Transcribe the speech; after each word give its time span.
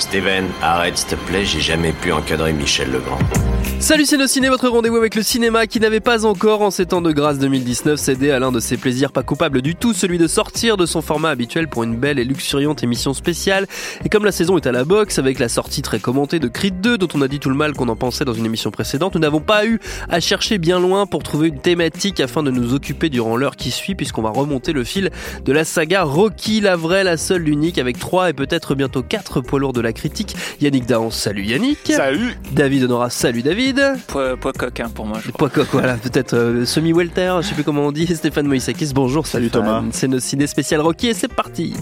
Steven, 0.00 0.46
arrête 0.60 0.98
s'il 0.98 1.10
te 1.10 1.14
plaît, 1.14 1.44
j'ai 1.44 1.60
jamais 1.60 1.92
pu 1.92 2.10
encadrer 2.10 2.52
Michel 2.52 2.90
Legrand. 2.90 3.18
Salut 3.78 4.04
c'est 4.04 4.18
nos 4.18 4.26
ciné, 4.26 4.48
votre 4.48 4.68
rendez-vous 4.68 4.96
avec 4.96 5.14
le 5.14 5.22
cinéma 5.22 5.66
qui 5.66 5.80
n'avait 5.80 6.00
pas 6.00 6.26
encore 6.26 6.60
en 6.62 6.70
ces 6.70 6.86
temps 6.86 7.00
de 7.00 7.12
grâce 7.12 7.38
2019 7.38 7.98
cédé 7.98 8.30
à 8.30 8.38
l'un 8.38 8.52
de 8.52 8.60
ses 8.60 8.76
plaisirs 8.76 9.10
pas 9.10 9.22
coupables 9.22 9.62
du 9.62 9.74
tout, 9.74 9.94
celui 9.94 10.18
de 10.18 10.26
sortir 10.26 10.76
de 10.76 10.84
son 10.84 11.00
format 11.00 11.30
habituel 11.30 11.68
pour 11.68 11.84
une 11.84 11.96
belle 11.96 12.18
et 12.18 12.24
luxuriante 12.24 12.82
émission 12.82 13.14
spéciale. 13.14 13.66
Et 14.04 14.08
comme 14.08 14.24
la 14.24 14.32
saison 14.32 14.58
est 14.58 14.66
à 14.66 14.72
la 14.72 14.84
boxe 14.84 15.18
avec 15.18 15.38
la 15.38 15.48
sortie 15.48 15.82
très 15.82 15.98
commentée 15.98 16.40
de 16.40 16.48
Creed 16.48 16.80
2 16.80 16.98
dont 16.98 17.08
on 17.14 17.22
a 17.22 17.28
dit 17.28 17.38
tout 17.38 17.48
le 17.48 17.54
mal 17.54 17.72
qu'on 17.72 17.88
en 17.88 17.96
pensait 17.96 18.24
dans 18.24 18.34
une 18.34 18.44
émission 18.44 18.70
précédente, 18.70 19.14
nous 19.14 19.20
n'avons 19.20 19.40
pas 19.40 19.64
eu 19.64 19.80
à 20.08 20.20
chercher 20.20 20.58
bien 20.58 20.78
loin 20.78 21.06
pour 21.06 21.22
trouver 21.22 21.48
une 21.48 21.60
thématique 21.60 22.20
afin 22.20 22.42
de 22.42 22.50
nous 22.50 22.74
occuper 22.74 23.08
durant 23.08 23.36
l'heure 23.36 23.56
qui 23.56 23.70
suit 23.70 23.94
puisqu'on 23.94 24.22
va 24.22 24.30
remonter 24.30 24.72
le 24.72 24.84
fil 24.84 25.10
de 25.44 25.52
la 25.52 25.64
saga 25.64 26.02
Rocky, 26.02 26.60
la 26.60 26.76
vraie, 26.80 27.04
la 27.04 27.16
seule, 27.16 27.42
l'unique 27.42 27.78
avec 27.78 27.98
trois 27.98 28.30
et 28.30 28.32
peut-être 28.32 28.74
bientôt 28.74 29.02
quatre 29.02 29.40
poids 29.40 29.60
lourds 29.60 29.72
de 29.72 29.80
la 29.80 29.92
critique. 29.92 30.34
Yannick 30.60 30.86
Dahan, 30.86 31.10
salut 31.10 31.44
Yannick. 31.44 31.78
Salut 31.84 32.36
David 32.52 32.84
Honora, 32.84 33.10
salut 33.10 33.42
David. 33.42 33.80
Poids, 34.08 34.36
poids 34.36 34.52
coq 34.52 34.80
hein, 34.80 34.90
pour 34.92 35.06
moi. 35.06 35.18
Je 35.24 35.30
Poids 35.30 35.50
coq, 35.50 35.68
voilà, 35.72 35.94
peut-être 35.94 36.34
euh, 36.34 36.64
semi-welter, 36.64 37.38
je 37.42 37.48
sais 37.48 37.54
plus 37.54 37.64
comment 37.64 37.86
on 37.86 37.92
dit. 37.92 38.06
Stéphane 38.14 38.46
Moïsakis, 38.46 38.92
bonjour. 38.94 39.26
Salut 39.26 39.48
Stéphane. 39.48 39.66
Thomas. 39.66 39.84
C'est 39.92 40.08
nos 40.08 40.18
ciné 40.18 40.46
spécial 40.46 40.80
Rocky 40.80 41.08
et 41.08 41.14
c'est 41.14 41.32
parti. 41.32 41.74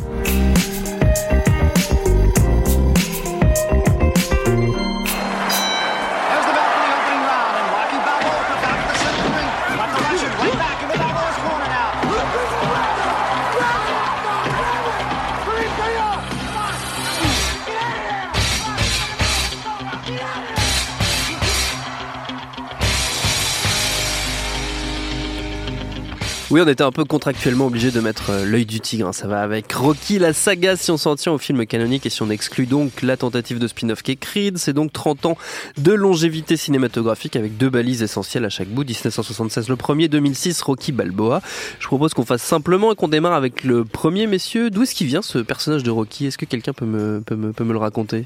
Oui, 26.50 26.62
on 26.64 26.66
était 26.66 26.82
un 26.82 26.92
peu 26.92 27.04
contractuellement 27.04 27.66
obligé 27.66 27.90
de 27.90 28.00
mettre 28.00 28.30
euh, 28.30 28.46
l'œil 28.46 28.64
du 28.64 28.80
tigre. 28.80 29.08
hein. 29.08 29.12
Ça 29.12 29.28
va 29.28 29.42
avec 29.42 29.70
Rocky, 29.70 30.18
la 30.18 30.32
saga, 30.32 30.76
si 30.76 30.90
on 30.90 30.96
s'en 30.96 31.14
tient 31.14 31.32
au 31.32 31.36
film 31.36 31.66
canonique 31.66 32.06
et 32.06 32.10
si 32.10 32.22
on 32.22 32.30
exclut 32.30 32.64
donc 32.64 33.02
la 33.02 33.18
tentative 33.18 33.58
de 33.58 33.68
spin-off 33.68 34.02
qui 34.02 34.12
est 34.12 34.16
Creed. 34.16 34.56
C'est 34.56 34.72
donc 34.72 34.90
30 34.94 35.26
ans 35.26 35.36
de 35.76 35.92
longévité 35.92 36.56
cinématographique 36.56 37.36
avec 37.36 37.58
deux 37.58 37.68
balises 37.68 38.02
essentielles 38.02 38.46
à 38.46 38.48
chaque 38.48 38.68
bout. 38.68 38.82
1976 38.82 39.68
le 39.68 39.76
premier, 39.76 40.08
2006 40.08 40.62
Rocky 40.62 40.90
Balboa. 40.90 41.42
Je 41.80 41.86
propose 41.86 42.14
qu'on 42.14 42.24
fasse 42.24 42.42
simplement 42.42 42.92
et 42.92 42.96
qu'on 42.96 43.08
démarre 43.08 43.34
avec 43.34 43.62
le 43.62 43.84
premier, 43.84 44.26
messieurs. 44.26 44.70
D'où 44.70 44.84
est-ce 44.84 44.94
qu'il 44.94 45.06
vient 45.06 45.20
ce 45.20 45.36
personnage 45.40 45.82
de 45.82 45.90
Rocky? 45.90 46.28
Est-ce 46.28 46.38
que 46.38 46.46
quelqu'un 46.46 46.72
peut 46.72 46.86
me, 46.86 47.20
peut, 47.20 47.36
me, 47.36 47.52
peut 47.52 47.64
me 47.64 47.74
le 47.74 47.78
raconter? 47.78 48.24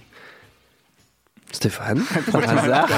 Stéphane, 1.52 2.00
par 2.32 2.42
hasard. 2.48 2.88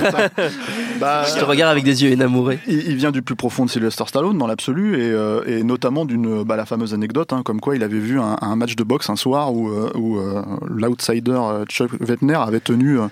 Bah, 1.00 1.24
Je 1.28 1.38
te 1.38 1.44
regarde 1.44 1.70
avec 1.72 1.84
des 1.84 2.02
yeux 2.04 2.10
énamourés. 2.10 2.58
il, 2.66 2.88
il 2.88 2.96
vient 2.96 3.10
du 3.10 3.20
plus 3.22 3.34
profond 3.36 3.64
de 3.64 3.70
Sylvester 3.70 4.04
Stallone 4.06 4.38
dans 4.38 4.46
l'absolu 4.46 4.94
et, 5.00 5.10
euh, 5.10 5.42
et 5.46 5.62
notamment 5.64 6.04
d'une 6.04 6.44
bah, 6.44 6.56
la 6.56 6.64
fameuse 6.64 6.94
anecdote 6.94 7.32
hein, 7.32 7.42
comme 7.44 7.60
quoi 7.60 7.76
il 7.76 7.82
avait 7.82 7.98
vu 7.98 8.20
un, 8.20 8.36
un 8.40 8.56
match 8.56 8.76
de 8.76 8.84
boxe 8.84 9.10
un 9.10 9.16
soir 9.16 9.52
où, 9.52 9.68
euh, 9.68 9.90
où 9.94 10.18
euh, 10.18 10.42
l'outsider 10.68 11.32
euh, 11.32 11.64
Chuck 11.66 11.90
Wettner 12.00 12.34
avait 12.36 12.60
tenu 12.60 12.98
euh, 12.98 13.06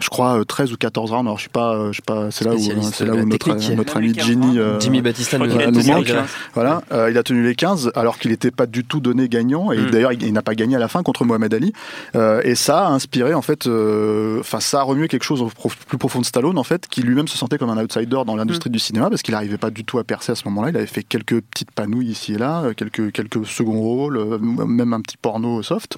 je 0.00 0.08
crois 0.08 0.38
euh, 0.38 0.44
13 0.44 0.72
ou 0.72 0.76
14 0.76 1.10
rounds 1.10 1.26
alors 1.26 1.36
je 1.38 1.42
suis 1.42 1.48
pas 1.50 1.74
euh, 1.74 1.88
je 1.88 1.92
suis 1.94 2.02
pas 2.02 2.30
c'est 2.30 2.44
là 2.44 2.52
où 2.54 2.58
euh, 2.58 2.82
c'est 2.92 3.04
là 3.04 3.14
où 3.14 3.24
notre, 3.24 3.48
notre 3.74 3.96
Même 3.96 4.04
ami 4.04 4.08
les 4.08 4.12
15 4.14 4.24
Ginny 4.26 4.58
euh, 4.58 4.78
Jimmy 4.80 5.02
Batista 5.02 5.38
nous, 5.38 5.46
manque. 5.46 5.74
les 5.74 6.04
15. 6.04 6.16
Voilà, 6.54 6.82
euh, 6.92 7.10
il 7.10 7.18
a 7.18 7.22
tenu 7.22 7.42
les 7.42 7.54
15 7.54 7.92
alors 7.94 8.18
qu'il 8.18 8.30
n'était 8.30 8.50
pas 8.50 8.66
du 8.66 8.84
tout 8.84 9.00
donné 9.00 9.28
gagnant 9.28 9.72
et 9.72 9.78
Mm. 9.78 9.90
d'ailleurs 9.90 10.12
il, 10.12 10.22
il 10.22 10.32
n'a 10.32 10.42
pas 10.42 10.54
gagné 10.54 10.76
à 10.76 10.78
la 10.78 10.88
fin 10.88 11.02
contre 11.02 11.24
Mohamed 11.24 11.52
Ali 11.54 11.72
Euh, 12.14 12.40
et 12.44 12.54
ça 12.54 12.86
a 12.86 12.90
inspiré 12.90 13.34
en 13.34 13.42
fait, 13.42 13.66
euh, 13.66 14.40
enfin 14.40 14.60
ça 14.60 14.80
a 14.80 14.82
remué 14.82 15.08
quelque 15.08 15.24
chose 15.24 15.42
au 15.42 15.46
prof- 15.46 15.76
plus 15.86 15.98
profond 15.98 16.20
de 16.20 16.24
Stallone 16.26 16.58
en 16.58 16.64
fait 16.64 16.86
qui 16.88 17.02
lui-même 17.02 17.28
se 17.28 17.36
sentait 17.38 17.58
comme 17.58 17.70
un 17.70 17.82
outsider 17.82 18.06
dans 18.26 18.34
Mm. 18.34 18.38
l'industrie 18.38 18.70
du 18.70 18.78
cinéma 18.78 19.10
parce 19.10 19.22
qu'il 19.22 19.32
n'arrivait 19.32 19.58
pas 19.58 19.70
du 19.70 19.84
tout 19.84 19.98
à 19.98 20.04
percer 20.04 20.32
à 20.32 20.34
ce 20.34 20.44
moment-là. 20.46 20.70
Il 20.70 20.76
avait 20.76 20.86
fait 20.86 21.02
quelques 21.02 21.40
petites 21.40 21.70
panouilles 21.72 22.08
ici 22.10 22.34
et 22.34 22.38
là, 22.38 22.62
euh, 22.64 22.72
quelques 22.74 23.12
quelques 23.12 23.44
seconds 23.46 23.80
rôles, 23.80 24.16
euh, 24.16 24.38
même 24.38 24.92
un 24.92 25.00
petit 25.00 25.16
porno 25.16 25.62
soft. 25.62 25.96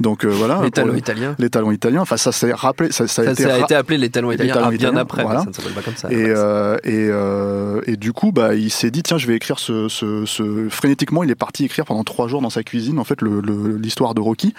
Donc 0.00 0.24
euh, 0.24 0.28
voilà. 0.28 0.60
Les 0.62 0.70
talons 0.70 0.94
italiens. 0.94 1.34
Les 1.38 1.50
talons 1.50 1.70
italiens. 1.72 2.00
Enfin 2.02 2.16
ça 2.16 2.32
s'est 2.32 2.52
rappelé, 2.52 2.90
ça, 2.92 3.06
Ça, 3.42 3.54
a 3.54 3.58
été 3.58 3.74
appelé 3.74 3.98
les 3.98 4.10
talons 4.10 4.30
Les 4.30 4.36
italiens 4.36 4.54
talons 4.54 4.66
ah, 4.66 4.70
bien 4.70 4.78
italiens, 4.78 5.00
après, 5.00 5.24
mais 5.24 5.34
ça 5.36 5.44
ne 5.46 5.52
s'appelle 5.52 5.72
pas 5.72 5.82
comme 5.82 5.96
ça. 5.96 6.10
Et, 6.10 6.26
euh, 6.28 6.76
et, 6.84 7.08
euh, 7.10 7.80
et 7.86 7.96
du 7.96 8.12
coup, 8.12 8.32
bah, 8.32 8.54
il 8.54 8.70
s'est 8.70 8.90
dit 8.90 9.02
tiens, 9.02 9.18
je 9.18 9.26
vais 9.26 9.34
écrire 9.34 9.58
ce, 9.58 9.88
ce, 9.88 10.24
ce- 10.26 10.68
frénétiquement. 10.68 11.22
Il 11.22 11.30
est 11.30 11.34
parti 11.34 11.64
écrire 11.64 11.84
pendant 11.84 12.04
trois 12.04 12.28
jours 12.28 12.42
dans 12.42 12.50
sa 12.50 12.62
cuisine 12.62 12.98
en 12.98 13.04
fait 13.04 13.18
l'histoire 13.22 14.14
de 14.14 14.20
Rocky, 14.20 14.54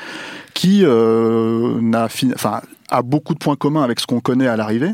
qui 0.54 0.82
euh, 0.84 1.80
n'a 1.82 2.10
fini, 2.10 2.34
enfin 2.36 2.62
a 2.90 3.02
beaucoup 3.02 3.34
de 3.34 3.40
points 3.40 3.56
communs 3.56 3.84
avec 3.84 4.00
ce 4.00 4.08
qu'on 4.08 4.20
connaît 4.20 4.48
à 4.48 4.56
l'arrivée, 4.58 4.92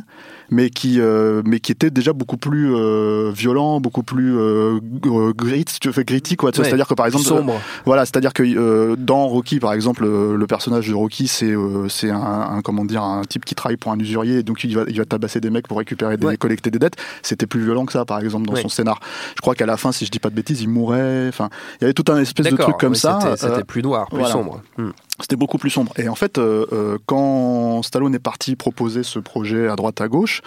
mais 0.49 0.69
qui 0.69 0.99
euh, 0.99 1.41
mais 1.45 1.59
qui 1.59 1.71
était 1.71 1.89
déjà 1.89 2.13
beaucoup 2.13 2.37
plus 2.37 2.73
euh, 2.75 3.31
violent, 3.33 3.79
beaucoup 3.79 4.03
plus 4.03 4.37
euh, 4.37 4.79
g- 5.03 5.09
grit, 5.35 5.65
si 5.67 5.79
tu 5.79 5.89
veux, 5.89 6.03
gritty 6.03 6.35
quoi. 6.35 6.49
Ouais, 6.49 6.63
C'est-à-dire 6.63 6.87
que 6.87 6.93
par 6.93 7.05
exemple, 7.05 7.25
sombre. 7.25 7.59
voilà, 7.85 8.05
c'est-à-dire 8.05 8.33
que 8.33 8.43
euh, 8.43 8.95
dans 8.97 9.27
Rocky, 9.27 9.59
par 9.59 9.73
exemple, 9.73 10.03
euh, 10.05 10.35
le 10.37 10.47
personnage 10.47 10.87
de 10.87 10.93
Rocky, 10.93 11.27
c'est 11.27 11.51
euh, 11.51 11.87
c'est 11.89 12.09
un, 12.11 12.19
un- 12.21 12.61
comment 12.61 12.85
dire 12.85 13.03
un 13.03 13.21
type 13.23 13.45
qui 13.45 13.55
travaille 13.55 13.77
pour 13.77 13.91
un 13.91 13.99
usurier, 13.99 14.39
et 14.39 14.43
donc 14.43 14.63
il 14.63 14.75
va 14.75 14.83
il 14.87 14.97
va 14.97 15.05
tabasser 15.05 15.39
des 15.41 15.49
mecs 15.49 15.67
pour 15.67 15.77
récupérer 15.77 16.17
des 16.17 16.25
Ouais. 16.27 16.37
collecter 16.37 16.71
des 16.71 16.79
dettes. 16.79 16.95
C'était 17.21 17.45
plus 17.47 17.63
violent 17.63 17.85
que 17.85 17.93
ça, 17.93 18.05
par 18.05 18.19
exemple, 18.19 18.47
dans 18.47 18.53
Ouais. 18.53 18.61
son 18.61 18.69
scénar. 18.69 18.99
Je 19.35 19.41
crois 19.41 19.55
qu'à 19.55 19.65
la 19.65 19.77
fin, 19.77 19.91
si 19.91 20.05
je 20.05 20.11
dis 20.11 20.19
pas 20.19 20.29
de 20.29 20.35
bêtises, 20.35 20.61
il 20.61 20.69
mourait. 20.69 21.27
Enfin, 21.27 21.49
il 21.79 21.81
y 21.81 21.85
avait 21.85 21.93
tout 21.93 22.05
un 22.11 22.17
espèce 22.19 22.47
de 22.51 22.55
truc 22.55 22.77
comme 22.77 22.95
ça. 22.95 23.19
C'était, 23.37 23.51
euh, 23.51 23.63
plus 23.63 23.81
noir, 23.81 24.07
plus 24.07 24.17
voilà. 24.19 24.31
sombre. 24.33 24.61
Hmm. 24.77 24.89
C'était 25.19 25.37
beaucoup 25.37 25.57
plus 25.57 25.69
sombre. 25.69 25.93
Et 25.97 26.09
en 26.09 26.15
fait, 26.15 26.37
euh, 26.37 26.65
euh, 26.73 26.97
quand 27.05 27.81
Stallone 27.83 28.13
est 28.15 28.19
parti 28.19 28.55
proposer 28.55 29.03
ce 29.03 29.19
projet 29.19 29.67
à 29.67 29.75
droite 29.75 30.01
à 30.01 30.07
gauche, 30.07 30.41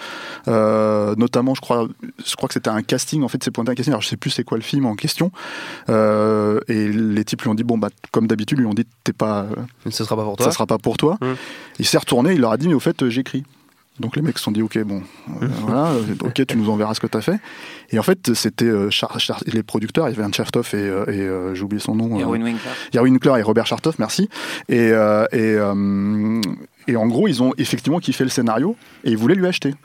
euh, 0.47 1.15
notamment, 1.17 1.55
je 1.55 1.61
crois, 1.61 1.87
je 2.23 2.35
crois 2.35 2.47
que 2.47 2.53
c'était 2.53 2.69
un 2.69 2.83
casting. 2.83 3.23
En 3.23 3.27
fait, 3.27 3.43
c'est 3.43 3.51
pointé 3.51 3.71
un 3.71 3.75
casting. 3.75 3.93
Alors, 3.93 4.01
je 4.01 4.07
sais 4.07 4.17
plus 4.17 4.29
c'est 4.29 4.43
quoi 4.43 4.57
le 4.57 4.63
film 4.63 4.85
en 4.85 4.95
question. 4.95 5.31
Euh, 5.89 6.59
et 6.67 6.87
les 6.87 7.25
types 7.25 7.41
lui 7.41 7.49
ont 7.49 7.55
dit 7.55 7.63
bon 7.63 7.77
bah 7.77 7.89
comme 8.11 8.27
d'habitude, 8.27 8.59
lui 8.59 8.67
ont 8.67 8.73
dit 8.73 8.85
t'es 9.03 9.13
pas, 9.13 9.47
Ce 9.89 10.03
sera 10.03 10.15
pas 10.15 10.23
pour 10.23 10.37
toi. 10.37 10.45
ça 10.45 10.51
sera 10.51 10.67
pas 10.67 10.77
pour 10.77 10.97
toi. 10.97 11.17
Hum. 11.21 11.35
Il 11.79 11.85
s'est 11.85 11.97
retourné, 11.97 12.33
il 12.33 12.41
leur 12.41 12.51
a 12.51 12.57
dit 12.57 12.67
mais 12.67 12.75
au 12.75 12.79
fait 12.79 13.09
j'écris. 13.09 13.43
Donc 13.99 14.15
les 14.15 14.21
mecs 14.21 14.37
se 14.37 14.45
sont 14.45 14.51
dit 14.51 14.61
ok 14.61 14.81
bon 14.83 15.03
euh, 15.41 15.47
voilà 15.61 15.91
ok 16.21 16.45
tu 16.45 16.57
nous 16.57 16.69
enverras 16.69 16.93
ce 16.93 17.01
que 17.01 17.07
t'as 17.07 17.19
fait 17.21 17.37
et 17.91 17.99
en 17.99 18.03
fait 18.03 18.33
c'était 18.33 18.65
euh, 18.65 18.89
les 19.45 19.63
producteurs 19.63 20.07
il 20.09 20.11
y 20.11 20.15
avait 20.15 20.27
un 20.27 20.31
Chertoff 20.31 20.73
et, 20.73 20.77
euh, 20.77 21.05
et 21.07 21.21
euh, 21.21 21.55
j'ai 21.55 21.63
oublié 21.63 21.79
son 21.79 21.95
nom 21.95 22.19
Erwin 22.19 22.43
Winkler. 22.43 22.71
Yarwin 22.93 23.11
Winkler 23.11 23.39
et 23.39 23.41
Robert 23.41 23.65
Chartoff, 23.65 23.99
merci. 23.99 24.29
Et, 24.67 24.91
euh, 24.91 25.25
et, 25.31 25.55
euh, 25.55 26.41
et 26.87 26.95
en 26.95 27.05
gros, 27.07 27.27
ils 27.27 27.43
ont 27.43 27.53
effectivement 27.57 27.99
kiffé 27.99 28.23
le 28.23 28.29
scénario 28.29 28.75
et 29.03 29.11
ils 29.11 29.17
voulaient 29.17 29.35
lui 29.35 29.45
acheter. 29.45 29.75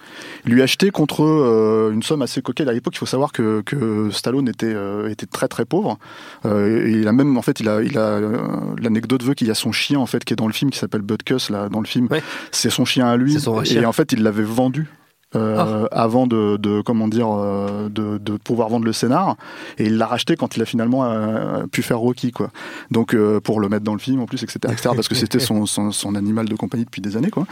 Lui 0.45 0.63
acheter 0.63 0.91
contre 0.91 1.23
euh, 1.23 1.91
une 1.93 2.03
somme 2.03 2.23
assez 2.23 2.41
coquette. 2.41 2.69
À 2.69 2.73
l'époque, 2.73 2.95
il 2.95 2.99
faut 2.99 3.07
savoir 3.07 3.33
que, 3.33 3.61
que 3.63 4.09
Stallone 4.11 4.49
était, 4.49 4.73
euh, 4.75 5.11
était 5.11 5.27
très 5.27 5.49
très 5.49 5.65
pauvre. 5.65 5.99
Euh, 6.47 6.87
et 6.87 6.93
il 6.93 7.09
a 7.09 7.13
même, 7.13 7.37
en 7.37 7.43
fait, 7.43 7.61
il 7.61 7.69
a, 7.69 7.83
il 7.83 7.99
a 7.99 8.01
euh, 8.01 8.39
l'anecdote 8.81 9.23
veut 9.23 9.35
qu'il 9.35 9.49
y 9.49 9.51
a 9.51 9.55
son 9.55 9.73
chien 9.73 9.99
en 9.99 10.07
fait 10.07 10.25
qui 10.25 10.33
est 10.33 10.37
dans 10.37 10.47
le 10.47 10.53
film 10.55 10.71
qui 10.71 10.79
s'appelle 10.79 11.03
Butkus 11.03 11.51
là 11.51 11.69
dans 11.69 11.81
le 11.81 11.87
film. 11.87 12.09
Ouais. 12.11 12.23
C'est 12.53 12.71
son 12.71 12.85
chien 12.85 13.07
à 13.07 13.17
lui. 13.17 13.35
C'est 13.35 13.41
son 13.41 13.63
et 13.63 13.85
en 13.85 13.93
fait, 13.93 14.13
il 14.13 14.23
l'avait 14.23 14.43
vendu. 14.43 14.89
Euh, 15.35 15.87
avant 15.91 16.27
de, 16.27 16.57
de 16.57 16.81
comment 16.81 17.09
dire 17.09 17.29
euh, 17.31 17.89
de, 17.89 18.19
de 18.19 18.37
pouvoir 18.37 18.69
vendre 18.69 18.85
le 18.85 18.93
scénar. 18.93 19.37
Et 19.79 19.87
il 19.87 19.99
l'a 19.99 20.07
racheté 20.07 20.37
quand 20.37 20.57
il 20.57 20.63
a 20.63 20.65
finalement 20.65 21.05
euh, 21.05 21.67
pu 21.67 21.83
faire 21.83 21.99
Rocky 21.99 22.33
quoi. 22.33 22.51
Donc 22.91 23.15
euh, 23.15 23.41
pour 23.41 23.61
le 23.61 23.69
mettre 23.69 23.85
dans 23.85 23.95
le 23.95 23.99
film 23.99 24.21
en 24.21 24.27
plus 24.27 24.43
etc, 24.43 24.59
etc 24.73 24.91
parce 24.95 25.09
que 25.09 25.15
c'était 25.15 25.41
son, 25.41 25.67
son, 25.67 25.91
son 25.91 26.15
animal 26.15 26.47
de 26.49 26.55
compagnie 26.55 26.85
depuis 26.85 27.03
des 27.03 27.17
années 27.17 27.31
quoi. 27.31 27.47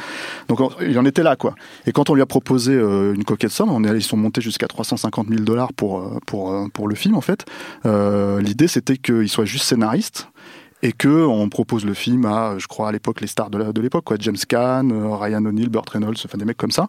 Donc 0.49 0.61
il 0.81 0.99
en 0.99 1.05
était 1.05 1.23
là 1.23 1.37
quoi. 1.37 1.55
Et 1.87 1.93
quand 1.93 2.11
on 2.11 2.14
lui 2.14 2.23
a 2.23 2.26
proposé 2.26 2.73
euh, 2.75 3.14
une 3.14 3.25
coquette 3.25 3.50
somme 3.50 3.70
on 3.70 3.85
est, 3.85 3.96
ils 3.96 4.02
sont 4.02 4.17
montés 4.17 4.40
jusqu'à 4.40 4.69
350 4.69 5.28
000 5.28 5.40
dollars 5.40 5.73
pour 5.73 5.99
euh, 5.99 6.19
pour 6.26 6.55
pour 6.73 6.88
le 6.88 6.94
film 6.94 7.17
en 7.17 7.20
fait. 7.20 7.44
Euh, 7.87 8.40
l'idée 8.40 8.69
c'était 8.69 8.96
qu'il 8.96 9.28
soit 9.28 9.44
juste 9.44 9.64
scénariste 9.64 10.28
et 10.82 10.93
que 10.93 11.25
on 11.25 11.49
propose 11.49 11.84
le 11.84 11.94
film 11.94 12.25
à, 12.26 12.55
je 12.58 12.67
crois 12.67 12.88
à 12.88 12.93
l'époque 12.93 13.20
les 13.20 13.26
stars 13.26 13.50
de 13.50 13.81
l'époque, 13.81 14.05
quoi, 14.05 14.17
James 14.19 14.37
Caan, 14.49 14.90
euh, 14.90 15.14
Ryan 15.17 15.44
O'Neill, 15.44 15.69
Burt 15.69 15.88
Reynolds, 15.90 16.17
enfin 16.25 16.37
des 16.38 16.44
mecs 16.44 16.56
comme 16.56 16.70
ça. 16.73 16.88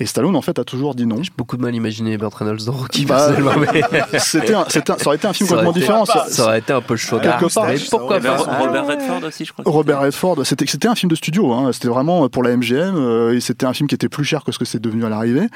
Et 0.00 0.06
Stallone 0.06 0.34
en 0.36 0.42
fait 0.42 0.58
a 0.58 0.64
toujours 0.64 0.94
dit 0.94 1.06
non. 1.06 1.22
J'ai 1.22 1.30
beaucoup 1.36 1.56
de 1.56 1.62
mal 1.62 1.72
à 1.72 1.76
imaginer 1.76 2.16
Burt 2.16 2.34
Reynolds 2.34 2.64
dans 2.64 2.72
Rocky, 2.72 3.04
Bah, 3.04 3.16
personnellement, 3.28 3.52
mais 3.72 3.82
C'était, 4.18 4.54
un- 4.54 4.64
c'était 4.68 4.92
un- 4.92 4.98
ça 4.98 5.06
aurait 5.08 5.16
été 5.16 5.26
un 5.28 5.32
film 5.32 5.48
complètement 5.48 5.70
été- 5.72 5.80
différent. 5.80 6.04
ça- 6.04 6.26
ça 6.28 6.44
aurait 6.44 6.58
été 6.60 6.72
un 6.72 6.80
peu 6.80 6.96
choquant. 6.96 7.22
Quelque 7.38 7.52
part. 7.52 7.66
Mais 7.66 7.76
pourquoi 7.90 8.16
Robert, 8.16 8.44
pas 8.44 8.58
Robert 8.58 8.86
Redford 8.86 9.24
aussi, 9.24 9.44
je 9.44 9.52
crois. 9.52 9.64
Robert 9.66 10.00
Redford, 10.00 10.44
c'était 10.46 10.66
c'était 10.66 10.88
un 10.88 10.94
film 10.94 11.10
de 11.10 11.16
studio, 11.16 11.52
hein. 11.52 11.70
c'était 11.72 11.88
vraiment 11.88 12.28
pour 12.28 12.42
la 12.42 12.56
MGM, 12.56 12.94
euh, 12.96 13.34
et 13.34 13.40
c'était 13.40 13.66
un 13.66 13.72
film 13.72 13.88
qui 13.88 13.94
était 13.94 14.08
plus 14.08 14.24
cher 14.24 14.44
que 14.44 14.52
ce 14.52 14.58
que 14.58 14.64
c'est 14.64 14.80
devenu 14.80 15.04
à 15.04 15.08
l'arrivée. 15.08 15.48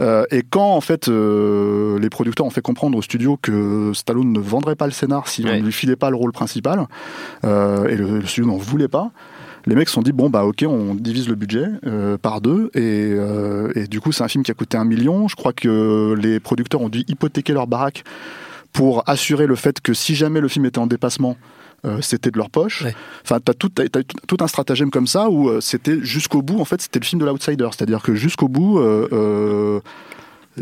Euh, 0.00 0.24
et 0.30 0.42
quand 0.42 0.72
en 0.74 0.80
fait 0.80 1.08
euh, 1.08 1.98
les 1.98 2.10
producteurs 2.10 2.46
ont 2.46 2.50
fait 2.50 2.62
comprendre 2.62 2.96
au 2.98 3.02
studio 3.02 3.38
que 3.40 3.92
Stallone 3.94 4.32
ne 4.32 4.40
vendrait 4.40 4.76
pas 4.76 4.86
le 4.86 4.92
scénar 4.92 5.28
si 5.28 5.44
Ouais. 5.44 5.52
on 5.54 5.56
ne 5.58 5.62
lui 5.66 5.72
filait 5.72 5.96
pas 5.96 6.10
le 6.10 6.16
rôle 6.16 6.32
principal, 6.32 6.86
euh, 7.44 7.86
et 7.88 7.96
le, 7.96 8.18
le 8.20 8.26
studio 8.26 8.50
n'en 8.50 8.56
voulait 8.56 8.88
pas. 8.88 9.10
Les 9.66 9.76
mecs 9.76 9.88
se 9.88 9.94
sont 9.94 10.02
dit 10.02 10.10
bon 10.12 10.28
bah 10.28 10.44
ok 10.44 10.64
on 10.66 10.94
divise 10.96 11.28
le 11.28 11.36
budget 11.36 11.66
euh, 11.86 12.18
par 12.18 12.40
deux 12.40 12.70
et, 12.74 13.12
euh, 13.14 13.70
et 13.76 13.86
du 13.86 14.00
coup 14.00 14.10
c'est 14.10 14.24
un 14.24 14.28
film 14.28 14.42
qui 14.42 14.50
a 14.50 14.54
coûté 14.54 14.76
un 14.76 14.84
million. 14.84 15.28
Je 15.28 15.36
crois 15.36 15.52
que 15.52 16.14
les 16.20 16.40
producteurs 16.40 16.80
ont 16.80 16.88
dû 16.88 17.04
hypothéquer 17.06 17.52
leur 17.52 17.68
baraque 17.68 18.02
pour 18.72 19.08
assurer 19.08 19.46
le 19.46 19.54
fait 19.54 19.80
que 19.80 19.94
si 19.94 20.14
jamais 20.16 20.40
le 20.40 20.48
film 20.48 20.64
était 20.64 20.78
en 20.80 20.86
dépassement, 20.88 21.36
euh, 21.84 21.98
c'était 22.00 22.30
de 22.30 22.38
leur 22.38 22.48
poche. 22.50 22.82
Ouais. 22.82 22.94
Enfin, 23.22 23.38
t'as 23.38 23.54
tout, 23.54 23.68
t'as- 23.68 23.88
t'as 23.88 24.00
tout 24.26 24.36
un 24.40 24.46
stratagème 24.48 24.90
comme 24.90 25.06
ça 25.06 25.28
où 25.30 25.48
euh, 25.48 25.60
c'était 25.60 25.98
jusqu'au 26.02 26.40
bout. 26.42 26.58
En 26.60 26.64
fait, 26.64 26.80
c'était 26.80 26.98
le 26.98 27.04
film 27.04 27.20
de 27.20 27.26
l'outsider, 27.26 27.68
c'est-à-dire 27.70 28.02
que 28.02 28.14
jusqu'au 28.14 28.48
bout. 28.48 28.78
euh, 28.80 29.80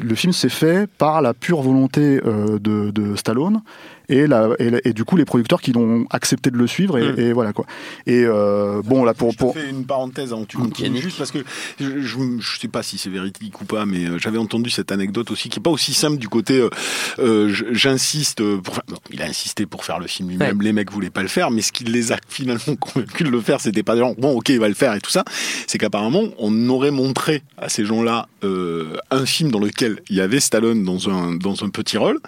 le 0.00 0.14
film 0.14 0.32
s'est 0.32 0.49
fait 0.49 0.88
par 0.88 1.20
la 1.20 1.35
pure 1.35 1.62
volonté 1.62 2.20
de, 2.20 2.91
de 2.93 3.17
Stallone 3.17 3.61
et, 4.10 4.26
la, 4.26 4.50
et, 4.58 4.70
la- 4.70 4.80
et 4.84 4.92
du 4.92 5.04
coup 5.04 5.16
les 5.16 5.24
producteurs 5.24 5.60
qui 5.62 5.72
l'ont 5.72 6.06
accepté 6.10 6.50
de 6.50 6.56
le 6.58 6.66
suivre 6.66 6.98
et, 6.98 7.12
Mm. 7.12 7.18
et 7.20 7.32
voilà 7.32 7.52
quoi. 7.52 7.64
Et 8.06 8.24
euh, 8.24 8.82
bon 8.84 9.04
là 9.04 9.14
pour 9.14 9.30
Je 9.32 9.36
te 9.36 9.40
pour 9.42 9.54
fais 9.54 9.68
une 9.70 9.84
parenthèse 9.86 10.32
avant 10.32 10.42
que 10.42 10.48
tu 10.48 10.56
continues 10.58 10.88
Yannick. 10.88 11.02
juste 11.02 11.18
parce 11.18 11.30
que 11.30 11.38
je, 11.80 12.00
je, 12.02 12.18
je 12.38 12.58
sais 12.60 12.68
pas 12.68 12.82
si 12.82 12.98
c'est 12.98 13.10
véridique 13.10 13.60
ou 13.60 13.64
pas, 13.64 13.86
mais 13.86 14.04
euh, 14.06 14.18
j'avais 14.18 14.38
entendu 14.38 14.68
cette 14.70 14.92
anecdote 14.92 15.30
aussi 15.30 15.48
qui 15.48 15.58
est 15.58 15.62
pas 15.62 15.70
aussi 15.70 15.94
simple 15.94 16.18
du 16.18 16.28
côté. 16.28 16.54
euh, 16.60 16.68
euh, 17.20 17.54
J'insiste 17.72 18.42
pour. 18.62 18.74
faire- 18.74 18.84
non, 18.90 18.96
il 19.10 19.22
a 19.22 19.26
insisté 19.26 19.66
pour 19.66 19.84
faire 19.84 19.98
le 19.98 20.06
film 20.06 20.28
lui-même. 20.28 20.60
Les 20.62 20.72
mecs 20.72 20.90
voulaient 20.90 21.10
pas 21.10 21.22
le 21.22 21.28
faire, 21.28 21.50
mais 21.50 21.62
ce 21.62 21.72
qui 21.72 21.84
les 21.84 22.12
a 22.12 22.18
finalement 22.28 22.76
convaincus 22.78 23.26
de 23.26 23.30
le 23.30 23.40
faire, 23.40 23.60
c'était 23.60 23.82
pas 23.82 23.96
genre 23.96 24.14
bon, 24.18 24.36
ok, 24.36 24.48
il 24.50 24.60
va 24.60 24.68
le 24.68 24.74
faire 24.74 24.94
et 24.94 25.00
tout 25.00 25.10
ça. 25.10 25.24
C'est 25.66 25.78
qu'apparemment, 25.78 26.24
on 26.38 26.68
aurait 26.68 26.90
montré 26.90 27.42
à 27.56 27.68
ces 27.68 27.84
gens-là 27.84 28.28
euh, 28.44 28.96
un 29.10 29.26
film 29.26 29.50
dans 29.50 29.60
lequel 29.60 30.00
il 30.08 30.16
y 30.16 30.20
avait 30.20 30.40
Stallone 30.40 30.82
dans 30.84 31.08
un 31.10 31.34
dans 31.34 31.64
un 31.64 31.68
petit 31.68 31.96
rôle, 31.98 32.18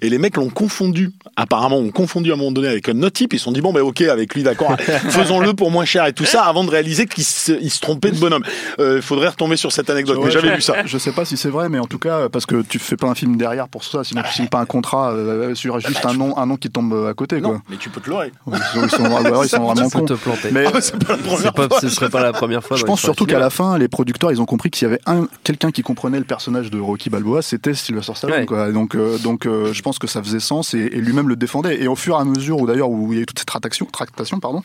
et 0.00 0.08
les 0.08 0.18
mecs 0.18 0.36
l'ont 0.36 0.50
confondu. 0.50 1.10
Apparemment, 1.36 1.78
ont 1.78 1.90
confondu 1.90 2.30
à 2.30 2.34
un 2.34 2.36
moment 2.36 2.52
donné 2.52 2.68
avec 2.68 2.88
un 2.90 3.02
autre 3.02 3.14
type. 3.14 3.32
Ils 3.32 3.38
se 3.38 3.44
sont 3.44 3.52
dit 3.52 3.60
bon, 3.62 3.72
ben 3.72 3.80
ok, 3.80 4.02
avec 4.02 4.34
lui, 4.34 4.42
d'accord, 4.42 4.76
faisons-le 5.08 5.54
pour 5.54 5.70
moins 5.70 5.84
cher 5.86 6.04
et 6.06 6.12
tout 6.12 6.24
ça, 6.26 6.42
avant 6.44 6.62
de 6.64 6.70
réaliser 6.70 7.06
qu'ils 7.06 7.24
se, 7.24 7.66
se 7.68 7.80
trompaient 7.80 8.10
de 8.10 8.18
bonhomme. 8.18 8.42
Il 8.78 9.00
faudrait 9.02 9.28
retomber 9.28 9.56
sur 9.56 9.72
cette 9.72 9.88
anecdote, 9.90 10.18
mais 10.18 10.24
Ouais, 10.24 10.30
j'avais 10.30 10.48
je- 10.50 10.54
vu 10.56 10.60
ça. 10.62 10.74
Je 10.84 10.98
sais 10.98 11.12
pas 11.12 11.24
si 11.24 11.36
c'est 11.36 11.48
vrai, 11.48 11.68
mais 11.68 11.78
en 11.78 11.86
tout 11.86 11.98
cas, 11.98 12.28
parce 12.28 12.44
que 12.46 12.62
tu 12.62 12.78
fais 12.78 12.96
pas 12.96 13.06
un 13.08 13.14
film 13.14 13.36
derrière 13.36 13.68
pour 13.68 13.82
ça, 13.84 14.04
sinon 14.04 14.22
tu 14.22 14.32
signes 14.32 14.48
pas 14.48 14.58
un 14.60 14.66
contrat 14.66 15.12
euh, 15.12 15.54
sur 15.54 15.80
juste 15.80 16.04
un 16.04 16.12
nom, 16.14 16.36
un 16.36 16.44
nom 16.46 16.56
qui 16.56 16.70
tombe 16.70 17.06
à 17.08 17.14
côté, 17.14 17.40
Non, 17.40 17.48
quoi. 17.50 17.62
mais 17.70 17.76
tu 17.78 17.88
peux 17.88 18.00
te 18.00 18.10
leurrer. 18.10 18.30
Ils 18.46 18.52
sont, 18.58 18.84
ils 18.84 18.90
sont- 18.90 19.02
ouais, 19.04 19.44
ils 19.44 19.48
sont 19.48 19.64
vraiment 19.72 19.88
cons. 19.90 20.04
te 20.04 20.12
planter. 20.14 20.48
Mais 20.52 20.64
Ah, 20.72 20.80
c'est 20.80 21.02
pas 21.02 21.12
la 21.16 21.18
première 21.18 21.38
C'est 21.40 21.52
pas, 21.52 21.68
fois. 21.68 21.80
ce 21.80 21.88
serait 21.88 22.10
pas 22.10 22.20
la 22.22 22.32
première 22.32 22.62
fois. 22.62 22.76
je 22.76 22.84
pense 22.84 23.00
surtout 23.00 23.24
qu'à 23.26 23.38
la 23.38 23.50
fin, 23.50 23.78
les 23.78 23.88
producteurs, 23.88 24.30
ils 24.32 24.40
ont 24.42 24.46
compris 24.46 24.70
que 24.70 24.76
s'il 24.76 24.86
y 24.88 24.90
avait 24.90 25.00
un 25.06 25.26
quelqu'un 25.44 25.70
qui 25.70 25.82
comprenait 25.82 26.18
le 26.18 26.24
personnage 26.24 26.70
de 26.70 26.78
Rocky 26.78 27.08
Balboa, 27.10 27.40
c'était 27.42 27.72
Sylvester 27.74 28.12
Stallone, 28.14 28.40
Ouais. 28.40 28.46
quoi. 28.46 28.70
Donc, 28.70 28.94
euh, 28.94 29.16
donc, 29.18 29.46
euh, 29.46 29.72
je 29.72 29.80
pense 29.82 29.98
que 29.98 30.06
ça 30.06 30.22
faisait 30.22 30.40
sens 30.40 30.74
et, 30.74 30.78
et 30.78 31.00
lui-même 31.00 31.21
le 31.28 31.36
défendait. 31.36 31.82
Et 31.82 31.88
au 31.88 31.96
fur 31.96 32.16
et 32.16 32.20
à 32.20 32.24
mesure, 32.24 32.60
où 32.60 32.66
d'ailleurs 32.66 32.90
où 32.90 33.12
il 33.12 33.16
y 33.16 33.18
a 33.18 33.22
eu 33.22 33.26
toute 33.26 33.38
cette 33.38 33.48
tractation, 33.48 33.86
tractation, 33.86 34.40
pardon, 34.40 34.62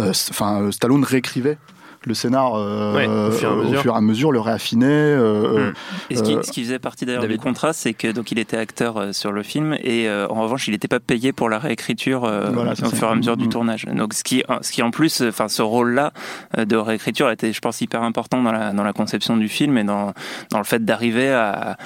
euh, 0.00 0.12
enfin, 0.30 0.62
euh, 0.62 0.72
Stallone 0.72 1.04
réécrivait 1.04 1.58
le 2.06 2.14
scénar 2.14 2.54
euh, 2.54 2.94
Ouais, 2.94 3.06
au 3.06 3.30
fur 3.32 3.50
et 3.50 3.52
à 3.52 3.96
euh, 3.98 4.00
mesure. 4.00 4.32
le 4.32 4.40
réaffinait. 4.40 4.86
euh, 4.86 5.70
Mm. 5.70 5.72
Et 6.10 6.16
ce 6.16 6.22
qui, 6.22 6.34
Euh, 6.36 6.42
ce 6.42 6.50
qui 6.52 6.62
faisait 6.62 6.78
partie 6.78 7.04
d'ailleurs 7.04 7.26
du 7.26 7.36
contrat, 7.38 7.72
c'est 7.72 7.92
que 7.94 8.10
donc 8.12 8.30
il 8.32 8.38
était 8.38 8.56
acteur 8.56 8.96
euh, 8.96 9.12
sur 9.12 9.32
le 9.32 9.42
film 9.42 9.74
et 9.82 10.08
euh, 10.08 10.26
en 10.28 10.42
revanche 10.42 10.68
il 10.68 10.70
n'était 10.72 10.88
pas 10.88 11.00
payé 11.00 11.32
pour 11.32 11.48
la 11.48 11.58
réécriture 11.58 12.24
euh, 12.24 12.50
Voilà, 12.52 12.72
au 12.72 12.90
fur 12.90 13.08
et 13.08 13.10
à 13.10 13.14
mesure 13.14 13.36
du 13.36 13.44
Mhm. 13.46 13.50
tournage. 13.50 13.84
Donc 13.86 14.14
ce 14.14 14.22
qui, 14.24 14.42
ce 14.62 14.70
qui 14.72 14.82
en 14.82 14.90
plus, 14.90 15.20
euh, 15.20 15.28
enfin 15.30 15.48
ce 15.48 15.62
rôle-là 15.62 16.12
euh, 16.58 16.64
de 16.64 16.76
réécriture 16.76 17.30
était, 17.30 17.52
je 17.52 17.60
pense, 17.60 17.80
hyper 17.80 18.02
important 18.02 18.42
dans 18.42 18.52
la 18.52 18.72
dans 18.72 18.84
la 18.84 18.92
conception 18.92 19.36
du 19.36 19.48
film 19.48 19.76
et 19.78 19.84
dans 19.84 20.12
dans 20.50 20.58
le 20.58 20.64
fait 20.64 20.84
d'arriver 20.84 21.30
à, 21.32 21.76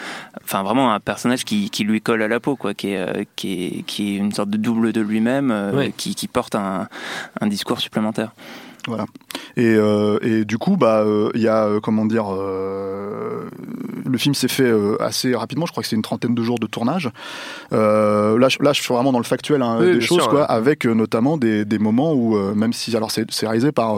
enfin 0.44 0.62
vraiment 0.62 0.92
un 0.92 1.00
personnage 1.00 1.44
qui, 1.44 1.70
qui 1.70 1.84
lui 1.84 2.00
colle 2.00 2.22
à 2.22 2.28
la 2.28 2.40
peau, 2.40 2.56
quoi, 2.56 2.74
qui 2.74 2.90
est 2.90 2.98
euh, 2.98 3.24
qui 3.36 3.64
est 3.64 3.82
qui 3.82 4.14
est 4.14 4.16
une 4.18 4.32
sorte 4.32 4.50
de 4.50 4.56
double 4.58 4.92
de 4.92 5.00
lui-même, 5.00 5.50
euh, 5.50 5.72
Ouais. 5.72 5.92
qui 5.96 6.14
qui 6.14 6.28
porte 6.28 6.54
un 6.54 6.88
un 7.40 7.46
discours 7.46 7.80
supplémentaire. 7.80 8.32
Voilà. 8.86 9.06
Et, 9.56 9.66
euh, 9.66 10.18
et 10.22 10.44
du 10.44 10.58
coup, 10.58 10.76
bah, 10.76 11.00
euh, 11.00 11.30
il 11.34 11.40
y 11.40 11.48
a 11.48 11.64
euh, 11.66 11.80
comment 11.80 12.06
dire, 12.06 12.26
le 12.30 14.18
film 14.18 14.34
s'est 14.34 14.48
fait 14.48 14.72
assez 15.00 15.34
rapidement. 15.34 15.66
Je 15.66 15.72
crois 15.72 15.82
que 15.82 15.88
c'est 15.88 15.96
une 15.96 16.02
trentaine 16.02 16.34
de 16.34 16.42
jours 16.42 16.58
de 16.58 16.66
tournage. 16.66 17.10
Là, 17.70 18.48
je, 18.48 18.62
là, 18.62 18.72
je 18.72 18.80
suis 18.82 18.92
vraiment 18.92 19.12
dans 19.12 19.18
le 19.18 19.24
factuel 19.24 19.62
hein, 19.62 19.78
Oui, 19.80 19.94
des 19.94 20.00
choses, 20.00 20.18
sûr, 20.18 20.28
quoi, 20.28 20.40
ouais. 20.40 20.46
avec 20.48 20.84
notamment 20.84 21.36
des, 21.36 21.64
des 21.64 21.78
moments 21.78 22.12
où, 22.14 22.36
même 22.54 22.72
si, 22.72 22.94
alors 22.96 23.10
c'est 23.10 23.26
réalisé 23.42 23.72
par, 23.72 23.96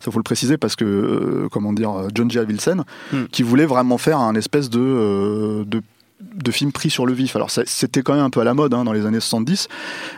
ça 0.00 0.10
faut 0.10 0.18
le 0.18 0.24
préciser 0.24 0.56
parce 0.56 0.76
que, 0.76 1.46
comment 1.52 1.72
dire, 1.72 1.92
John 2.14 2.30
J. 2.30 2.38
Avildsen, 2.38 2.84
Hmm. 3.12 3.24
qui 3.30 3.42
voulait 3.42 3.66
vraiment 3.66 3.98
faire 3.98 4.18
un 4.18 4.34
espèce 4.34 4.70
de, 4.70 5.64
de 5.66 5.82
de 6.20 6.50
films 6.50 6.72
pris 6.72 6.90
sur 6.90 7.06
le 7.06 7.12
vif. 7.12 7.36
Alors 7.36 7.50
c'était 7.50 8.02
quand 8.02 8.14
même 8.14 8.24
un 8.24 8.30
peu 8.30 8.40
à 8.40 8.44
la 8.44 8.54
mode 8.54 8.72
hein, 8.74 8.84
dans 8.84 8.92
les 8.92 9.04
années 9.06 9.20
70, 9.20 9.68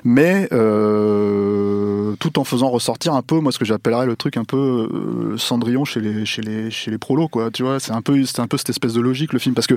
mais 0.04 0.48
euh, 0.52 2.14
tout 2.20 2.38
en 2.38 2.44
faisant 2.44 2.68
ressortir 2.70 3.14
un 3.14 3.22
peu, 3.22 3.40
moi 3.40 3.52
ce 3.52 3.58
que 3.58 3.64
j'appellerais 3.64 4.06
le 4.06 4.16
truc 4.16 4.36
un 4.36 4.44
peu 4.44 4.88
euh, 5.32 5.36
Cendrillon 5.38 5.84
chez 5.84 6.00
les 6.00 6.24
chez 6.26 6.42
les 6.42 6.70
chez 6.70 6.90
les 6.90 6.98
prolos 6.98 7.28
quoi. 7.28 7.50
Tu 7.50 7.62
vois, 7.62 7.80
c'est 7.80 7.92
un 7.92 8.02
peu 8.02 8.22
c'est 8.24 8.40
un 8.40 8.46
peu 8.46 8.56
cette 8.56 8.70
espèce 8.70 8.92
de 8.92 9.00
logique 9.00 9.32
le 9.32 9.38
film 9.38 9.54
parce 9.54 9.66
que 9.66 9.76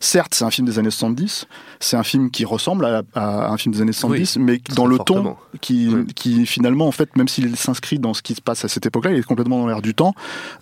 certes 0.00 0.34
c'est 0.34 0.44
un 0.44 0.50
film 0.50 0.66
des 0.66 0.78
années 0.78 0.90
70, 0.90 1.46
c'est 1.80 1.96
un 1.96 2.02
film 2.02 2.30
qui 2.30 2.44
ressemble 2.44 2.84
à, 2.84 3.02
à 3.14 3.50
un 3.50 3.56
film 3.56 3.74
des 3.74 3.80
années 3.80 3.92
70, 3.92 4.38
mais 4.38 4.60
dans 4.74 4.86
le 4.86 4.96
fortement. 4.96 5.22
ton 5.52 5.58
qui 5.60 5.88
qui 6.14 6.46
finalement 6.46 6.86
en 6.86 6.92
fait 6.92 7.16
même 7.16 7.28
s'il 7.28 7.56
s'inscrit 7.56 7.98
dans 7.98 8.12
ce 8.14 8.22
qui 8.22 8.34
se 8.34 8.42
passe 8.42 8.64
à 8.64 8.68
cette 8.68 8.86
époque-là, 8.86 9.12
il 9.12 9.18
est 9.18 9.22
complètement 9.22 9.58
dans 9.58 9.66
l'air 9.68 9.82
du 9.82 9.94
temps. 9.94 10.14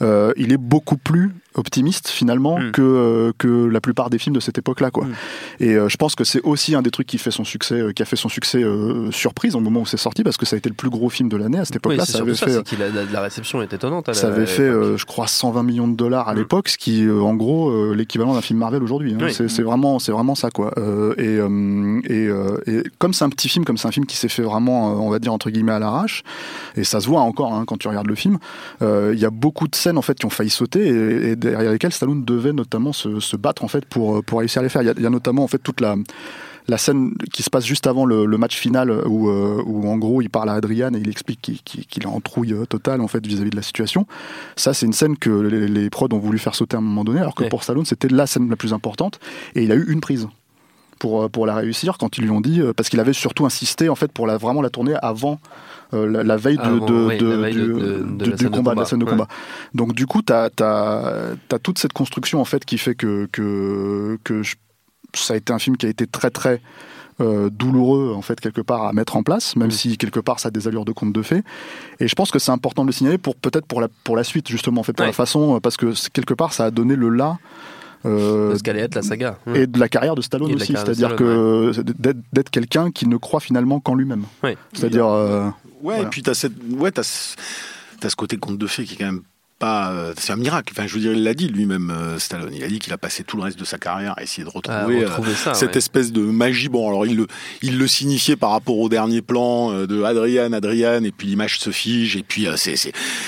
euh, 0.02 0.32
il 0.36 0.52
est 0.52 0.58
beaucoup 0.58 0.96
plus 0.96 1.32
optimiste 1.54 2.08
finalement 2.08 2.58
Mm. 2.58 2.70
que 2.72 2.82
euh, 2.82 3.32
que 3.38 3.48
la 3.66 3.80
plupart 3.80 4.10
des 4.10 4.18
films 4.18 4.34
de 4.34 4.40
cette 4.40 4.58
époque-là 4.58 4.90
quoi. 4.90 5.04
Mm. 5.04 5.12
Et 5.60 5.74
euh, 5.74 5.88
je 5.88 5.96
pense 5.96 6.14
que 6.14 6.24
c'est 6.24 6.40
aussi 6.42 6.74
un 6.74 6.82
des 6.82 6.90
trucs 6.90 7.06
qui 7.06 7.18
fait 7.18 7.30
son 7.30 7.44
succès, 7.44 7.74
euh, 7.80 7.92
qui 7.92 8.02
a 8.02 8.04
fait 8.04 8.16
son 8.16 8.28
succès 8.28 8.62
surprise 9.10 9.54
au 9.56 9.60
moment 9.60 9.80
où 9.80 9.86
c'est 9.86 9.96
sorti, 9.96 10.22
parce 10.22 10.36
que 10.36 10.46
ça 10.46 10.56
a 10.56 10.58
été 10.58 10.68
le 10.68 10.74
plus 10.74 10.90
gros 10.90 11.08
film 11.08 11.28
de 11.28 11.36
l'année 11.36 11.58
à 11.58 11.64
cette 11.64 11.76
époque-là. 11.76 12.04
ça 12.04 12.18
avait 12.18 12.34
ça, 12.34 12.46
fait, 12.46 12.76
la, 12.78 13.04
la 13.10 13.20
réception 13.20 13.62
est 13.62 13.72
étonnante. 13.72 14.08
à 14.08 14.14
ça 14.14 14.28
la- 14.28 14.34
avait 14.36 14.46
fait, 14.46 14.70
je 14.96 15.04
crois, 15.04 15.26
120 15.26 15.62
millions 15.62 15.88
de 15.88 15.96
dollars 15.96 16.28
à 16.28 16.34
Mm. 16.34 16.38
l'époque, 16.38 16.68
ce 16.68 16.78
qui, 16.78 17.08
en 17.08 17.34
gros, 17.34 17.92
l'équivalent 17.94 18.34
d'un 18.34 18.40
film 18.40 18.58
Marvel 18.58 18.82
aujourd'hui. 18.82 19.14
hein. 19.14 19.18
Oui. 19.22 19.32
C'est 19.32 19.62
vraiment, 19.62 19.98
c'est 19.98 20.12
vraiment 20.12 20.34
ça, 20.34 20.50
quoi. 20.50 20.72
Et, 21.18 21.38
et, 22.10 22.30
et 22.66 22.82
comme 22.98 23.12
c'est 23.12 23.24
un 23.24 23.30
petit 23.30 23.48
film, 23.48 23.64
comme 23.64 23.76
c'est 23.76 23.88
un 23.88 23.92
film 23.92 24.06
qui 24.06 24.16
s'est 24.16 24.28
fait 24.28 24.42
vraiment, 24.42 24.92
on 25.04 25.10
va 25.10 25.18
dire 25.18 25.32
entre 25.32 25.50
guillemets 25.50 25.72
à 25.72 25.78
l'arrache, 25.78 26.22
et 26.76 26.84
ça 26.84 27.00
se 27.00 27.06
voit 27.06 27.20
encore 27.20 27.52
hein, 27.54 27.64
quand 27.66 27.76
tu 27.78 27.88
regardes 27.88 28.06
le 28.08 28.14
film. 28.14 28.38
Il 28.80 29.18
y 29.18 29.24
a 29.24 29.30
beaucoup 29.30 29.68
de 29.68 29.74
scènes 29.74 29.98
en 29.98 30.02
fait 30.02 30.18
qui 30.18 30.26
ont 30.26 30.30
failli 30.30 30.50
sauter 30.50 30.86
et, 30.86 31.30
et 31.32 31.36
derrière 31.50 31.72
lesquelles 31.72 31.92
Stallone 31.92 32.24
devait 32.24 32.52
notamment 32.52 32.92
se, 32.92 33.20
se 33.20 33.36
battre 33.36 33.64
en 33.64 33.68
fait 33.68 33.84
pour 33.84 34.22
pour 34.24 34.38
réussir 34.40 34.60
à 34.60 34.62
les 34.62 34.68
faire. 34.68 34.82
Il 34.82 34.86
y 34.86 34.90
a, 34.90 34.94
il 34.96 35.02
y 35.02 35.06
a 35.06 35.10
notamment 35.10 35.44
en 35.44 35.48
fait 35.48 35.58
toute 35.58 35.80
la 35.80 35.96
la 36.68 36.78
scène 36.78 37.14
qui 37.32 37.42
se 37.42 37.50
passe 37.50 37.66
juste 37.66 37.88
avant 37.88 38.06
le, 38.06 38.24
le 38.24 38.38
match 38.38 38.56
final 38.56 38.88
où, 39.06 39.28
euh, 39.28 39.60
où 39.66 39.88
en 39.88 39.96
gros 39.98 40.22
il 40.22 40.30
parle 40.30 40.48
à 40.48 40.52
Adrian 40.52 40.94
et 40.94 40.98
il 41.00 41.08
explique 41.08 41.40
qu'il 41.40 42.02
est 42.04 42.06
en 42.06 42.20
trouille 42.20 42.52
euh, 42.52 42.66
totale 42.66 43.00
en 43.00 43.08
fait 43.08 43.26
vis-à-vis 43.26 43.50
de 43.50 43.56
la 43.56 43.62
situation. 43.62 44.06
Ça 44.54 44.72
c'est 44.72 44.86
une 44.86 44.92
scène 44.92 45.16
que 45.16 45.28
les, 45.28 45.66
les 45.66 45.90
prods 45.90 46.06
ont 46.12 46.18
voulu 46.20 46.38
faire 46.38 46.54
sauter 46.54 46.76
à 46.76 46.78
un 46.78 46.82
moment 46.82 47.02
donné 47.02 47.18
alors 47.18 47.34
que 47.34 47.42
Ouais. 47.42 47.48
pour 47.48 47.64
Stallone 47.64 47.84
c'était 47.84 48.06
la 48.06 48.28
scène 48.28 48.48
la 48.48 48.54
plus 48.54 48.72
importante 48.72 49.18
et 49.56 49.64
il 49.64 49.72
a 49.72 49.74
eu 49.74 49.90
une 49.90 50.00
prise 50.00 50.28
pour, 51.00 51.24
euh, 51.24 51.28
pour 51.28 51.46
la 51.46 51.56
réussir 51.56 51.98
quand 51.98 52.16
ils 52.18 52.22
lui 52.22 52.30
ont 52.30 52.40
dit 52.40 52.60
euh, 52.60 52.72
parce 52.72 52.88
qu'il 52.88 53.00
avait 53.00 53.12
surtout 53.12 53.44
insisté 53.44 53.88
en 53.88 53.96
fait 53.96 54.12
pour 54.12 54.28
la, 54.28 54.36
vraiment 54.36 54.62
la 54.62 54.70
tourner 54.70 54.94
avant 55.02 55.32
euh, 55.32 55.36
la, 55.92 56.22
la 56.22 56.36
veille 56.36 56.56
du, 56.56 56.62
combat, 56.62 56.86
de 57.14 58.24
la 58.30 58.48
combat. 58.50 58.84
scène 58.84 58.98
de 58.98 59.04
Ouais. 59.04 59.10
combat. 59.10 59.28
Donc 59.74 59.94
du 59.94 60.06
coup, 60.06 60.22
tu 60.22 60.32
as, 60.32 60.50
toute 61.62 61.78
cette 61.78 61.92
construction 61.92 62.40
en 62.40 62.44
fait 62.44 62.64
qui 62.64 62.78
fait 62.78 62.94
que, 62.94 63.28
que, 63.32 64.18
que 64.24 64.42
je- 64.42 64.56
ça 65.14 65.34
a 65.34 65.36
été 65.36 65.52
un 65.52 65.58
film 65.58 65.76
qui 65.76 65.86
a 65.86 65.88
été 65.90 66.06
très 66.06 66.30
très 66.30 66.60
euh, 67.20 67.50
douloureux 67.50 68.14
en 68.16 68.22
fait 68.22 68.40
quelque 68.40 68.62
part 68.62 68.84
à 68.86 68.92
mettre 68.94 69.16
en 69.16 69.22
place, 69.22 69.54
même 69.54 69.68
Mm. 69.68 69.72
si 69.72 69.98
quelque 69.98 70.18
part 70.18 70.40
ça 70.40 70.48
a 70.48 70.50
des 70.50 70.66
allures 70.66 70.86
de 70.86 70.92
conte 70.92 71.12
de 71.12 71.20
fées. 71.22 71.42
Et 72.00 72.08
je 72.08 72.14
pense 72.14 72.30
que 72.30 72.38
c'est 72.38 72.50
important 72.52 72.82
de 72.82 72.86
le 72.88 72.92
signaler 72.92 73.18
pour 73.18 73.36
peut-être 73.36 73.66
pour 73.66 73.82
la 73.82 73.88
pour 74.04 74.16
la 74.16 74.24
suite 74.24 74.48
justement 74.48 74.80
en 74.80 74.84
fait 74.84 74.94
pour 74.94 75.02
Ouais. 75.04 75.08
la 75.08 75.12
façon 75.12 75.56
euh, 75.56 75.60
parce 75.60 75.76
que 75.76 75.92
quelque 76.10 76.32
part 76.32 76.54
ça 76.54 76.64
a 76.64 76.70
donné 76.70 76.96
le 76.96 77.10
là. 77.10 77.36
euh, 78.04 78.50
de 78.52 78.56
ce 78.56 78.62
qu'allait 78.64 78.80
être 78.80 78.96
la 78.96 79.02
saga. 79.02 79.36
et 79.54 79.66
de 79.68 79.78
la 79.78 79.88
carrière 79.88 80.16
de 80.16 80.22
Stallone 80.22 80.52
aussi, 80.54 80.72
c'est-à-dire 80.72 81.14
que 81.14 81.70
d'être 81.82 82.18
d'être 82.32 82.50
quelqu'un 82.50 82.90
qui 82.90 83.06
ne 83.06 83.16
croit 83.16 83.38
finalement 83.38 83.78
qu'en 83.78 83.94
lui-même. 83.94 84.24
Ouais. 84.42 84.56
C'est-à-dire, 84.72 85.06
euh, 85.06 85.48
Ouais, 85.82 85.94
Voilà. 85.94 86.02
et 86.02 86.10
puis 86.10 86.22
t'as 86.22 86.34
cette, 86.34 86.52
ouais, 86.70 86.90
t'as, 86.92 87.02
ce- 87.02 87.34
t'as 88.00 88.08
ce 88.08 88.16
côté 88.16 88.36
conte 88.36 88.58
de 88.58 88.66
fées 88.66 88.84
qui 88.84 88.94
est 88.94 88.98
quand 88.98 89.06
même 89.06 89.22
pas, 89.58 89.92
euh, 89.92 90.12
c'est 90.18 90.32
un 90.32 90.36
miracle. 90.36 90.72
Enfin, 90.76 90.88
je 90.88 90.94
veux 90.94 91.00
dire, 91.00 91.12
il 91.12 91.22
l'a 91.22 91.34
dit 91.34 91.46
lui-même, 91.46 91.90
euh, 91.90 92.18
Stallone. 92.18 92.52
Il 92.52 92.64
a 92.64 92.66
dit 92.66 92.80
qu'il 92.80 92.92
a 92.92 92.98
passé 92.98 93.22
tout 93.22 93.36
le 93.36 93.44
reste 93.44 93.56
de 93.60 93.64
sa 93.64 93.78
carrière 93.78 94.12
à 94.16 94.24
essayer 94.24 94.42
de 94.42 94.48
retrouver, 94.48 95.04
euh, 95.04 95.06
retrouver 95.06 95.34
ça, 95.34 95.54
cette 95.54 95.70
ouais. 95.72 95.78
espèce 95.78 96.10
de 96.10 96.20
magie. 96.20 96.68
Bon, 96.68 96.88
alors 96.88 97.06
il 97.06 97.14
le, 97.16 97.28
il 97.62 97.78
le 97.78 97.86
signifiait 97.86 98.34
par 98.34 98.50
rapport 98.50 98.76
au 98.76 98.88
dernier 98.88 99.22
plan 99.22 99.70
euh, 99.72 99.86
de 99.86 100.02
Adrian, 100.02 100.52
Adrian, 100.52 101.04
et 101.04 101.12
puis 101.12 101.28
l'image 101.28 101.60
se 101.60 101.70
fige, 101.70 102.16
et 102.16 102.24
puis 102.24 102.48
euh, 102.48 102.56
c'est, 102.56 102.74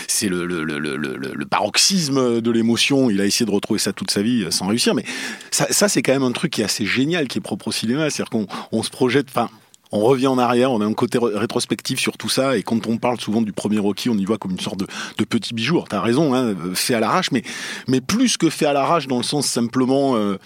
c'est, 0.09 0.29
le, 0.29 0.45
le, 0.45 0.65
le, 0.65 0.79
le, 0.97 1.47
paroxysme 1.47 2.41
de 2.41 2.51
l'émotion. 2.51 3.11
Il 3.11 3.21
a 3.21 3.27
essayé 3.27 3.47
de 3.47 3.53
retrouver 3.53 3.79
ça 3.79 3.93
toute 3.93 4.11
sa 4.11 4.23
vie 4.23 4.43
euh, 4.43 4.51
sans 4.51 4.67
réussir. 4.67 4.93
Mais 4.97 5.05
ça, 5.53 5.69
ça 5.71 5.89
c'est 5.89 6.03
quand 6.03 6.15
même 6.15 6.25
un 6.25 6.33
truc 6.33 6.51
qui 6.53 6.63
est 6.63 6.65
assez 6.65 6.85
génial, 6.85 7.29
qui 7.29 7.39
est 7.39 7.43
propre 7.43 7.69
au 7.69 7.73
cinéma. 7.73 8.11
C'est-à-dire 8.11 8.31
qu'on 8.31 8.49
on 8.73 8.83
se 8.83 8.91
projette, 8.91 9.27
enfin, 9.29 9.49
on 9.95 10.01
revient 10.01 10.27
en 10.27 10.39
arrière, 10.39 10.73
on 10.73 10.81
a 10.81 10.85
un 10.85 10.93
côté 10.93 11.19
ré- 11.19 11.39
rétrospectif 11.39 12.01
sur 12.01 12.19
tout 12.19 12.29
ça, 12.29 12.57
et 12.57 12.65
quand 12.65 12.89
on 12.89 12.99
parle 12.99 13.21
souvent 13.21 13.43
du 13.43 13.53
premier 13.53 13.79
Rocky, 13.79 14.11
on 14.11 14.19
y 14.19 14.25
voit 14.25 14.39
comme 14.39 14.51
une 14.51 14.61
sorte 14.61 14.81
de, 14.81 15.25
petit 15.25 15.55
bijou. 15.55 15.85
T'as 15.89 16.01
raison, 16.01 16.35
hein, 16.35 16.47
euh, 16.49 16.75
fait 16.75 16.95
à 16.95 17.01
l'arrache, 17.01 17.31
mais, 17.31 18.01
plus 18.01 18.37
que 18.37 18.51
fait 18.51 18.67
à 18.67 18.73
l'arrache 18.73 19.07
dans 19.07 19.19
le 19.19 19.23
sens 19.23 19.47
simplement, 19.47 20.17
euh, 20.17 20.37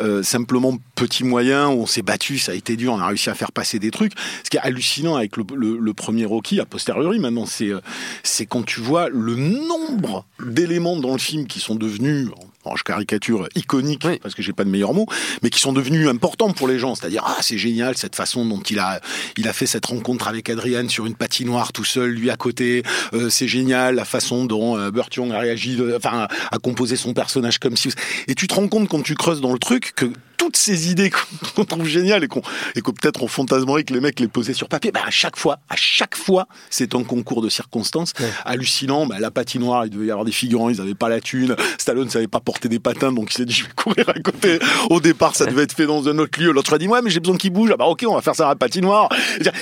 euh, 0.00 0.24
simplement 0.24 0.76
petit 0.96 1.22
moyen, 1.22 1.68
où 1.68 1.82
on 1.82 1.86
s'est 1.86 2.02
battu, 2.02 2.38
ça 2.38 2.52
a 2.52 2.54
été 2.56 2.76
dur, 2.76 2.92
on 2.92 2.98
a 2.98 3.06
réussi 3.06 3.30
à 3.30 3.34
faire 3.34 3.52
passer 3.52 3.78
des 3.78 3.92
trucs. 3.92 4.14
Ce 4.42 4.50
qui 4.50 4.56
est 4.56 4.60
hallucinant 4.60 5.14
avec 5.14 5.36
le, 5.36 5.92
premier 5.94 6.24
Rocky, 6.24 6.58
a 6.58 6.66
posteriori 6.66 7.20
maintenant, 7.20 7.46
c'est 7.46 8.46
quand 8.46 8.64
tu 8.64 8.80
vois 8.80 9.08
le 9.08 9.36
nombre 9.36 10.26
d'éléments 10.44 10.96
dans 10.96 11.12
le 11.12 11.18
film 11.18 11.46
qui 11.46 11.60
sont 11.60 11.76
devenus, 11.76 12.28
je 12.76 12.84
caricature, 12.84 13.48
iconiques, 13.54 14.02
Oui. 14.04 14.18
parce 14.22 14.34
que 14.34 14.42
j'ai 14.42 14.52
pas 14.52 14.64
de 14.64 14.70
meilleur 14.70 14.94
mot, 14.94 15.06
mais 15.42 15.50
qui 15.50 15.60
sont 15.60 15.72
devenus 15.72 16.08
importants 16.08 16.52
pour 16.52 16.68
les 16.68 16.78
gens. 16.78 16.94
C'est-à-dire, 16.94 17.24
ah, 17.26 17.36
c'est 17.40 17.58
génial 17.58 17.96
cette 17.96 18.16
façon 18.16 18.44
dont 18.44 18.60
il 18.60 18.78
a, 18.78 19.00
il 19.36 19.48
a 19.48 19.52
fait 19.52 19.66
cette 19.66 19.86
rencontre 19.86 20.28
avec 20.28 20.48
Adrian 20.50 20.88
sur 20.88 21.06
une 21.06 21.14
patinoire 21.14 21.72
tout 21.72 21.84
seul, 21.84 22.10
lui 22.10 22.30
à 22.30 22.36
côté. 22.36 22.82
Euh, 23.12 23.30
c'est 23.30 23.48
génial 23.48 23.94
la 23.94 24.04
façon 24.04 24.44
dont 24.44 24.78
euh, 24.78 24.90
a 24.90 25.38
réagi, 25.38 25.76
euh, 25.80 25.96
enfin, 25.96 26.28
a 26.50 26.58
composé 26.58 26.96
son 26.96 27.14
personnage 27.14 27.58
comme 27.58 27.76
si. 27.76 27.90
Et 28.26 28.34
tu 28.34 28.46
te 28.46 28.54
rends 28.54 28.68
compte 28.68 28.88
quand 28.88 29.02
tu 29.02 29.14
creuses 29.14 29.40
dans 29.40 29.52
le 29.52 29.58
truc 29.58 29.92
que 29.96 30.06
toutes 30.38 30.56
ces 30.56 30.90
idées 30.90 31.10
qu'on 31.54 31.64
trouve 31.66 31.86
géniales 31.86 32.24
et 32.24 32.28
qu'on 32.28 32.40
et 32.74 32.80
que 32.80 32.90
peut-être 32.90 33.22
on 33.22 33.28
fantasmerait 33.28 33.84
que 33.84 33.92
les 33.92 34.00
mecs 34.00 34.18
les 34.20 34.28
posaient 34.28 34.54
sur 34.54 34.68
papier, 34.68 34.90
bah 34.92 35.02
à 35.06 35.10
chaque 35.10 35.36
fois, 35.36 35.58
à 35.68 35.76
chaque 35.76 36.16
fois, 36.16 36.48
c'est 36.70 36.94
un 36.94 37.02
concours 37.04 37.42
de 37.42 37.50
circonstances 37.50 38.12
hallucinant. 38.46 39.06
Bah, 39.06 39.16
la 39.18 39.30
patinoire, 39.30 39.84
il 39.84 39.90
devait 39.90 40.06
y 40.06 40.10
avoir 40.10 40.24
des 40.24 40.32
figurants, 40.32 40.70
ils 40.70 40.78
n'avaient 40.78 40.94
pas 40.94 41.08
la 41.10 41.20
thune. 41.20 41.54
Stallone 41.76 42.08
savait 42.08 42.28
pas 42.28 42.40
porter 42.40 42.68
des 42.68 42.78
patins, 42.78 43.12
donc 43.12 43.32
il 43.32 43.36
s'est 43.36 43.44
dit 43.44 43.52
je 43.52 43.64
vais 43.64 43.70
courir 43.76 44.08
à 44.08 44.14
côté. 44.14 44.58
Au 44.90 45.00
départ, 45.00 45.34
ça 45.36 45.44
devait 45.46 45.64
être 45.64 45.74
fait 45.74 45.86
dans 45.86 46.08
un 46.08 46.18
autre 46.18 46.40
lieu. 46.40 46.52
L'autre 46.52 46.72
a 46.72 46.78
dit 46.78 46.88
ouais, 46.88 47.02
mais 47.02 47.10
j'ai 47.10 47.20
besoin 47.20 47.36
qu'il 47.36 47.50
bouge. 47.52 47.70
Ah 47.72 47.76
bah 47.76 47.86
ok, 47.86 48.04
on 48.08 48.14
va 48.14 48.22
faire 48.22 48.34
ça 48.36 48.46
à 48.46 48.48
la 48.50 48.56
patinoire. 48.56 49.08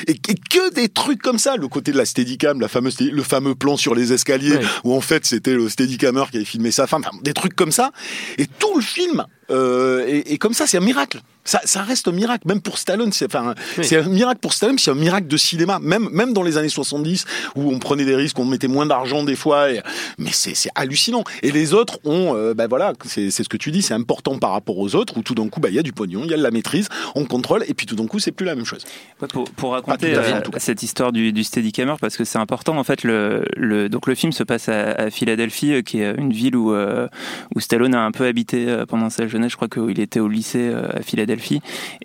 Et, 0.06 0.12
et 0.12 0.34
que 0.34 0.72
des 0.74 0.88
trucs 0.88 1.22
comme 1.22 1.38
ça. 1.38 1.56
Le 1.56 1.68
côté 1.68 1.90
de 1.92 1.96
la 1.98 2.04
Steadicam, 2.04 2.60
la 2.60 2.68
fameuse, 2.68 3.00
le 3.00 3.22
fameux 3.22 3.54
plan 3.54 3.76
sur 3.76 3.94
les 3.94 4.12
escaliers 4.12 4.56
Ouais. 4.56 4.64
où 4.84 4.94
en 4.94 5.00
fait 5.00 5.24
c'était 5.26 5.54
le 5.54 5.68
Steadicammer 5.68 6.24
qui 6.30 6.36
avait 6.36 6.44
filmé 6.44 6.70
sa 6.70 6.86
femme. 6.86 7.02
Enfin, 7.06 7.16
des 7.22 7.32
trucs 7.32 7.54
comme 7.56 7.72
ça. 7.72 7.90
Et 8.38 8.46
tout 8.46 8.74
le 8.76 8.82
film. 8.82 9.24
Euh, 9.50 10.04
et, 10.06 10.32
et 10.32 10.38
comme 10.38 10.54
ça, 10.54 10.66
c'est 10.66 10.76
un 10.76 10.80
miracle. 10.80 11.20
Ça, 11.46 11.60
ça 11.64 11.80
reste 11.82 12.08
un 12.08 12.12
miracle, 12.12 12.46
même 12.46 12.60
pour 12.60 12.76
Stallone. 12.76 13.12
C'est 13.12 13.26
enfin, 13.34 13.54
Oui. 13.78 13.84
c'est 13.84 13.96
un 13.96 14.08
miracle 14.08 14.40
pour 14.40 14.52
Stallone, 14.52 14.78
c'est 14.78 14.90
un 14.90 14.94
miracle 14.94 15.26
de 15.28 15.36
cinéma. 15.38 15.78
Même, 15.80 16.08
même 16.12 16.34
dans 16.34 16.42
les 16.42 16.58
années 16.58 16.68
70, 16.68 17.24
où 17.54 17.72
on 17.72 17.78
prenait 17.78 18.04
des 18.04 18.14
risques, 18.16 18.38
on 18.38 18.44
mettait 18.44 18.68
moins 18.68 18.84
d'argent 18.86 19.24
des 19.24 19.36
fois. 19.36 19.70
et- 19.70 19.80
mais 20.18 20.30
c'est 20.32 20.54
hallucinant. 20.74 21.24
Et 21.42 21.50
les 21.52 21.72
autres 21.72 21.98
ont, 22.04 22.34
euh, 22.36 22.52
ben 22.52 22.66
voilà, 22.68 22.92
c'est 23.06 23.30
ce 23.30 23.48
que 23.48 23.56
tu 23.56 23.70
dis, 23.70 23.80
c'est 23.80 23.94
important 23.94 24.38
par 24.38 24.50
rapport 24.50 24.76
aux 24.78 24.94
autres, 24.94 25.16
où 25.16 25.22
tout 25.22 25.34
d'un 25.34 25.48
coup, 25.48 25.60
ben, 25.60 25.68
il 25.68 25.74
y 25.74 25.78
a 25.78 25.82
du 25.82 25.92
pognon, 25.92 26.22
il 26.24 26.30
y 26.30 26.34
a 26.34 26.36
de 26.36 26.42
la 26.42 26.50
maîtrise, 26.50 26.88
on 27.14 27.24
contrôle, 27.24 27.64
et 27.68 27.74
puis 27.74 27.86
tout 27.86 27.94
d'un 27.96 28.06
coup, 28.06 28.18
c'est 28.18 28.32
plus 28.32 28.44
la 28.44 28.54
même 28.54 28.64
chose. 28.64 28.84
Pour, 29.32 29.44
pour 29.52 29.72
raconter 29.72 30.14
euh, 30.16 30.40
cette 30.58 30.82
histoire 30.82 31.12
du, 31.12 31.32
du 31.32 31.44
Steadicammer, 31.44 31.94
parce 32.00 32.16
que 32.16 32.24
c'est 32.24 32.38
important, 32.38 32.76
en 32.76 32.84
fait, 32.84 33.04
le, 33.04 33.44
le, 33.56 33.88
donc 33.88 34.06
le 34.08 34.14
film 34.14 34.32
se 34.32 34.42
passe 34.42 34.68
à, 34.68 34.90
à 34.92 35.10
Philadelphie, 35.10 35.72
euh, 35.74 35.82
qui 35.82 36.00
est 36.00 36.14
une 36.16 36.32
ville 36.32 36.56
où, 36.56 36.72
euh, 36.74 37.06
où 37.54 37.60
Stallone 37.60 37.94
a 37.94 38.02
un 38.04 38.10
peu 38.10 38.26
habité 38.26 38.66
euh, 38.68 38.84
pendant 38.86 39.10
sa 39.10 39.26
jeunesse. 39.28 39.52
Je 39.52 39.56
crois 39.56 39.68
qu'il 39.68 40.00
était 40.00 40.20
au 40.20 40.28
lycée 40.28 40.68
euh, 40.72 40.88
à 40.92 41.02
Philadelphie, 41.02 41.26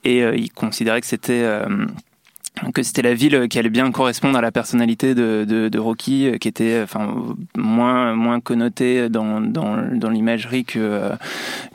et 0.04 0.24
euh, 0.24 0.36
il 0.36 0.52
considérait 0.52 1.02
que 1.02 1.08
c'était 1.08 1.44
euh, 1.44 1.86
que 2.74 2.84
c'était 2.84 3.02
la 3.02 3.14
ville 3.14 3.48
qui 3.50 3.58
allait 3.60 3.70
bien 3.70 3.90
correspondre 3.92 4.38
à 4.38 4.42
la 4.42 4.52
personnalité 4.52 5.16
de, 5.16 5.46
de, 5.48 5.70
de 5.70 5.80
Rocky, 5.80 6.28
euh, 6.28 6.38
qui 6.38 6.48
était 6.48 6.74
euh, 6.76 6.84
enfin 6.84 7.14
moins 7.58 8.14
moins 8.14 8.40
connotée 8.40 9.10
dans 9.10 9.42
dans, 9.42 9.78
dans 9.92 10.10
l'imagerie 10.10 10.64
que 10.66 10.80
euh, 10.80 11.10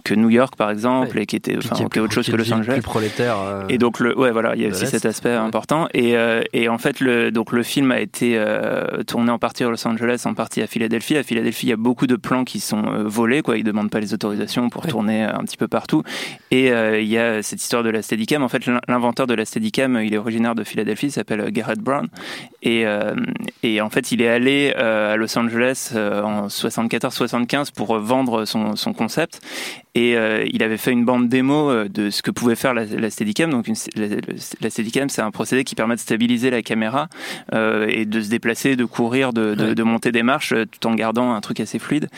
que 0.05 0.15
New 0.15 0.31
York 0.31 0.55
par 0.57 0.71
exemple, 0.71 1.17
Ouais. 1.17 1.23
et 1.23 1.27
qui 1.27 1.37
était 1.37 1.57
enfin 1.57 1.75
qui 1.89 1.99
autre 2.01 2.13
chose 2.13 2.27
que 2.29 2.37
Los 2.37 2.53
Angeles. 2.53 2.75
Plus 2.75 2.83
prolétaire. 2.83 3.37
euh, 3.41 3.65
Et 3.69 3.79
donc 3.79 3.99
le 4.01 4.17
ouais 4.19 4.31
voilà 4.31 4.55
il 4.55 4.63
y 4.63 4.67
a 4.67 4.69
aussi 4.69 4.87
cet 4.87 5.07
aspect 5.07 5.31
ouais. 5.31 5.35
important 5.37 5.89
et 5.95 6.17
euh, 6.17 6.43
et 6.53 6.69
en 6.69 6.79
fait 6.79 7.01
le 7.01 7.31
donc 7.31 7.53
le 7.53 7.63
film 7.63 7.91
a 7.91 8.01
été 8.01 8.35
euh, 8.37 9.03
tourné 9.07 9.31
en 9.31 9.39
partie 9.39 9.65
à 9.65 9.69
Los 9.69 9.87
Angeles 9.87 10.23
en 10.25 10.35
partie 10.35 10.63
à 10.63 10.67
Philadelphie 10.67 11.17
à 11.17 11.23
Philadelphie 11.23 11.67
il 11.67 11.71
y 11.71 11.73
a 11.73 11.77
beaucoup 11.77 12.07
de 12.07 12.17
plans 12.17 12.45
qui 12.45 12.61
sont 12.61 12.83
volés 13.05 13.43
quoi 13.43 13.57
ils 13.59 13.65
demandent 13.65 13.91
pas 13.91 14.01
les 14.01 14.15
autorisations 14.15 14.69
pour 14.71 14.85
Ouais. 14.85 14.91
tourner 14.91 15.23
un 15.23 15.41
petit 15.45 15.57
peu 15.57 15.69
partout 15.69 16.03
et 16.51 16.69
il 16.69 17.09
y 17.09 17.19
a 17.19 17.43
cette 17.43 17.61
histoire 17.63 17.83
de 17.83 17.91
la 17.91 18.03
Steadicam 18.03 18.43
en 18.43 18.49
fait 18.49 18.67
l'in- 18.67 18.81
l'inventeur 18.89 19.27
de 19.27 19.35
la 19.35 19.45
Steadicam 19.45 19.99
il 20.05 20.13
est 20.15 20.19
originaire 20.19 20.55
de 20.55 20.63
Philadelphie 20.63 20.76
il 21.03 21.13
s'appelle 21.13 21.41
euh, 21.41 21.51
Garrett 21.51 21.79
Brown. 21.79 22.09
Et 22.63 22.87
euh, 22.87 23.15
et 23.63 23.81
en 23.81 23.91
fait 23.91 24.13
il 24.13 24.23
est 24.23 24.29
allé 24.29 24.75
euh, 24.77 25.15
à 25.15 25.17
Los 25.17 25.37
Angeles 25.39 25.93
en 25.95 26.47
74-75 26.49 27.73
pour 27.73 27.99
vendre 27.99 28.45
son 28.45 28.93
concept 28.93 29.41
et 29.97 30.17
euh, 30.17 30.45
il 30.53 30.63
avait 30.63 30.77
fait 30.77 30.93
une 30.93 31.05
bande 31.07 31.29
démo 31.29 31.71
euh, 31.71 31.89
de 31.89 32.11
ce 32.11 32.21
que 32.21 32.31
pouvait 32.31 32.55
faire 32.55 32.75
la, 32.75 32.85
la 32.85 33.09
Steadicam. 33.11 33.51
Donc 33.51 33.67
une, 33.67 33.75
la, 33.97 34.07
la 34.61 34.71
Steadicam, 34.71 35.09
c'est 35.09 35.23
un 35.23 35.31
procédé 35.31 35.65
qui 35.65 35.75
permet 35.75 35.95
de 35.95 36.01
stabiliser 36.01 36.51
la 36.51 36.61
caméra 36.63 37.09
euh, 37.55 37.87
et 37.89 38.05
de 38.05 38.21
se 38.21 38.29
déplacer, 38.29 38.77
de 38.77 38.85
courir, 38.85 39.33
de, 39.33 39.55
de, 39.55 39.65
Ouais. 39.69 39.75
de 39.75 39.83
monter 39.83 40.13
des 40.13 40.23
marches 40.23 40.53
euh, 40.53 40.65
tout 40.67 40.87
en 40.87 40.95
gardant 40.95 41.33
un 41.33 41.41
truc 41.41 41.61
assez 41.61 41.79
fluide. 41.79 42.09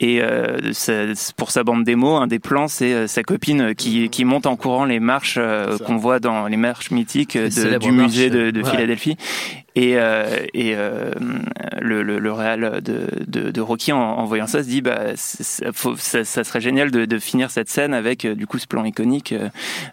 Et 0.00 0.20
euh, 0.22 0.72
ça- 0.72 1.04
pour 1.36 1.50
sa 1.50 1.62
bande 1.62 1.84
démo, 1.84 2.16
un 2.16 2.26
des 2.26 2.38
plans, 2.40 2.66
c'est 2.68 2.92
euh, 2.92 3.06
sa 3.06 3.22
copine 3.22 3.74
qui, 3.76 4.08
qui 4.08 4.24
monte 4.24 4.46
en 4.46 4.56
courant 4.56 4.84
les 4.86 4.98
marches 4.98 5.36
euh, 5.38 5.78
qu'on 5.78 5.96
voit 5.96 6.18
dans 6.20 6.46
les 6.48 6.56
marches 6.56 6.90
mythiques 6.90 7.36
de- 7.38 7.78
du 7.78 7.92
musée 7.92 8.28
de. 8.30 8.62
Philadelphie. 8.64 9.16
Et, 9.76 9.92
euh, 9.96 10.24
et 10.52 10.74
euh, 10.74 11.12
le, 11.80 12.02
le, 12.02 12.18
le 12.18 12.32
réal 12.32 12.80
de, 12.82 13.06
de, 13.26 13.50
de 13.52 13.60
Rocky, 13.60 13.92
en, 13.92 13.98
en 14.00 14.24
voyant 14.24 14.46
ça, 14.48 14.62
se 14.64 14.68
dit 14.68 14.80
bah, 14.80 14.98
faut- 15.72 15.96
ça, 15.96 16.24
ça 16.24 16.42
serait 16.42 16.60
génial 16.60 16.90
de, 16.90 17.04
de 17.04 17.18
finir 17.18 17.50
cette 17.52 17.68
scène 17.70 17.94
avec 17.94 18.24
euh, 18.24 18.34
du 18.34 18.46
coup 18.48 18.58
ce 18.58 18.66
plan 18.66 18.84
iconique, 18.84 19.32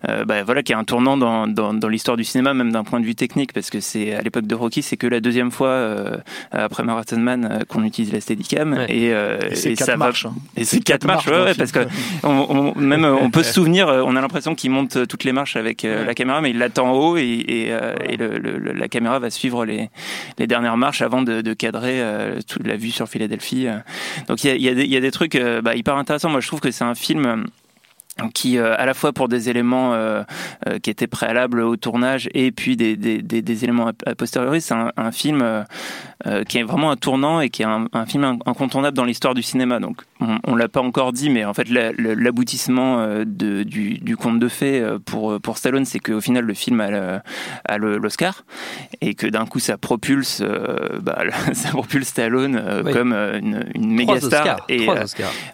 euh, 0.10 0.25
bah, 0.25 0.43
voilà, 0.43 0.63
qui 0.63 0.72
est 0.72 0.75
un 0.75 0.84
tournant 0.84 1.15
dans, 1.15 1.48
dans, 1.48 1.74
dans 1.75 1.88
l'histoire 1.89 2.17
du 2.17 2.24
cinéma, 2.24 2.53
même 2.55 2.72
d'un 2.72 2.84
point 2.84 3.00
de 3.00 3.05
vue 3.05 3.13
technique, 3.15 3.53
parce 3.53 3.69
que 3.69 3.79
c'est 3.79 4.15
à 4.15 4.22
l'époque 4.22 4.48
de 4.48 4.55
Rocky, 4.55 4.81
c'est 4.81 4.98
que 4.98 5.05
la 5.07 5.19
deuxième 5.19 5.51
fois 5.51 5.67
euh, 5.69 6.17
après 6.51 6.84
Marathon 6.84 7.19
Man 7.19 7.63
qu'on 7.67 7.84
utilise 7.84 8.12
la 8.12 8.19
Steadicam, 8.22 8.74
Ouais. 8.74 8.86
et, 8.89 9.13
euh, 9.13 9.38
Et 9.51 9.55
c'est 9.55 9.72
et 9.74 9.75
quatre 9.75 9.86
ça 9.86 9.91
va- 9.93 9.98
marches, 9.98 10.25
hein. 10.25 10.34
et 10.57 10.65
c'est 10.65 10.79
quatre 10.79 11.05
marches, 11.05 11.27
ouais, 11.27 11.53
parce 11.55 11.72
que 11.72 11.86
on, 12.24 12.74
on- 12.75 12.79
même 12.79 13.05
on 13.22 13.29
peut 13.29 13.43
se 13.43 13.53
souvenir, 13.53 13.88
on 13.89 14.15
a 14.15 14.22
l'impression 14.22 14.55
qu'il 14.55 14.72
monte 14.72 15.07
toutes 15.07 15.24
les 15.24 15.34
marches 15.34 15.55
avec 15.55 15.86
euh, 15.86 16.03
la 16.03 16.15
caméra, 16.15 16.41
mais 16.41 16.50
il 16.50 16.57
l'attend 16.57 16.88
en 16.89 16.93
haut 16.93 17.17
et, 17.17 17.24
et, 17.48 17.67
euh, 17.72 17.93
et 18.10 18.17
le- 18.17 18.39
le- 18.39 18.57
le- 18.57 18.74
la 18.74 18.88
caméra 18.88 19.19
va 19.19 19.29
suivre 19.29 19.65
les, 19.68 20.48
dernières 20.48 20.78
marches 20.78 21.02
avant 21.02 21.22
de, 21.22 21.54
cadrer 21.54 22.02
euh, 22.02 22.40
toute 22.48 22.66
la 22.66 22.78
vue 22.78 22.92
sur 22.92 23.08
Philadelphie. 23.08 23.68
euh. 23.68 23.78
Donc 24.28 24.44
il 24.44 24.48
y 24.48 24.52
a, 24.52 24.56
il 24.56 24.62
y 24.62 24.70
a 24.70 24.74
des- 24.74 24.84
il 24.86 24.92
y 24.92 24.98
a 24.98 25.02
des 25.02 25.12
trucs 25.12 25.36
euh, 25.36 25.62
bah, 25.62 25.76
hyper 25.76 25.96
intéressants. 25.96 26.30
Moi, 26.30 26.42
je 26.42 26.48
trouve 26.48 26.60
que 26.60 26.72
c'est 26.72 26.84
un 26.84 26.96
film. 26.96 27.46
Qui 28.34 28.58
euh, 28.58 28.76
à 28.78 28.86
la 28.86 28.94
fois 28.94 29.14
pour 29.14 29.28
des 29.28 29.50
éléments 29.50 29.94
euh, 29.94 30.24
euh, 30.68 30.80
qui 30.80 30.90
étaient 30.90 31.08
préalables 31.08 31.60
au 31.62 31.76
tournage 31.76 32.30
et 32.34 32.52
puis 32.52 32.76
des, 32.76 32.96
des, 32.96 33.22
des, 33.22 33.42
des 33.42 33.64
éléments 33.64 33.92
a, 34.06 34.16
posteriori 34.16 34.60
c'est 34.62 34.74
un, 34.74 34.92
un 34.98 35.12
film 35.12 35.42
euh, 35.42 35.64
euh, 36.26 36.44
qui 36.44 36.58
est 36.58 36.64
vraiment 36.64 36.90
un 36.92 36.96
tournant 36.96 37.42
et 37.42 37.50
qui 37.50 37.62
est 37.62 37.66
un, 37.66 37.88
un 37.94 38.06
film 38.06 38.24
in- 38.24 38.40
incontournable 38.46 38.98
dans 38.98 39.04
l'histoire 39.06 39.34
du 39.36 39.44
cinéma 39.44 39.80
donc 39.80 40.02
on, 40.20 40.40
on 40.46 40.56
l'a 40.56 40.68
pas 40.68 40.82
encore 40.82 41.14
dit 41.14 41.30
mais 41.30 41.46
en 41.46 41.54
fait 41.54 41.70
la- 41.70 41.92
la- 41.92 42.16
l'aboutissement 42.16 43.00
euh, 43.00 43.24
de, 43.26 43.62
du, 43.64 44.00
du 44.00 44.18
conte 44.18 44.40
de 44.40 44.48
fées 44.48 44.84
pour 45.06 45.40
pour 45.40 45.58
Stallone 45.58 45.86
c'est 45.86 46.00
qu'au 46.00 46.22
final 46.22 46.44
le 46.46 46.54
film 46.56 46.82
a 46.82 47.78
l'Oscar 47.78 48.44
et 49.02 49.14
que 49.14 49.28
d'un 49.28 49.46
coup 49.46 49.60
ça 49.60 49.78
propulse 49.78 50.42
euh, 50.42 51.00
bah, 51.02 51.20
ça 51.54 51.70
propulse 51.70 52.08
Stallone 52.08 52.56
euh, 52.62 52.82
Oui. 52.86 52.94
comme 52.94 53.14
une, 53.14 53.66
une 53.76 53.92
méga 53.94 54.20
star 54.20 54.42
Oscars. 54.42 54.66
et 54.70 54.88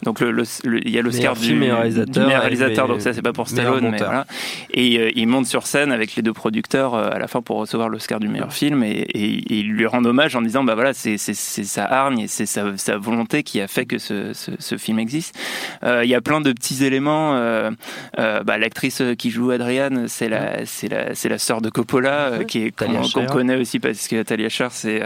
donc 0.03 0.21
il 0.21 0.89
y 0.89 0.97
a 0.97 1.01
l'Oscar 1.01 1.35
du, 1.35 1.47
film, 1.47 1.59
du 1.61 1.71
réalisateur, 1.71 2.29
et 2.29 2.35
réalisateur, 2.59 2.87
donc 2.87 3.01
ça 3.01 3.13
c'est 3.13 3.21
pas 3.21 3.33
pour 3.33 3.47
Stallone, 3.47 3.83
mais 3.83 3.91
monteur. 3.91 4.07
voilà. 4.07 4.25
Et 4.73 4.97
euh, 4.99 5.11
il 5.15 5.27
monte 5.27 5.45
sur 5.47 5.67
scène 5.67 5.91
avec 5.91 6.15
les 6.15 6.21
deux 6.23 6.33
producteurs 6.33 6.93
euh, 6.95 7.09
à 7.11 7.19
la 7.19 7.27
fin 7.27 7.41
pour 7.41 7.57
recevoir 7.57 7.89
l'Oscar 7.89 8.19
du 8.19 8.27
meilleur 8.27 8.53
film 8.53 8.83
et, 8.83 8.89
et- 8.91 9.33
et 9.53 9.59
il 9.59 9.69
lui 9.71 9.85
rend 9.85 10.03
hommage 10.05 10.35
en 10.35 10.41
disant 10.41 10.63
bah 10.63 10.75
voilà 10.75 10.93
c'est 10.93 11.17
sa 11.17 11.85
hargne 11.85 12.19
et 12.19 12.27
c'est 12.27 12.45
sa, 12.45 12.77
sa 12.77 12.97
volonté 12.97 13.43
qui 13.43 13.61
a 13.61 13.67
fait 13.67 13.85
que 13.85 13.97
ce, 13.97 14.33
ce, 14.33 14.51
ce 14.59 14.77
film 14.77 14.99
existe. 14.99 15.35
Euh, 15.83 16.03
Il 16.03 16.09
y 16.09 16.15
a 16.15 16.21
plein 16.21 16.41
de 16.41 16.51
petits 16.51 16.83
éléments. 16.83 17.35
euh, 17.35 17.71
bah, 18.17 18.57
L'actrice 18.57 19.01
qui 19.17 19.29
joue 19.31 19.51
Adrienne, 19.51 20.07
c'est 20.07 20.29
la 20.29 20.65
c'est 20.65 20.87
la 20.89 21.15
c'est 21.15 21.29
la 21.29 21.37
sœur 21.37 21.61
de 21.61 21.69
Coppola 21.69 22.31
qui 22.47 22.59
est 22.65 22.71
qu'on 23.13 23.25
connaît 23.33 23.55
aussi 23.57 23.79
parce 23.79 24.07
que 24.07 24.21
Talia 24.23 24.49
Shire 24.49 24.71
c'est 24.71 25.01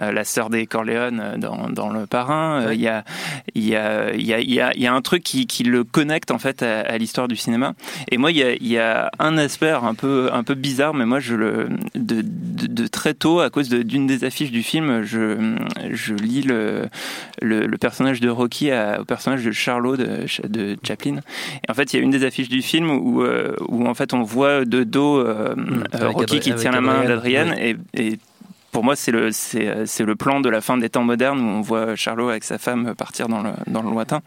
la 0.00 0.24
sœur 0.24 0.50
des 0.50 0.66
Corleone 0.66 1.34
dans 1.38 1.68
dans 1.70 1.88
le 1.90 2.06
Parrain. 2.06 2.72
Il 2.72 2.80
y 2.80 2.88
a 2.88 3.04
il 3.54 3.66
y 3.66 3.76
a 3.76 4.12
il 4.14 4.22
y 4.26 4.32
a 4.34 4.40
y 4.40 4.60
a 4.60 4.76
y 4.76 4.86
a 4.86 4.92
un 4.92 5.02
truc 5.02 5.22
qui 5.22 5.46
qui 5.46 5.62
le 5.64 5.84
connecte 5.84 6.30
en 6.30 6.38
fait 6.38 6.55
à, 6.62 6.80
à 6.80 6.98
l'histoire 6.98 7.28
du 7.28 7.36
cinéma. 7.36 7.74
Et 8.10 8.18
moi, 8.18 8.30
il 8.30 8.36
y 8.38 8.42
a, 8.42 8.52
il 8.54 8.66
y 8.66 8.78
a 8.78 9.10
un 9.18 9.38
aspect 9.38 9.70
un 9.70 9.94
peu, 9.94 10.30
un 10.32 10.42
peu 10.44 10.54
bizarre, 10.54 10.94
mais 10.94 11.06
moi, 11.06 11.20
je 11.20 11.34
le, 11.34 11.68
de, 11.94 12.22
de, 12.22 12.66
de 12.66 12.86
très 12.86 13.14
tôt, 13.14 13.40
à 13.40 13.50
cause 13.50 13.68
de- 13.68 13.82
d'une 13.82 14.06
des 14.06 14.24
affiches 14.24 14.50
du 14.50 14.62
film, 14.62 15.02
je, 15.02 15.56
je 15.90 16.14
lis 16.14 16.42
le, 16.42 16.88
le, 17.42 17.66
le 17.66 17.78
personnage 17.78 18.20
de 18.20 18.28
Rocky 18.28 18.70
à- 18.70 19.00
au 19.00 19.04
personnage 19.04 19.44
de 19.44 19.52
Charlot 19.52 19.96
de, 19.96 20.26
de 20.48 20.76
Chaplin. 20.86 21.16
Et 21.66 21.70
en 21.70 21.74
fait, 21.74 21.92
il 21.92 21.96
y 21.96 22.00
a 22.00 22.02
une 22.02 22.10
des 22.10 22.24
affiches 22.24 22.48
du 22.48 22.62
film 22.62 22.90
où, 22.90 23.22
euh, 23.22 23.54
où 23.68 23.86
en 23.86 23.94
fait, 23.94 24.14
on 24.14 24.22
voit 24.22 24.64
de 24.64 24.84
dos 24.84 25.18
euh, 25.18 25.54
avec 25.92 26.16
Rocky 26.16 26.40
qui 26.40 26.54
tient 26.54 26.70
la 26.72 26.80
main 26.80 27.00
Adrienne, 27.00 27.48
d'Adrienne 27.48 27.76
et, 27.94 28.12
et 28.12 28.18
pour 28.76 28.84
moi, 28.84 28.94
c'est 28.94 29.10
le, 29.10 29.32
c'est, 29.32 29.68
euh, 29.68 29.86
le 30.04 30.16
plan 30.16 30.42
de 30.42 30.50
la 30.50 30.60
fin 30.60 30.76
des 30.76 30.90
temps 30.90 31.02
modernes 31.02 31.40
où 31.40 31.48
on 31.48 31.62
voit 31.62 31.96
Charlot 31.96 32.28
avec 32.28 32.44
sa 32.44 32.58
femme 32.58 32.94
partir 32.94 33.26
dans 33.26 33.42
le, 33.42 33.52
dans 33.68 33.80
le 33.80 33.88
lointain. 33.88 34.20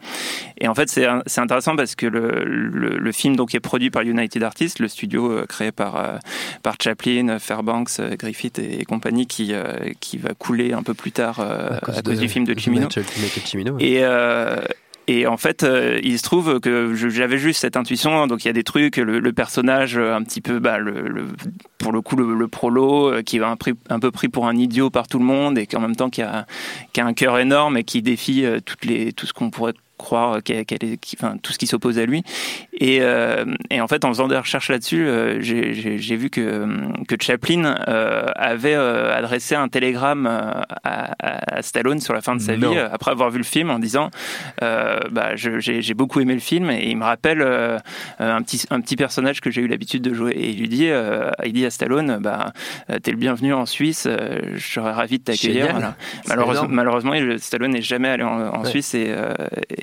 Et 0.58 0.66
en 0.66 0.74
fait, 0.74 0.88
c'est, 0.88 1.06
intéressant 1.38 1.76
parce 1.76 1.94
que 1.94 2.06
le, 2.06 2.42
le, 2.44 2.98
le 2.98 3.12
film 3.12 3.36
donc, 3.36 3.54
est 3.54 3.60
produit 3.60 3.90
par 3.90 4.02
United 4.02 4.42
Artists, 4.42 4.80
le 4.80 4.88
studio 4.88 5.30
euh, 5.30 5.46
créé 5.46 5.70
par, 5.70 5.94
euh, 5.94 6.18
par 6.64 6.74
Chaplin, 6.82 7.38
Fairbanks, 7.38 8.00
Griffith 8.18 8.58
et, 8.58 8.84
compagnie 8.84 9.28
qui, 9.28 9.54
qui 10.00 10.18
va 10.18 10.34
couler 10.34 10.72
un 10.72 10.82
peu 10.82 10.94
plus 10.94 11.12
tard 11.12 11.38
à 11.38 12.02
cause, 12.02 12.18
du 12.18 12.28
film 12.28 12.44
de 12.44 12.54
ouais. 13.70 13.84
Et, 13.84 13.98
euh, 14.02 14.56
et 15.10 15.26
en 15.26 15.36
fait, 15.36 15.64
euh, 15.64 15.98
il 16.04 16.18
se 16.18 16.22
trouve 16.22 16.60
que 16.60 16.94
j'avais 16.94 17.36
juste 17.36 17.62
cette 17.62 17.76
intuition. 17.76 18.28
Donc 18.28 18.44
il 18.44 18.46
y 18.46 18.48
a 18.48 18.52
des 18.52 18.62
trucs, 18.62 18.96
le, 18.96 19.32
personnage 19.32 19.98
euh, 19.98 20.14
un 20.14 20.22
petit 20.22 20.40
peu, 20.40 20.60
bah, 20.60 20.78
le, 20.78 21.26
pour 21.78 21.90
le 21.90 22.00
coup, 22.00 22.14
le, 22.14 22.46
prolo, 22.46 23.12
euh, 23.12 23.22
qui 23.22 23.38
est 23.38 23.42
un, 23.42 23.56
peu 23.56 24.10
pris 24.12 24.28
pour 24.28 24.46
un 24.46 24.54
idiot 24.54 24.88
par 24.88 25.08
tout 25.08 25.18
le 25.18 25.24
monde 25.24 25.58
et 25.58 25.66
qu'en 25.66 25.80
même 25.80 25.96
temps 25.96 26.10
qui 26.10 26.22
a, 26.22 26.46
un 26.96 27.12
cœur 27.12 27.40
énorme 27.40 27.76
et 27.76 27.82
qui 27.82 28.02
défie 28.02 28.44
tout 28.64 29.26
ce 29.26 29.32
qu'on 29.32 29.50
pourrait 29.50 29.74
croire 29.98 30.40
tout 31.42 31.52
ce 31.52 31.58
qui 31.58 31.66
s'oppose 31.66 31.98
à 31.98 32.06
lui. 32.06 32.22
Et, 32.80 32.98
euh, 33.02 33.44
et 33.70 33.80
en 33.80 33.86
fait, 33.88 34.04
en 34.04 34.08
faisant 34.08 34.26
des 34.26 34.38
recherches 34.38 34.70
là-dessus, 34.70 35.06
euh, 35.06 35.38
j'ai- 35.40 36.16
vu 36.16 36.30
que, 36.30 36.66
que 37.06 37.14
Chaplin 37.20 37.76
euh, 37.88 38.26
avait 38.34 38.74
euh, 38.74 39.14
adressé 39.14 39.54
un 39.54 39.68
télégramme 39.68 40.26
à, 40.26 40.64
à- 40.82 41.62
Stallone 41.62 42.00
sur 42.00 42.14
la 42.14 42.20
fin 42.22 42.34
de 42.34 42.40
sa 42.40 42.56
Non. 42.56 42.70
vie, 42.72 42.78
après 42.78 43.10
avoir 43.10 43.30
vu 43.30 43.38
le 43.38 43.44
film, 43.44 43.70
en 43.70 43.78
disant 43.78 44.10
euh, 44.62 44.98
bah, 45.10 45.36
j'ai 45.36 45.94
beaucoup 45.94 46.20
aimé 46.20 46.32
le 46.34 46.40
film 46.40 46.70
et 46.70 46.88
il 46.88 46.96
me 46.96 47.04
rappelle 47.04 47.42
euh, 47.42 47.78
un, 48.18 48.40
petit, 48.42 48.64
un 48.70 48.80
petit 48.80 48.96
personnage 48.96 49.40
que 49.40 49.50
j'ai 49.50 49.60
eu 49.60 49.66
l'habitude 49.68 50.02
de 50.02 50.14
jouer. 50.14 50.32
Et 50.32 50.48
il 50.50 50.58
lui 50.60 50.68
dit, 50.68 50.88
euh, 50.88 51.30
il 51.44 51.52
dit 51.52 51.66
à 51.66 51.70
Stallone 51.70 52.18
bah, 52.20 52.52
T'es 53.02 53.10
le 53.10 53.16
bienvenu 53.18 53.52
en 53.52 53.66
Suisse, 53.66 54.08
je 54.54 54.58
serais 54.58 54.92
ravi 54.92 55.18
de 55.18 55.24
t'accueillir. 55.24 55.68
Voilà. 55.72 55.94
Malheureusement, 56.28 56.68
malheureusement, 56.70 57.12
Stallone 57.38 57.72
n'est 57.72 57.82
jamais 57.82 58.08
allé 58.08 58.24
en, 58.24 58.48
en 58.54 58.60
Ouais. 58.62 58.68
Suisse 58.68 58.94
et, 58.94 59.06
euh, 59.08 59.32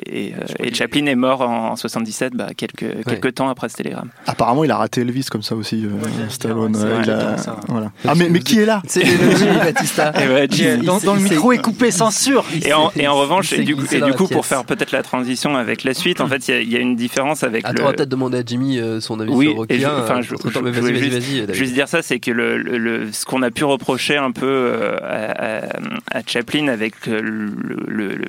et, 0.06 0.34
euh, 0.34 0.64
et 0.64 0.74
Chaplin 0.74 1.06
est 1.08 1.16
mort 1.16 1.42
en, 1.42 1.70
en 1.72 1.76
77, 1.76 2.34
bah, 2.36 2.48
quelques, 2.56 2.87
quelques 3.08 3.36
temps 3.36 3.50
après 3.50 3.70
ce 3.70 3.76
télégramme. 3.76 4.10
Apparemment, 4.26 4.64
il 4.64 4.72
a 4.72 4.78
raté 4.78 5.02
Elvis 5.02 5.26
comme 5.32 5.42
ça 5.44 5.56
aussi, 5.56 5.86
euh, 5.86 5.90
Stallone. 6.30 6.74
c'est 6.76 6.86
vrai, 6.88 7.02
il 7.04 7.12
a- 7.12 7.32
exactement 7.34 7.38
ça. 7.38 7.60
voilà. 7.68 7.92
Ah, 8.08 8.14
mais, 8.16 8.30
mais 8.30 8.40
qui 8.40 8.60
est 8.60 8.66
là 8.66 8.82
C'est 8.88 9.04
Batista. 9.64 10.12
Et 10.22 10.28
ouais, 10.28 10.46
Il- 10.46 10.56
Jim- 10.56 10.78
il- 10.82 10.86
Dans, 10.86 11.00
dans 11.00 11.16
le 11.16 11.22
micro 11.22 11.52
est 11.52 11.62
coupé 11.62 11.92
censure. 11.92 12.46
Et 12.64 12.74
en, 12.74 12.92
et 12.96 13.08
en 13.08 13.16
revanche, 13.16 13.54
et 13.54 13.64
du, 13.64 13.76
coup- 13.76 13.86
et 13.92 14.02
du 14.02 14.12
pour 14.14 14.46
faire 14.46 14.66
peut-être 14.66 14.92
la 14.92 15.04
transition 15.04 15.56
avec 15.58 15.84
la 15.84 15.94
suite, 15.94 16.22
en 16.22 16.28
fait, 16.28 16.48
il 16.48 16.52
y 16.52 16.58
a- 16.58 16.62
il 16.62 16.72
y, 16.72 16.76
a 16.78 16.80
une 16.80 16.96
différence 16.96 17.44
avec 17.44 17.66
Attends, 17.66 17.74
le. 17.78 17.82
on 17.84 17.86
va 17.88 17.94
peut-être 17.94 18.10
demander 18.10 18.40
à 18.40 18.44
Jimmy 18.46 18.80
euh, 18.80 19.00
son 19.00 19.20
avis 19.20 19.32
Oui, 19.32 19.46
sur 19.48 19.56
Rocky. 19.58 19.86
enfin, 19.86 20.22
je- 20.22 20.36
voulais 20.36 20.72
vas-y, 20.72 21.54
juste- 21.54 21.74
dire 21.74 21.88
ça, 21.88 22.02
c'est 22.02 22.20
que 22.20 22.32
le, 22.32 23.10
ce 23.12 23.26
qu'on 23.26 23.42
a 23.42 23.52
pu 23.52 23.64
reprocher 23.64 24.18
un 24.18 24.32
peu 24.32 24.46
euh, 24.48 24.98
à, 26.12 26.22
Chaplin 26.26 26.68
avec 26.68 26.94
euh, 27.08 27.50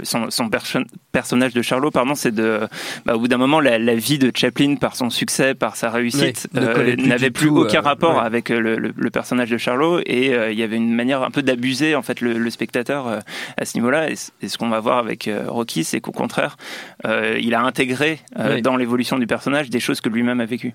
son, 0.02 0.30
son 0.30 0.48
perso- 0.48 0.78
personnage 1.12 1.52
de 1.54 1.62
Charlot, 1.62 1.90
pardon, 1.90 2.14
c'est 2.14 2.34
de, 2.34 2.60
bah, 3.06 3.14
au 3.16 3.18
bout 3.20 3.28
d'un 3.28 3.38
moment, 3.38 3.60
la, 3.60 3.78
la 3.78 3.94
vie 3.94 4.18
de 4.18 4.30
Chaplin 4.38 4.76
par 4.76 4.94
son 4.94 5.10
succès, 5.10 5.54
par 5.54 5.74
sa 5.76 5.90
réussite, 5.90 6.48
euh, 6.56 6.94
plus 6.94 6.96
n'avait 7.08 7.30
plus 7.30 7.48
tout, 7.48 7.56
aucun 7.58 7.78
euh, 7.78 7.82
rapport 7.82 8.16
ouais. 8.18 8.22
avec 8.24 8.50
euh, 8.50 8.60
le, 8.60 8.76
le- 8.76 8.92
le 8.96 9.10
personnage 9.10 9.50
de 9.50 9.58
Charlot, 9.58 10.00
et 10.06 10.26
il 10.52 10.58
y 10.58 10.62
avait 10.62 10.76
une 10.76 10.94
manière 10.94 11.22
un 11.22 11.30
peu 11.30 11.42
d'abuser 11.42 11.94
en 11.96 12.02
fait 12.02 12.20
le, 12.20 12.34
le 12.38 12.50
spectateur 12.50 13.20
à 13.56 13.64
ce 13.64 13.76
niveau-là. 13.76 14.10
Et, 14.10 14.14
ce 14.16 14.56
qu'on 14.56 14.68
va 14.68 14.80
voir 14.80 14.98
avec 14.98 15.28
Rocky, 15.48 15.82
c'est 15.84 16.00
qu'au 16.00 16.12
contraire, 16.12 16.56
il 17.04 17.54
a 17.54 17.62
intégré 17.62 18.20
Oui. 18.38 18.62
dans 18.62 18.76
l'évolution 18.76 19.18
du 19.18 19.26
personnage 19.26 19.70
des 19.70 19.80
choses 19.80 20.00
que 20.00 20.08
lui-même 20.08 20.40
a 20.40 20.46
vécues. 20.46 20.74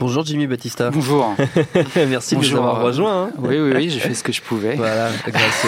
Bonjour 0.00 0.24
Jimmy 0.26 0.48
Batista. 0.48 0.90
Bonjour. 0.90 1.36
Merci 2.08 2.34
de 2.34 2.40
nous 2.40 2.50
avoir 2.56 2.80
rejoints. 2.82 3.26
hein. 3.26 3.30
Oui, 3.38 3.60
oui, 3.60 3.72
oui, 3.76 3.90
j'ai 3.90 4.00
fait 4.00 4.12
ce 4.12 4.24
que 4.24 4.32
je 4.32 4.42
pouvais. 4.42 4.74
Voilà, 4.74 5.08
grâce 5.24 5.64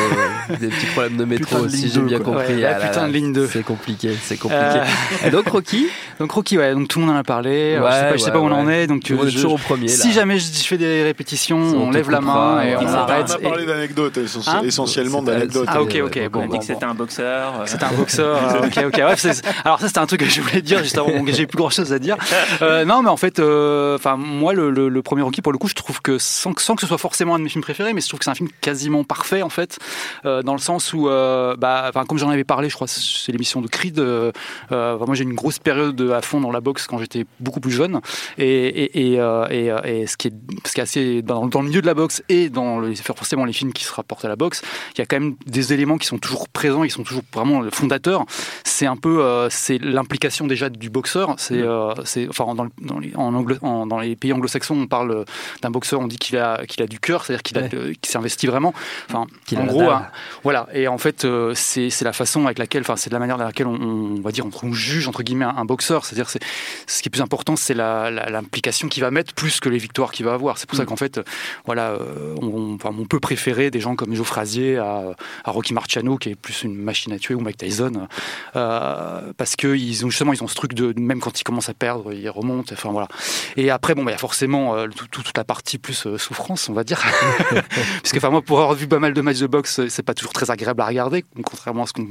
aux 0.50 0.56
des 0.56 0.66
petits 0.66 0.86
problèmes 0.86 1.16
de 1.16 1.24
métro 1.24 1.44
Putain 1.46 1.60
de 1.60 1.66
aussi, 1.66 1.76
ligne 1.84 1.90
j'ai 1.94 2.00
bien 2.00 2.18
quoi. 2.18 2.34
compris. 2.34 2.56
Ouais, 2.56 2.64
Ah 2.64 2.78
là 2.80 2.86
putain 2.88 3.02
là, 3.02 3.06
de 3.08 3.12
ligne 3.12 3.32
deux. 3.32 3.48
C'est 3.50 3.62
compliqué, 3.64 4.10
c'est 4.20 4.36
compliqué. 4.36 4.64
Euh, 4.64 5.28
Et 5.28 5.30
donc 5.30 5.46
Rocky, 5.48 5.86
donc 6.18 6.32
Rocky, 6.32 6.58
ouais, 6.58 6.74
donc 6.74 6.88
tout 6.88 6.98
le 6.98 7.06
monde 7.06 7.14
en 7.14 7.18
a 7.20 7.22
parlé. 7.22 7.76
Alors, 7.76 7.88
je 7.88 7.94
sais 7.94 8.00
pas, 8.02 8.12
je 8.14 8.18
sais 8.18 8.24
ouais, 8.26 8.32
pas 8.32 8.38
où 8.40 8.44
on 8.46 8.50
en 8.52 8.68
est. 8.68 8.88
Donc 8.88 9.02
on 9.08 9.26
est 9.26 9.30
je- 9.30 9.36
toujours 9.36 9.52
au 9.54 9.58
premier. 9.58 9.86
si 9.86 10.12
jamais 10.12 10.40
je, 10.40 10.52
je 10.52 10.64
fais 10.64 10.76
des 10.76 11.04
répétitions, 11.04 11.58
on 11.58 11.92
lève 11.92 12.10
la 12.10 12.20
main 12.20 12.62
et 12.62 12.74
on 12.76 12.80
on 12.80 12.86
arrête. 12.88 13.26
On 13.30 13.32
a 13.46 13.48
parlé 13.48 13.62
Et- 13.62 13.66
d'anecdotes, 13.66 14.18
Hein 14.48 14.62
essentiellement 14.64 15.20
C'était- 15.20 15.30
d'anecdotes. 15.34 15.68
Ah, 15.68 15.80
ok, 15.80 15.92
c'était, 15.92 16.02
ok, 16.02 16.16
euh, 16.16 16.28
bon, 16.30 16.40
On 16.40 16.44
a 16.44 16.48
dit 16.48 16.58
que 16.58 16.64
c'était 16.64 16.84
un 16.84 16.94
boxeur. 16.94 17.60
euh, 17.60 17.62
C'est 17.66 17.82
un 17.84 17.92
boxeur. 17.92 18.38
euh, 18.56 18.66
ok, 18.66 18.86
ok. 18.88 18.98
Alors 18.98 19.78
ça, 19.80 19.86
c'était 19.86 19.98
un 20.00 20.06
truc 20.06 20.20
que 20.20 20.26
je 20.28 20.40
voulais 20.40 20.62
dire 20.62 20.82
juste 20.82 20.98
avant. 20.98 21.12
J'ai 21.28 21.46
plus 21.46 21.56
grand 21.58 21.70
chose 21.70 21.92
à 21.92 22.00
dire. 22.00 22.16
Euh, 22.60 22.84
non, 22.84 23.02
mais 23.04 23.08
en 23.08 23.16
fait, 23.16 23.38
euh, 23.38 23.94
moi, 24.16 24.52
le, 24.52 24.70
le- 24.70 24.88
le 24.88 25.02
premier 25.02 25.22
Rocky, 25.22 25.42
pour 25.42 25.52
le 25.52 25.58
coup, 25.58 25.68
je 25.68 25.74
trouve 25.74 26.00
que 26.02 26.18
sans, 26.18 26.52
que- 26.52 26.62
sans 26.62 26.74
que 26.74 26.80
ce 26.82 26.86
soit 26.86 26.98
forcément 26.98 27.34
un 27.34 27.38
de 27.38 27.44
mes 27.44 27.48
films 27.50 27.62
préférés, 27.62 27.92
mais 27.92 28.00
je 28.00 28.08
trouve 28.08 28.18
que 28.18 28.24
c'est 28.24 28.30
un 28.30 28.34
film 28.34 28.48
quasiment 28.60 29.04
parfait 29.04 29.42
en 29.42 29.48
fait, 29.48 29.78
euh, 30.24 30.42
dans 30.42 30.52
le 30.52 30.58
sens 30.58 30.92
où, 30.92 31.08
euh, 31.08 31.56
bah, 31.56 31.90
comme 32.08 32.18
j'en 32.18 32.30
avais 32.30 32.44
parlé, 32.44 32.68
je 32.68 32.74
crois, 32.74 32.86
c'est 32.88 33.32
l'émission 33.32 33.60
de 33.60 33.68
Creed. 33.68 33.98
euh, 33.98 34.32
euh, 34.72 34.98
moi, 34.98 35.14
j'ai 35.14 35.24
une 35.24 35.34
grosse 35.34 35.58
période 35.58 36.00
à 36.00 36.22
fond 36.22 36.40
dans 36.40 36.50
la 36.52 36.60
boxe 36.60 36.86
quand 36.86 36.98
j'étais 36.98 37.24
beaucoup 37.40 37.60
plus 37.60 37.72
jeune, 37.72 38.00
et, 38.38 38.44
et, 38.46 39.12
et, 39.14 39.20
et, 39.50 39.72
et 39.84 40.06
ce 40.06 40.16
qui 40.16 40.28
est, 40.28 40.34
ce 40.64 40.72
qui 40.72 40.80
est 40.80 40.82
assez 40.82 41.22
dans, 41.22 41.46
dans 41.46 41.62
le 41.62 41.68
milieu 41.68 41.80
de 41.82 41.86
la 41.86 41.94
boxe 41.94 42.22
et 42.28 42.48
dans 42.48 42.78
le, 42.78 42.94
forcément 42.94 43.44
les 43.44 43.52
films 43.52 43.72
qui 43.72 43.84
se 43.84 43.92
rapportent 43.92 44.24
à 44.24 44.28
la 44.28 44.36
boxe, 44.36 44.62
il 44.94 44.98
y 44.98 45.02
a 45.02 45.06
quand 45.06 45.18
même 45.20 45.34
des 45.46 45.72
éléments 45.72 45.98
qui 45.98 46.06
sont 46.06 46.18
toujours 46.18 46.48
présents, 46.48 46.82
qui 46.82 46.90
sont 46.90 47.02
toujours 47.04 47.22
vraiment 47.32 47.62
fondateurs. 47.72 48.24
C'est 48.64 48.86
un 48.86 48.96
peu, 48.96 49.46
c'est 49.50 49.78
l'implication 49.78 50.46
déjà 50.46 50.68
du 50.68 50.90
boxeur. 50.90 51.34
C'est, 51.38 51.62
c'est, 52.04 52.28
enfin, 52.28 52.54
dans, 52.54 52.64
le- 52.64 52.70
dans 52.80 52.98
les, 52.98 53.12
en 53.16 53.34
anglo- 53.34 53.58
en- 53.62 53.86
dans 53.86 53.98
les 53.98 54.05
pays 54.14 54.32
anglo-saxons, 54.32 54.76
on 54.78 54.86
parle 54.86 55.24
d'un 55.62 55.70
boxeur, 55.70 56.00
on 56.00 56.06
dit 56.06 56.18
qu'il 56.18 56.36
a, 56.36 56.64
qu'il 56.66 56.82
a 56.82 56.86
du 56.86 57.00
cœur, 57.00 57.24
c'est-à-dire 57.24 57.42
qu'il 57.42 57.56
Ouais. 57.56 57.70
euh, 57.74 57.92
qu'il 58.00 58.10
s'est 58.12 58.18
investi 58.18 58.46
vraiment. 58.46 58.74
Enfin, 59.08 59.26
en 59.56 59.64
gros, 59.64 59.88
hein, 59.90 60.06
voilà. 60.42 60.68
Et 60.74 60.86
en 60.88 60.98
fait, 60.98 61.24
euh, 61.24 61.52
c'est, 61.54 61.88
la 62.02 62.12
façon 62.12 62.44
avec 62.44 62.58
laquelle, 62.58 62.82
enfin, 62.82 62.96
c'est 62.96 63.08
de 63.08 63.14
la 63.14 63.18
manière 63.18 63.38
dans 63.38 63.44
laquelle 63.46 63.66
on, 63.66 63.74
on 64.18 64.20
va 64.20 64.30
dire, 64.30 64.44
on 64.62 64.72
juge 64.74 65.08
entre 65.08 65.22
guillemets 65.22 65.46
un, 65.46 65.56
un 65.56 65.64
boxeur. 65.64 66.04
C'est-à-dire, 66.04 66.28
c'est 66.28 66.40
ce 66.86 67.02
qui 67.02 67.08
est 67.08 67.10
plus 67.10 67.22
important, 67.22 67.56
c'est 67.56 67.72
la, 67.74 68.10
la- 68.10 68.28
l'implication 68.30 68.88
qu'il 68.88 69.02
va 69.02 69.10
mettre 69.10 69.32
plus 69.32 69.58
que 69.58 69.70
les 69.70 69.78
victoires 69.78 70.12
qu'il 70.12 70.26
va 70.26 70.34
avoir. 70.34 70.58
C'est 70.58 70.68
pour 70.68 70.76
ça 70.76 70.82
Mm. 70.82 70.86
qu'en 70.86 70.96
fait, 70.96 71.16
euh, 71.18 71.22
voilà, 71.64 71.92
euh, 71.92 72.34
on, 72.42 72.76
on 72.84 73.04
peut 73.06 73.20
préférer 73.20 73.70
des 73.70 73.80
gens 73.80 73.96
comme 73.96 74.14
Joe 74.14 74.26
Frazier 74.26 74.76
à, 74.76 75.14
à 75.44 75.50
Rocky 75.50 75.72
Marciano, 75.72 76.18
qui 76.18 76.28
est 76.30 76.34
plus 76.36 76.62
une 76.62 76.74
machine 76.76 77.12
à 77.14 77.18
tuer, 77.18 77.34
ou 77.34 77.40
Mike 77.40 77.56
Tyson, 77.56 78.06
euh, 78.54 79.32
parce 79.36 79.56
que 79.56 79.74
ils 79.76 80.04
ont 80.06 80.10
justement, 80.10 80.32
ils 80.32 80.42
ont 80.44 80.48
ce 80.48 80.54
truc 80.54 80.74
de 80.74 80.92
même 81.00 81.20
quand 81.20 81.40
ils 81.40 81.44
commencent 81.44 81.68
à 81.68 81.74
perdre, 81.74 82.12
ils 82.12 82.28
remontent. 82.30 82.72
Enfin 82.72 82.90
voilà. 82.90 83.08
Et 83.56 83.70
après, 83.70 83.94
bon, 83.96 84.04
bah, 84.04 84.10
il 84.10 84.14
y 84.14 84.16
a 84.16 84.18
forcément 84.18 84.76
euh, 84.76 84.86
tout- 84.88 85.06
tout- 85.08 85.22
toute 85.22 85.36
la 85.36 85.44
partie 85.44 85.78
plus 85.78 86.06
euh, 86.06 86.18
souffrance, 86.18 86.68
on 86.68 86.72
va 86.72 86.84
dire, 86.84 87.02
parce 87.50 88.12
que 88.12 88.18
moi, 88.30 88.42
pour 88.42 88.60
avoir 88.60 88.74
vu 88.74 88.86
pas 88.86 88.98
mal 88.98 89.12
de 89.14 89.20
matchs 89.20 89.38
de 89.40 89.46
boxe, 89.46 89.80
c'est 89.88 90.02
pas 90.04 90.14
toujours 90.14 90.32
très 90.32 90.50
agréable 90.50 90.80
à 90.82 90.86
regarder, 90.86 91.24
contrairement 91.44 91.82
à 91.82 91.86
ce 91.86 91.92
qu'on 91.92 92.06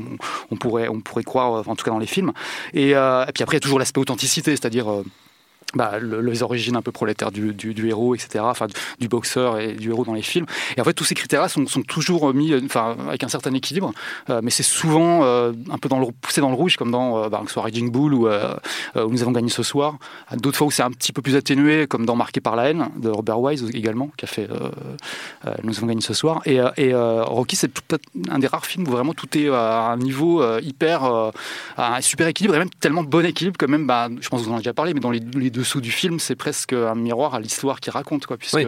on 0.51 0.55
pourrait, 0.57 0.87
croire, 1.23 1.53
euh, 1.59 1.63
en 1.67 1.75
tout 1.75 1.85
cas 1.85 1.91
dans 1.91 1.99
les 1.99 2.07
films. 2.07 2.33
Et, 2.73 2.95
euh, 2.95 3.25
puis 3.33 3.43
après, 3.43 3.55
il 3.55 3.59
y 3.59 3.61
a 3.61 3.61
toujours 3.61 3.79
l'aspect 3.79 4.01
authenticité, 4.01 4.51
c'est-à-dire 4.51 4.91
euh, 4.91 5.03
bah, 5.75 5.99
le- 5.99 6.21
les 6.21 6.41
origines 6.43 6.75
un 6.75 6.81
peu 6.81 6.91
prolétaires 6.91 7.31
du, 7.31 7.53
du- 7.53 7.73
du 7.73 7.87
héros, 7.89 8.15
etc., 8.15 8.43
enfin, 8.47 8.67
du, 8.99 9.07
boxeur 9.07 9.59
et 9.59 9.73
du 9.73 9.89
héros 9.89 10.05
dans 10.05 10.13
les 10.13 10.21
films. 10.21 10.45
Et 10.77 10.81
en 10.81 10.83
fait, 10.83 10.93
tous 10.93 11.03
ces 11.03 11.15
critères-là 11.15 11.47
sont, 11.49 11.67
sont 11.67 11.81
toujours 11.83 12.33
mis 12.33 12.53
enfin, 12.65 12.95
avec 13.07 13.23
un 13.23 13.27
certain 13.27 13.53
équilibre, 13.53 13.91
euh, 14.29 14.39
mais 14.43 14.49
c'est 14.51 14.63
souvent 14.63 15.23
euh, 15.23 15.51
un 15.69 15.77
peu 15.77 15.89
dans 15.89 15.99
le, 15.99 16.07
poussé 16.21 16.41
dans 16.41 16.49
le 16.49 16.55
rouge, 16.55 16.77
comme 16.77 16.91
dans 16.91 17.23
euh, 17.23 17.29
bah, 17.29 17.43
soit 17.47 17.63
Raging 17.63 17.91
Bull 17.91 18.13
ou 18.13 18.27
euh, 18.27 18.55
euh, 18.95 19.05
où 19.05 19.11
Nous 19.11 19.21
avons 19.21 19.31
gagné 19.31 19.49
ce 19.49 19.63
soir. 19.63 19.97
D'autres 20.37 20.57
fois 20.57 20.67
où 20.67 20.71
c'est 20.71 20.83
un 20.83 20.91
petit 20.91 21.11
peu 21.13 21.21
plus 21.21 21.35
atténué, 21.35 21.85
comme 21.87 22.05
dans 22.05 22.15
Marqué 22.15 22.41
par 22.41 22.55
la 22.55 22.69
haine, 22.69 22.89
de 22.97 23.09
Robert 23.09 23.39
Wise 23.39 23.69
également, 23.73 24.09
qui 24.17 24.25
a 24.25 24.27
fait 24.27 24.47
euh, 24.49 24.69
Nous 25.63 25.77
avons 25.77 25.87
gagné 25.87 26.01
ce 26.01 26.13
soir. 26.13 26.41
Et, 26.45 26.59
et 26.77 26.93
Rocky, 26.93 27.55
c'est 27.55 27.73
tout- 27.73 27.97
un 28.29 28.39
des 28.39 28.47
rares 28.47 28.65
films 28.65 28.87
où 28.87 28.91
vraiment 28.91 29.13
tout 29.13 29.37
est 29.37 29.49
à 29.49 29.87
un 29.91 29.97
niveau 29.97 30.43
hyper, 30.59 31.03
à 31.77 31.95
un 31.97 32.01
super 32.01 32.27
équilibre, 32.27 32.55
et 32.55 32.59
même 32.59 32.69
tellement 32.79 33.03
bon 33.03 33.25
équilibre 33.25 33.57
que 33.57 33.65
même, 33.65 33.85
bah, 33.87 34.07
je 34.19 34.29
pense 34.29 34.41
que 34.41 34.45
vous 34.45 34.51
en 34.51 34.55
avez 34.55 34.63
déjà 34.63 34.73
parlé, 34.73 34.93
mais 34.93 34.99
dans 34.99 35.11
les, 35.11 35.19
les 35.35 35.49
deux 35.49 35.63
dessous 35.65 35.81
du 35.81 35.91
film, 35.91 36.19
c'est 36.19 36.35
presque 36.35 36.73
un 36.73 36.95
miroir 36.95 37.33
à 37.35 37.39
l'histoire 37.39 37.79
qu'il 37.81 37.91
raconte, 37.91 38.25
quoi, 38.25 38.37
puisque, 38.37 38.55
Oui. 38.55 38.65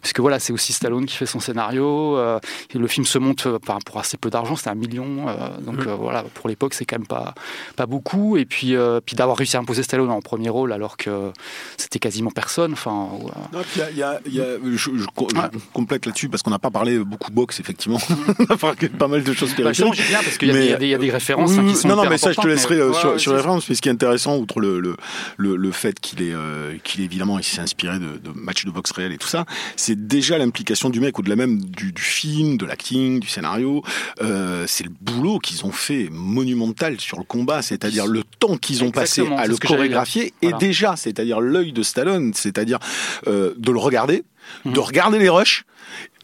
puisque 0.00 0.20
voilà, 0.20 0.38
c'est 0.38 0.52
aussi 0.52 0.72
Stallone 0.72 1.04
qui 1.06 1.16
fait 1.16 1.26
son 1.26 1.40
scénario. 1.40 2.16
euh, 2.16 2.38
et 2.74 2.78
le 2.78 2.86
film 2.86 3.04
se 3.04 3.18
monte 3.18 3.46
euh, 3.46 3.58
pour 3.84 3.98
assez 3.98 4.16
peu 4.16 4.30
d'argent, 4.30 4.56
c'était 4.56 4.70
un 4.70 4.74
million, 4.74 5.28
euh, 5.28 5.34
donc 5.60 5.80
euh, 5.86 5.94
voilà, 5.94 6.22
pour 6.34 6.48
l'époque, 6.48 6.72
c'est 6.74 6.84
quand 6.86 6.98
même 6.98 7.06
pas 7.06 7.34
pas 7.76 7.86
beaucoup. 7.86 8.36
Et 8.36 8.44
puis, 8.46 8.74
euh, 8.74 9.00
puis 9.04 9.16
d'avoir 9.16 9.36
réussi 9.36 9.56
à 9.56 9.60
imposer 9.60 9.82
Stallone 9.82 10.10
en 10.10 10.20
premier 10.20 10.48
rôle 10.48 10.72
alors 10.72 10.96
que 10.96 11.32
c'était 11.76 11.98
quasiment 11.98 12.30
personne. 12.30 12.72
Enfin, 12.72 13.08
je, 14.64 14.76
je 14.76 15.06
co- 15.14 15.28
je 15.34 15.58
complète 15.72 16.06
là-dessus 16.06 16.28
parce 16.28 16.42
qu'on 16.42 16.50
n'a 16.50 16.58
pas 16.58 16.70
parlé 16.70 16.98
beaucoup 16.98 17.30
boxe, 17.32 17.60
effectivement. 17.60 17.98
On 18.38 18.52
a 18.52 18.56
parlé 18.56 18.76
de 18.88 18.96
pas 18.96 19.08
mal 19.08 19.22
de 19.22 19.32
choses 19.32 19.50
Bah, 19.50 19.56
périphériques. 19.64 19.94
j'ai 19.94 20.08
bien 20.08 20.22
parce 20.22 20.38
qu'il 20.38 20.48
y, 20.48 20.50
a 20.50 20.54
Mais- 20.54 20.76
des- 20.76 20.86
y 20.86 20.90
y 20.90 20.94
a 20.94 21.12
références 21.12 21.50
Oui, 21.50 21.58
hein, 21.58 21.62
oui, 21.66 21.72
qui 21.72 21.78
sont 21.78 21.88
non, 21.88 21.96
non, 21.96 22.08
mais 22.08 22.18
ça, 22.18 22.32
je 22.32 22.40
te 22.40 22.46
laisserai 22.46 22.76
mais- 22.76 22.92
sur, 22.94 23.12
ouais, 23.12 23.18
sur 23.18 23.20
c'est 23.20 23.30
les 23.30 23.36
références. 23.36 23.68
Mais 23.68 23.74
ce 23.74 23.82
qui 23.82 23.88
est 23.88 23.92
intéressant, 23.92 24.36
outre 24.36 24.60
le, 24.60 24.80
le, 24.80 24.96
le, 25.36 25.56
le 25.56 25.70
fait 25.72 25.98
qu'il 26.00 26.22
est, 26.22 26.32
euh, 26.36 26.76
qu'il 26.84 27.00
évidemment, 27.00 27.38
il 27.38 27.44
s'est 27.44 27.60
inspiré 27.60 27.98
de, 27.98 28.18
de 28.18 28.30
matchs 28.34 28.64
de 28.64 28.70
boxe 28.70 28.92
réels 28.92 29.12
et 29.12 29.18
tout 29.18 29.28
ça, 29.28 29.44
c'est 29.76 30.06
déjà 30.06 30.38
l'implication 30.38 30.90
du 30.90 31.00
mec, 31.00 31.18
au-delà 31.18 31.36
même 31.36 31.60
du, 31.64 31.92
du 31.92 32.02
film, 32.02 32.56
de 32.56 32.66
l'acting, 32.66 33.18
du 33.20 33.28
scénario. 33.28 33.82
Euh, 34.22 34.64
c'est 34.68 34.84
le 34.84 34.92
boulot 35.00 35.38
qu'ils 35.38 35.64
ont 35.64 35.72
fait 35.72 36.08
monumental 36.10 37.00
sur 37.00 37.18
le 37.18 37.24
combat, 37.24 37.62
c'est-à-dire 37.62 38.06
le 38.06 38.22
temps 38.38 38.56
qu'ils 38.56 38.84
ont 38.84 38.90
passé 38.90 39.22
à 39.36 39.46
le 39.46 39.56
chorégraphier 39.56 40.26
et 40.42 40.48
Voilà. 40.48 40.58
déjà, 40.58 40.96
c'est-à-dire 40.96 41.40
l'œil 41.40 41.72
de 41.72 41.82
Stallone, 41.82 42.32
c'est-à-dire 42.34 42.78
euh, 43.26 43.54
de 43.56 43.72
le 43.72 43.78
regarder, 43.78 44.22
Mhm. 44.64 44.74
de 44.74 44.78
regarder 44.80 45.18
les 45.18 45.28
rushs, 45.28 45.64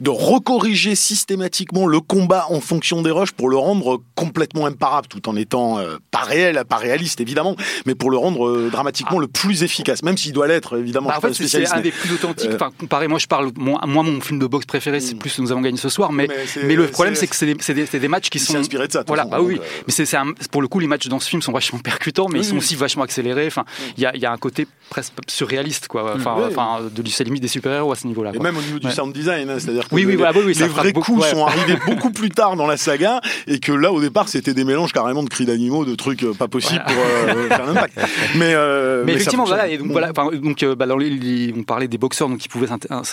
de 0.01 0.11
recorriger 0.11 0.95
systématiquement 0.95 1.87
le 1.87 2.01
combat 2.01 2.47
en 2.51 2.61
fonction 2.61 3.03
des 3.03 3.11
rushs 3.11 3.31
pour 3.33 3.49
le 3.49 3.57
rendre 3.57 4.01
complètement 4.17 4.67
imparable, 4.67 5.07
tout 5.09 5.29
en 5.29 5.37
étant 5.37 5.79
euh, 5.79 5.97
pas 6.11 6.21
réel, 6.23 6.61
pas 6.69 6.77
réaliste 6.77 7.21
évidemment, 7.21 7.55
mais 7.87 7.95
pour 7.95 8.11
le 8.11 8.17
rendre 8.17 8.49
euh, 8.49 8.69
dramatiquement 8.71 9.19
le 9.21 9.29
plus 9.29 9.63
efficace, 9.63 10.03
même 10.03 10.17
s'il 10.17 10.33
doit 10.33 10.49
l'être 10.49 10.77
évidemment. 10.79 11.09
Bah, 11.09 11.19
en 11.19 11.21
fait, 11.21 11.33
c'est- 11.35 11.73
un 11.73 11.81
des 11.81 11.93
plus 11.93 12.13
authentiques. 12.15 12.51
Euh, 12.51 12.57
Enfin, 12.57 12.71
comparé, 12.79 13.09
moi, 13.09 13.19
je 13.19 13.27
parle. 13.27 13.51
Moi, 13.57 13.81
mon 13.87 14.21
film 14.21 14.39
de 14.39 14.47
boxe 14.47 14.67
préféré, 14.67 15.01
c'est 15.01 15.15
Mm. 15.15 15.19
plus 15.19 15.39
Nous 15.39 15.53
avons 15.53 15.61
gagné 15.61 15.77
ce 15.79 15.89
soir. 15.89 16.13
Mais, 16.13 16.29
Mais 16.65 16.75
le 16.75 16.87
problème, 16.89 17.15
c'est- 17.15 17.27
que 17.27 17.35
c'est 17.37 17.47
des, 17.47 17.85
des- 17.87 17.99
des 18.01 18.09
matchs 18.09 18.29
qui 18.31 18.39
sont. 18.39 18.57
inspiré 18.57 18.87
de 18.87 18.93
ça. 18.93 19.05
Voilà, 19.07 19.25
bah 19.25 19.41
oui. 19.41 19.59
euh, 19.61 19.65
Mais 19.87 19.93
c'est 19.93 20.05
pour 20.51 20.63
le 20.63 20.69
coup, 20.69 20.79
les 20.79 20.87
matchs 20.87 21.09
dans 21.09 21.19
ce 21.21 21.29
film 21.29 21.43
sont 21.43 21.53
vachement 21.53 21.79
percutants, 21.79 22.27
mais 22.29 22.39
Oui, 22.39 22.45
ils 22.45 22.49
sont 22.49 22.53
oui. 22.53 22.59
aussi 22.59 22.77
vachement 22.77 23.03
accélérés. 23.05 23.47
Enfin, 23.47 23.65
il 23.97 24.03
y 24.15 24.19
y 24.19 24.27
a 24.27 24.33
un 24.33 24.37
côté 24.37 24.67
presque 24.91 25.13
surréaliste, 25.29 25.89
quoi. 25.89 26.15
Enfin, 26.17 26.35
Oui. 26.39 26.45
enfin, 26.51 26.81
de 26.95 27.03
c'est 27.09 27.25
limite 27.25 27.43
des 27.43 27.49
super-héros 27.49 27.93
à 27.93 27.97
ce 27.97 28.07
niveau-là. 28.07 28.33
Et 28.35 28.39
même 28.39 28.57
au 28.57 28.63
niveau 28.63 28.79
du 28.79 28.91
sound 28.91 29.13
design, 29.13 29.52
c'est-à-dire 29.59 29.89
que 29.89 29.95
Oui, 29.95 30.05
oui, 30.05 30.13
les, 30.13 30.17
oui, 30.17 30.55
frappe 30.55 30.71
vrais 30.71 30.93
beaucoup, 30.93 31.13
coups 31.15 31.25
ouais. 31.25 31.31
sont 31.31 31.45
arrivés 31.47 31.77
beaucoup 31.87 32.11
plus 32.11 32.31
tard 32.31 32.57
dans 32.57 32.67
la 32.67 32.77
saga 32.77 33.21
et 33.47 33.59
que 33.61 33.73
là, 33.73 33.93
au 33.93 34.01
départ, 34.01 34.29
c'était 34.29 34.55
des 34.55 34.65
mélanges 34.65 34.93
carrément 34.93 35.23
de 35.23 35.29
cris 35.29 35.45
d'animaux, 35.45 35.85
de 35.85 35.95
trucs 35.95 36.23
euh, 36.23 36.33
pas 36.35 36.49
possibles 36.49 36.83
pour 36.87 36.97
euh, 36.97 37.49
faire 37.49 37.65
un 37.69 37.71
impact. 37.71 37.99
Mais, 38.37 38.55
euh, 38.55 39.03
Mais, 39.05 39.13
ça 39.13 39.17
effectivement, 39.17 39.45
voilà, 39.45 39.69
et 39.69 39.79
donc, 39.79 39.89
voilà, 39.91 40.13
donc 40.13 40.63
euh, 40.63 40.75
bah, 40.75 40.87
dans 40.87 40.97
les, 40.97 41.11
les- 41.11 41.55
on 41.57 41.63
parlait 41.63 41.89
des 41.89 41.99
boxeurs 41.99 42.29
donc, 42.29 42.39
qui 42.39 42.49
pouvaient 42.49 42.69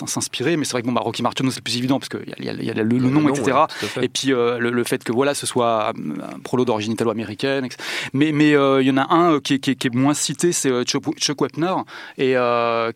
s'inspirer, 0.06 0.56
mais 0.56 0.64
c'est 0.64 0.72
vrai 0.72 0.82
que 0.82 0.86
bon, 0.86 0.92
bah, 0.92 1.00
Rocky 1.02 1.22
Marciano, 1.22 1.50
c'est 1.50 1.58
le 1.60 1.64
plus 1.64 1.76
évident 1.76 1.98
parce 1.98 2.08
qu'il 2.08 2.20
y 2.38 2.44
y 2.44 2.48
a- 2.48 2.52
il 2.54 2.64
y 2.64 2.70
a 2.70 2.74
le, 2.74 2.82
le 2.84 2.98
nom, 3.10 3.28
etc. 3.28 3.56
ouais. 3.96 4.04
Et 4.04 4.08
puis 4.08 4.32
euh, 4.32 4.58
le, 4.58 4.70
le 4.70 4.84
fait 4.84 5.02
que 5.04 5.12
voilà, 5.12 5.34
ce 5.34 5.46
soit 5.46 5.88
un 5.90 6.38
prolo 6.42 6.64
d'origine 6.64 6.92
italo-américaine. 6.92 7.68
Mais 8.12 8.32
mais 8.32 8.50
il 8.50 8.86
y 8.86 8.90
en 8.90 8.96
a 8.96 9.12
un 9.14 9.40
qui, 9.40 9.54
est- 9.54 9.58
qui 9.58 9.70
est- 9.72 9.74
qui 9.74 9.86
est 9.88 9.94
moins 9.94 10.14
cité, 10.14 10.52
c'est 10.52 10.70
Chuck, 10.84 11.40
Wepner, 11.40 11.74
et 12.18 12.34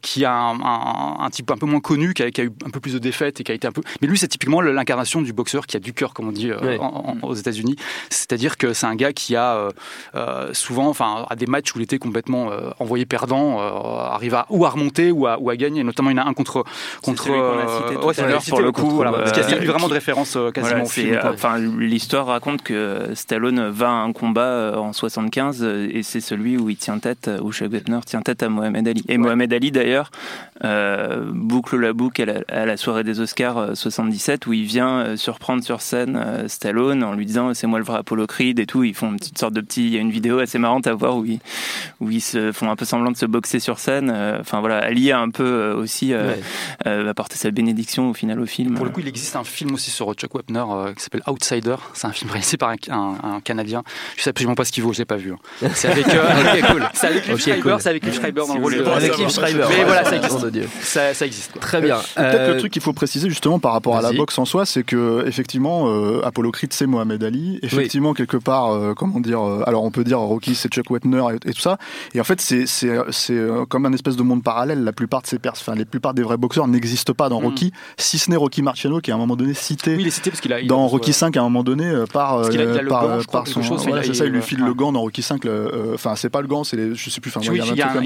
qui 0.02 0.24
a 0.24 0.32
un, 0.32 0.60
un- 0.60 1.16
un 1.20 1.30
type 1.30 1.50
un 1.50 1.56
peu 1.56 1.66
moins 1.66 1.80
connu, 1.80 2.14
qui 2.14 2.22
a, 2.22 2.30
qui 2.30 2.40
a 2.40 2.44
eu 2.44 2.50
un 2.66 2.70
peu 2.70 2.80
plus 2.80 2.94
de 2.94 2.98
défaites 2.98 3.33
et 3.40 3.44
qui 3.44 3.52
a 3.52 3.54
été 3.54 3.66
un 3.66 3.72
peu. 3.72 3.82
Mais 4.00 4.08
lui, 4.08 4.18
c'est 4.18 4.28
typiquement 4.28 4.60
l'incarnation 4.60 5.22
du 5.22 5.32
boxeur 5.32 5.66
qui 5.66 5.76
a 5.76 5.80
du 5.80 5.92
cœur, 5.92 6.14
comme 6.14 6.28
on 6.28 6.32
dit 6.32 6.50
euh, 6.50 6.58
Ouais. 6.60 6.78
en- 6.78 7.16
en- 7.22 7.26
aux 7.26 7.34
États-Unis. 7.34 7.76
C'est-à-dire 8.10 8.56
que 8.56 8.72
c'est 8.72 8.86
un 8.86 8.94
gars 8.96 9.12
qui 9.12 9.36
a 9.36 9.54
euh, 9.56 9.70
euh, 10.14 10.50
souvent, 10.52 10.88
enfin, 10.88 11.26
à 11.30 11.36
des 11.36 11.46
matchs 11.46 11.74
où 11.74 11.78
il 11.78 11.82
était 11.82 11.98
complètement 11.98 12.50
euh, 12.52 12.70
envoyé 12.78 13.06
perdant, 13.06 13.58
arrive 13.60 14.34
à 14.34 14.46
ou 14.50 14.64
à 14.66 14.70
remonter 14.70 15.10
ou 15.10 15.26
à, 15.26 15.38
ou 15.38 15.50
à 15.50 15.56
gagner. 15.56 15.82
Notamment, 15.84 16.10
il 16.10 16.16
y 16.16 16.20
en 16.20 16.24
a 16.24 16.28
un 16.28 16.34
contre 16.34 16.64
contre. 17.02 17.28
ouais, 17.30 18.40
pour 18.48 18.60
le 18.60 18.72
coup, 18.72 18.90
voilà, 18.90 19.12
parce 19.12 19.32
qu'il 19.32 19.42
y 19.42 19.58
a- 19.58 19.62
eu 19.62 19.66
vraiment 19.66 19.88
de 19.88 19.94
références 19.94 20.36
euh, 20.36 20.50
quasiment 20.50 20.84
Voilà, 20.84 21.32
enfin, 21.32 21.58
l'histoire 21.58 22.26
raconte 22.26 22.62
que 22.62 23.08
Stallone 23.14 23.68
va 23.70 23.88
à 23.88 23.92
un 23.92 24.12
combat 24.12 24.74
en 24.78 24.92
75 24.92 25.62
euh, 25.62 25.88
et 25.92 26.02
c'est 26.02 26.20
celui 26.20 26.56
où 26.56 26.68
il 26.70 26.76
tient 26.76 26.98
tête, 26.98 27.30
où 27.42 27.52
Chuck 27.52 27.72
Wepner 27.72 28.00
tient 28.06 28.22
tête 28.22 28.42
à 28.42 28.48
Mohamed 28.48 28.86
Ali. 28.88 29.04
Et 29.08 29.18
Mohamed 29.18 29.52
Ali 29.52 29.70
d'ailleurs 29.70 30.10
boucle 31.32 31.76
la 31.78 31.92
boucle 31.92 32.22
à 32.22 32.26
la, 32.26 32.40
à 32.48 32.66
la 32.66 32.76
soirée 32.76 33.04
des 33.04 33.13
Oscars 33.20 33.58
euh, 33.58 33.74
77 33.74 34.46
où 34.46 34.52
il 34.52 34.64
vient 34.64 34.98
euh, 35.00 35.16
surprendre 35.16 35.62
sur 35.64 35.80
scène 35.80 36.16
euh, 36.22 36.48
Stallone 36.48 37.02
en 37.04 37.14
lui 37.14 37.26
disant 37.26 37.52
c'est 37.54 37.66
moi 37.66 37.78
le 37.78 37.84
vrai 37.84 37.98
Apollo 37.98 38.26
Creed 38.26 38.58
et 38.58 38.66
tout. 38.66 38.84
Ils 38.84 38.94
font 38.94 39.10
une 39.10 39.16
petite 39.18 39.38
sorte 39.38 39.54
de 39.54 39.60
petit, 39.60 39.86
il 39.86 39.92
y 39.94 39.96
a 39.96 40.00
une 40.00 40.10
vidéo 40.10 40.38
assez 40.38 40.58
marrante 40.58 40.86
à 40.86 40.94
voir 40.94 41.16
où 41.16 41.24
ils, 41.24 41.40
où 42.00 42.10
ils 42.10 42.20
se 42.20 42.52
font 42.52 42.70
un 42.70 42.76
peu 42.76 42.84
semblant 42.84 43.10
de 43.10 43.16
se 43.16 43.26
boxer 43.26 43.60
sur 43.60 43.78
scène. 43.78 44.10
Euh, 44.14 44.38
Enfin 44.40 44.60
voilà, 44.60 44.78
Ali 44.78 45.10
a 45.12 45.18
un 45.20 45.30
peu 45.30 45.44
euh, 45.44 45.74
aussi 45.76 46.12
euh, 46.12 46.28
Ouais. 46.34 46.40
euh, 46.86 47.08
apporté 47.10 47.36
sa 47.36 47.50
bénédiction 47.50 48.10
au 48.10 48.14
final 48.14 48.40
au 48.40 48.46
film. 48.46 48.74
Pour 48.74 48.84
le 48.84 48.90
coup, 48.90 49.00
il 49.00 49.08
existe 49.08 49.36
un 49.36 49.44
film 49.44 49.74
aussi 49.74 49.90
sur 49.90 50.12
Chuck 50.14 50.34
Wepner 50.34 50.64
euh, 50.70 50.92
qui 50.94 51.02
s'appelle 51.02 51.22
Outsider. 51.26 51.76
C'est 51.94 52.06
un 52.06 52.12
film 52.12 52.30
réalisé 52.30 52.56
par 52.56 52.70
un, 52.70 52.76
un- 52.90 53.16
un 53.36 53.40
Canadien. 53.40 53.82
Je 54.16 54.22
sais 54.22 54.30
absolument 54.30 54.54
pas 54.54 54.64
ce 54.64 54.72
qu'il 54.72 54.82
vaut, 54.82 54.92
je 54.92 54.98
l'ai 54.98 55.04
pas 55.04 55.16
vu. 55.16 55.32
hein. 55.32 55.68
C'est 55.74 55.88
avec, 55.88 56.06
euh, 56.08 56.62
cool. 56.70 56.88
c'est 56.94 57.06
avec 57.06 57.26
Liv 57.26 57.34
Ok, 57.34 57.40
Schreiber, 57.40 57.60
cool. 57.62 57.80
c'est 57.80 57.88
avec 57.88 58.04
Liv 58.04 58.14
Schreiber 58.14 58.42
dans 58.46 58.54
le 58.54 58.60
rôle 58.60 58.74
Avec. 58.94 59.16
Liv 59.18 59.28
Schreiber. 59.30 59.64
Mais 59.70 59.84
voilà, 59.84 60.04
ça 60.04 60.16
existe. 60.16 60.72
Ça, 60.82 61.14
ça. 61.14 61.24
Très 61.60 61.80
bien. 61.80 61.96
Peut-être 62.14 62.18
Euh, 62.18 62.52
le 62.54 62.58
truc 62.58 62.72
qu'il 62.72 62.82
faut 62.82 62.92
préciser 63.04 63.28
justement 63.28 63.58
par 63.58 63.72
rapport 63.72 63.96
à 63.96 64.02
la 64.02 64.12
boxe 64.12 64.38
en 64.38 64.44
soi, 64.46 64.64
c'est 64.64 64.82
que 64.82 65.24
effectivement 65.26 65.88
euh, 65.88 66.20
Apollo 66.24 66.52
Creed 66.52 66.72
c'est 66.72 66.86
Mohamed 66.86 67.22
Ali, 67.22 67.58
effectivement 67.62 68.14
quelque 68.14 68.38
part 68.38 68.72
euh, 68.72 68.94
comment 68.94 69.20
dire, 69.20 69.42
euh, 69.46 69.62
alors 69.66 69.84
on 69.84 69.90
peut 69.90 70.04
dire 70.04 70.18
Rocky 70.20 70.54
c'est 70.54 70.70
Chuck 70.72 70.90
Wetner 70.90 71.22
et, 71.32 71.50
et 71.50 71.52
tout 71.52 71.60
ça, 71.60 71.76
et 72.14 72.20
en 72.20 72.24
fait 72.24 72.40
c'est 72.40 72.66
c'est 72.66 72.90
c'est 73.10 73.34
euh, 73.34 73.66
comme 73.66 73.84
un 73.84 73.92
espèce 73.92 74.16
de 74.16 74.22
monde 74.22 74.42
parallèle. 74.42 74.82
La 74.84 74.92
plupart 74.92 75.20
de 75.22 75.26
ces 75.26 75.38
pers, 75.38 75.52
enfin 75.52 75.74
les 75.74 75.84
plupart 75.84 76.14
des 76.14 76.22
vrais 76.22 76.36
boxeurs 76.38 76.66
n'existent 76.66 77.12
pas 77.14 77.28
dans 77.28 77.40
Mm. 77.40 77.44
Rocky, 77.44 77.72
si 77.98 78.16
ce 78.18 78.30
n'est 78.30 78.36
Rocky 78.36 78.62
Marciano 78.62 79.00
qui 79.00 79.10
est 79.10 79.12
à 79.12 79.16
un 79.16 79.18
moment 79.18 79.36
donné 79.36 79.52
cité 79.54 79.96
Oui, 79.96 80.02
il 80.02 80.06
est 80.06 80.10
cité 80.10 80.30
parce 80.30 80.40
qu'il 80.40 80.52
a. 80.52 80.60
il 80.60 80.64
a- 80.64 80.68
dans 80.68 80.86
Rocky 80.86 81.08
ouais. 81.10 81.12
5 81.12 81.36
à 81.36 81.40
un 81.40 81.42
moment 81.44 81.62
donné 81.62 81.92
par 82.12 82.36
Parce 82.36 82.48
qu'il 82.48 82.60
a- 82.60 82.64
il 82.64 82.78
a 82.78 82.82
le 82.82 82.88
par, 82.88 83.06
gant, 83.06 83.44
son 83.44 83.62
chose, 83.62 83.82
voilà, 83.86 83.98
il 83.98 84.10
a- 84.10 84.12
c'est 84.14 84.18
ça 84.18 84.24
il 84.24 84.30
lui 84.30 84.38
il- 84.38 84.42
file 84.42 84.60
le 84.64 84.72
gant 84.72 84.92
dans 84.92 85.00
Rocky 85.00 85.20
5 85.22 85.44
le, 85.44 85.50
euh, 85.50 85.94
enfin 85.94 86.14
c'est 86.16 86.30
pas 86.30 86.40
le 86.40 86.46
gant 86.48 86.64
c'est 86.64 86.76
les, 86.76 86.94
je 86.94 87.10
sais 87.10 87.20
plus 87.20 87.32
il 87.42 87.54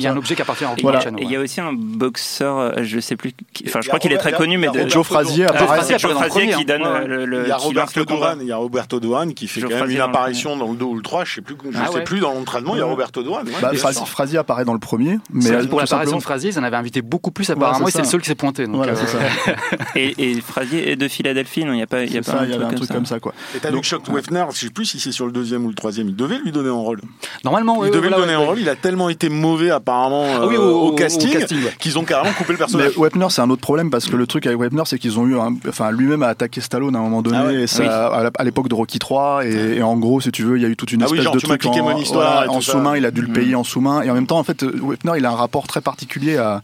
y 0.00 0.06
a 0.06 0.12
un 0.12 0.16
objet 0.16 0.34
qui 0.34 0.42
appartient 0.42 0.64
à 0.64 0.70
Rocky. 0.70 0.84
Marciano, 0.84 1.18
il 1.20 1.30
y 1.30 1.36
a 1.36 1.40
aussi 1.40 1.60
un 1.60 1.72
boxeur, 1.72 2.82
je 2.82 2.98
sais 3.00 3.16
plus, 3.16 3.32
enfin 3.66 3.80
je 3.82 3.88
crois 3.88 3.98
qu'il 4.00 4.12
est 4.12 4.16
très 4.18 4.32
connu, 4.32 4.58
mais 4.58 4.68
il 4.88 4.90
y 4.90 4.94
a 4.94 4.94
de- 4.94 5.04
Joe 5.04 5.06
Frazier 5.06 5.46
Ah, 5.48 5.52
apparaît 5.52 5.78
Frazier 5.82 6.28
premier, 6.28 6.52
qui 6.54 6.64
donne 6.64 6.82
hein. 6.82 7.00
euh, 7.02 7.06
le, 7.06 7.26
le- 7.26 7.42
Il 7.44 7.48
y 7.48 7.52
a 7.52 7.56
Roberto. 7.56 8.04
Duran, 8.04 8.34
il 8.40 8.46
y 8.46 8.52
a 8.52 8.56
Roberto 8.56 9.00
Duran 9.00 9.28
qui 9.30 9.48
fait 9.48 9.60
Joe 9.60 9.68
quand 9.70 9.74
même 9.76 9.84
Frazier 9.84 9.96
une 9.96 10.02
apparition 10.02 10.56
dans 10.56 10.70
le 10.70 10.76
2 10.76 10.84
ou 10.84 10.94
le 10.96 11.02
3, 11.02 11.24
je 11.24 11.34
sais 11.34 11.40
plus, 11.40 11.56
je 11.70 11.78
Ah 11.78 11.88
sais 11.92 12.02
plus 12.02 12.20
dans 12.20 12.32
l'entraînement, 12.32 12.74
il 12.74 12.78
y 12.78 12.82
a. 12.82 12.84
Roberto 12.84 13.22
Duran. 13.22 13.40
Bah, 13.62 13.70
Frazier, 14.06 14.38
apparaît 14.38 14.64
dans 14.64 14.72
le 14.72 14.78
premier, 14.78 15.18
mais 15.32 15.66
pour 15.66 15.80
l'apparition 15.80 16.16
de 16.18 16.22
Frazier, 16.22 16.50
ils 16.50 16.58
en 16.58 16.62
avaient 16.62 16.76
invité 16.76 17.02
beaucoup 17.02 17.30
plus 17.30 17.48
apparemment, 17.50 17.86
c'est 17.86 17.90
et 17.90 17.92
c'est 17.92 18.02
le 18.02 18.04
seul 18.08 18.20
qui 18.22 18.28
s'est 18.28 18.34
pointé. 18.34 18.66
Donc, 18.66 18.86
euh. 18.86 18.94
Et, 19.94 20.40
Frazier 20.40 20.90
est 20.92 20.96
de 20.96 21.08
Philadelphie, 21.08 21.64
non, 21.64 21.72
il 21.72 21.76
n'y 21.76 21.82
a 21.82 21.86
pas, 21.86 22.04
il 22.04 22.12
y 22.12 22.16
a 22.16 22.20
un 22.20 22.44
il 22.44 22.50
y 22.50 22.54
avait 22.54 22.64
un 22.64 22.72
truc 22.72 22.90
comme 22.90 23.06
ça 23.06 23.20
quoi. 23.20 23.32
Et 23.54 23.58
t'as 23.58 23.70
vu 23.70 23.80
que 23.80 23.86
Chuck 23.86 24.08
Weffner, 24.08 24.44
je 24.52 24.58
sais 24.58 24.70
plus 24.70 24.84
si 24.86 25.00
c'est 25.00 25.12
sur 25.12 25.26
le 25.26 25.32
deuxième 25.32 25.64
ou 25.64 25.68
le 25.68 25.74
troisième, 25.74 26.08
il 26.08 26.16
devait 26.16 26.38
lui 26.38 26.52
donner 26.52 26.68
un 26.68 26.72
rôle. 26.72 27.00
Normalement, 27.44 27.84
Il 27.84 27.90
devait 27.90 28.08
lui 28.08 28.14
donner 28.16 28.32
un 28.34 28.38
rôle, 28.38 28.58
il 28.58 28.68
a 28.68 28.76
tellement 28.76 29.08
été 29.08 29.28
mauvais 29.28 29.70
apparemment 29.70 30.24
Ah 30.26 30.44
euh, 30.44 30.58
au- 30.58 30.92
casting, 30.92 31.36
qu'ils 31.78 31.98
ont 31.98 32.04
carrément 32.04 32.32
coupé 32.34 32.52
le 32.52 32.54
Mais 32.54 32.58
personnage. 32.58 32.92
Wepner, 32.96 33.26
c'est 33.30 33.42
un 33.42 33.50
autre 33.50 33.60
problème 33.62 33.90
parce 33.90 34.06
que 34.06 34.16
le 34.16 34.26
truc 34.26 34.46
avec 34.46 34.58
C'est 34.86 34.98
qu'ils 34.98 35.18
ont 35.18 35.26
eu, 35.26 35.38
un, 35.38 35.54
enfin, 35.68 35.90
lui-même 35.90 36.22
a 36.22 36.28
attaqué 36.28 36.60
Stallone 36.60 36.94
à 36.96 36.98
un 36.98 37.02
moment 37.02 37.22
donné, 37.22 37.36
Ah 37.40 37.46
ouais, 37.46 37.62
et 37.62 37.66
ça, 37.66 37.82
oui. 38.22 38.28
à 38.38 38.44
l'époque 38.44 38.68
de 38.68 38.74
Rocky 38.74 38.98
3, 38.98 39.44
et, 39.46 39.76
et 39.78 39.82
en 39.82 39.96
gros, 39.96 40.20
si 40.20 40.30
tu 40.30 40.42
veux, 40.44 40.56
il 40.56 40.62
y 40.62 40.66
a 40.66 40.68
eu 40.68 40.76
toute 40.76 40.92
une 40.92 41.02
Ah 41.02 41.06
oui, 41.10 41.18
espèce 41.18 41.24
genre, 41.24 41.34
de 41.34 41.40
truc 41.40 41.66
en, 41.66 41.82
mon 41.82 41.96
histoire 41.98 42.32
voilà, 42.44 42.52
en 42.52 42.60
sous-main, 42.60 42.96
il 42.96 43.04
a 43.06 43.10
dû 43.10 43.20
le 43.22 43.28
Mhm. 43.28 43.32
payer 43.34 43.54
en 43.54 43.64
sous-main, 43.64 44.02
et 44.02 44.10
en 44.10 44.14
même 44.14 44.26
temps, 44.26 44.38
en 44.38 44.44
fait, 44.44 44.62
Wepner, 44.62 45.12
il 45.18 45.24
a 45.26 45.30
un 45.30 45.36
rapport 45.36 45.66
très 45.66 45.80
particulier 45.80 46.36
à, 46.36 46.62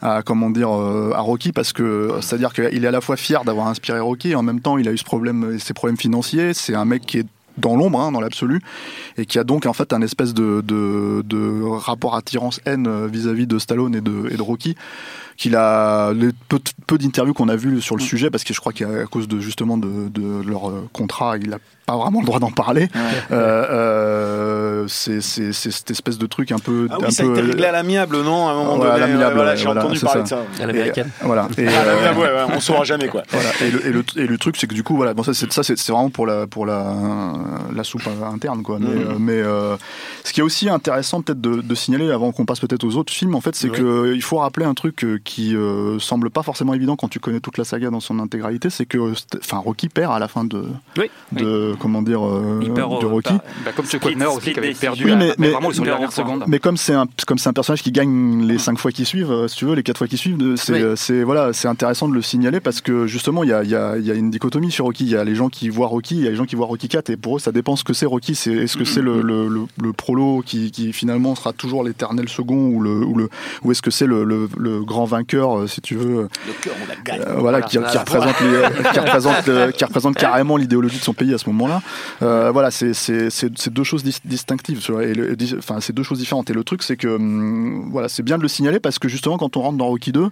à 0.00 0.22
comment 0.22 0.50
dire, 0.50 0.70
euh, 0.74 1.12
à 1.14 1.20
Rocky 1.20 1.52
parce 1.52 1.72
que, 1.72 2.10
c'est-à-dire 2.20 2.52
qu'il 2.52 2.84
est 2.84 2.88
à 2.88 2.90
la 2.90 3.00
fois 3.00 3.16
fier 3.16 3.44
d'avoir 3.44 3.66
inspiré 3.68 4.00
Rocky, 4.00 4.30
et 4.30 4.34
en 4.34 4.42
même 4.42 4.60
temps, 4.60 4.78
il 4.78 4.88
a 4.88 4.92
eu 4.92 4.98
ce 4.98 5.04
problème, 5.04 5.58
ses 5.58 5.74
problèmes 5.74 5.96
financiers. 5.98 6.54
C'est 6.54 6.74
un 6.74 6.84
mec 6.84 7.06
qui 7.06 7.18
est 7.18 7.26
dans 7.58 7.76
l'ombre, 7.76 8.00
hein, 8.00 8.12
dans 8.12 8.20
l'absolu, 8.22 8.62
et 9.18 9.26
qui 9.26 9.38
a 9.38 9.44
donc 9.44 9.66
en 9.66 9.74
fait 9.74 9.92
un 9.92 10.00
espèce 10.00 10.32
de, 10.32 10.62
de, 10.66 11.22
de 11.26 11.60
rapport 11.62 12.14
attirance-haine 12.16 12.86
euh, 12.86 13.06
vis-à-vis 13.06 13.46
de 13.46 13.58
Stallone 13.58 13.94
et 13.94 14.00
de, 14.00 14.28
et 14.30 14.36
de 14.38 14.42
Rocky, 14.42 14.74
qu'il 15.36 15.56
a 15.56 16.12
les 16.12 16.28
peu, 16.48 16.58
peu 16.86 16.98
d'interviews 16.98 17.34
qu'on 17.34 17.48
a 17.48 17.56
vues 17.56 17.80
sur 17.80 17.96
le 17.96 18.02
sujet, 18.02 18.30
parce 18.30 18.44
que 18.44 18.54
je 18.54 18.60
crois 18.60 18.72
qu'à 18.72 19.04
cause 19.10 19.28
de 19.28 19.40
justement 19.40 19.76
de, 19.78 20.08
de 20.08 20.42
leur 20.48 20.70
euh, 20.70 20.88
contrat, 20.92 21.36
il 21.38 21.52
a 21.52 21.58
pas 21.86 21.96
vraiment 21.96 22.20
le 22.20 22.26
droit 22.26 22.38
d'en 22.38 22.52
parler. 22.52 22.88
Euh, 23.32 23.66
euh, 23.70 24.84
c'est 24.88 25.20
cette 25.20 25.90
espèce 25.90 26.18
de 26.18 26.26
truc 26.26 26.52
un 26.52 26.58
peu, 26.58 26.86
Ah 26.90 26.94
un 27.00 27.06
oui, 27.06 27.12
ça 27.12 27.24
a 27.24 27.26
été 27.26 27.40
réglé 27.40 27.64
à 27.66 27.72
l'amiable, 27.72 28.22
non 28.22 28.48
À 28.48 28.52
un 28.52 28.54
moment 28.54 28.76
Ouais, 28.78 28.86
à 28.88 28.92
donné, 29.00 29.12
l'amiable, 29.12 29.34
voilà, 29.34 29.56
j'ai 29.56 29.64
voilà, 29.64 29.84
entendu 29.84 30.00
parler 30.00 30.26
ça. 30.26 30.36
de 30.42 30.44
ça. 30.58 30.62
À 30.62 30.66
l'américaine. 30.66 31.10
Voilà. 31.22 31.48
Et, 31.58 31.66
À 31.66 31.70
euh, 31.70 31.94
l'amiable, 31.96 32.18
ouais, 32.20 32.26
ouais, 32.26 32.54
on 32.54 32.60
saura 32.60 32.84
jamais 32.84 33.08
quoi. 33.08 33.22
voilà. 33.30 33.48
Et, 33.62 33.70
le, 33.70 33.86
et, 33.86 33.90
le, 33.92 34.04
et 34.16 34.26
le 34.26 34.38
truc, 34.38 34.56
c'est 34.58 34.66
que 34.66 34.74
du 34.74 34.82
coup, 34.84 34.96
voilà, 34.96 35.14
bon, 35.14 35.22
ça, 35.24 35.32
c'est, 35.34 35.88
vraiment 35.90 36.10
pour 36.10 36.26
la, 36.26 36.46
pour 36.46 36.66
la, 36.66 36.94
la 37.74 37.84
soupe 37.84 38.08
interne, 38.32 38.62
quoi. 38.62 38.78
Mais, 38.80 38.88
mais 39.18 39.32
euh, 39.42 39.76
ce 40.24 40.32
qui 40.32 40.40
est 40.40 40.44
aussi 40.44 40.68
intéressant, 40.68 41.20
peut-être, 41.22 41.40
de, 41.40 41.60
de 41.62 41.74
signaler 41.74 42.10
avant 42.12 42.32
qu'on 42.32 42.44
passe 42.44 42.60
peut-être 42.60 42.84
aux 42.84 42.96
autres 42.96 43.12
films, 43.12 43.34
en 43.34 43.40
fait, 43.40 43.56
c'est 43.56 43.70
Ouais. 43.70 43.78
que 43.78 44.12
il 44.14 44.22
faut 44.22 44.36
rappeler 44.38 44.66
un 44.66 44.74
truc 44.74 45.06
qui 45.24 45.54
euh, 45.56 45.98
semble 45.98 46.30
pas 46.30 46.42
forcément 46.42 46.74
évident 46.74 46.96
quand 46.96 47.08
tu 47.08 47.20
connais 47.20 47.40
toute 47.40 47.58
la 47.58 47.64
saga 47.64 47.90
dans 47.90 48.00
son 48.00 48.18
intégralité, 48.18 48.70
c'est 48.70 48.86
que, 48.86 48.98
enfin, 49.38 49.58
Rocky 49.58 49.88
perd 49.88 50.12
à 50.12 50.18
la 50.18 50.28
fin 50.28 50.44
de, 50.44 50.64
Oui. 50.98 51.04
de 51.32 51.74
comment 51.80 52.02
dire, 52.02 52.26
euh, 52.26 52.60
Il 52.62 52.72
perd 52.72 53.00
de 53.00 53.06
Rocky. 53.06 53.28
par- 53.30 53.40
Bah, 53.64 53.70
comme 53.76 53.84
Wagner 53.86 54.26
aussi 54.26 54.52
qui 54.52 54.58
avait 54.58 54.74
perdu 54.74 55.04
Oui, 55.04 55.12
mais- 55.12 55.26
mais, 55.28 55.34
mais- 55.38 55.48
vraiment 55.50 55.70
sur 55.72 55.84
les 55.84 55.90
Dernière 55.90 56.08
dernières 56.08 56.12
fois. 56.12 56.24
secondes. 56.24 56.44
Mais 56.48 56.58
comme 56.58 56.76
c'est 56.76 56.94
un 56.94 57.06
comme 57.26 57.38
c'est 57.38 57.48
un 57.48 57.52
personnage 57.52 57.82
qui 57.82 57.92
gagne 57.92 58.46
les 58.46 58.58
cinq 58.58 58.78
fois 58.78 58.90
qui 58.92 59.04
suivent, 59.04 59.30
euh, 59.30 59.48
si 59.48 59.56
tu 59.56 59.64
veux, 59.64 59.74
les 59.74 59.82
quatre 59.82 59.98
fois 59.98 60.06
qui 60.08 60.16
suivent, 60.16 60.56
c'est 60.56 61.22
voilà, 61.22 61.52
c'est 61.52 61.68
intéressant 61.68 62.08
de 62.08 62.14
le 62.14 62.22
signaler 62.22 62.60
parce 62.60 62.80
que 62.80 63.06
justement 63.06 63.42
il 63.44 63.50
y 63.50 63.52
a, 63.52 63.62
il 63.64 63.70
y, 63.70 63.74
a, 63.74 63.96
il 63.98 64.04
y 64.06 64.10
a 64.10 64.14
une 64.14 64.30
dichotomie 64.30 64.70
sur 64.70 64.84
Rocky. 64.86 65.04
Il 65.04 65.10
y 65.10 65.16
a 65.16 65.24
les 65.24 65.34
gens 65.34 65.48
qui 65.48 65.68
voient 65.68 65.86
Rocky, 65.86 66.16
il 66.16 66.22
y 66.24 66.26
a 66.26 66.30
les 66.30 66.36
gens 66.36 66.44
qui 66.46 66.56
voient 66.56 66.66
Rocky 66.66 66.88
4 66.88 67.10
et 67.10 67.16
pour 67.16 67.36
eux 67.36 67.38
ça 67.38 67.52
dépend 67.52 67.76
ce 67.76 67.84
que 67.84 67.92
c'est 67.92 68.06
Rocky. 68.06 68.34
C'est 68.34 68.52
est-ce 68.52 68.76
que 68.76 68.84
c'est 68.84 69.02
le, 69.02 69.22
le, 69.22 69.48
le, 69.48 69.62
le 69.80 69.92
prolo 69.92 70.42
qui, 70.44 70.70
qui 70.70 70.92
finalement 70.92 71.34
sera 71.34 71.52
toujours 71.52 71.84
l'éternel 71.84 72.28
second 72.28 72.66
ou 72.68 72.80
le 72.80 73.04
ou 73.04 73.14
le 73.16 73.28
ou 73.62 73.70
est-ce 73.72 73.82
que 73.82 73.90
c'est 73.90 74.06
le, 74.06 74.24
le, 74.24 74.48
le 74.56 74.82
grand 74.82 75.04
vainqueur 75.12 75.58
euh, 75.60 75.66
si 75.66 75.80
tu 75.80 75.94
veux 75.94 76.28
Le 76.46 76.52
cœur, 76.60 76.74
on 76.84 76.88
la 76.88 76.96
gagne. 76.96 77.20
euh, 77.26 77.34
voilà, 77.38 77.62
qui, 77.62 77.78
qui 77.78 77.98
représente, 77.98 78.40
les- 78.40 78.90
qui 78.92 78.98
représente, 79.00 79.48
euh, 79.48 79.70
qui 79.70 79.84
représente 79.84 80.16
carrément 80.16 80.56
l'idéologie 80.56 80.98
de 80.98 81.02
son 81.04 81.14
pays 81.14 81.32
à 81.32 81.38
ce 81.38 81.48
moment-là. 81.50 81.80
Euh, 82.22 82.50
voilà, 82.52 82.70
c'est 82.70 82.92
c'est 82.94 83.30
c'est 83.30 83.50
c'est 83.58 83.72
deux 83.72 83.84
choses 83.84 84.02
dis- 84.02 84.18
distinctives, 84.24 84.80
et 85.02 85.14
le- 85.14 85.36
enfin 85.58 85.76
c'est 85.80 85.92
deux 85.92 86.02
choses 86.02 86.18
différentes. 86.18 86.50
Et 86.50 86.52
le 86.54 86.64
truc, 86.64 86.82
c'est 86.82 86.96
que 86.96 87.08
hum, 87.08 87.88
voilà, 87.92 88.08
c'est 88.08 88.22
bien 88.22 88.36
de 88.38 88.42
le 88.42 88.48
signaler 88.48 88.80
parce 88.80 88.98
que 88.98 89.08
justement, 89.08 89.38
quand 89.38 89.56
on 89.56 89.62
rentre 89.62 89.78
dans 89.78 89.86
Rocky 89.86 90.12
2, 90.12 90.28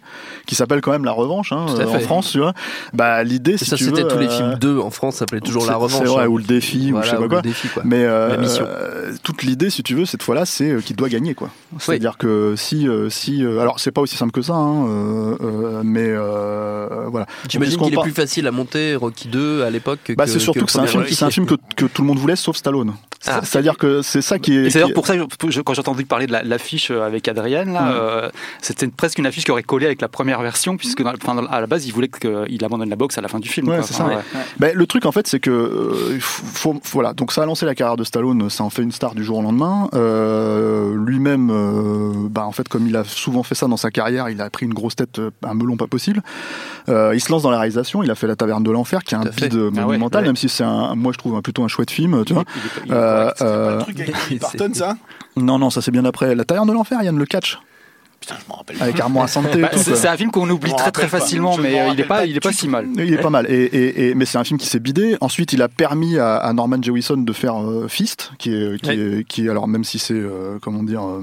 qui 0.47 0.55
s'appelle 0.55 0.81
quand 0.81 0.91
même 0.93 1.05
la 1.05 1.13
revanche 1.13 1.53
hein, 1.53 1.67
euh, 1.79 1.87
en. 1.87 2.01
France, 2.01 2.31
tu 2.33 2.39
vois, 2.39 2.55
bah 2.95 3.23
l'idée, 3.25 3.57
si 3.59 3.67
ça, 3.67 3.77
c'était 3.77 4.07
tous 4.09 4.19
les 4.19 4.27
euh, 4.27 4.31
films 4.31 4.55
2 4.61 4.79
en 4.79 4.91
France, 4.91 5.15
ça 5.15 5.19
s'appelait 5.21 5.41
toujours 5.41 5.67
la 5.67 5.77
revanche. 5.77 6.07
vrai, 6.09 6.25
hein. 6.25 6.29
ou 6.29 6.39
le 6.39 6.45
défi, 6.45 6.93
ou 6.93 7.03
je 7.03 7.09
sais 7.11 7.17
pas 7.17 7.23
ou 7.23 7.29
quoi. 7.29 7.37
le 7.39 7.43
défi, 7.43 7.69
quoi. 7.69 7.83
Mais 7.85 8.05
euh, 8.05 8.29
La 8.31 8.37
mission. 8.39 8.65
euh, 8.67 9.13
toute 9.23 9.43
l'idée, 9.43 9.69
si 9.71 9.83
tu 9.83 9.95
veux, 9.95 10.07
cette 10.07 10.23
fois-là, 10.23 10.47
c'est 10.47 10.71
euh, 10.71 10.81
qu'il 10.81 10.97
doit 10.97 11.09
gagner, 11.11 11.35
quoi. 11.35 11.51
C'est-à-dire 11.79 12.17
que 12.17 12.55
si, 12.57 12.89
euh, 12.89 13.11
si, 13.11 13.45
euh, 13.45 13.61
alors 13.61 13.79
c'est 13.81 13.91
pas 13.93 14.01
aussi 14.01 14.17
simple 14.17 14.33
que 14.33 14.43
ça, 14.43 14.55
hein, 14.55 14.70
euh, 14.89 15.37
euh, 15.41 15.83
mais 15.85 16.05
euh, 16.07 17.07
voilà. 17.11 17.27
J'imagine 17.49 17.79
qu'il 17.81 17.95
est 17.95 18.03
plus 18.03 18.11
facile 18.13 18.47
à 18.47 18.51
monter 18.51 18.95
Rocky 18.97 19.29
2 19.29 19.63
à 19.63 19.71
l'époque 19.71 20.01
que 20.05 20.13
Bah, 20.15 20.27
c'est 20.27 20.39
surtout 20.39 20.65
que, 20.65 20.71
c'est 20.73 20.79
un 20.79 20.87
film, 20.87 21.05
c'est 21.11 21.25
un 21.25 21.31
film 21.31 21.47
que, 21.47 21.55
que 21.77 21.85
tout 21.87 22.03
le 22.03 22.09
monde 22.09 22.19
voulait, 22.19 22.37
sauf 22.37 22.57
Stallone. 22.57 22.95
Ah. 23.27 23.41
C'est-à-dire 23.45 23.77
que 23.77 24.01
c'est 24.03 24.23
ça 24.23 24.39
qui 24.39 24.57
est. 24.57 24.65
Et 24.67 24.71
c'est 24.71 24.79
d'ailleurs 24.81 24.95
pour 24.95 25.07
ça 25.07 25.15
que 25.17 25.61
quand 25.61 25.75
j'ai 25.75 25.81
entendu 25.81 26.07
parler 26.07 26.27
de 26.27 26.33
la- 26.33 26.43
l'affiche 26.43 26.91
avec 26.91 27.29
Adrienne, 27.29 27.73
là, 27.75 27.93
euh, 27.93 28.31
c'était 28.63 28.87
presque 28.89 29.19
une 29.19 29.27
affiche 29.27 29.45
qui 29.45 29.51
aurait 29.51 29.63
collé 29.63 29.85
avec 29.87 30.01
la 30.01 30.09
première 30.09 30.41
version, 30.41 30.77
puisque 30.79 31.03
dans- 31.03 31.13
enfin, 31.15 31.35
dans- 31.35 31.47
à 31.47 31.61
la 31.61 31.67
base, 31.67 31.87
il 31.87 31.93
voulait 31.93 32.09
qu'il 32.09 32.65
abandonne 32.65 32.89
la 32.89 32.97
boxe 32.97 33.19
à 33.19 33.21
la 33.21 33.29
fin 33.29 33.39
du 33.39 33.49
film. 33.49 33.69
Ouais, 33.69 33.77
quoi. 33.77 33.85
c'est 33.87 33.93
ça. 33.95 34.05
Enfin, 34.07 34.17
ouais. 34.17 34.23
Ben, 34.59 34.73
le 34.75 34.87
truc 34.87 35.05
en 35.05 35.13
fait, 35.13 35.27
c'est 35.27 35.39
que 35.41 35.51
euh, 35.51 36.13
il 36.15 36.21
faut- 36.21 36.45
faut- 36.53 36.81
voilà, 36.93 37.13
donc 37.13 37.33
ça 37.33 37.43
a 37.43 37.47
lancé 37.47 37.67
la 37.67 37.75
carrière 37.75 37.97
de 37.97 38.05
Stallone, 38.05 38.49
ça 38.49 38.65
en 38.65 38.71
fait 38.71 38.83
une 38.83 38.93
star 38.93 39.15
du 39.15 39.23
jour 39.23 39.39
au 39.39 39.43
lendemain. 39.43 39.89
Euh, 39.95 40.95
Lui-même, 40.95 41.51
euh, 41.51 42.13
bah, 42.31 42.47
en 42.47 42.53
fait, 42.53 42.69
comme 42.69 42.87
il 42.87 42.97
a 42.97 43.05
souvent 43.05 43.43
fait 43.43 43.55
ça 43.55 43.67
dans 43.67 43.77
sa 43.77 43.91
carrière, 43.91 44.29
il 44.31 44.41
a 44.41 44.49
pris 44.51 44.60
une 44.63 44.75
grosse 44.75 44.97
tête, 44.97 45.19
euh, 45.19 45.31
un 45.43 45.55
melon 45.55 45.77
pas 45.77 45.87
possible. 45.87 46.23
Euh, 46.89 47.13
il 47.15 47.21
se 47.21 47.31
lance 47.31 47.43
dans 47.43 47.51
la 47.51 47.59
réalisation. 47.59 48.03
Il 48.03 48.11
a 48.11 48.15
fait 48.15 48.27
La 48.27 48.37
Taverne 48.37 48.63
de 48.63 48.71
l'enfer, 48.71 49.03
qui 49.05 49.15
est 49.15 49.19
un 49.19 49.25
bide 49.25 49.55
Ah 49.77 49.81
monumental, 49.87 50.23
ouais. 50.23 50.29
même 50.29 50.37
si 50.37 50.49
c'est 50.49 50.65
un, 50.65 50.95
moi 50.95 51.13
je 51.13 51.19
trouve 51.19 51.35
un, 51.37 51.43
plutôt 51.43 51.63
un 51.65 51.69
chouette 51.69 51.91
film, 51.91 52.25
tu 52.25 52.33
vois. 52.35 52.45
il 52.85 52.89
il 52.89 52.93
Euh, 52.93 53.31
euh, 53.43 53.81
truc 53.81 54.01
avec 54.01 54.41
Parton, 54.41 54.71
ça 54.75 54.97
non, 55.37 55.59
non, 55.59 55.71
ça 55.71 55.81
c'est 55.81 55.91
bien 55.93 56.05
après. 56.05 56.35
La 56.35 56.45
Taverne 56.45 56.69
de 56.69 56.73
l'enfer, 56.73 57.03
Yann 57.03 57.17
le 57.17 57.25
catch, 57.27 57.59
Putain, 58.21 58.35
je 58.45 58.49
m'en 58.51 58.57
rappelle. 58.57 58.77
avec 58.83 59.01
Armand 59.01 59.23
Asante 59.23 59.47
et 59.57 59.63
Bah, 59.63 59.71
c'est 59.75 60.07
un 60.07 60.17
film 60.17 60.31
qu'on 60.31 60.51
oublie 60.51 60.75
très 60.75 60.91
très 60.91 61.05
pas. 61.05 61.19
facilement, 61.21 61.57
mais 61.57 61.71
il 61.71 61.75
est 61.77 61.81
rappelle 61.89 62.07
pas, 62.07 62.17
pas 62.19 62.27
il 62.27 62.37
est 62.37 62.41
pas 62.41 62.51
du 62.51 62.55
si 62.57 62.69
mal. 62.69 62.87
Il 62.97 63.15
est 63.15 63.19
pas 63.23 63.31
mal. 63.31 63.47
Et, 63.49 63.55
et, 63.63 64.09
et- 64.11 64.15
mais 64.15 64.27
c'est 64.27 64.37
un 64.37 64.45
film 64.45 64.59
qui 64.59 64.67
s'est 64.67 64.79
bidé. 64.81 65.17
Ensuite, 65.23 65.55
il 65.55 65.63
a 65.63 65.69
permis 65.69 66.19
à, 66.19 66.37
à 66.37 66.53
Norman 66.53 66.83
Jewison 66.83 67.17
de 67.17 67.33
faire 67.33 67.59
euh, 67.63 67.89
Fist, 67.89 68.33
qui 68.39 68.53
est, 68.53 68.79
qui, 68.83 68.91
est, 68.91 69.27
qui 69.27 69.47
est- 69.47 69.49
alors 69.49 69.69
même 69.69 69.85
si 69.85 69.99
c'est, 69.99 70.13
euh, 70.13 70.59
comment 70.61 70.83
dire, 70.83 71.03
euh, 71.03 71.23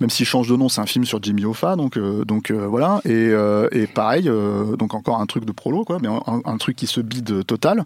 même 0.00 0.08
s'il 0.10 0.24
change 0.24 0.48
de 0.48 0.56
nom, 0.56 0.68
c'est 0.70 0.80
un 0.80 0.86
film 0.86 1.04
sur 1.04 1.22
Jimmy 1.22 1.44
Hoffa, 1.44 1.76
donc, 1.76 1.98
euh, 1.98 2.24
donc 2.24 2.50
euh, 2.50 2.66
voilà. 2.66 3.02
Et, 3.04 3.10
euh, 3.10 3.68
et 3.70 3.86
pareil, 3.86 4.30
donc 4.78 4.94
encore 4.94 5.20
un 5.20 5.26
truc 5.26 5.44
de 5.44 5.52
prolo, 5.52 5.84
quoi, 5.84 5.98
mais 6.00 6.08
un, 6.08 6.56
truc 6.56 6.76
qui 6.76 6.86
se 6.86 7.00
bide 7.00 7.44
total. 7.46 7.84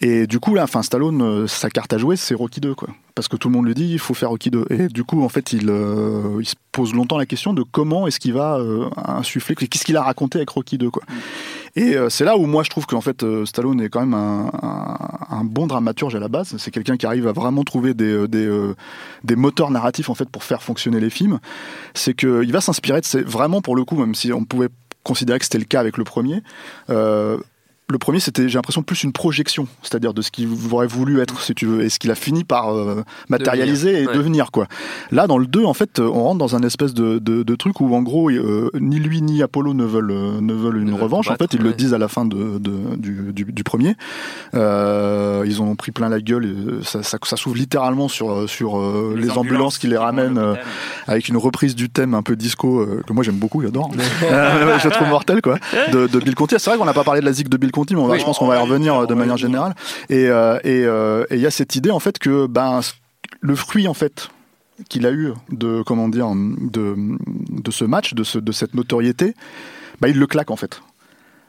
Et 0.00 0.26
du 0.26 0.40
coup, 0.40 0.54
là, 0.54 0.64
enfin, 0.64 0.82
Stallone, 0.82 1.46
sa 1.46 1.70
carte 1.70 1.92
à 1.92 1.98
jouer, 1.98 2.16
c'est 2.16 2.34
Rocky 2.34 2.60
2, 2.60 2.74
quoi. 2.74 2.88
Parce 3.14 3.28
que 3.28 3.36
tout 3.36 3.48
le 3.48 3.54
monde 3.54 3.66
le 3.66 3.74
dit, 3.74 3.92
il 3.92 3.98
faut 3.98 4.14
faire 4.14 4.30
Rocky 4.30 4.50
2. 4.50 4.66
Et 4.70 4.88
du 4.88 5.04
coup, 5.04 5.22
en 5.22 5.28
fait, 5.28 5.52
il, 5.52 5.70
il 6.40 6.46
se 6.46 6.54
pose 6.72 6.94
longtemps 6.94 7.18
la 7.18 7.26
question 7.26 7.52
de 7.52 7.62
comment 7.62 8.06
est-ce 8.06 8.18
qu'il 8.18 8.32
va 8.32 8.58
insuffler, 8.96 9.54
qu'est-ce 9.54 9.84
qu'il 9.84 9.96
a 9.96 10.02
raconté 10.02 10.38
avec 10.38 10.48
Rocky 10.48 10.78
2, 10.78 10.90
quoi. 10.90 11.02
Et 11.76 11.96
euh, 11.96 12.08
c'est 12.08 12.24
là 12.24 12.36
où 12.36 12.46
moi 12.46 12.62
je 12.62 12.70
trouve 12.70 12.86
qu'en 12.86 13.00
fait 13.00 13.22
euh, 13.22 13.44
Stallone 13.44 13.80
est 13.80 13.88
quand 13.88 14.00
même 14.00 14.14
un, 14.14 14.50
un, 14.62 15.36
un 15.36 15.44
bon 15.44 15.66
dramaturge 15.66 16.14
à 16.14 16.20
la 16.20 16.28
base. 16.28 16.54
C'est 16.58 16.70
quelqu'un 16.70 16.96
qui 16.96 17.06
arrive 17.06 17.26
à 17.26 17.32
vraiment 17.32 17.64
trouver 17.64 17.94
des, 17.94 18.12
euh, 18.12 18.28
des, 18.28 18.48
des 19.24 19.36
moteurs 19.36 19.70
narratifs 19.70 20.08
en 20.08 20.14
fait 20.14 20.28
pour 20.28 20.44
faire 20.44 20.62
fonctionner 20.62 21.00
les 21.00 21.10
films. 21.10 21.40
C'est 21.94 22.14
qu'il 22.14 22.52
va 22.52 22.60
s'inspirer 22.60 23.00
de 23.00 23.06
ces, 23.06 23.22
vraiment 23.22 23.60
pour 23.60 23.74
le 23.74 23.84
coup, 23.84 23.96
même 23.96 24.14
si 24.14 24.32
on 24.32 24.44
pouvait 24.44 24.68
considérer 25.02 25.38
que 25.38 25.44
c'était 25.44 25.58
le 25.58 25.64
cas 25.64 25.80
avec 25.80 25.98
le 25.98 26.04
premier. 26.04 26.42
Euh, 26.90 27.38
le 27.90 27.98
premier, 27.98 28.18
c'était, 28.18 28.48
j'ai 28.48 28.56
l'impression, 28.56 28.82
plus 28.82 29.04
une 29.04 29.12
projection, 29.12 29.68
c'est-à-dire 29.82 30.14
de 30.14 30.22
ce 30.22 30.30
qu'il 30.30 30.48
aurait 30.72 30.86
voulu 30.86 31.20
être, 31.20 31.42
si 31.42 31.54
tu 31.54 31.66
veux, 31.66 31.82
et 31.82 31.90
ce 31.90 31.98
qu'il 31.98 32.10
a 32.10 32.14
fini 32.14 32.42
par 32.42 32.74
euh, 32.74 33.04
matérialiser 33.28 33.92
Devenir, 33.92 34.02
et 34.02 34.06
ouais. 34.12 34.16
devenir, 34.16 34.50
quoi. 34.52 34.66
Là, 35.12 35.26
dans 35.26 35.36
le 35.36 35.46
2, 35.46 35.64
en 35.64 35.74
fait, 35.74 35.98
on 36.00 36.22
rentre 36.22 36.38
dans 36.38 36.56
un 36.56 36.62
espèce 36.62 36.94
de, 36.94 37.18
de, 37.18 37.42
de 37.42 37.54
truc 37.56 37.80
où, 37.82 37.94
en 37.94 38.00
gros, 38.02 38.30
euh, 38.30 38.70
ni 38.80 38.98
lui 38.98 39.20
ni 39.20 39.42
Apollo 39.42 39.74
ne 39.74 39.84
veulent, 39.84 40.10
euh, 40.12 40.40
ne 40.40 40.54
veulent 40.54 40.78
une 40.78 40.86
Ne 40.86 40.92
veulent 40.92 41.02
revanche. 41.02 41.28
En 41.28 41.36
fait, 41.36 41.52
ils 41.52 41.60
le 41.60 41.74
disent 41.74 41.92
à 41.92 41.98
la 41.98 42.08
fin 42.08 42.24
de, 42.24 42.58
de- 42.58 42.96
du, 42.96 43.32
du, 43.34 43.44
du 43.44 43.64
premier. 43.64 43.96
Ils 44.54 45.60
ont 45.60 45.76
pris 45.76 45.92
plein 45.92 46.08
la 46.08 46.20
gueule. 46.20 46.46
Et 46.46 46.84
ça, 46.84 47.02
ça, 47.02 47.18
ça 47.22 47.36
s'ouvre 47.36 47.56
littéralement 47.56 48.08
sur, 48.08 48.48
sur 48.48 48.80
les, 49.14 49.30
ambulances, 49.32 49.76
qui 49.76 49.88
les 49.88 49.98
ramènent 49.98 50.40
avec 51.06 51.28
une 51.28 51.36
reprise 51.36 51.74
du 51.74 51.90
thème 51.90 52.14
un 52.14 52.22
peu 52.22 52.34
disco 52.34 52.86
que 53.06 53.12
moi 53.12 53.22
j'aime 53.24 53.36
beaucoup, 53.36 53.60
j'adore. 53.60 53.90
Je 54.24 54.88
trouve 54.88 55.08
mortel, 55.08 55.42
quoi. 55.42 55.58
De, 55.92 56.06
de 56.06 56.18
Bill 56.20 56.34
Conti. 56.34 56.54
C'est 56.58 56.70
vrai 56.70 56.78
qu'on 56.78 56.86
n'a 56.86 56.94
pas 56.94 57.04
parlé 57.04 57.20
de 57.20 57.26
la 57.26 57.32
zig 57.32 57.48
de 57.48 57.56
Bill 57.58 57.70
Conti, 57.74 57.83
mais 57.92 58.00
on 58.00 58.06
va, 58.06 58.14
Oui, 58.14 58.20
je 58.20 58.24
pense 58.24 58.38
on 58.38 58.40
qu'on 58.40 58.46
va 58.46 58.56
y 58.56 58.58
revenir 58.58 58.94
venir, 58.94 59.02
euh, 59.02 59.06
de 59.06 59.14
manière 59.14 59.36
générale. 59.36 59.74
Et 60.08 60.28
euh, 60.28 60.58
et 60.64 60.84
euh, 60.84 61.24
et 61.30 61.36
il 61.36 61.40
y 61.40 61.46
a 61.46 61.50
cette 61.50 61.76
idée 61.76 61.90
en 61.90 62.00
fait 62.00 62.18
que 62.18 62.46
ben 62.46 62.80
le 63.40 63.56
fruit 63.56 63.88
en 63.88 63.94
fait 63.94 64.28
qu'il 64.88 65.06
a 65.06 65.12
eu 65.12 65.32
de 65.50 65.82
comment 65.82 66.08
dire 66.08 66.32
de 66.34 66.94
de 66.96 67.70
ce 67.70 67.84
match, 67.84 68.14
de 68.14 68.24
ce 68.24 68.38
de 68.38 68.52
cette 68.52 68.74
notoriété, 68.74 69.34
bah 70.00 70.08
il 70.08 70.18
le 70.18 70.26
claque 70.26 70.50
en 70.50 70.56
fait. 70.56 70.80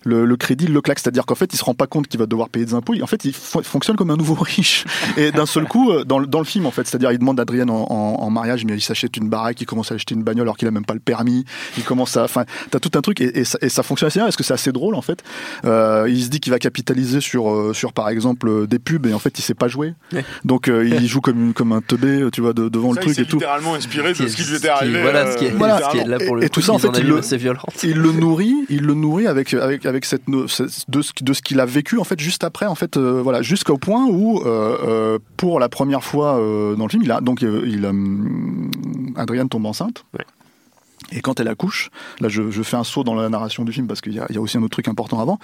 Le, 0.05 0.23
le 0.25 0.37
crédit, 0.37 0.67
le 0.67 0.81
claque, 0.81 0.99
c'est-à-dire 0.99 1.25
qu'en 1.25 1.35
fait, 1.35 1.51
il 1.53 1.57
se 1.57 1.63
rend 1.63 1.73
pas 1.73 1.87
compte 1.87 2.07
qu'il 2.07 2.19
va 2.19 2.27
devoir 2.27 2.49
payer 2.49 2.65
des 2.65 2.73
impôts. 2.75 2.93
En 3.01 3.07
fait, 3.07 3.25
il 3.25 3.31
fo- 3.31 3.63
fonctionne 3.63 3.95
comme 3.95 4.11
un 4.11 4.17
nouveau 4.17 4.35
riche. 4.39 4.85
Et 5.17 5.31
d'un 5.31 5.45
seul 5.47 5.65
coup, 5.65 5.91
euh, 5.91 6.03
dans, 6.03 6.19
le- 6.19 6.27
dans 6.27 6.39
le 6.39 6.45
film, 6.45 6.65
en 6.67 6.71
fait, 6.71 6.85
c'est-à-dire, 6.87 7.11
il 7.11 7.17
demande 7.17 7.39
à 7.39 7.41
Adrienne 7.41 7.69
en, 7.71 7.87
en- 7.89 8.21
en 8.21 8.29
mariage, 8.29 8.65
mais 8.65 8.73
il 8.73 8.81
s'achète 8.81 9.17
une 9.17 9.29
baraque, 9.29 9.59
il 9.61 9.65
commence 9.65 9.91
à 9.91 9.95
acheter 9.95 10.13
une 10.15 10.23
bagnole 10.23 10.45
alors 10.45 10.57
qu'il 10.57 10.67
a 10.67 10.71
même 10.71 10.85
pas 10.85 10.93
le 10.93 10.99
permis. 10.99 11.43
Il 11.77 11.83
commence 11.83 12.17
à, 12.17 12.23
enfin, 12.23 12.45
t'as 12.69 12.79
tout 12.79 12.91
un 12.95 13.01
truc 13.01 13.19
et, 13.19 13.39
et 13.39 13.45
ça, 13.45 13.57
et 13.61 13.69
ça 13.69 13.81
fonctionne 13.83 14.07
assez 14.07 14.19
bien 14.19 14.25
parce 14.25 14.35
que 14.35 14.43
c'est 14.43 14.53
assez 14.53 14.71
drôle 14.71 14.95
en 14.95 15.01
fait. 15.01 15.23
Euh, 15.65 16.05
il 16.07 16.23
se 16.23 16.29
dit 16.29 16.39
qu'il 16.39 16.51
va 16.51 16.59
capitaliser 16.59 17.19
sur, 17.21 17.49
euh, 17.49 17.73
sur 17.73 17.93
par 17.93 18.09
exemple 18.09 18.67
des 18.67 18.77
pubs 18.79 19.05
et 19.07 19.13
en 19.13 19.19
fait, 19.19 19.37
il 19.39 19.41
sait 19.41 19.53
pas 19.55 19.67
jouer. 19.67 19.93
Donc, 20.43 20.67
euh, 20.67 20.85
il 20.87 21.07
joue 21.07 21.21
comme 21.21 21.53
comme 21.53 21.71
un 21.71 21.81
teubé, 21.81 22.27
tu 22.31 22.41
vois, 22.41 22.53
de- 22.53 22.69
devant 22.69 22.89
le 22.91 22.95
Ça, 22.95 23.01
truc 23.01 23.17
et 23.17 23.25
tout. 23.25 23.37
littéralement 23.37 23.73
inspiré 23.75 24.13
de 24.13 24.27
ce 24.27 24.35
qui 24.35 24.43
lui 24.43 24.57
était 24.57 24.69
arrivé. 24.69 25.01
Voilà, 25.01 25.31
ce 25.31 25.37
qui 25.37 25.45
est, 25.45 25.49
Voilà. 25.51 25.81
ce 25.85 25.89
qui 25.91 25.97
est 25.97 26.07
là 26.07 26.17
pour 26.19 26.35
le 26.35 26.43
Et- 26.43 26.49
tout 26.49 26.61
ça, 26.61 26.73
en 26.73 26.77
fait, 26.79 26.89
il 26.99 27.07
le- 27.07 27.21
il 27.83 27.97
le 27.97 28.11
nourrit, 28.11 28.53
il 28.69 28.81
le 28.81 28.93
nourrit 28.93 29.27
avec 29.27 29.53
avec 29.53 29.85
avec 29.85 29.94
de 30.27 31.33
ce 31.33 31.41
qu'il 31.41 31.59
a 31.59 31.65
vécu 31.65 31.99
en 31.99 32.03
fait 32.03 32.19
juste 32.19 32.43
après 32.43 32.65
en 32.65 32.75
fait 32.75 32.97
euh, 32.97 33.21
voilà 33.21 33.41
jusqu'au 33.41 33.77
point 33.77 34.05
où 34.05 34.39
euh, 34.39 34.77
euh, 34.83 35.19
pour 35.37 35.59
la 35.59 35.69
première 35.69 36.03
fois 36.03 36.33
dans 36.33 36.83
le 36.83 36.89
film 36.89 37.03
il 37.03 37.11
a 37.11 37.21
donc 37.21 37.41
il 37.41 37.85
Adrienne 39.15 39.49
tombe 39.49 39.65
enceinte. 39.65 40.05
Et 41.11 41.21
quand 41.21 41.39
elle 41.39 41.47
accouche, 41.47 41.89
là 42.19 42.29
je, 42.29 42.49
je 42.51 42.63
fais 42.63 42.77
un 42.77 42.83
saut 42.83 43.03
dans 43.03 43.13
la 43.15 43.29
narration 43.29 43.63
du 43.63 43.71
film 43.71 43.87
parce 43.87 44.01
qu'il 44.01 44.13
y 44.13 44.19
a, 44.19 44.25
il 44.29 44.35
y 44.35 44.37
a 44.37 44.41
aussi 44.41 44.57
un 44.57 44.61
autre 44.63 44.71
truc 44.71 44.87
important 44.87 45.19
avant. 45.19 45.39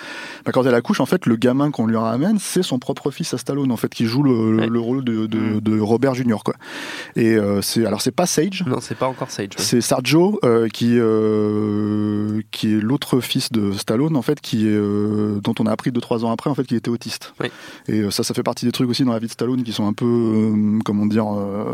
Bah, 0.45 0.52
quand 0.52 0.63
elle 0.65 0.74
accouche, 0.76 1.00
en 1.00 1.06
fait, 1.06 1.26
le 1.26 1.36
gamin 1.36 1.71
qu'on 1.71 1.86
lui 1.86 1.95
ramène, 1.97 2.39
c'est 2.39 2.63
son 2.63 2.80
propre 2.80 3.12
fils 3.12 3.34
à 3.34 3.38
Stallone, 3.38 3.71
en 3.71 3.78
fait, 3.78 3.89
qui 3.93 4.06
joue 4.06 4.24
le, 4.24 4.56
Ouais. 4.58 4.67
le 4.67 4.80
rôle 4.80 5.04
de, 5.04 5.28
de, 5.28 5.60
de 5.60 5.80
Robert 5.80 6.15
Junior, 6.15 6.43
quoi. 6.43 6.56
Et 7.15 7.36
euh, 7.36 7.62
c'est 7.62 7.86
alors 7.86 8.02
c'est 8.02 8.12
pas 8.12 8.26
Sage, 8.26 8.63
Non, 8.65 8.80
c'est 8.82 8.97
pas 8.97 9.08
encore 9.08 9.30
Sage. 9.32 9.50
ouais. 9.50 9.63
c'est 9.63 9.82
Sergio 9.82 10.39
euh, 10.43 10.67
qui 10.67 10.97
euh, 11.52 12.41
qui 12.52 12.74
est 12.74 12.82
l'autre 12.82 13.19
fils 13.19 13.52
de 13.52 13.71
Stallone 13.74 14.15
en 14.15 14.21
fait 14.21 14.41
qui 14.41 14.67
est 14.67 14.71
euh, 14.71 15.39
dont 15.43 15.54
on 15.60 15.65
a 15.65 15.71
appris 15.71 15.91
deux 15.91 16.02
trois 16.02 16.26
ans 16.26 16.32
après 16.32 16.50
en 16.50 16.56
fait 16.56 16.63
qu'il 16.63 16.78
était 16.78 16.89
autiste. 16.89 17.34
Et 17.88 18.10
ça 18.12 18.24
ça 18.24 18.34
fait 18.34 18.43
partie 18.43 18.65
des 18.65 18.71
trucs 18.71 18.89
aussi 18.89 19.04
dans 19.04 19.13
la 19.13 19.19
vie 19.19 19.28
de 19.28 19.32
Stallone 19.32 19.63
qui 19.63 19.71
sont 19.74 19.88
un 19.88 19.93
peu 19.93 20.54
comment 20.86 21.06
dire 21.06 21.26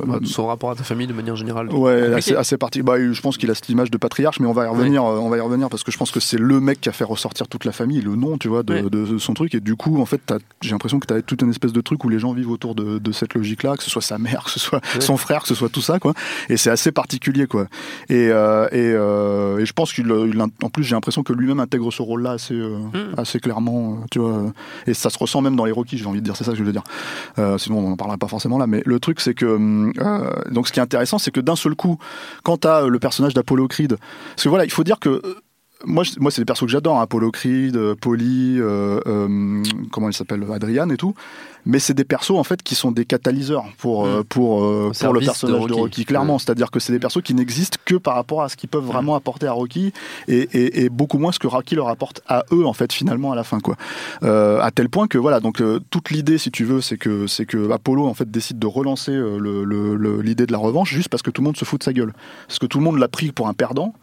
Bah, 0.06 0.20
Son 0.26 0.48
rapport 0.48 0.72
à 0.72 0.76
ta 0.76 0.84
famille 0.84 1.08
de 1.08 1.14
manière 1.14 1.36
générale. 1.36 1.70
Ouais, 1.74 2.14
assez, 2.14 2.36
assez 2.36 2.58
parti. 2.58 2.82
Bah, 2.82 2.96
je 3.00 3.22
pense 3.22 3.38
qu'il 3.38 3.50
a 3.52 3.56
cette 3.56 3.70
de 3.86 3.98
patriarche, 3.98 4.40
mais 4.40 4.48
on 4.48 4.54
va 4.54 4.66
y 4.66 4.68
revenir. 4.68 5.04
euh, 5.06 5.18
On 5.20 5.30
va 5.30 5.38
y 5.38 5.40
revenir 5.40 5.70
parce 5.70 5.84
que 5.84 5.92
je 5.92 5.98
pense 5.98 6.12
que 6.12 6.20
c'est 6.20 6.38
le 6.40 6.60
mec 6.60 6.82
qui 6.82 6.90
a 6.90 6.92
fait 6.92 7.04
ressortir 7.04 7.48
toute 7.48 7.66
la 7.66 7.72
famille, 7.72 8.02
le 8.02 8.16
nom, 8.16 8.38
tu 8.38 8.48
vois, 8.48 8.64
de, 8.64 8.74
Ouais. 8.74 8.82
de- 8.84 8.90
de 9.06 9.18
son 9.18 9.34
truc. 9.34 9.54
Et 9.56 9.60
du 9.60 9.76
coup, 9.76 10.00
en 10.02 10.06
fait, 10.06 10.22
j'ai 10.62 10.72
l'impression 10.72 11.00
que 11.00 11.08
tu 11.08 11.14
as 11.14 11.22
toute 11.22 11.42
une 11.42 11.50
espèce 11.50 11.74
de 11.74 11.82
truc 11.82 12.04
où 12.04 12.10
les 12.10 12.20
gens 12.20 12.34
vivent 12.34 12.50
autour 12.52 12.76
de, 12.76 12.98
de 13.00 13.12
cette 13.12 13.34
logique-là, 13.34 13.76
que 13.78 13.84
ce 13.84 13.90
soit 13.90 14.02
sa 14.02 14.18
mère, 14.18 14.44
que 14.46 14.52
ce 14.52 14.60
soit 14.60 14.82
Ouais. 14.96 15.02
son 15.02 15.18
frère, 15.18 15.42
que 15.44 15.48
ce 15.48 15.56
soit 15.56 15.70
tout 15.70 15.82
ça, 15.82 16.00
quoi. 16.00 16.14
Et 16.50 16.58
c'est 16.58 16.70
assez 16.70 16.92
particulier, 16.92 17.48
quoi. 17.48 17.68
Et, 18.10 18.30
euh, 18.32 18.68
et, 18.72 18.78
euh, 18.94 19.58
et 19.60 19.66
je 19.66 19.74
pense 19.74 19.94
qu'il, 19.94 20.08
il- 20.08 20.42
en 20.42 20.70
plus, 20.70 20.84
j'ai 20.84 20.96
l'impression 20.96 21.24
que 21.24 21.34
lui-même 21.34 21.60
intègre 21.60 21.92
ce 21.92 22.02
rôle-là 22.02 22.32
assez, 22.32 22.54
euh, 22.56 22.78
Mm. 22.78 23.14
assez 23.20 23.40
clairement, 23.40 23.98
tu 24.12 24.20
vois. 24.20 24.46
Et 24.88 24.94
ça 24.94 25.10
se 25.10 25.18
ressent 25.18 25.42
même 25.42 25.56
dans 25.56 25.66
les 25.66 25.72
Rocky, 25.72 25.98
j'ai 25.98 26.06
envie 26.06 26.20
de 26.20 26.26
dire, 26.26 26.36
c'est 26.36 26.44
ça 26.44 26.52
que 26.52 26.58
je 26.58 26.64
veux 26.64 26.72
dire. 26.72 26.84
Sinon, 27.58 27.80
on 27.80 27.90
n'en 27.90 27.96
parlera 27.98 28.18
pas 28.18 28.28
forcément 28.28 28.58
là. 28.58 28.68
Mais 28.68 28.82
le 28.86 29.00
truc, 29.00 29.20
c'est 29.20 29.34
que, 29.34 30.52
donc, 30.52 30.68
ce 30.68 30.72
qui 30.74 30.80
est 30.80 30.84
intéressant, 30.84 31.18
c'est 31.20 31.32
que 31.32 31.40
d'un 31.42 31.56
seul 31.56 31.76
coup, 31.76 31.98
quand 32.44 32.66
euh, 32.66 32.88
le 32.88 33.00
personnage 33.00 33.34
d'Apollo 33.34 33.48
Apollo 33.48 33.67
Parce 33.68 34.44
que 34.44 34.50
voilà, 34.50 34.66
il 34.66 34.72
faut 34.72 34.84
dire 34.84 35.00
que 35.00 35.10
euh, 35.10 35.42
moi, 35.86 36.04
je- 36.04 36.20
moi 36.20 36.32
c'est 36.32 36.42
des 36.42 36.46
persos 36.46 36.62
que 36.66 36.72
j'adore, 36.72 36.98
hein, 37.00 37.04
Apollo 37.04 37.32
Creed, 37.32 37.76
euh, 37.76 37.96
Polly, 37.96 38.58
euh, 38.60 39.00
euh, 39.08 39.64
comment 39.92 40.10
il 40.10 40.14
s'appelle, 40.14 40.44
Adrian 40.52 40.90
et 40.90 40.98
tout. 40.98 41.14
Mais 41.66 41.80
c'est 41.80 41.94
des 41.94 42.06
persos 42.06 42.32
en 42.38 42.44
fait 42.46 42.64
qui 42.64 42.76
sont 42.76 42.92
des 42.92 43.04
catalyseurs 43.04 43.66
pour 43.78 44.06
euh, 44.06 44.24
pour 44.28 44.64
euh, 44.64 44.92
pour 45.08 45.14
le 45.14 45.20
de 45.20 45.26
personnage 45.26 45.56
de 45.68 45.74
Rocky. 45.74 46.06
Clairement. 46.06 46.40
C'est-à-dire 46.40 46.72
que 46.72 46.80
c'est 46.80 46.94
des 46.94 47.00
persos 47.00 47.22
qui 47.22 47.34
n'existent 47.34 47.78
que 47.84 47.96
par 47.96 48.16
rapport 48.16 48.42
à 48.42 48.48
ce 48.48 48.56
qu'ils 48.56 48.70
peuvent 48.70 48.86
vraiment 48.86 49.16
apporter 49.16 49.48
à 49.48 49.52
Rocky 49.52 49.92
et, 50.30 50.38
et, 50.54 50.84
et 50.86 50.90
beaucoup 50.90 51.18
moins 51.18 51.34
ce 51.34 51.40
que 51.40 51.48
Rocky 51.48 51.76
leur 51.76 51.90
apporte 51.90 52.22
à 52.28 52.46
eux 52.54 52.66
en 52.66 52.72
fait 52.74 52.94
finalement 52.94 53.34
à 53.34 53.36
la 53.36 53.44
fin 53.44 53.60
quoi. 53.60 53.76
Euh, 54.24 54.62
à 54.62 54.72
tel 54.72 54.88
point 54.88 55.08
que 55.08 55.18
voilà 55.18 55.42
donc 55.42 55.60
euh, 55.62 55.80
toute 55.90 56.10
l'idée 56.10 56.38
si 56.38 56.52
tu 56.52 56.64
veux 56.64 56.80
c'est 56.80 56.98
que 56.98 57.28
c'est 57.28 57.46
que 57.46 57.70
Apollo 57.70 58.06
en 58.08 58.14
fait 58.14 58.32
décide 58.32 58.60
de 58.60 58.68
relancer 58.68 59.12
le- 59.12 59.66
le- 59.66 59.96
le- 59.96 60.22
l'idée 60.22 60.46
de 60.46 60.54
la 60.54 60.58
revanche 60.60 60.94
juste 60.94 61.10
parce 61.10 61.22
que 61.22 61.32
tout 61.32 61.42
le 61.42 61.48
monde 61.48 61.58
se 61.58 61.66
fout 61.66 61.80
de 61.82 61.84
sa 61.84 61.92
gueule 61.92 62.14
parce 62.48 62.60
que 62.60 62.66
tout 62.66 62.78
le 62.78 62.86
monde 62.86 62.98
l'a 62.98 63.10
pris 63.10 63.32
pour 63.34 63.48
un 63.50 63.54
perdant. 63.54 63.94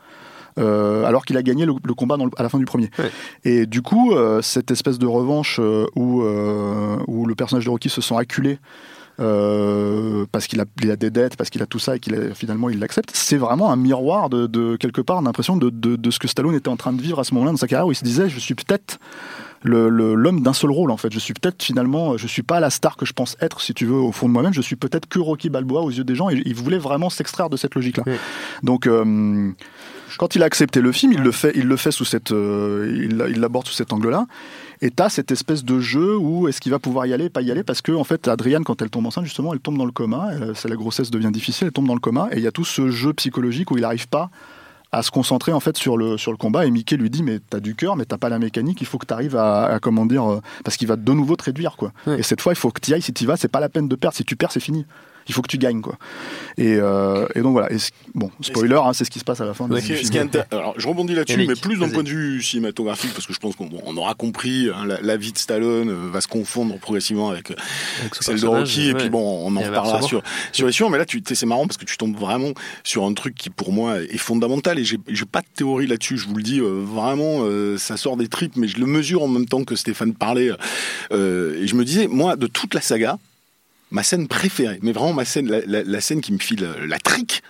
Euh, 0.58 1.04
alors 1.04 1.24
qu'il 1.24 1.36
a 1.36 1.42
gagné 1.42 1.66
le, 1.66 1.74
le 1.82 1.94
combat 1.94 2.16
dans 2.16 2.26
le- 2.26 2.30
à 2.36 2.42
la 2.42 2.48
fin 2.48 2.58
du 2.58 2.64
premier. 2.64 2.90
Ouais. 2.98 3.10
Et 3.44 3.66
du 3.66 3.82
coup, 3.82 4.12
euh, 4.12 4.42
cette 4.42 4.70
espèce 4.70 4.98
de 4.98 5.06
revanche 5.06 5.58
euh, 5.60 5.86
où, 5.96 6.22
où 7.06 7.26
le 7.26 7.34
personnage 7.34 7.64
de 7.64 7.70
Rocky 7.70 7.88
se 7.88 8.00
sent 8.00 8.14
acculé 8.16 8.58
euh, 9.20 10.26
parce 10.32 10.46
qu'il 10.48 10.60
a, 10.60 10.64
il 10.82 10.90
a 10.90 10.96
des 10.96 11.10
dettes, 11.10 11.36
parce 11.36 11.48
qu'il 11.50 11.62
a 11.62 11.66
tout 11.66 11.78
ça 11.78 11.96
et 11.96 12.00
qu'il 12.00 12.14
a- 12.16 12.34
finalement 12.34 12.68
il 12.68 12.78
l'accepte, 12.80 13.10
c'est 13.14 13.36
vraiment 13.36 13.70
un 13.70 13.76
miroir 13.76 14.28
de, 14.28 14.46
de 14.46 14.76
quelque 14.76 15.00
part 15.00 15.22
l'impression 15.22 15.56
de, 15.56 15.70
de, 15.70 15.94
de 15.96 16.10
ce 16.10 16.18
que 16.18 16.26
Stallone 16.26 16.54
était 16.56 16.68
en 16.68 16.76
train 16.76 16.92
de 16.92 17.00
vivre 17.00 17.20
à 17.20 17.24
ce 17.24 17.32
moment-là 17.34 17.52
dans 17.52 17.56
sa 17.56 17.68
carrière 17.68 17.86
où 17.86 17.92
il 17.92 17.96
se 17.96 18.02
disait 18.04 18.28
je 18.28 18.40
suis 18.40 18.54
peut-être 18.54 18.98
l'homme 19.62 20.42
d'un 20.42 20.52
seul 20.52 20.70
rôle 20.70 20.90
en 20.90 20.96
fait. 20.98 21.10
Je 21.12 21.18
suis 21.18 21.32
peut-être 21.32 21.62
finalement, 21.62 22.16
je 22.18 22.26
suis 22.26 22.42
pas 22.42 22.60
la 22.60 22.68
star 22.70 22.96
que 22.98 23.06
je 23.06 23.12
pense 23.14 23.36
être 23.40 23.60
si 23.62 23.72
tu 23.72 23.86
veux 23.86 23.94
au 23.96 24.12
fond 24.12 24.26
de 24.28 24.32
moi-même. 24.32 24.52
Je 24.52 24.60
suis 24.60 24.76
peut-être 24.76 25.06
que 25.08 25.18
Rocky 25.18 25.48
Balboa 25.48 25.80
aux 25.80 25.90
yeux 25.90 26.04
des 26.04 26.14
gens. 26.14 26.28
Et 26.28 26.42
il 26.44 26.54
voulait 26.54 26.76
vraiment 26.76 27.08
s'extraire 27.08 27.48
de 27.48 27.56
cette 27.56 27.74
logique-là. 27.74 28.04
Donc 28.62 28.86
euh, 28.86 29.52
quand 30.18 30.34
il 30.34 30.42
a 30.42 30.46
accepté 30.46 30.80
le 30.80 30.92
film, 30.92 31.12
il 31.12 31.20
le 31.20 31.32
fait, 31.32 31.52
il 31.54 31.66
le 31.66 31.76
fait 31.76 31.90
sous 31.90 32.04
cette, 32.04 32.32
euh, 32.32 33.06
il 33.10 33.40
l'aborde 33.40 33.66
sous 33.66 33.74
cet 33.74 33.92
angle-là. 33.92 34.26
Et 34.82 34.90
t'as 34.90 35.08
cette 35.08 35.30
espèce 35.32 35.64
de 35.64 35.80
jeu 35.80 36.16
où 36.16 36.46
est-ce 36.48 36.60
qu'il 36.60 36.72
va 36.72 36.78
pouvoir 36.78 37.06
y 37.06 37.12
aller, 37.12 37.30
pas 37.30 37.42
y 37.42 37.50
aller, 37.50 37.62
parce 37.64 37.80
que 37.80 37.92
en 37.92 38.04
fait, 38.04 38.28
Adrienne, 38.28 38.64
quand 38.64 38.82
elle 38.82 38.90
tombe 38.90 39.06
enceinte, 39.06 39.24
justement, 39.24 39.52
elle 39.54 39.60
tombe 39.60 39.78
dans 39.78 39.86
le 39.86 39.92
coma. 39.92 40.28
Elle- 40.32 40.52
c'est 40.54 40.68
la 40.68 40.76
grossesse 40.76 41.10
devient 41.10 41.30
difficile, 41.32 41.66
elle 41.68 41.72
tombe 41.72 41.86
dans 41.86 41.94
le 41.94 42.00
coma, 42.00 42.28
et 42.32 42.36
il 42.38 42.42
y 42.42 42.46
a 42.46 42.52
tout 42.52 42.64
ce 42.64 42.90
jeu 42.90 43.12
psychologique 43.14 43.70
où 43.70 43.76
il 43.76 43.82
n'arrive 43.82 44.08
pas 44.08 44.30
à 44.92 45.02
se 45.02 45.10
concentrer 45.10 45.52
en 45.52 45.58
fait 45.58 45.76
sur 45.76 45.96
le 45.96 46.16
sur 46.18 46.30
le 46.30 46.36
combat. 46.36 46.66
Et 46.66 46.70
Mickey 46.70 46.96
lui 46.96 47.10
dit 47.10 47.24
mais 47.24 47.40
t'as 47.50 47.58
du 47.58 47.74
cœur, 47.74 47.96
mais 47.96 48.04
t'as 48.04 48.18
pas 48.18 48.28
la 48.28 48.38
mécanique. 48.38 48.80
Il 48.80 48.86
faut 48.86 48.98
que 48.98 49.06
t'arrives 49.06 49.34
à, 49.36 49.64
à 49.64 49.78
comment 49.80 50.06
dire, 50.06 50.24
euh, 50.30 50.40
parce 50.62 50.76
qu'il 50.76 50.86
va 50.86 50.94
de 50.96 51.12
nouveau 51.12 51.34
te 51.34 51.44
réduire 51.44 51.76
quoi. 51.76 51.92
Ouais. 52.06 52.20
Et 52.20 52.22
cette 52.22 52.40
fois, 52.40 52.52
il 52.52 52.56
faut 52.56 52.70
que 52.70 52.80
tu 52.80 52.92
ailles. 52.94 53.02
Si 53.02 53.12
tu 53.12 53.26
vas, 53.26 53.36
c'est 53.36 53.48
pas 53.48 53.58
la 53.60 53.68
peine 53.68 53.88
de 53.88 53.96
perdre. 53.96 54.16
Si 54.16 54.24
tu 54.24 54.36
perds, 54.36 54.52
c'est 54.52 54.60
fini. 54.60 54.86
Il 55.28 55.34
faut 55.34 55.42
que 55.42 55.48
tu 55.48 55.58
gagnes 55.58 55.80
quoi. 55.80 55.96
Et, 56.58 56.76
euh, 56.76 57.26
et 57.34 57.40
donc 57.40 57.52
voilà. 57.52 57.72
Et 57.72 57.76
bon, 58.14 58.30
spoiler, 58.40 58.76
hein, 58.84 58.92
c'est 58.92 59.04
ce 59.04 59.10
qui 59.10 59.18
se 59.18 59.24
passe 59.24 59.40
à 59.40 59.44
la 59.44 59.54
fin. 59.54 59.68
Ouais. 59.68 59.80
du 59.80 59.86
Ce 59.86 60.10
qui 60.10 60.18
est- 60.18 60.20
film. 60.20 60.44
Alors, 60.50 60.74
je 60.76 60.86
rebondis 60.86 61.14
là-dessus, 61.14 61.44
mais 61.46 61.54
plus 61.54 61.78
d'un 61.78 61.88
point 61.88 62.02
de 62.02 62.08
vue 62.08 62.42
cinématographique, 62.42 63.12
parce 63.14 63.26
que 63.26 63.32
je 63.32 63.38
pense 63.40 63.56
qu'on 63.56 63.68
on 63.84 63.96
aura 63.96 64.14
compris, 64.14 64.68
hein, 64.74 64.84
la, 64.86 65.00
la 65.00 65.16
vie 65.16 65.32
de 65.32 65.38
Stallone 65.38 65.88
euh, 65.90 66.10
va 66.10 66.20
se 66.20 66.28
confondre 66.28 66.78
progressivement 66.78 67.30
avec, 67.30 67.50
euh, 67.50 67.54
Avec 68.00 68.14
ce 68.14 68.24
celle 68.24 68.40
de 68.40 68.46
Rocky, 68.46 68.88
et 68.90 68.94
puis 68.94 69.08
bon, 69.10 69.46
on 69.46 69.56
en 69.56 69.60
reparlera 69.60 70.02
sur, 70.02 70.22
sur 70.52 70.66
les 70.66 70.72
suivants, 70.72 70.90
mais 70.90 70.98
là, 70.98 71.04
c'est 71.08 71.46
marrant 71.46 71.66
parce 71.66 71.76
que 71.78 71.84
tu 71.84 71.96
tombes 71.96 72.16
vraiment 72.16 72.52
sur 72.84 73.04
un 73.04 73.14
truc 73.14 73.34
qui, 73.34 73.50
pour 73.50 73.72
moi, 73.72 74.00
est 74.02 74.18
fondamental, 74.18 74.78
et 74.78 74.84
j'ai, 74.84 74.98
j'ai 75.08 75.24
pas 75.24 75.40
de 75.40 75.46
théorie 75.54 75.86
là-dessus, 75.86 76.18
je 76.18 76.26
vous 76.28 76.34
le 76.36 76.42
dis, 76.42 76.60
euh, 76.60 76.82
vraiment, 76.84 77.38
euh, 77.42 77.78
ça 77.78 77.96
sort 77.96 78.16
des 78.16 78.28
tripes, 78.28 78.56
mais 78.56 78.68
je 78.68 78.78
le 78.78 78.86
mesure 78.86 79.22
en 79.22 79.28
même 79.28 79.46
temps 79.46 79.64
que 79.64 79.74
Stéphane 79.76 80.14
parlait, 80.14 80.50
euh, 81.12 81.60
et 81.62 81.66
je 81.66 81.74
me 81.74 81.84
disais, 81.84 82.06
moi, 82.06 82.36
de 82.36 82.46
toute 82.46 82.74
la 82.74 82.80
saga, 82.80 83.18
ma 83.94 84.02
scène 84.02 84.26
préférée, 84.28 84.78
mais 84.82 84.92
vraiment 84.92 85.12
ma 85.14 85.24
scène, 85.24 85.48
la, 85.48 85.60
la- 85.66 85.82
la 85.84 86.00
scène 86.00 86.20
qui 86.20 86.32
me 86.32 86.38
file 86.38 86.60
la, 86.80 86.86
la 86.86 86.98
trique, 86.98 87.42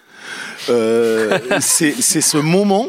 euh, 0.69 1.39
c'est 1.61 1.93
ce 2.01 2.37
moment 2.39 2.87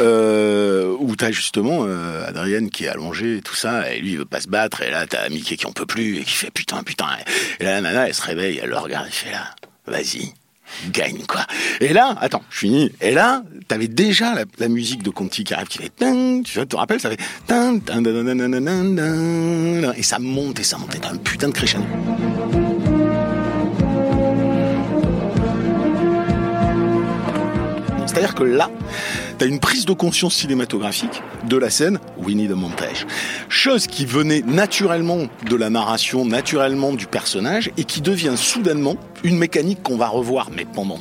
euh, 0.00 0.94
où 1.00 1.14
t'as 1.16 1.30
justement 1.32 1.84
euh, 1.86 2.26
Adrienne 2.26 2.70
qui 2.70 2.84
est 2.84 2.88
allongée 2.88 3.38
et 3.38 3.42
tout 3.42 3.54
ça, 3.56 3.92
et 3.92 3.98
lui 4.00 4.12
il 4.12 4.18
veut 4.18 4.24
pas 4.24 4.40
se 4.40 4.48
battre, 4.48 4.82
et 4.82 4.90
là 4.90 5.06
t'as 5.06 5.28
Mickey 5.28 5.56
qui 5.56 5.66
en 5.66 5.72
peut 5.72 5.84
plus 5.86 6.18
et 6.18 6.22
qui 6.22 6.32
fait 6.34 6.50
putain 6.52 6.82
putain, 6.84 7.06
et 7.60 7.64
là 7.64 7.74
la 7.74 7.80
nana 7.82 8.06
elle 8.08 8.14
se 8.14 8.22
réveille, 8.22 8.60
elle 8.62 8.70
le 8.70 8.78
regarde, 8.78 9.06
elle 9.06 9.12
fait 9.12 9.32
là, 9.32 9.50
vas-y. 9.86 10.32
Gagne 10.90 11.24
quoi. 11.28 11.44
Et 11.80 11.92
là, 11.92 12.16
attends, 12.22 12.42
je 12.48 12.60
finis. 12.60 12.90
Et 13.02 13.10
là, 13.10 13.42
t'avais 13.68 13.88
déjà 13.88 14.34
la, 14.34 14.44
la 14.58 14.68
musique 14.68 15.02
de 15.02 15.10
Conti 15.10 15.44
qui 15.44 15.52
arrive, 15.52 15.68
qui 15.68 15.76
fait 15.76 15.90
ting, 15.94 16.42
tu 16.44 16.54
vois, 16.54 16.62
tu 16.64 16.68
te 16.70 16.76
rappelles, 16.76 16.98
ça 16.98 17.10
fait 17.10 17.18
ting, 17.46 17.82
ting, 17.84 18.02
et 19.94 20.02
ça 20.02 20.18
monte 20.18 20.60
et 20.60 20.62
ça 20.64 20.78
monte, 20.78 20.94
et 20.94 20.98
t'as 20.98 21.10
un 21.10 21.16
putain 21.18 21.48
de 21.48 21.52
crescendo. 21.52 21.84
C'est-à-dire 28.12 28.34
que 28.34 28.44
là, 28.44 28.70
tu 29.38 29.44
as 29.44 29.48
une 29.48 29.58
prise 29.58 29.86
de 29.86 29.94
conscience 29.94 30.34
cinématographique 30.34 31.22
de 31.48 31.56
la 31.56 31.70
scène 31.70 31.98
We 32.18 32.36
Need 32.36 32.52
a 32.52 32.54
Montage. 32.54 33.06
Chose 33.48 33.86
qui 33.86 34.04
venait 34.04 34.42
naturellement 34.42 35.28
de 35.48 35.56
la 35.56 35.70
narration, 35.70 36.26
naturellement 36.26 36.92
du 36.92 37.06
personnage, 37.06 37.70
et 37.78 37.84
qui 37.84 38.02
devient 38.02 38.34
soudainement 38.36 38.96
une 39.24 39.38
mécanique 39.38 39.82
qu'on 39.82 39.96
va 39.96 40.08
revoir, 40.08 40.50
mais 40.54 40.66
pendant 40.66 40.98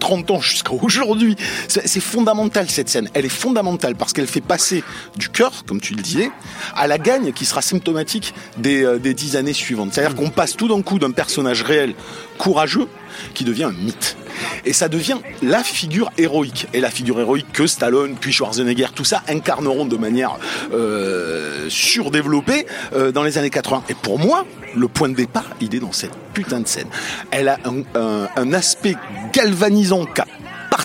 30 0.00 0.30
ans 0.30 0.40
jusqu'à 0.40 0.72
aujourd'hui. 0.72 1.36
C'est 1.68 1.86
c'est 1.86 2.00
fondamental 2.00 2.70
cette 2.70 2.88
scène. 2.88 3.10
Elle 3.12 3.26
est 3.26 3.28
fondamentale 3.28 3.94
parce 3.94 4.14
qu'elle 4.14 4.26
fait 4.26 4.40
passer 4.40 4.82
du 5.18 5.28
cœur, 5.28 5.64
comme 5.66 5.80
tu 5.80 5.94
le 5.94 6.00
disais, 6.00 6.30
à 6.74 6.86
la 6.86 6.96
gagne 6.96 7.32
qui 7.32 7.44
sera 7.44 7.60
symptomatique 7.60 8.32
des, 8.56 8.82
euh, 8.82 8.98
des 8.98 9.12
dix 9.12 9.36
années 9.36 9.52
suivantes. 9.52 9.92
C'est-à-dire 9.92 10.16
qu'on 10.16 10.30
passe 10.30 10.56
tout 10.56 10.68
d'un 10.68 10.80
coup 10.80 10.98
d'un 10.98 11.10
personnage 11.10 11.62
réel, 11.62 11.94
courageux, 12.38 12.88
qui 13.34 13.44
devient 13.44 13.64
un 13.64 13.72
mythe. 13.72 14.16
Et 14.64 14.72
ça 14.72 14.88
devient 14.88 15.18
la 15.42 15.62
figure 15.62 16.10
héroïque. 16.18 16.66
Et 16.72 16.80
la 16.80 16.90
figure 16.90 17.20
héroïque 17.20 17.50
que 17.52 17.66
Stallone, 17.66 18.16
puis 18.20 18.32
Schwarzenegger, 18.32 18.88
tout 18.94 19.04
ça 19.04 19.22
incarneront 19.28 19.86
de 19.86 19.96
manière 19.96 20.38
euh, 20.72 21.66
surdéveloppée 21.68 22.66
euh, 22.92 23.12
dans 23.12 23.22
les 23.22 23.38
années 23.38 23.50
80. 23.50 23.84
Et 23.88 23.94
pour 23.94 24.18
moi, 24.18 24.44
le 24.76 24.88
point 24.88 25.08
de 25.08 25.14
départ, 25.14 25.48
il 25.60 25.74
est 25.74 25.80
dans 25.80 25.92
cette 25.92 26.14
putain 26.34 26.60
de 26.60 26.68
scène. 26.68 26.88
Elle 27.30 27.48
a 27.48 27.58
un, 27.94 28.52
aspect 28.52 28.96
galvanisant 29.32 30.04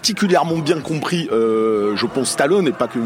particulièrement 0.02 0.58
bien 0.58 0.80
compris, 0.80 1.30
euh, 1.32 1.96
je 1.96 2.08
pense, 2.08 2.32
Stallone, 2.32 2.68
et 2.68 2.72
pas 2.72 2.88
que... 2.88 2.98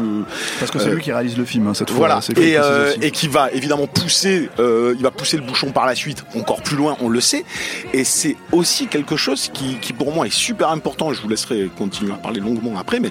Parce 0.58 0.70
que 0.70 0.78
c'est 0.78 0.88
Euh, 0.88 0.94
lui 0.94 1.02
qui 1.02 1.12
réalise 1.12 1.36
le 1.36 1.44
film 1.44 1.66
hein, 1.66 1.74
cette 1.74 1.90
fois. 1.90 1.98
Voilà, 1.98 2.20
et, 2.34 2.56
euh, 2.56 2.94
et 3.02 3.10
qui 3.10 3.28
va 3.28 3.50
évidemment 3.52 3.86
pousser, 3.86 4.48
il 4.58 5.02
va 5.02 5.10
pousser 5.10 5.36
le 5.36 5.42
bouchon 5.42 5.72
par 5.72 5.84
la 5.84 5.94
suite, 5.94 6.24
encore 6.34 6.62
plus 6.62 6.74
loin, 6.74 6.96
on 7.00 7.10
le 7.10 7.20
sait. 7.20 7.44
Et 7.92 8.02
c'est 8.02 8.36
aussi 8.50 8.86
quelque 8.86 9.14
chose 9.14 9.50
qui, 9.52 9.76
qui 9.76 9.92
pour 9.92 10.14
moi 10.14 10.26
est 10.26 10.34
super 10.34 10.70
important. 10.70 11.12
Je 11.12 11.20
vous 11.20 11.28
laisserai 11.28 11.70
continuer 11.76 12.12
à 12.12 12.16
parler 12.16 12.40
longuement 12.40 12.78
après, 12.78 12.98
mais 12.98 13.10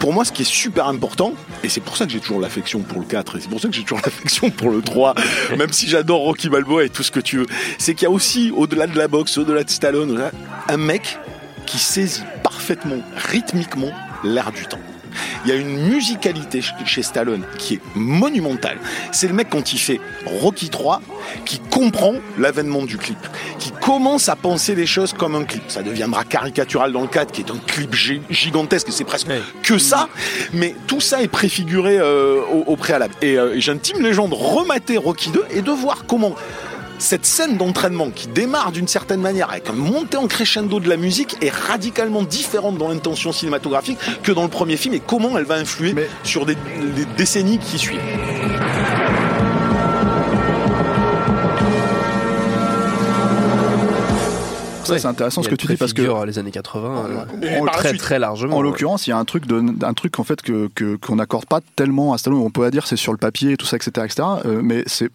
pour 0.00 0.12
moi, 0.12 0.26
ce 0.26 0.32
qui 0.32 0.42
est 0.42 0.52
super 0.52 0.86
important, 0.86 1.32
et 1.64 1.70
c'est 1.70 1.80
pour 1.80 1.96
ça 1.96 2.04
que 2.04 2.12
j'ai 2.12 2.20
toujours 2.20 2.40
l'affection 2.40 2.80
pour 2.80 3.00
le 3.00 3.06
4, 3.06 3.38
et 3.38 3.40
c'est 3.40 3.48
pour 3.48 3.60
ça 3.60 3.68
que 3.68 3.74
j'ai 3.74 3.84
toujours 3.84 4.00
l'affection 4.04 4.50
pour 4.50 4.68
le 4.68 4.82
3, 4.82 5.14
même 5.56 5.72
si 5.72 5.88
j'adore 5.88 6.20
Rocky 6.20 6.50
Balboa 6.50 6.84
et 6.84 6.90
tout 6.90 7.02
ce 7.02 7.10
que 7.10 7.20
tu 7.20 7.38
veux, 7.38 7.46
c'est 7.78 7.94
qu'il 7.94 8.02
y 8.02 8.06
a 8.06 8.10
aussi, 8.10 8.52
au-delà 8.54 8.86
de 8.86 8.98
la 8.98 9.08
boxe, 9.08 9.38
au-delà 9.38 9.64
de 9.64 9.70
Stallone, 9.70 10.30
un 10.68 10.76
mec 10.76 11.18
qui 11.68 11.78
saisit 11.78 12.22
parfaitement, 12.52 13.02
rythmiquement, 13.30 13.90
l'air 14.24 14.50
du 14.52 14.64
temps. 14.66 14.78
Il 15.44 15.50
y 15.50 15.52
a 15.52 15.56
une 15.56 15.88
musicalité 15.88 16.62
ch- 16.62 16.74
chez 16.86 17.02
Stallone 17.02 17.44
qui 17.58 17.74
est 17.74 17.80
monumentale. 17.94 18.78
C'est 19.12 19.26
le 19.28 19.34
mec 19.34 19.48
quand 19.50 19.72
il 19.74 19.78
fait 19.78 20.00
Rocky 20.24 20.70
3 20.70 21.02
qui 21.44 21.58
comprend 21.58 22.14
l'avènement 22.38 22.82
du 22.84 22.96
clip, 22.96 23.18
qui 23.58 23.70
commence 23.72 24.28
à 24.30 24.36
penser 24.36 24.74
les 24.74 24.86
choses 24.86 25.12
comme 25.12 25.34
un 25.34 25.44
clip. 25.44 25.62
Ça 25.68 25.82
deviendra 25.82 26.24
caricatural 26.24 26.90
dans 26.92 27.02
le 27.02 27.06
cadre, 27.08 27.32
qui 27.32 27.42
est 27.42 27.50
un 27.50 27.58
clip 27.66 27.94
gi- 27.94 28.22
gigantesque, 28.30 28.88
et 28.88 28.92
c'est 28.92 29.04
presque 29.04 29.28
Ouais. 29.28 29.40
que 29.62 29.76
ça, 29.78 30.08
mais 30.54 30.74
tout 30.86 31.00
ça 31.02 31.20
est 31.22 31.28
préfiguré 31.28 31.98
euh, 31.98 32.40
au, 32.50 32.72
au 32.72 32.76
préalable. 32.76 33.14
Et 33.20 33.36
euh, 33.38 33.60
j'intime 33.60 34.00
les 34.02 34.14
gens 34.14 34.28
de 34.28 34.34
remater 34.34 34.96
Rocky 34.96 35.30
2 35.30 35.44
et 35.50 35.60
de 35.60 35.70
voir 35.70 36.04
comment 36.06 36.34
cette 36.98 37.24
scène 37.26 37.56
d'entraînement 37.56 38.10
qui 38.10 38.26
démarre 38.28 38.72
d'une 38.72 38.88
certaine 38.88 39.20
manière 39.20 39.50
avec 39.50 39.68
un 39.70 39.72
montée 39.74 40.16
en 40.16 40.26
crescendo 40.26 40.80
de 40.80 40.88
la 40.88 40.96
musique 40.96 41.36
est 41.42 41.52
radicalement 41.52 42.22
différente 42.22 42.76
dans 42.76 42.88
l'intention 42.88 43.32
cinématographique 43.32 43.98
que 44.22 44.32
dans 44.32 44.42
le 44.42 44.48
premier 44.48 44.76
film 44.76 44.94
et 44.94 45.00
comment 45.00 45.38
elle 45.38 45.44
va 45.44 45.54
influer 45.56 45.92
Mais- 45.92 46.08
sur 46.24 46.44
des, 46.44 46.56
les 46.96 47.04
décennies 47.16 47.58
qui 47.58 47.78
suivent. 47.78 48.00
Ça, 54.84 54.98
c'est 54.98 55.06
intéressant 55.06 55.42
ce 55.42 55.50
que 55.50 55.54
tu 55.54 55.66
dis 55.66 55.76
parce 55.76 55.92
que 55.92 56.24
les 56.24 56.38
années 56.38 56.50
80 56.50 57.04
euh, 57.42 57.66
très 57.74 57.90
suite. 57.90 58.00
très 58.00 58.18
largement. 58.18 58.56
En 58.56 58.60
ouais. 58.60 58.64
l'occurrence, 58.64 59.06
il 59.06 59.10
y 59.10 59.12
a 59.12 59.18
un 59.18 59.24
truc, 59.26 59.46
de, 59.46 59.62
un 59.84 59.92
truc 59.92 60.18
en 60.18 60.24
fait 60.24 60.40
que 60.40 60.70
que- 60.74 60.96
qu'on 60.96 61.16
n'accorde 61.16 61.44
pas 61.44 61.60
tellement 61.76 62.14
à 62.14 62.18
Stallone. 62.18 62.40
On 62.40 62.48
peut 62.50 62.70
dire 62.70 62.86
c'est 62.86 62.96
sur 62.96 63.12
le 63.12 63.18
papier, 63.18 63.58
tout 63.58 63.66
ça, 63.66 63.76
etc., 63.76 63.90
etc. 64.06 64.22
euh, 64.46 64.60
mais 64.64 64.84
c'est 64.86 65.10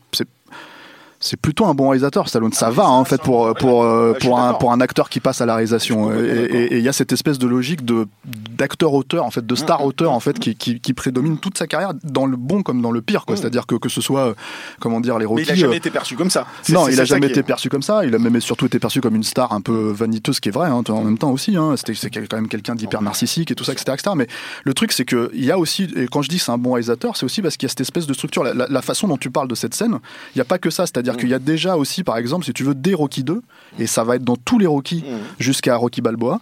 c'est 1.25 1.37
plutôt 1.37 1.65
un 1.65 1.73
bon 1.73 1.89
réalisateur, 1.89 2.27
Stallone. 2.27 2.51
Ça 2.53 2.69
va, 2.69 2.83
hein, 2.83 2.89
en 2.89 3.05
fait, 3.05 3.21
pour 3.21 3.53
pour 3.55 3.83
euh, 3.83 4.13
je 4.15 4.19
suis 4.19 4.27
pour 4.27 4.39
un 4.39 4.53
pour 4.53 4.71
un 4.73 4.81
acteur 4.81 5.09
qui 5.09 5.19
passe 5.19 5.39
à 5.41 5.45
la 5.45 5.55
réalisation. 5.55 6.11
Et 6.11 6.67
il 6.77 6.83
y 6.83 6.89
a 6.89 6.93
cette 6.93 7.11
espèce 7.13 7.39
de 7.39 7.47
logique 7.47 7.85
de 7.85 8.07
d'acteur 8.25 8.93
auteur 8.93 9.25
en 9.25 9.31
fait 9.31 9.45
de 9.45 9.55
star 9.55 9.83
auteur 9.85 10.11
en 10.11 10.19
fait 10.19 10.37
qui, 10.39 10.55
qui, 10.55 10.79
qui 10.79 10.93
prédomine 10.93 11.37
toute 11.37 11.57
sa 11.57 11.65
carrière 11.67 11.93
dans 12.03 12.25
le 12.25 12.37
bon 12.37 12.61
comme 12.61 12.81
dans 12.81 12.91
le 12.91 13.01
pire 13.01 13.25
quoi 13.25 13.35
c'est-à-dire 13.35 13.65
que 13.65 13.75
que 13.75 13.89
ce 13.89 13.99
soit 14.01 14.27
euh, 14.27 14.33
comment 14.79 14.99
dire 15.01 15.17
les 15.17 15.25
Mais 15.25 15.29
Rocky 15.29 15.43
il 15.43 15.51
a 15.51 15.55
jamais 15.55 15.73
euh, 15.73 15.77
été 15.77 15.89
perçu 15.89 16.15
comme 16.15 16.29
ça. 16.29 16.45
Non, 16.69 16.87
il 16.87 16.99
a 16.99 17.05
jamais 17.05 17.27
été 17.27 17.41
perçu 17.43 17.69
comme 17.69 17.81
ça. 17.81 18.05
Il 18.05 18.13
a 18.13 18.19
même 18.19 18.39
surtout 18.41 18.65
été 18.65 18.79
perçu 18.79 19.01
comme 19.01 19.15
une 19.15 19.23
star 19.23 19.51
un 19.53 19.61
peu 19.61 19.91
vaniteuse, 19.91 20.35
ce 20.35 20.41
qui 20.41 20.49
est 20.49 20.51
vrai 20.51 20.67
hein, 20.69 20.83
en 20.87 21.03
même 21.03 21.17
temps 21.17 21.31
aussi. 21.31 21.55
Hein. 21.57 21.75
C'était 21.77 21.93
c'est 21.93 22.09
quand 22.09 22.35
même 22.37 22.47
quelqu'un 22.47 22.75
d'hyper 22.75 23.01
narcissique 23.01 23.49
et 23.51 23.55
tout 23.55 23.63
ça, 23.63 23.71
etc., 23.73 23.91
etc. 23.93 24.11
Mais 24.15 24.27
le 24.63 24.73
truc, 24.73 24.91
c'est 24.91 25.05
que 25.05 25.31
il 25.33 25.45
y 25.45 25.51
a 25.51 25.57
aussi, 25.57 25.87
et 25.95 26.07
quand 26.07 26.21
je 26.21 26.29
dis 26.29 26.39
c'est 26.39 26.51
un 26.51 26.57
bon 26.57 26.73
réalisateur, 26.73 27.15
c'est 27.17 27.25
aussi 27.25 27.41
parce 27.41 27.57
qu'il 27.57 27.67
y 27.67 27.69
a 27.69 27.69
cette 27.69 27.81
espèce 27.81 28.07
de 28.07 28.13
structure. 28.13 28.43
La, 28.43 28.53
la- 28.53 28.67
la 28.67 28.81
façon 28.81 29.07
dont 29.07 29.17
tu 29.17 29.29
parles 29.29 29.47
de 29.47 29.55
cette 29.55 29.73
scène, 29.73 29.99
il 30.35 30.37
n'y 30.37 30.41
a 30.41 30.45
pas 30.45 30.57
que 30.57 30.69
ça. 30.69 30.85
C'est-à-dire 30.85 31.12
qu'il 31.17 31.29
y 31.29 31.33
a 31.33 31.39
déjà 31.39 31.77
aussi, 31.77 32.03
par 32.03 32.17
exemple, 32.17 32.45
si 32.45 32.53
tu 32.53 32.63
veux, 32.63 32.75
des 32.75 32.93
Rocky 32.93 33.23
2, 33.23 33.41
et 33.79 33.87
ça 33.87 34.03
va 34.03 34.15
être 34.15 34.23
dans 34.23 34.35
tous 34.35 34.59
les 34.59 34.67
Rocky 34.67 35.03
jusqu'à 35.39 35.75
Rocky 35.75 36.01
Balboa, 36.01 36.39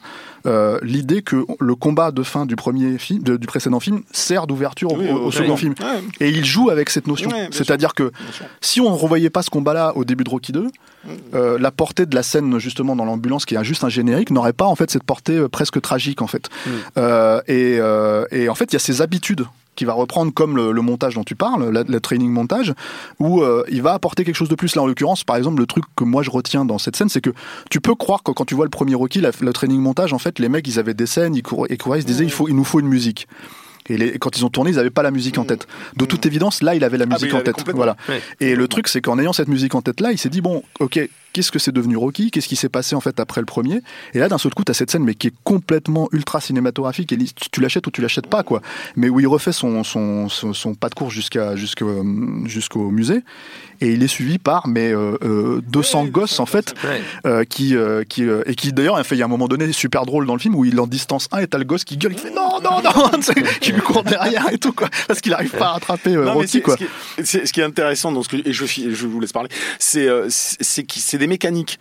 euh, 0.47 0.79
l'idée 0.81 1.21
que 1.21 1.45
le 1.59 1.75
combat 1.75 2.11
de 2.11 2.23
fin 2.23 2.45
du 2.45 2.55
premier 2.55 2.97
film, 2.97 3.21
de- 3.23 3.37
du 3.37 3.45
précédent 3.47 3.79
film, 3.79 4.01
sert 4.11 4.47
d'ouverture 4.47 4.91
au, 4.91 4.97
Oui, 4.97 5.07
au- 5.09 5.15
au 5.17 5.25
au 5.27 5.31
second 5.31 5.55
film. 5.55 5.75
Ouais. 5.79 6.01
Et 6.19 6.29
il 6.29 6.43
joue 6.45 6.69
avec 6.71 6.89
cette 6.89 7.07
notion. 7.07 7.29
Ouais, 7.29 7.49
C'est-à-dire 7.51 7.93
que 7.93 8.11
si 8.59 8.81
on 8.81 8.89
ne 8.89 8.95
revoyait 8.95 9.29
pas 9.29 9.43
ce 9.43 9.49
combat-là 9.51 9.93
au 9.95 10.03
début 10.03 10.23
de 10.23 10.29
Rocky 10.29 10.51
2, 10.51 10.67
euh, 11.33 11.57
la 11.59 11.71
portée 11.71 12.05
de 12.05 12.13
la 12.15 12.23
scène 12.23 12.57
justement 12.59 12.95
dans 12.95 13.05
l'ambulance 13.05 13.45
qui 13.45 13.55
est 13.55 13.63
juste 13.63 13.83
un 13.83 13.89
générique 13.89 14.29
n'aurait 14.31 14.53
pas 14.53 14.65
en 14.65 14.75
fait 14.75 14.89
cette 14.91 15.03
portée 15.03 15.37
euh, 15.37 15.47
presque 15.47 15.79
tragique 15.81 16.21
en 16.21 16.27
fait. 16.27 16.49
Euh, 16.97 17.41
et, 17.47 17.77
et 18.35 18.49
en 18.49 18.55
fait 18.55 18.65
il 18.65 18.73
y 18.73 18.75
a 18.75 18.79
ces 18.79 19.01
habitudes 19.01 19.45
qui 19.75 19.85
va 19.85 19.93
reprendre 19.93 20.33
comme 20.33 20.57
le, 20.57 20.73
le 20.73 20.81
montage 20.81 21.15
dont 21.15 21.23
tu 21.23 21.33
parles, 21.35 21.69
la- 21.71 21.83
le 21.83 21.99
training 22.01 22.29
montage, 22.29 22.73
où 23.19 23.41
il 23.69 23.81
va 23.81 23.93
apporter 23.93 24.25
quelque 24.25 24.35
chose 24.35 24.49
de 24.49 24.55
plus. 24.55 24.75
Là, 24.75 24.81
en 24.81 24.85
l'occurrence, 24.85 25.23
par 25.23 25.37
exemple, 25.37 25.59
le 25.59 25.65
truc 25.65 25.85
que 25.95 26.03
moi 26.03 26.23
je 26.23 26.29
retiens 26.29 26.65
dans 26.65 26.77
cette 26.77 26.97
scène, 26.97 27.07
c'est 27.09 27.20
que 27.21 27.29
tu 27.69 27.79
peux 27.81 27.95
croire 27.95 28.23
que 28.23 28.31
quand 28.31 28.45
tu 28.45 28.55
vois 28.55 28.65
le 28.65 28.69
premier 28.71 28.95
Rocky, 28.95 29.21
la- 29.21 29.31
le 29.39 29.53
training 29.53 29.79
montage, 29.79 30.13
en 30.13 30.19
fait, 30.19 30.39
les 30.39 30.49
mecs, 30.49 30.67
ils 30.67 30.79
avaient 30.79 30.93
des 30.93 31.05
scènes, 31.05 31.35
ils 31.35 31.43
couraient, 31.43 31.69
ils, 31.71 31.77
couraient, 31.77 31.99
ils 31.99 32.03
se 32.03 32.07
disaient, 32.07 32.25
il, 32.25 32.31
faut, 32.31 32.47
il 32.49 32.55
nous 32.55 32.63
faut 32.63 32.79
une 32.79 32.87
musique. 32.87 33.27
Et 33.89 33.97
les- 33.97 34.19
quand 34.19 34.37
ils 34.37 34.45
ont 34.45 34.49
tourné, 34.49 34.71
ils 34.71 34.75
n'avaient 34.77 34.89
pas 34.89 35.01
la 35.03 35.11
musique 35.11 35.37
en 35.37 35.43
tête. 35.43 35.67
De 35.97 36.05
toute 36.05 36.25
évidence, 36.25 36.61
là, 36.61 36.75
il 36.75 36.83
avait 36.83 36.97
la 36.97 37.05
Ah, 37.09 37.13
musique 37.13 37.33
en 37.33 37.41
tête. 37.41 37.55
Voilà. 37.73 37.95
Ouais. 38.09 38.21
Et 38.39 38.55
le 38.55 38.67
truc, 38.67 38.87
c'est 38.87 39.01
qu'en 39.01 39.17
ayant 39.19 39.33
cette 39.33 39.47
musique 39.47 39.73
en 39.75 39.81
tête 39.81 39.99
là, 40.01 40.11
il 40.11 40.17
s'est 40.17 40.29
dit 40.29 40.41
bon, 40.41 40.63
ok, 40.79 40.99
qu'est-ce 41.33 41.51
que 41.51 41.59
c'est 41.59 41.71
devenu 41.71 41.97
Rocky? 41.97 42.31
Qu'est-ce 42.31 42.47
qui 42.47 42.55
s'est 42.55 42.69
passé 42.69 42.95
en 42.95 43.01
fait 43.01 43.19
après 43.19 43.41
le 43.41 43.45
premier? 43.45 43.81
Et 44.13 44.19
là, 44.19 44.27
d'un 44.29 44.37
seul 44.37 44.53
coup, 44.53 44.63
t'as 44.63 44.73
cette 44.73 44.91
scène, 44.91 45.03
mais 45.03 45.15
qui 45.15 45.27
est 45.27 45.33
complètement 45.43 46.07
ultra 46.11 46.41
cinématographique. 46.41 47.11
Et 47.13 47.17
tu 47.51 47.61
l'achètes 47.61 47.87
ou 47.87 47.91
tu 47.91 48.01
l'achètes 48.01 48.27
pas, 48.27 48.43
quoi. 48.43 48.61
Mais 48.95 49.09
où 49.09 49.19
il 49.19 49.27
refait 49.27 49.51
son 49.51 49.83
son, 49.83 50.29
son, 50.29 50.53
son 50.53 50.75
pas 50.75 50.89
de 50.89 50.95
course 50.95 51.13
jusqu'à 51.13 51.55
jusqu'au 51.55 52.03
jusqu'au 52.45 52.89
musée, 52.91 53.23
et 53.81 53.91
il 53.93 54.03
est 54.03 54.07
suivi 54.07 54.37
par 54.37 54.67
mais 54.67 54.91
euh, 54.93 55.17
euh, 55.23 55.61
200 55.67 56.05
gosses 56.05 56.39
en 56.39 56.45
fait, 56.45 56.73
euh, 57.25 57.43
qui 57.43 57.75
euh, 57.75 58.03
qui 58.03 58.23
euh, 58.23 58.43
et 58.45 58.55
qui 58.55 58.73
d'ailleurs, 58.73 58.97
il 58.99 59.03
fait 59.03 59.15
il 59.15 59.19
y 59.19 59.21
a 59.21 59.25
un 59.25 59.29
moment 59.29 59.47
donné 59.47 59.71
super 59.71 60.05
drôle 60.05 60.25
dans 60.25 60.33
le 60.35 60.39
film 60.39 60.55
où 60.55 60.65
il 60.65 60.79
en 60.79 60.87
distance 60.87 61.27
un 61.31 61.39
et 61.39 61.47
t'as 61.47 61.57
le 61.57 61.63
gosse 61.63 61.83
qui 61.83 61.97
gueule, 61.97 62.15
qui 62.15 62.21
fait 62.21 62.31
non 62.33 62.59
non 62.63 62.81
non, 62.81 63.09
tu 63.19 63.43
qui 63.59 63.71
lui 63.71 63.81
court 63.81 64.03
derrière 64.03 64.49
et 64.51 64.57
tout 64.57 64.73
quoi, 64.73 64.89
parce 65.07 65.21
qu'il 65.21 65.33
arrive 65.33 65.51
pas 65.51 65.67
à 65.67 65.71
rattraper 65.73 66.15
euh, 66.15 66.31
Rocky 66.31 66.47
c'est- 66.49 66.61
quoi. 66.61 66.73
Ce 66.75 66.77
qui, 66.79 66.83
est, 66.85 67.23
c'est- 67.25 67.45
ce 67.45 67.53
qui 67.53 67.61
est 67.61 67.63
intéressant 67.63 68.11
dans 68.11 68.23
ce 68.23 68.29
que 68.29 68.37
et 68.47 68.53
je, 68.53 68.65
je 68.65 69.07
vous 69.07 69.19
laisse 69.19 69.33
parler, 69.33 69.49
c'est 69.79 70.07
euh, 70.07 70.27
c'est 70.29 70.57
c'est 70.61 70.83
qui- 70.83 70.99
c'est 70.99 71.17
des 71.21 71.27
mécaniques 71.27 71.79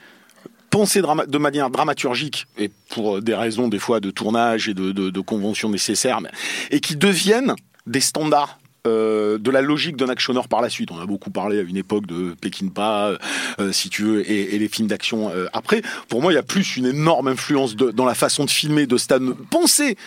pensées 0.68 1.00
de 1.00 1.38
manière 1.38 1.70
dramaturgique 1.70 2.46
et 2.58 2.70
pour 2.90 3.16
euh, 3.16 3.20
des 3.22 3.34
raisons 3.34 3.68
des 3.68 3.78
fois 3.78 3.98
de 3.98 4.10
tournage 4.10 4.68
et 4.68 4.74
de, 4.74 5.20
conventions 5.20 5.70
nécessaires, 5.70 6.20
mais- 6.20 6.30
et 6.70 6.80
qui 6.80 6.94
deviennent 6.94 7.54
des 7.86 8.00
standards. 8.00 8.58
euh, 8.86 9.36
de 9.36 9.50
la 9.50 9.60
logique 9.60 9.96
d'un 9.96 10.08
actionneur 10.08 10.48
par 10.48 10.62
la 10.62 10.70
suite. 10.70 10.90
On 10.90 10.98
a 10.98 11.04
beaucoup 11.04 11.30
parlé 11.30 11.58
à 11.58 11.60
une 11.60 11.76
époque 11.76 12.06
de 12.06 12.34
Pekinpa, 12.40 13.18
euh, 13.58 13.72
si 13.72 13.90
tu 13.90 14.04
veux, 14.04 14.30
et, 14.30 14.58
les 14.58 14.68
films 14.68 14.88
d'action 14.88 15.30
après. 15.52 15.82
Pour 16.08 16.22
moi, 16.22 16.32
il 16.32 16.36
y 16.36 16.38
a 16.38 16.42
plus 16.42 16.78
une 16.78 16.86
énorme 16.86 17.28
influence 17.28 17.76
dans 17.76 18.06
la 18.06 18.14
façon 18.14 18.46
de 18.46 18.50
filmer 18.50 18.86
de 18.86 18.96
Stan. 18.96 19.20
Pensez 19.50 19.98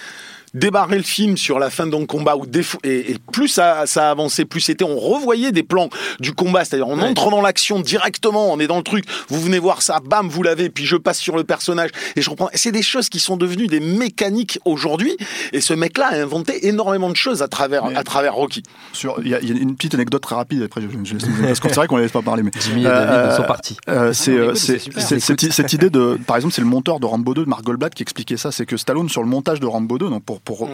démarrer 0.53 0.97
le 0.97 1.03
film 1.03 1.35
sur 1.37 1.57
la 1.59 1.69
fin 1.69 1.87
d'un 1.87 2.05
combat 2.05 2.35
ou 2.35 2.45
défo- 2.45 2.77
et, 2.83 3.11
et 3.11 3.17
plus 3.31 3.47
ça, 3.47 3.85
ça 3.85 4.11
avançait, 4.11 4.45
plus 4.45 4.61
c'était, 4.61 4.83
on 4.85 4.97
revoyait 4.99 5.51
des 5.51 5.63
plans 5.63 5.89
du 6.19 6.33
combat, 6.33 6.63
c'est-à-dire 6.63 6.87
on 6.87 6.99
entre 6.99 7.29
dans 7.31 7.41
l'action 7.41 7.79
directement, 7.79 8.51
on 8.53 8.59
est 8.59 8.67
dans 8.67 8.77
le 8.77 8.83
truc, 8.83 9.05
vous 9.29 9.41
venez 9.41 9.59
voir 9.59 9.81
ça, 9.81 9.99
bam, 10.03 10.27
vous 10.29 10.43
l'avez, 10.43 10.69
puis 10.69 10.85
je 10.85 10.95
passe 10.95 11.19
sur 11.19 11.35
le 11.35 11.43
personnage 11.43 11.89
et 12.15 12.21
je 12.21 12.29
reprends. 12.29 12.49
C'est 12.53 12.71
des 12.71 12.83
choses 12.83 13.09
qui 13.09 13.19
sont 13.19 13.37
devenues 13.37 13.67
des 13.67 13.79
mécaniques 13.79 14.59
aujourd'hui, 14.65 15.17
et 15.53 15.61
ce 15.61 15.73
mec-là 15.73 16.09
a 16.11 16.15
inventé 16.21 16.67
énormément 16.67 17.09
de 17.09 17.15
choses 17.15 17.41
à 17.41 17.47
travers, 17.47 17.85
à 17.85 18.03
travers 18.03 18.35
Rocky. 18.35 18.63
Sur, 18.93 19.15
il 19.23 19.29
y, 19.29 19.35
a 19.35 19.39
il 19.41 19.49
y 19.49 19.51
a 19.57 19.61
une 19.61 19.75
petite 19.75 19.95
anecdote 19.95 20.21
très 20.21 20.35
rapide. 20.35 20.61
Après, 20.63 20.81
je, 20.81 20.87
je, 21.03 21.17
je- 21.17 21.43
parce 21.47 21.59
que 21.59 21.69
c'est 21.69 21.75
vrai 21.75 21.87
qu'on 21.87 21.97
ne 21.97 22.01
laisse 22.03 22.11
pas 22.11 22.21
parler. 22.21 22.43
Mais 22.43 22.51
Jimmy 22.59 22.83
et 22.83 22.87
Euh, 22.87 23.05
David 23.05 23.31
euh, 23.31 23.37
sont 23.37 23.43
partis. 23.43 23.77
euh, 23.89 24.13
c'est 24.13 24.33
écoute, 24.33 24.55
c'est- 24.57 24.79
c'est- 24.79 25.19
cette, 25.19 25.51
cette 25.51 25.73
idée 25.73 25.89
de, 25.89 26.17
par 26.27 26.35
exemple, 26.35 26.53
c'est 26.53 26.61
le 26.61 26.67
monteur 26.67 26.99
de 26.99 27.05
Rambo 27.05 27.33
2, 27.33 27.45
Mark 27.45 27.63
Goldblatt, 27.63 27.93
qui 27.93 28.03
expliquait 28.03 28.37
ça. 28.37 28.51
C'est 28.51 28.65
que 28.65 28.77
Stallone 28.77 29.09
sur 29.09 29.21
le 29.23 29.27
montage 29.29 29.59
de 29.59 29.65
Rambo 29.65 29.97
2, 29.97 30.09
donc 30.09 30.23
pour 30.23 30.41
pour 30.43 30.67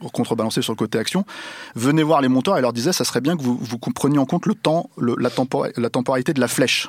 pour 0.00 0.10
contrebalancer 0.12 0.62
sur 0.62 0.72
le 0.72 0.76
côté 0.78 0.96
action, 0.98 1.24
venez 1.74 2.02
voir 2.02 2.22
les 2.22 2.28
monteurs 2.28 2.56
et 2.56 2.62
leur 2.62 2.72
disait, 2.72 2.92
ça 2.94 3.04
serait 3.04 3.20
bien 3.20 3.36
que 3.36 3.42
vous 3.42 3.58
vous 3.60 3.78
preniez 3.78 4.18
en 4.18 4.24
compte 4.24 4.46
le 4.46 4.54
temps, 4.54 4.88
le- 4.96 5.16
la, 5.18 5.28
la 5.76 5.90
temporalité 5.90 6.32
de 6.32 6.40
la 6.40 6.48
flèche. 6.48 6.88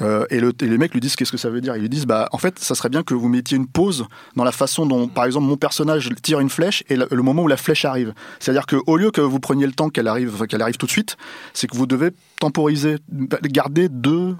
Euh, 0.00 0.24
et, 0.30 0.38
le, 0.38 0.52
et 0.62 0.66
les 0.66 0.78
mecs 0.78 0.92
lui 0.94 1.00
disent 1.00 1.16
qu'est-ce 1.16 1.32
que 1.32 1.36
ça 1.36 1.50
veut 1.50 1.60
dire? 1.60 1.74
Ils 1.74 1.80
lui 1.82 1.88
disent 1.88 2.06
bah 2.06 2.28
en 2.30 2.38
fait 2.38 2.58
ça 2.60 2.76
serait 2.76 2.88
bien 2.88 3.02
que 3.02 3.14
vous 3.14 3.28
mettiez 3.28 3.56
une 3.56 3.66
pause 3.66 4.06
dans 4.36 4.44
la 4.44 4.52
façon 4.52 4.86
dont 4.86 5.08
par 5.08 5.24
exemple 5.24 5.46
mon 5.46 5.56
personnage 5.56 6.08
tire 6.22 6.38
une 6.38 6.50
flèche 6.50 6.84
et 6.88 6.94
le, 6.96 7.08
le 7.10 7.22
moment 7.22 7.42
où 7.42 7.48
la 7.48 7.56
flèche 7.56 7.84
arrive. 7.84 8.14
C'est-à-dire 8.38 8.66
que 8.66 8.76
au 8.86 8.96
lieu 8.96 9.10
que 9.10 9.20
vous 9.20 9.40
preniez 9.40 9.66
le 9.66 9.72
temps 9.72 9.90
qu'elle 9.90 10.06
arrive 10.06 10.46
qu'elle 10.46 10.62
arrive 10.62 10.76
tout 10.76 10.86
de 10.86 10.92
suite, 10.92 11.16
c'est 11.52 11.66
que 11.66 11.76
vous 11.76 11.86
devez 11.86 12.10
temporiser, 12.38 12.98
garder 13.42 13.88
deux 13.88 14.36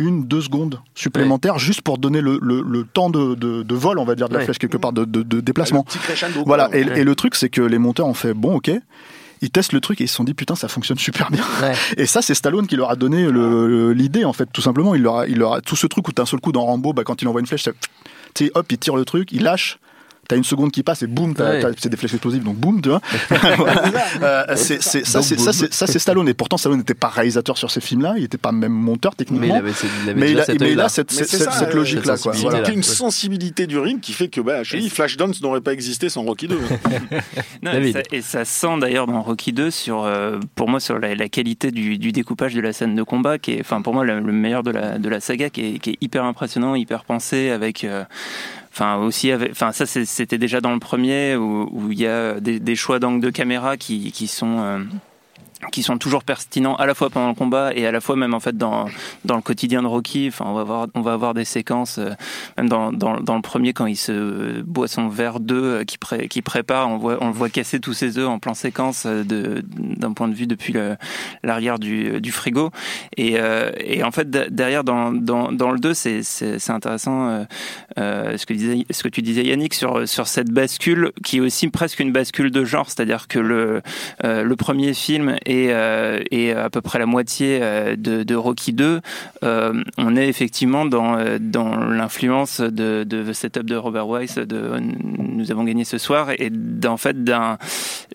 une, 0.00 0.24
deux 0.26 0.40
secondes 0.40 0.80
supplémentaires 0.94 1.58
juste 1.58 1.82
pour 1.82 1.98
donner 1.98 2.20
le, 2.20 2.38
le, 2.42 2.62
le 2.62 2.84
temps 2.84 3.10
de, 3.10 3.34
de, 3.34 3.62
de 3.62 3.74
vol, 3.74 3.98
on 3.98 4.04
va 4.04 4.14
dire, 4.16 4.28
de 4.28 4.32
la 4.34 4.40
Ouais. 4.40 4.44
flèche 4.46 4.58
quelque 4.58 4.76
part, 4.78 4.92
de, 4.92 5.04
de, 5.04 5.22
de 5.22 5.40
déplacement. 5.40 5.84
Le 5.86 5.92
petit 5.92 5.98
crescendo, 5.98 6.42
Voilà, 6.46 6.66
quoi. 6.68 6.76
et, 6.78 6.80
et 7.00 7.04
le 7.04 7.14
truc, 7.14 7.34
c'est 7.34 7.48
que 7.50 7.60
les 7.62 7.78
monteurs 7.78 8.06
ont 8.06 8.14
fait 8.14 8.34
bon, 8.34 8.56
ok. 8.56 8.70
Ils 9.42 9.50
testent 9.50 9.72
le 9.72 9.80
truc 9.80 10.00
et 10.00 10.04
ils 10.04 10.08
se 10.08 10.14
sont 10.16 10.24
dit 10.24 10.34
putain, 10.34 10.54
ça 10.54 10.68
fonctionne 10.68 10.98
super 10.98 11.30
bien. 11.30 11.44
Ouais. 11.62 11.72
Et 11.96 12.04
ça, 12.06 12.20
c'est 12.22 12.34
Stallone 12.34 12.66
qui 12.66 12.76
leur 12.76 12.90
a 12.90 12.96
donné 12.96 13.26
l'idée, 13.94 14.24
en 14.24 14.32
fait, 14.32 14.46
tout 14.52 14.60
simplement. 14.60 14.94
Il 14.94 15.02
leur 15.02 15.18
a, 15.18 15.26
il 15.28 15.38
leur 15.38 15.54
a- 15.54 15.60
tout 15.62 15.76
ce 15.76 15.86
truc 15.86 16.06
où 16.08 16.12
d'un 16.12 16.26
seul 16.26 16.40
coup 16.40 16.52
dans 16.52 16.64
Rambo, 16.64 16.92
bah, 16.92 17.04
quand 17.04 17.22
il 17.22 17.28
envoie 17.28 17.40
une 17.40 17.46
flèche, 17.46 17.62
ça- 17.64 17.72
tu 18.34 18.46
sais, 18.46 18.50
hop, 18.54 18.66
il 18.70 18.78
tire 18.78 18.96
le 18.96 19.04
truc, 19.04 19.30
il 19.32 19.42
lâche. 19.42 19.78
T'as 20.30 20.36
une 20.36 20.44
seconde 20.44 20.70
qui 20.70 20.84
passe 20.84 21.02
et 21.02 21.08
boum, 21.08 21.34
t'as- 21.34 21.50
Ouais. 21.50 21.62
c'est 21.76 21.88
des 21.88 21.96
flèches 21.96 22.14
explosives, 22.14 22.44
donc 22.44 22.54
boum, 22.56 22.80
tu 22.80 22.88
vois. 22.88 23.00
Voilà. 23.56 23.92
Euh, 24.22 24.44
c'est- 24.56 24.80
c'est- 24.80 25.04
ça, 25.04 25.22
c'est- 25.22 25.38
ça, 25.40 25.52
c'est- 25.52 25.72
ça, 25.72 25.86
c'est 25.88 25.98
Stallone. 25.98 26.28
Et 26.28 26.34
pourtant, 26.34 26.56
Stallone 26.56 26.78
n'était 26.78 26.94
pas 26.94 27.08
réalisateur 27.08 27.58
sur 27.58 27.70
ces 27.70 27.80
films-là, 27.80 28.14
il 28.16 28.22
n'était 28.22 28.38
pas 28.38 28.52
même 28.52 28.72
monteur 28.72 29.16
techniquement. 29.16 29.60
Mais 29.60 30.30
il 30.30 30.30
il 30.30 30.34
il 30.34 30.40
a, 30.40 30.68
il 30.68 30.80
a 30.80 30.88
cette, 30.88 31.12
euh, 31.12 31.72
logique-là, 31.74 32.16
quoi. 32.16 32.32
sensibilité-là. 32.32 32.50
Voilà. 32.50 32.64
C'était 32.64 32.76
une 32.76 32.82
sensibilité 32.84 33.66
du 33.66 33.78
rythme 33.78 33.98
qui 34.00 34.12
fait 34.12 34.28
que 34.28 34.40
bah, 34.40 34.62
dis, 34.62 34.88
Flashdance 34.88 35.42
n'aurait 35.42 35.60
pas 35.60 35.72
existé 35.72 36.08
sans 36.08 36.22
Rocky 36.22 36.46
2. 36.48 36.58
Non, 37.62 37.72
et, 37.72 37.92
ça, 37.92 38.00
et 38.12 38.22
ça 38.22 38.44
sent 38.44 38.78
d'ailleurs 38.80 39.06
dans 39.06 39.20
Rocky 39.20 39.52
2 39.52 39.70
sur, 39.70 40.04
euh, 40.04 40.38
pour 40.54 40.68
moi, 40.68 40.80
sur 40.80 40.98
la, 40.98 41.14
la 41.14 41.28
qualité 41.28 41.70
du, 41.70 41.98
du 41.98 42.12
découpage 42.12 42.54
de 42.54 42.60
la 42.60 42.72
scène 42.72 42.94
de 42.94 43.02
combat, 43.02 43.38
qui 43.38 43.52
est, 43.52 43.60
enfin, 43.60 43.82
pour 43.82 43.92
moi, 43.94 44.04
le, 44.04 44.20
le 44.20 44.32
meilleur 44.32 44.62
de 44.62 44.70
la, 44.70 44.98
de 44.98 45.08
la 45.08 45.20
saga, 45.20 45.50
qui 45.50 45.74
est, 45.74 45.78
qui 45.78 45.90
est 45.90 45.98
hyper 46.00 46.24
impressionnant, 46.24 46.74
hyper 46.74 47.04
pensé, 47.04 47.50
avec, 47.50 47.84
euh, 47.84 48.04
enfin, 48.72 48.96
aussi, 48.96 49.30
avec, 49.30 49.50
enfin, 49.52 49.72
ça, 49.72 49.86
c'était 49.86 50.38
déjà 50.38 50.60
dans 50.60 50.72
le 50.72 50.78
premier, 50.78 51.36
où 51.36 51.68
où 51.72 51.92
il 51.92 51.98
y 51.98 52.06
a 52.06 52.40
des, 52.40 52.60
des 52.60 52.76
choix 52.76 52.98
d'angle 52.98 53.20
de 53.20 53.30
caméra 53.30 53.76
qui, 53.76 54.12
qui 54.12 54.26
sont, 54.26 54.58
euh, 54.60 54.78
qui 55.72 55.82
sont 55.82 55.98
toujours 55.98 56.24
pertinents 56.24 56.74
à 56.76 56.86
la 56.86 56.94
fois 56.94 57.10
pendant 57.10 57.28
le 57.28 57.34
combat 57.34 57.72
et 57.74 57.86
à 57.86 57.92
la 57.92 58.00
fois 58.00 58.16
même 58.16 58.34
en 58.34 58.40
fait 58.40 58.56
dans, 58.56 58.86
dans 59.24 59.36
le 59.36 59.42
quotidien 59.42 59.82
de 59.82 59.86
Rocky. 59.86 60.28
Enfin, 60.28 60.46
on 60.48 60.54
va 60.54 60.62
avoir, 60.62 60.86
on 60.94 61.00
va 61.02 61.12
avoir 61.12 61.34
des 61.34 61.44
séquences, 61.44 61.98
euh, 61.98 62.10
même 62.56 62.68
dans, 62.68 62.92
dans, 62.92 63.20
dans 63.20 63.36
le 63.36 63.42
premier 63.42 63.72
quand 63.72 63.86
il 63.86 63.96
se 63.96 64.60
boit 64.62 64.88
son 64.88 65.08
verre 65.08 65.38
d'œuf 65.38 65.80
euh, 65.80 65.84
qui, 65.84 65.98
pré, 65.98 66.28
qui 66.28 66.42
prépare, 66.42 66.88
on, 66.88 66.96
voit, 66.96 67.18
on 67.20 67.26
le 67.26 67.32
voit 67.32 67.50
casser 67.50 67.78
tous 67.78 67.92
ses 67.92 68.18
œufs 68.18 68.26
en 68.28 68.38
plan 68.38 68.54
séquence 68.54 69.04
euh, 69.06 69.22
de, 69.22 69.62
d'un 69.76 70.12
point 70.12 70.28
de 70.28 70.34
vue 70.34 70.46
depuis 70.46 70.74
l'arrière 71.42 71.78
du, 71.78 72.20
du 72.20 72.32
frigo. 72.32 72.70
Et, 73.16 73.34
euh, 73.38 73.70
et 73.78 74.02
en 74.02 74.10
fait, 74.10 74.30
de- 74.30 74.46
derrière, 74.50 74.82
dans, 74.84 75.12
dans, 75.12 75.52
dans 75.52 75.70
le 75.70 75.78
2, 75.78 75.94
c'est, 75.94 76.22
c'est, 76.22 76.58
c'est 76.58 76.72
intéressant 76.72 77.44
euh, 77.98 78.36
ce, 78.36 78.46
que 78.46 78.54
disait, 78.54 78.86
ce 78.90 79.02
que 79.02 79.08
tu 79.08 79.22
disais 79.22 79.44
Yannick 79.44 79.74
sur, 79.74 80.08
sur 80.08 80.26
cette 80.26 80.50
bascule 80.50 81.12
qui 81.22 81.36
est 81.38 81.40
aussi 81.40 81.68
presque 81.68 82.00
une 82.00 82.12
bascule 82.12 82.50
de 82.50 82.64
genre, 82.64 82.86
c'est-à-dire 82.88 83.28
que 83.28 83.38
le, 83.38 83.82
le 84.24 84.56
premier 84.56 84.94
film 84.94 85.36
est, 85.50 85.72
euh, 85.72 86.22
est 86.30 86.52
à 86.52 86.70
peu 86.70 86.80
près 86.80 86.98
la 86.98 87.06
moitié 87.06 87.58
euh, 87.62 87.96
de, 87.96 88.22
de 88.22 88.34
Rocky 88.34 88.72
2. 88.72 89.00
Euh, 89.42 89.82
on 89.98 90.16
est 90.16 90.28
effectivement 90.28 90.84
dans, 90.84 91.18
euh, 91.18 91.38
dans 91.40 91.76
l'influence 91.76 92.60
de, 92.60 93.04
de 93.04 93.30
The 93.30 93.32
Setup 93.32 93.64
de 93.64 93.76
Robert 93.76 94.08
Weiss, 94.08 94.36
de 94.36 94.72
Nous 94.80 95.50
avons 95.50 95.64
gagné 95.64 95.84
ce 95.84 95.98
soir, 95.98 96.30
et 96.38 96.50
d'en 96.50 96.96
fait, 96.96 97.16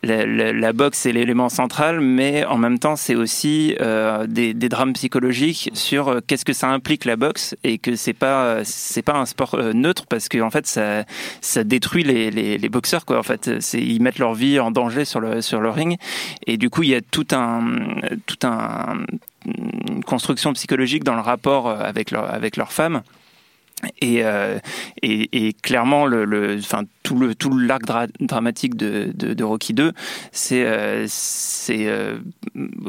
la, 0.04 0.74
boxe 0.74 1.00
c'est 1.00 1.12
l'élément 1.12 1.50
central, 1.50 2.00
mais 2.02 2.46
en 2.46 2.58
même 2.58 2.80
temps, 2.80 2.96
c'est 2.96 3.16
aussi 3.16 3.76
euh, 3.82 4.28
des, 4.28 4.54
drames 4.54 4.94
psychologiques 4.94 5.70
sur 5.74 6.08
euh, 6.08 6.20
qu'est-ce 6.26 6.46
que 6.46 6.54
ça 6.54 6.70
implique 6.70 7.06
la 7.06 7.16
boxe 7.16 7.56
et 7.64 7.78
que 7.78 7.96
c'est 7.96 8.14
pas 8.14 8.64
c'est 8.64 9.04
pas 9.04 9.14
un 9.14 9.26
sport 9.26 9.56
euh, 9.56 9.74
neutre 9.74 10.06
parce 10.10 10.28
que 10.28 10.42
en 10.42 10.50
fait 10.50 10.66
ça 10.66 11.06
ça 11.42 11.64
détruit 11.64 12.04
les, 12.04 12.32
les, 12.32 12.70
boxeurs 12.70 13.06
quoi. 13.06 13.20
En 13.20 13.24
fait, 13.24 13.50
ils 13.74 14.02
mettent 14.02 14.18
leur 14.18 14.34
vie 14.34 14.60
en 14.60 14.72
danger 14.72 15.06
sur 15.06 15.20
le 15.20 15.42
sur 15.42 15.62
le 15.62 15.70
ring 15.70 15.98
et 16.48 16.58
du 16.58 16.70
coup 16.70 16.84
il 16.84 16.90
y 16.90 16.96
a 16.96 17.02
tout 17.02 17.25
une 17.34 19.02
construction 20.06 20.54
psychologique 20.54 21.04
dans 21.04 21.16
le 21.16 21.22
rapport 21.22 21.70
avec 21.70 22.12
leur 22.12 22.34
avec 22.34 22.58
leur 22.58 22.72
femme. 22.72 23.02
Et, 24.02 24.24
euh, 24.24 24.58
et, 25.02 25.48
et 25.48 25.54
clairement, 25.54 26.06
le, 26.06 26.26
le, 26.26 26.58
enfin, 26.58 26.84
tout 27.04 27.18
le 27.20 27.36
tout 27.36 27.56
l'arc 27.56 27.84
dra- 27.84 28.08
dramatique 28.20 28.76
de, 28.76 29.12
de, 29.14 29.34
de 29.34 29.44
Rocky 29.44 29.74
2, 29.74 29.92
c'est 30.32 30.64
euh, 30.66 31.06
c'est 31.08 31.86
euh, 31.88 32.18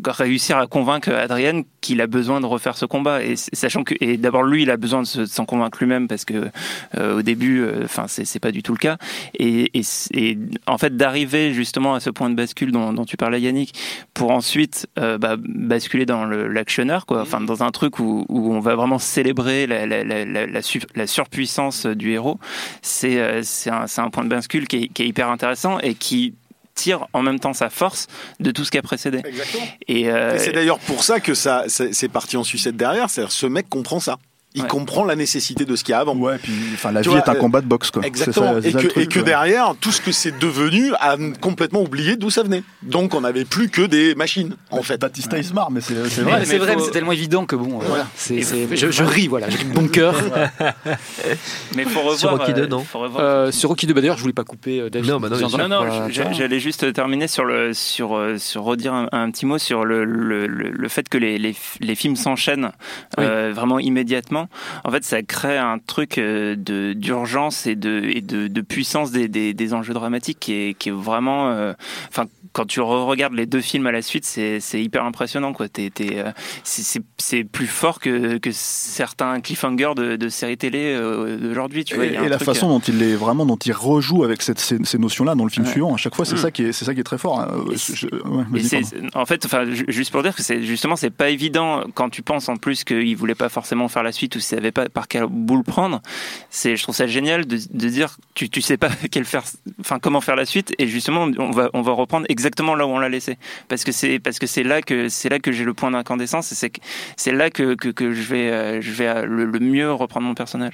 réussir 0.07 0.57
à 0.57 0.67
convaincre 0.69 1.11
Adrien 1.13 1.63
qu'il 1.81 2.01
a 2.01 2.07
besoin 2.07 2.41
de 2.41 2.47
refaire 2.47 2.77
ce 2.79 2.87
combat. 2.87 3.23
Et 3.25 3.35
sachant 3.37 3.83
que 3.85 3.95
et 4.01 4.17
d'abord 4.17 4.45
lui 4.45 4.63
il 4.63 4.71
a 4.71 4.77
besoin 4.77 5.03
de 5.03 5.07
se- 5.07 5.21
de 5.21 5.25
s'en 5.27 5.45
convaincre 5.45 5.79
lui-même 5.81 6.07
parce 6.09 6.25
que 6.25 6.49
euh, 6.97 7.19
au 7.19 7.23
début 7.23 7.61
euh, 7.61 7.83
enfin 7.85 8.05
c'est 8.07 8.25
c'est 8.25 8.41
pas 8.41 8.53
du 8.53 8.63
tout 8.63 8.73
le 8.73 8.79
cas. 8.79 8.97
Et, 9.39 9.71
et, 9.75 10.39
en 10.67 10.79
fait 10.79 10.97
d'arriver 10.97 11.53
justement 11.53 11.95
à 11.95 12.01
ce 12.01 12.11
point 12.11 12.31
de 12.31 12.37
bascule 12.37 12.71
dont, 12.73 12.93
dont 12.93 13.05
tu 13.05 13.17
parlais 13.17 13.41
Yannick 13.41 13.75
pour 14.15 14.31
ensuite 14.31 14.87
euh, 14.99 15.19
bah, 15.19 15.37
basculer 15.39 16.07
dans 16.07 16.25
l'actionneur 16.27 17.07
quoi. 17.07 17.23
Enfin 17.23 17.41
dans 17.41 17.63
un 17.65 17.71
truc 17.71 17.99
où, 17.99 18.25
où 18.29 18.55
on 18.55 18.61
va 18.61 18.77
vraiment 18.77 18.99
célébrer 18.99 19.67
la, 19.67 19.85
la, 19.85 20.05
la, 20.05 20.25
la, 20.47 20.63
la 20.95 21.07
su- 21.07 21.07
la 21.07 21.07
surpuissance 21.07 21.87
du 21.87 22.13
héros 22.13 22.39
c'est 22.83 23.19
euh, 23.19 23.41
c'est 23.43 23.71
un, 23.71 23.87
un 23.97 24.11
point 24.11 24.25
de 24.25 24.29
bascule 24.29 24.67
qui 24.69 24.77
est, 24.85 24.89
qui 24.89 25.03
est 25.03 25.07
hyper 25.09 25.29
intéressant 25.29 25.79
et 25.81 25.95
qui 25.95 26.35
tire 26.75 27.07
en 27.15 27.23
même 27.23 27.41
temps 27.41 27.55
sa 27.55 27.71
force 27.71 28.07
de 28.41 28.51
tout 28.51 28.65
ce 28.65 28.71
qui 28.71 28.77
a 28.79 28.83
précédé. 28.83 29.23
Exactement. 29.25 29.65
Et, 29.89 30.11
euh, 30.11 30.35
Et 30.35 30.39
c'est 30.39 30.53
d'ailleurs 30.53 30.79
pour 30.81 31.03
ça 31.03 31.21
que 31.21 31.33
ça, 31.35 31.65
c'est 31.69 31.95
c'est 31.95 32.09
parti 32.09 32.37
en 32.37 32.45
sucette 32.45 32.77
derrière. 32.77 33.09
C'est-à-dire, 33.09 33.33
ce 33.33 33.47
mec 33.47 33.69
comprend 33.71 33.99
ça. 33.99 34.19
Il 34.57 34.63
Ouais. 34.63 34.69
comprend 34.69 35.05
la 35.05 35.15
nécessité 35.17 35.65
de 35.65 35.77
ce 35.77 35.85
qu'il 35.85 35.93
y 35.93 35.95
a 35.95 36.01
avant. 36.01 36.17
Ouais, 36.17 36.39
puis 36.43 36.53
enfin 36.75 36.91
la 36.91 37.03
Tu 37.03 37.09
vie 37.11 37.15
vois, 37.15 37.25
est 37.25 37.29
un 37.29 37.35
euh, 37.35 37.39
combat 37.39 37.61
de 37.61 37.67
boxe 37.67 37.91
quoi. 37.91 38.05
Exactement. 38.05 38.61
Ça, 38.61 38.69
et 38.69 38.73
que, 38.73 38.79
le 38.79 38.89
truc, 38.89 38.97
et 39.05 39.07
que 39.07 39.19
ouais. 39.19 39.25
derrière, 39.25 39.75
tout 39.81 39.93
ce 39.93 40.01
que 40.01 40.13
c'est 40.13 40.39
devenu 40.39 40.93
a 40.99 41.17
complètement 41.41 41.83
oublié 41.83 42.17
d'où 42.17 42.31
ça 42.31 42.43
venait. 42.43 42.63
Donc 42.83 43.15
on 43.15 43.21
n'avait 43.21 43.45
plus 43.45 43.69
que 43.69 43.83
des 43.83 44.15
machines, 44.15 44.57
en 44.71 44.83
fait. 44.83 44.99
Batista 45.01 45.37
il 45.39 45.45
se 45.45 45.53
marre, 45.53 45.71
mais 45.71 45.81
c'est 45.81 45.95
vrai. 45.95 46.09
mais 46.41 46.45
c'est 46.47 46.59
vrai, 46.59 46.73
faut- 46.73 46.79
mais 46.81 46.85
c'est 46.87 46.91
tellement 46.91 47.13
évident 47.13 47.45
que 47.45 47.55
bon, 47.55 47.81
euh, 47.81 47.85
voilà. 47.87 48.07
je, 48.29 48.91
je 48.91 49.03
ris, 49.05 49.29
voilà, 49.29 49.49
j'ai 49.51 49.59
de 49.65 49.73
bon 49.73 49.89
cœur. 49.89 50.15
mais 51.75 51.85
faut 51.85 52.01
revoir. 52.01 52.17
Sur 52.19 52.31
Rocky 52.31 52.53
euh, 52.53 52.55
2, 52.55 52.67
non 52.67 52.81
faut 52.85 52.99
revoir- 53.01 53.23
Euh, 53.23 53.51
sur 53.53 53.69
Rocky 53.69 53.87
2, 53.87 53.95
bah, 53.95 54.01
d'ailleurs, 54.01 54.17
je 54.17 54.23
voulais 54.23 54.33
pas 54.33 54.45
couper 54.45 54.81
euh, 54.81 54.91
David. 54.91 55.11
Non, 55.11 55.21
bah 55.21 55.29
non. 55.29 55.37
Non, 55.37 55.69
non, 55.69 55.85
Voilà, 55.87 56.09
je- 56.09 56.33
j'allais 56.33 56.61
juste 56.61 56.93
terminer 56.93 57.29
sur 57.29 57.45
le 57.45 57.75
sur 57.75 58.17
euh, 58.17 58.39
sur 58.39 58.63
redire 58.63 58.95
un, 58.95 59.09
un 59.13 59.31
petit 59.31 59.47
mot 59.47 59.59
sur 59.59 59.85
le 59.85 60.05
le, 60.05 60.47
le, 60.47 60.71
le 60.71 60.89
fait 60.89 61.09
que 61.09 61.19
les 61.19 61.39
les, 61.39 61.55
les 61.81 61.95
films 61.95 62.17
s'enchaînent 62.17 62.71
euh, 63.19 63.53
vraiment 63.55 63.79
immédiatement. 63.79 64.46
En 64.85 64.91
fait, 64.91 65.05
ça 65.05 65.23
crée 65.23 65.59
un 65.59 65.79
truc 65.79 66.19
euh, 66.19 66.55
d'urgence 66.95 67.67
et 67.67 67.77
de 67.77 68.61
puissance 68.61 69.13
des 69.13 69.75
enjeux 69.75 69.95
dramatiques 69.95 70.39
qui 70.41 70.53
est 70.53 70.75
qui 70.75 70.91
est 70.91 70.93
vraiment 70.93 71.49
euh, 71.51 71.73
enfin 72.09 72.27
quand 72.57 72.65
tu 72.65 72.81
regardes 72.81 73.35
les 73.35 73.45
deux 73.45 73.61
films 73.61 73.87
à 73.87 73.93
la 73.93 74.01
suite, 74.01 74.25
c'est 74.25 74.61
hyper 74.83 75.05
impressionnant 75.05 75.53
quoi. 75.53 75.67
Euh, 75.79 76.33
c'est, 76.65 77.45
plus 77.45 77.67
fort 77.67 78.01
que, 78.01 78.39
que 78.39 78.49
certains 78.53 79.41
cliffhangers 79.43 79.93
de, 79.95 80.17
de 80.17 80.29
séries 80.31 80.57
télé 80.57 80.95
euh, 80.95 81.37
d'aujourd'hui. 81.37 81.85
Vois, 81.95 82.07
Et, 82.07 82.09
il 82.09 82.15
y 82.15 82.17
a 82.17 82.23
un 82.23 82.25
et 82.25 82.29
la 82.31 82.37
truc, 82.37 82.49
euh, 82.49 82.55
façon 82.55 82.69
dont 82.71 82.79
il 82.81 83.03
est 83.03 83.15
vraiment, 83.15 83.45
dont 83.45 83.57
il 83.59 83.73
rejoue 83.73 84.25
avec 84.25 84.41
cette- 84.41 84.59
ces, 84.59 84.79
ces 84.85 84.97
notions-là 84.97 85.35
dans 85.35 85.45
le 85.45 85.51
film 85.51 85.67
Ouais. 85.67 85.73
suivant, 85.73 85.93
à 85.93 85.99
chaque 85.99 86.15
fois, 86.15 86.25
c'est 86.25 86.37
Mm. 86.37 86.39
ça 86.39 86.51
qui 86.51 86.63
est, 86.65 86.73
c'est 86.73 86.87
ça 86.87 86.95
qui 86.95 87.01
est 87.01 87.05
très 87.05 87.19
fort. 87.19 87.41
hein. 87.41 87.49
Je- 87.75 88.07
ouais, 88.07 89.09
en 89.15 89.27
fait, 89.27 89.45
enfin, 89.45 89.65
juste 89.89 90.11
pour 90.11 90.23
dire 90.23 90.35
que 90.35 90.43
c'est 90.43 90.63
justement 90.63 90.97
c'est 90.97 91.11
pas 91.11 91.29
évident 91.29 91.83
quand 91.95 92.09
tu 92.09 92.23
penses 92.23 92.49
en 92.49 92.57
plus 92.57 92.85
qu'il 92.85 93.15
voulait 93.17 93.35
pas 93.35 93.51
forcément 93.51 93.89
faire 93.89 94.03
la 94.03 94.13
suite 94.13 94.35
ou 94.37 94.41
savait 94.41 94.73
pas 94.73 94.89
par 94.89 95.09
quel 95.09 95.27
bout 95.27 95.59
le 95.59 95.63
prendre. 95.63 96.01
C'est, 96.49 96.75
je 96.77 96.83
trouve 96.83 96.95
ça 96.95 97.07
génial 97.07 97.45
de, 97.45 97.59
de 97.71 97.89
dire 97.91 98.17
tu 98.35 98.49
tu 98.49 98.63
sais 98.63 98.79
pas 98.79 98.89
quel 99.11 99.27
faire, 99.27 99.43
enfin 99.81 99.99
comment 99.99 100.23
faire 100.23 100.37
la 100.37 100.47
suite 100.47 100.73
et 100.79 100.87
justement 100.87 101.29
on 101.39 101.51
va 101.51 101.69
on 101.75 101.83
va 101.83 101.93
reprendre 101.93 102.25
exactement 102.31 102.46
là 102.77 102.87
où 102.87 102.91
on 102.91 102.99
l'a 102.99 103.09
laissé 103.09 103.39
parce 103.69 103.85
que 103.85 103.93
c'est 103.93 104.19
parce 104.19 104.39
que 104.39 104.47
c'est 104.47 104.63
là 104.63 104.83
que 104.83 105.09
c'est 105.09 105.29
là 105.29 105.39
que 105.39 105.53
j'ai 105.53 105.65
le 105.65 105.75
point 105.75 105.91
d'incandescence 105.91 106.53
et 106.53 106.55
c'est 106.55 106.73
c'est 107.17 107.33
là 107.33 107.51
que, 107.51 107.75
que, 107.75 108.13
je 108.13 108.23
vais 108.23 108.51
euh, 108.51 108.81
je 108.81 108.93
vais 108.93 109.09
euh, 109.09 109.27
le 109.27 109.59
mieux 109.59 109.93
reprendre 109.93 110.27
mon 110.27 110.35
personnage. 110.35 110.73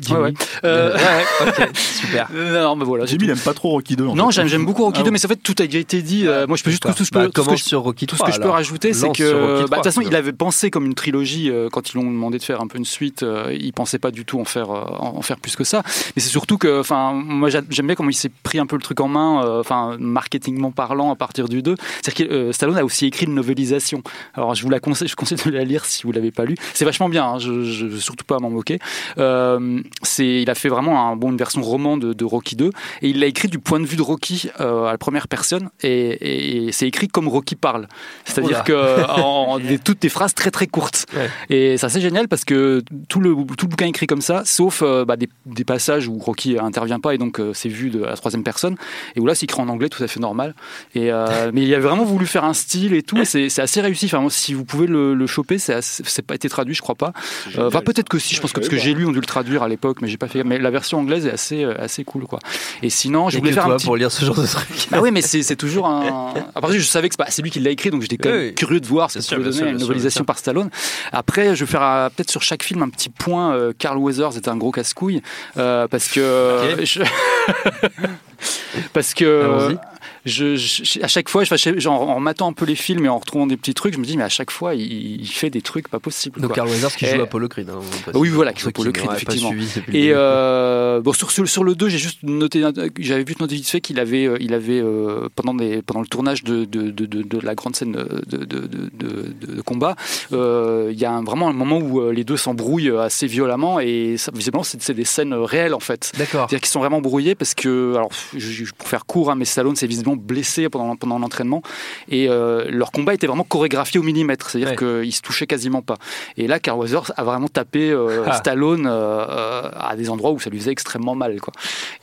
Jimmy. 0.00 0.18
Ouais, 0.18 0.24
ouais. 0.26 0.34
Euh, 0.64 0.94
Ouais, 1.44 1.48
ok, 1.48 1.70
super. 1.76 2.28
Euh, 2.34 2.62
non, 2.62 2.76
mais 2.76 2.84
voilà. 2.84 3.04
j'ai 3.06 3.12
Jimmy, 3.12 3.24
il 3.24 3.30
aime 3.30 3.38
pas 3.38 3.54
trop 3.54 3.70
Rocky 3.70 3.96
2. 3.96 4.06
en 4.06 4.14
Non, 4.14 4.30
j'aime, 4.30 4.46
j'aime 4.46 4.64
beaucoup 4.64 4.84
Rocky 4.84 5.00
Ah 5.00 5.04
2, 5.04 5.10
bon. 5.10 5.12
mais 5.14 5.24
en 5.24 5.28
fait 5.28 5.36
tout 5.36 5.54
a 5.60 5.66
déjà 5.66 5.78
été 5.78 6.02
dit. 6.02 6.26
Euh, 6.26 6.46
moi, 6.46 6.56
je 6.56 6.62
peux 6.64 6.70
juste 6.70 6.82
tout, 6.82 6.92
tout, 6.92 7.04
ce 7.04 7.10
que- 7.10 7.18
Bah, 7.18 7.28
tout 7.32 7.42
ce 7.44 7.48
que 7.48 7.56
je- 7.56 7.62
sur 7.64 7.80
Rocky 7.82 8.06
tout 8.06 8.16
3. 8.16 8.26
ce 8.28 8.32
que 8.32 8.36
je 8.36 8.42
peux 8.42 8.50
rajouter, 8.50 8.92
c'est 8.92 9.10
que, 9.12 9.22
bah, 9.22 9.62
de 9.62 9.66
3, 9.66 9.76
toute 9.78 9.84
façon, 9.84 10.00
il 10.00 10.14
avait 10.16 10.32
pensé 10.32 10.70
comme 10.70 10.86
une 10.86 10.94
trilogie 10.94 11.50
euh, 11.50 11.68
quand 11.70 11.90
ils 11.90 11.98
lui 11.98 12.06
ont 12.06 12.10
demandé 12.10 12.38
de 12.38 12.42
faire 12.42 12.60
un 12.60 12.66
peu 12.66 12.78
une 12.78 12.84
suite. 12.84 13.22
euh, 13.22 13.54
il 13.58 13.72
pensait 13.72 13.98
pas 13.98 14.10
du 14.10 14.24
tout 14.24 14.40
en 14.40 14.44
faire, 14.44 14.70
euh, 14.70 14.84
en 14.98 15.22
faire 15.22 15.38
plus 15.38 15.56
que 15.56 15.64
ça. 15.64 15.82
Mais 16.16 16.22
c'est 16.22 16.28
surtout 16.30 16.58
que, 16.58 16.80
enfin, 16.80 17.12
moi, 17.12 17.48
j'a- 17.50 17.62
j'aime 17.70 17.86
bien 17.86 17.94
comment 17.94 18.10
il 18.10 18.14
s'est 18.14 18.30
pris 18.42 18.58
un 18.58 18.66
peu 18.66 18.76
le 18.76 18.82
truc 18.82 19.00
en 19.00 19.08
main, 19.08 19.44
euh, 19.44 19.60
enfin, 19.60 19.96
marketingment 19.98 20.70
parlant, 20.72 21.10
à 21.12 21.16
partir 21.16 21.48
du 21.48 21.62
2. 21.62 21.76
C'est-à-dire 22.02 22.26
que 22.28 22.32
euh, 22.32 22.52
Stallone 22.52 22.78
a 22.78 22.84
aussi 22.84 23.06
écrit 23.06 23.26
une 23.26 23.34
novélisation. 23.34 24.02
Alors, 24.34 24.54
je 24.54 24.62
vous 24.62 24.70
la 24.70 24.80
conseille, 24.80 25.08
je 25.08 25.16
conseille 25.16 25.38
de 25.44 25.50
la 25.50 25.64
lire 25.64 25.84
si 25.84 26.02
vous 26.04 26.12
l'avez 26.12 26.30
pas 26.30 26.44
lu. 26.44 26.56
C'est 26.74 26.84
vachement 26.84 27.08
bien. 27.08 27.24
hein, 27.24 27.38
je, 27.38 27.64
je 27.64 27.86
veux 27.86 28.00
surtout 28.00 28.24
pas 28.24 28.38
m'en 28.38 28.50
moquer. 28.50 28.78
Euh, 29.18 29.80
c'est, 30.02 30.42
il 30.42 30.50
a 30.50 30.54
fait 30.54 30.68
vraiment 30.68 31.08
un 31.10 31.16
bon, 31.16 31.30
une 31.30 31.36
version 31.36 31.62
roman 31.62 31.96
de, 31.96 32.12
de 32.12 32.24
Rocky 32.24 32.56
2 32.56 32.70
et 33.02 33.08
il 33.08 33.20
l'a 33.20 33.26
écrit 33.26 33.48
du 33.48 33.58
point 33.58 33.80
de 33.80 33.86
vue 33.86 33.96
de 33.96 34.02
Rocky 34.02 34.48
euh, 34.60 34.84
à 34.86 34.92
la 34.92 34.98
première 34.98 35.28
personne 35.28 35.70
et, 35.82 36.66
et 36.68 36.72
c'est 36.72 36.86
écrit 36.86 37.08
comme 37.08 37.28
Rocky 37.28 37.54
parle. 37.56 37.88
C'est-à-dire 38.24 38.64
que 38.64 39.04
en, 39.20 39.20
en- 39.54 39.58
des- 39.58 39.78
toutes 39.78 40.00
des 40.02 40.08
phrases 40.08 40.34
très 40.34 40.50
très 40.50 40.66
courtes. 40.66 41.06
Ouais. 41.16 41.30
Et 41.50 41.76
ça 41.78 41.88
c'est 41.88 42.00
génial 42.00 42.28
parce 42.28 42.44
que 42.44 42.82
tout 43.08 43.20
le, 43.20 43.34
tout 43.56 43.66
le 43.66 43.70
bouquin 43.70 43.86
est 43.86 43.90
écrit 43.90 44.06
comme 44.06 44.20
ça, 44.20 44.42
sauf 44.44 44.82
euh, 44.82 45.04
bah, 45.04 45.16
des, 45.16 45.28
des 45.46 45.64
passages 45.64 46.08
où 46.08 46.18
Rocky 46.18 46.58
intervient 46.58 47.00
pas 47.00 47.14
et 47.14 47.18
donc 47.18 47.40
euh, 47.40 47.52
c'est 47.54 47.68
vu 47.68 47.90
de 47.90 48.00
la 48.04 48.16
troisième 48.16 48.42
personne 48.44 48.76
et 49.16 49.20
où 49.20 49.26
là 49.26 49.34
c'est 49.34 49.44
écrit 49.44 49.60
en 49.60 49.68
anglais 49.68 49.88
tout 49.88 50.02
à 50.02 50.08
fait 50.08 50.20
normal. 50.20 50.54
Et, 50.94 51.10
euh, 51.12 51.50
mais 51.54 51.62
il 51.62 51.74
a 51.74 51.80
vraiment 51.80 52.04
voulu 52.04 52.26
faire 52.26 52.44
un 52.44 52.54
style 52.54 52.94
et 52.94 53.02
tout 53.02 53.18
et 53.18 53.24
c'est 53.24 53.48
c'est 53.48 53.62
assez 53.62 53.80
réussi. 53.80 54.06
Enfin, 54.06 54.20
moi, 54.20 54.30
si 54.30 54.54
vous 54.54 54.64
pouvez 54.64 54.86
le, 54.86 55.14
le 55.14 55.26
choper, 55.26 55.58
c'est 55.58 55.74
assez- 55.74 56.02
c'est 56.06 56.22
pas 56.22 56.34
été 56.34 56.48
traduit, 56.48 56.74
je 56.74 56.82
crois 56.82 56.94
pas. 56.94 57.12
Euh, 57.58 57.68
Enfin 57.68 57.80
peut-être 57.80 58.08
que 58.08 58.18
si, 58.18 58.34
je 58.34 58.40
pense 58.40 58.52
que 58.52 58.60
parce 58.60 58.68
que 58.68 58.76
j'ai 58.76 58.94
lu, 58.94 59.06
on 59.06 59.12
dû 59.12 59.20
le 59.20 59.26
traduire 59.26 59.62
à 59.62 59.68
l'époque, 59.74 59.98
mais 60.00 60.08
j'ai 60.08 60.16
pas 60.16 60.28
fait. 60.28 60.44
Mais 60.44 60.58
la 60.58 60.70
version 60.70 60.98
anglaise 60.98 61.26
est 61.26 61.32
assez 61.32 61.64
euh, 61.64 61.74
assez 61.78 62.04
cool 62.04 62.24
quoi. 62.26 62.38
Et 62.82 62.90
sinon, 62.90 63.28
je 63.28 63.38
voulais 63.38 63.50
que 63.50 63.54
faire 63.56 63.66
un 63.66 63.76
petit 63.76 63.86
pour 63.86 63.96
lire 63.96 64.10
ce 64.10 64.24
genre 64.24 64.34
de 64.34 64.46
truc. 64.46 64.88
ah 64.92 65.00
oui, 65.02 65.10
mais 65.10 65.22
c'est 65.22 65.56
toujours 65.56 65.86
un. 65.86 66.34
Après, 66.54 66.78
je 66.78 66.84
savais 66.84 67.08
que 67.08 67.16
c'est 67.28 67.42
lui 67.42 67.50
qui 67.50 67.60
l'a 67.60 67.70
écrit, 67.70 67.90
donc 67.90 68.02
j'étais 68.02 68.16
quand 68.16 68.30
même 68.30 68.38
Oui, 68.48 68.54
curieux 68.54 68.80
de 68.80 68.86
voir 68.86 69.10
ce 69.10 69.18
que 69.18 69.34
pouvait 69.34 69.50
donner 69.50 69.70
une 69.72 69.78
novelisation 69.78 70.24
par 70.24 70.38
Stallone. 70.38 70.70
Après, 71.12 71.54
je 71.54 71.64
vais 71.64 71.70
faire 71.70 72.10
peut-être 72.16 72.30
sur 72.30 72.42
chaque 72.42 72.62
film 72.62 72.82
un 72.82 72.88
petit 72.88 73.08
point. 73.10 73.54
euh, 73.54 73.72
Carl 73.78 73.98
Weathers 73.98 74.36
était 74.36 74.48
un 74.48 74.56
gros 74.56 74.70
casse-couille 74.72 75.22
euh, 75.56 75.86
parce 75.88 76.08
que 76.08 76.74
Ok. 76.74 76.84
je- 76.84 77.02
parce 78.92 79.14
que. 79.14 79.76
Je, 80.24 80.56
je- 80.56 81.00
à 81.02 81.08
chaque 81.08 81.28
fois, 81.28 81.44
je, 81.44 81.78
genre, 81.78 82.08
en 82.08 82.20
matant 82.20 82.48
un 82.48 82.52
peu 82.52 82.64
les 82.64 82.74
films 82.74 83.04
et 83.04 83.08
en 83.08 83.18
retrouvant 83.18 83.46
des 83.46 83.56
petits 83.56 83.74
trucs, 83.74 83.94
je 83.94 83.98
me 83.98 84.04
dis 84.04 84.16
mais 84.16 84.24
à 84.24 84.28
chaque 84.28 84.50
fois, 84.50 84.74
il, 84.74 85.20
il 85.20 85.26
fait 85.28 85.50
des 85.50 85.60
trucs 85.62 85.88
pas 85.88 85.98
possibles. 86.00 86.40
Donc. 86.40 86.52
Carl 86.54 86.68
Weathers 86.68 86.96
qui 86.96 87.04
Et- 87.06 87.14
joue 87.16 87.22
Apollo 87.22 87.48
Creed. 87.48 87.68
hein. 87.70 87.80
Oui, 88.14 88.28
voilà, 88.28 88.52
qui 88.52 88.62
joue 88.62 88.68
Apollo 88.70 88.92
Creed, 88.92 89.10
effectivement. 89.14 89.50
suivi 89.50 89.68
Et 89.92 90.10
euh, 90.12 91.00
bon, 91.00 91.12
sur, 91.12 91.30
sur, 91.30 91.48
sur 91.48 91.64
le 91.64 91.74
2, 91.74 91.88
j'ai 91.88 91.98
juste 91.98 92.22
noté, 92.22 92.62
j'avais 92.98 93.24
vu 93.24 93.34
noter 93.40 93.54
vite 93.56 93.68
fait 93.68 93.80
qu'il 93.80 93.98
avait, 94.00 94.26
euh, 94.26 94.36
il 94.40 94.54
avait 94.54 94.80
euh, 94.80 95.28
pendant, 95.34 95.54
des, 95.54 95.82
pendant 95.82 96.00
le 96.00 96.06
tournage 96.06 96.44
de, 96.44 96.64
de, 96.64 96.90
de, 96.90 97.06
de, 97.06 97.22
de 97.22 97.40
la 97.40 97.54
grande 97.54 97.76
scène 97.76 97.92
de, 97.92 98.36
de, 98.36 98.44
de, 98.44 98.66
de- 98.66 99.54
de 99.54 99.60
combat, 99.62 99.96
euh, 100.32 100.90
il 100.92 100.98
y 100.98 101.04
a 101.04 101.12
un- 101.12 101.22
vraiment 101.22 101.48
un 101.48 101.52
moment 101.52 101.78
où 101.78 102.00
euh, 102.00 102.12
les 102.12 102.24
deux 102.24 102.36
s'embrouillent 102.36 102.90
assez 102.96 103.26
violemment 103.26 103.80
et 103.80 104.16
ça, 104.16 104.30
visiblement 104.34 104.62
c'est 104.62 104.80
c'est 104.82 104.94
des 104.94 105.04
scènes 105.04 105.34
réelles 105.34 105.74
en 105.74 105.80
fait. 105.80 106.12
D'accord. 106.18 106.40
C'est-à-dire 106.48 106.60
qu'ils 106.60 106.70
sont 106.70 106.80
vraiment 106.80 107.00
brouillés 107.00 107.34
parce 107.34 107.54
que, 107.54 107.94
alors, 107.96 108.10
je, 108.34 108.38
je- 108.38 108.72
pour 108.76 108.88
faire 108.88 109.06
court, 109.06 109.30
hein, 109.30 109.34
mais 109.34 109.44
Stallone 109.44 109.76
s'est 109.76 109.86
visiblement 109.86 110.13
blessé 110.16 110.68
pendant, 110.68 110.96
pendant 110.96 111.18
l'entraînement 111.18 111.62
et 112.08 112.28
euh, 112.28 112.64
leur 112.70 112.90
combat 112.92 113.14
était 113.14 113.26
vraiment 113.26 113.44
chorégraphié 113.44 114.00
au 114.00 114.02
millimètre, 114.02 114.50
c'est-à-dire 114.50 114.70
Ouais. 114.80 115.02
qu'ils 115.02 115.12
se 115.14 115.20
touchaient 115.22 115.46
quasiment 115.46 115.82
pas. 115.82 115.96
Et 116.36 116.46
là, 116.46 116.58
Carl 116.58 116.78
Weathers 116.78 117.12
a 117.16 117.24
vraiment 117.24 117.48
tapé 117.48 117.90
euh, 117.90 118.22
Ah. 118.26 118.32
Stallone 118.34 118.86
euh, 118.86 119.68
à 119.76 119.94
des 119.96 120.10
endroits 120.10 120.32
où 120.32 120.40
ça 120.40 120.50
lui 120.50 120.58
faisait 120.58 120.70
extrêmement 120.72 121.14
mal, 121.14 121.40
quoi. 121.40 121.52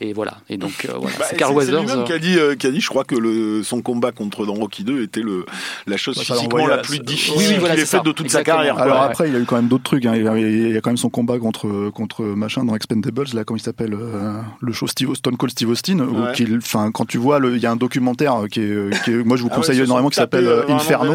Et 0.00 0.12
voilà. 0.12 0.38
Et 0.48 0.56
donc, 0.56 0.86
euh, 0.88 0.92
voilà, 0.96 1.16
Bah, 1.18 1.24
c'est 1.28 1.36
Carl 1.36 1.52
c'est 1.52 1.58
Weathers. 1.58 1.80
lui-même 1.80 2.00
euh, 2.00 2.04
qui 2.04 2.12
a 2.12 2.18
dit, 2.18 2.38
euh, 2.38 2.54
qui 2.54 2.66
a 2.66 2.70
dit, 2.70 2.80
je 2.80 2.88
crois 2.88 3.04
que 3.04 3.14
le, 3.14 3.62
son 3.62 3.82
combat 3.82 4.12
contre 4.12 4.46
dans 4.46 4.54
Rocky 4.54 4.84
2 4.84 5.02
était 5.02 5.20
le, 5.22 5.44
la 5.86 5.96
chose 5.96 6.16
Bah, 6.16 6.22
physiquement 6.34 6.66
la 6.66 6.78
plus 6.78 6.98
oui, 6.98 7.00
difficile 7.04 7.34
oui, 7.54 7.56
voilà, 7.58 7.74
qu'il 7.74 7.82
ait 7.82 7.86
faite 7.86 8.04
de 8.04 8.12
toute 8.12 8.30
sa 8.30 8.42
carrière. 8.44 8.78
Alors 8.78 8.98
Ouais. 9.00 9.06
après, 9.06 9.28
il 9.28 9.32
y 9.34 9.36
a 9.36 9.40
eu 9.40 9.44
quand 9.44 9.56
même 9.56 9.68
d'autres 9.68 9.84
trucs. 9.84 10.06
hein. 10.06 10.12
Il, 10.14 10.22
y 10.24 10.28
a, 10.28 10.36
il 10.38 10.72
y 10.72 10.76
a 10.76 10.80
quand 10.80 10.90
même 10.90 10.96
son 10.96 11.10
combat 11.10 11.38
contre 11.38 11.90
contre 11.90 12.22
machin 12.22 12.64
dans 12.64 12.74
Expendables, 12.74 13.26
là, 13.34 13.44
comment 13.44 13.56
il 13.56 13.62
s'appelle, 13.62 13.94
euh, 13.94 14.40
le 14.60 14.72
show 14.72 14.86
Steve, 14.86 15.14
Stone 15.14 15.36
Cold 15.36 15.52
Steve 15.52 15.68
Austin. 15.70 15.98
où 16.00 16.22
Ouais. 16.22 16.90
quand 16.92 17.06
tu 17.06 17.18
vois, 17.18 17.38
le- 17.38 17.56
il 17.56 17.62
y 17.62 17.66
a 17.66 17.70
un 17.70 17.76
documentaire 18.02 18.48
qui 18.50 18.60
est, 18.60 19.04
qui 19.04 19.10
est- 19.12 19.24
moi 19.24 19.36
je 19.36 19.42
vous 19.42 19.48
Ah 19.50 19.54
ouais, 19.54 19.60
conseille 19.60 19.80
énormément, 19.80 20.08
qui 20.08 20.16
s'appelle 20.16 20.46
euh, 20.46 20.62
euh, 20.68 20.72
Inferno. 20.74 21.14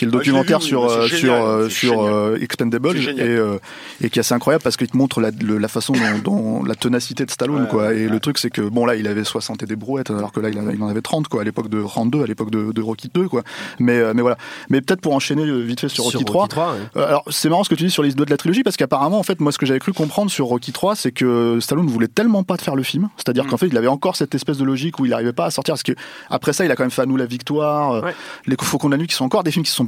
Qui 0.00 0.04
est 0.06 0.08
le 0.08 0.12
Ah, 0.14 0.18
documentaire 0.18 0.58
vu, 0.60 0.66
sur 0.66 0.84
euh, 0.90 1.06
génial, 1.06 1.20
sur 1.20 1.34
euh, 1.44 1.68
sur 1.68 2.02
euh, 2.02 2.36
Expendables 2.40 2.96
C'est 3.02 3.10
et 3.16 3.20
euh, 3.20 3.58
et 4.02 4.08
qui 4.10 4.18
est 4.18 4.20
assez 4.20 4.32
incroyable 4.34 4.62
parce 4.64 4.76
qu'il 4.76 4.88
te 4.88 4.96
montre 4.96 5.20
la, 5.20 5.30
le- 5.30 5.58
la 5.58 5.68
façon 5.68 5.92
dont, 5.92 6.18
dont 6.24 6.64
la 6.64 6.74
ténacité 6.74 7.26
de 7.26 7.30
Stallone 7.30 7.62
Ouais, 7.62 7.68
quoi. 7.68 7.92
Et 7.94 8.04
ouais. 8.06 8.08
le 8.10 8.18
truc 8.20 8.38
c'est 8.38 8.50
que 8.50 8.62
bon 8.62 8.86
là 8.86 8.94
il 8.96 9.06
avait 9.06 9.24
60 9.24 9.62
et 9.62 9.66
des 9.66 9.76
brouettes 9.76 10.10
alors 10.10 10.32
que 10.32 10.40
là 10.40 10.48
il 10.48 10.58
en, 10.58 10.70
il 10.70 10.82
en 10.82 10.88
avait 10.88 11.02
30 11.02 11.28
quoi 11.28 11.42
à 11.42 11.44
l'époque 11.44 11.68
de 11.68 11.80
Round 11.80 12.10
2, 12.10 12.22
à 12.22 12.26
l'époque 12.26 12.50
de, 12.50 12.72
de 12.72 12.80
Rocky 12.82 13.10
2 13.12 13.28
quoi. 13.28 13.42
Mais 13.78 13.98
euh, 13.98 14.12
mais 14.14 14.22
voilà. 14.22 14.38
Mais 14.70 14.80
peut-être 14.80 15.00
pour 15.02 15.14
enchaîner 15.14 15.44
vite 15.62 15.80
fait 15.80 15.88
sur 15.88 16.04
Rocky 16.04 16.24
3. 16.24 16.44
ouais. 16.46 16.58
Euh, 16.96 17.06
alors 17.06 17.24
c'est 17.30 17.48
marrant 17.50 17.64
ce 17.64 17.68
que 17.68 17.74
tu 17.74 17.84
dis 17.84 17.90
sur 17.90 18.02
les 18.02 18.12
deux 18.12 18.24
de 18.24 18.30
la 18.30 18.36
trilogie 18.38 18.62
parce 18.62 18.76
qu'apparemment 18.76 19.18
en 19.18 19.22
fait 19.22 19.38
moi 19.40 19.52
ce 19.52 19.58
que 19.58 19.66
j'avais 19.66 19.80
cru 19.80 19.92
comprendre 19.92 20.30
sur 20.30 20.46
Rocky 20.46 20.72
3 20.72 20.96
c'est 20.96 21.12
que 21.12 21.58
Stallone 21.60 21.86
voulait 21.88 22.08
tellement 22.08 22.42
pas 22.42 22.56
de 22.56 22.62
faire 22.62 22.74
le 22.76 22.82
film 22.82 23.08
c'est-à-dire 23.16 23.44
Mm. 23.44 23.48
qu'en 23.48 23.56
fait 23.58 23.66
il 23.68 23.76
avait 23.76 23.86
encore 23.88 24.16
cette 24.16 24.34
espèce 24.34 24.56
de 24.58 24.64
logique 24.64 24.98
où 24.98 25.04
il 25.04 25.10
n'arrivait 25.10 25.32
pas 25.32 25.44
à 25.46 25.50
sortir 25.50 25.72
parce 25.74 25.82
que 25.82 25.92
après 26.30 26.52
ça 26.54 26.64
il 26.64 26.70
a 26.70 26.76
quand 26.76 26.82
même 26.84 26.90
fait 26.90 27.02
à 27.02 27.06
nous 27.06 27.16
la 27.16 27.26
victoire 27.26 28.02
Ouais. 28.02 28.14
les 28.46 28.56
Faucons 28.60 28.88
de 28.88 28.92
la 28.94 28.98
nuit 28.98 29.06
qui 29.08 29.14
sont 29.14 29.24
encore 29.24 29.42
des 29.42 29.50
films 29.50 29.64
qui 29.64 29.70
sont 29.72 29.84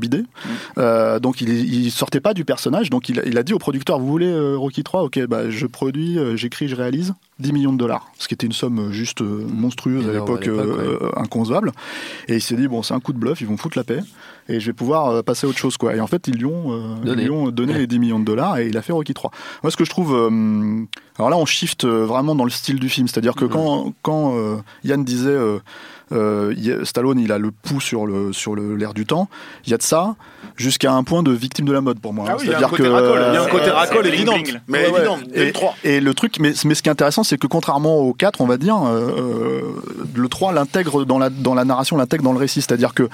Euh, 0.78 1.18
donc 1.20 1.40
il, 1.40 1.48
il 1.50 1.90
sortait 1.90 2.20
pas 2.20 2.34
du 2.34 2.44
personnage 2.44 2.90
donc 2.90 3.08
il, 3.08 3.22
il 3.26 3.36
a 3.38 3.42
dit 3.42 3.52
au 3.54 3.58
producteur 3.58 3.98
vous 3.98 4.06
voulez 4.06 4.30
euh, 4.30 4.56
Rocky 4.56 4.82
3 4.82 5.02
ok 5.02 5.26
bah 5.26 5.50
je 5.50 5.66
produis 5.66 6.18
euh, 6.18 6.36
j'écris 6.36 6.68
je 6.68 6.74
réalise 6.76 7.14
10 7.38 7.52
millions 7.52 7.72
de 7.72 7.78
dollars, 7.78 8.06
ce 8.18 8.28
qui 8.28 8.34
était 8.34 8.46
une 8.46 8.52
somme 8.52 8.92
juste 8.92 9.20
monstrueuse 9.20 10.08
à 10.08 10.12
l'époque, 10.12 10.48
inconcevable. 11.16 11.72
Et 12.28 12.36
il 12.36 12.40
s'est 12.40 12.54
dit 12.54 12.68
bon, 12.68 12.82
c'est 12.84 12.94
un 12.94 13.00
coup 13.00 13.12
de 13.12 13.18
bluff, 13.18 13.40
ils 13.40 13.48
vont 13.48 13.56
foutre 13.56 13.76
la 13.76 13.82
paix 13.82 13.98
et 14.48 14.60
je 14.60 14.66
vais 14.66 14.72
pouvoir 14.72 15.24
passer 15.24 15.46
à 15.46 15.50
autre 15.50 15.58
chose 15.58 15.76
quoi. 15.76 15.96
Et 15.96 16.00
en 16.00 16.06
fait, 16.06 16.28
ils 16.28 16.36
lui 16.36 16.44
ont, 16.44 16.72
euh, 16.72 16.94
Donné. 17.04 17.22
ils 17.22 17.26
lui 17.26 17.32
ont 17.34 17.50
donné 17.50 17.72
Ouais. 17.72 17.78
les 17.80 17.86
10 17.88 17.98
millions 17.98 18.20
de 18.20 18.24
dollars 18.24 18.58
et 18.58 18.68
il 18.68 18.76
a 18.76 18.82
fait 18.82 18.92
Rocky 18.92 19.12
3. 19.14 19.32
Moi, 19.64 19.72
ce 19.72 19.76
que 19.76 19.84
je 19.84 19.90
trouve, 19.90 20.14
euh, 20.14 20.84
alors 21.18 21.30
là, 21.30 21.36
on 21.36 21.44
shift 21.46 21.84
vraiment 21.84 22.36
dans 22.36 22.44
le 22.44 22.50
style 22.50 22.78
du 22.78 22.88
film, 22.88 23.08
c'est-à-dire 23.08 23.34
que 23.34 23.44
quand 23.44 23.92
quand 24.02 24.36
euh, 24.36 24.56
Yann 24.84 25.02
disait 25.02 25.36
euh, 26.12 26.84
Stallone, 26.84 27.18
il 27.18 27.32
a 27.32 27.38
le 27.38 27.50
pouls 27.50 27.80
sur 27.80 28.06
le 28.06 28.32
sur 28.32 28.54
le 28.54 28.76
l'air 28.76 28.94
du 28.94 29.06
temps. 29.06 29.28
Il 29.66 29.70
y 29.70 29.74
a 29.74 29.78
de 29.78 29.82
ça 29.82 30.14
jusqu'à 30.56 30.92
un 30.92 31.02
point 31.02 31.22
de 31.22 31.30
victime 31.32 31.64
de 31.66 31.72
la 31.72 31.80
mode 31.80 31.98
pour 32.00 32.12
moi. 32.12 32.26
Ah 32.28 32.36
oui, 32.38 32.44
il 32.46 32.50
y 32.50 32.54
a 32.54 32.56
un 32.56 32.60
C'est-à-dire 32.60 32.70
côté 32.70 32.82
que 32.82 32.88
racole, 32.88 33.24
il 33.28 33.34
y 33.34 33.36
a 33.36 33.42
un 33.42 33.46
côté 33.48 33.70
racole 33.70 34.06
évident, 34.06 34.34
mais 34.68 34.88
Ouais, 34.88 34.98
évident, 34.98 35.18
Et, 35.34 35.46
le 35.46 35.52
3. 35.52 35.74
et 35.84 36.00
le 36.00 36.14
truc, 36.14 36.38
mais, 36.40 36.52
mais 36.64 36.74
ce 36.74 36.82
qui 36.82 36.88
est 36.88 36.92
intéressant, 36.92 37.24
c'est 37.24 37.38
que 37.38 37.46
contrairement 37.46 37.98
au 37.98 38.12
4, 38.12 38.40
on 38.40 38.46
va 38.46 38.56
dire, 38.58 38.76
euh, 38.76 39.00
euh, 39.18 39.60
le 40.14 40.28
3 40.28 40.52
l'intègre 40.52 41.04
dans 41.04 41.18
la, 41.18 41.30
dans 41.30 41.54
la 41.54 41.64
narration, 41.64 41.96
l'intègre 41.96 42.24
dans 42.24 42.32
le 42.32 42.38
récit. 42.38 42.60
C'est-à-dire 42.62 42.94
que 42.94 43.08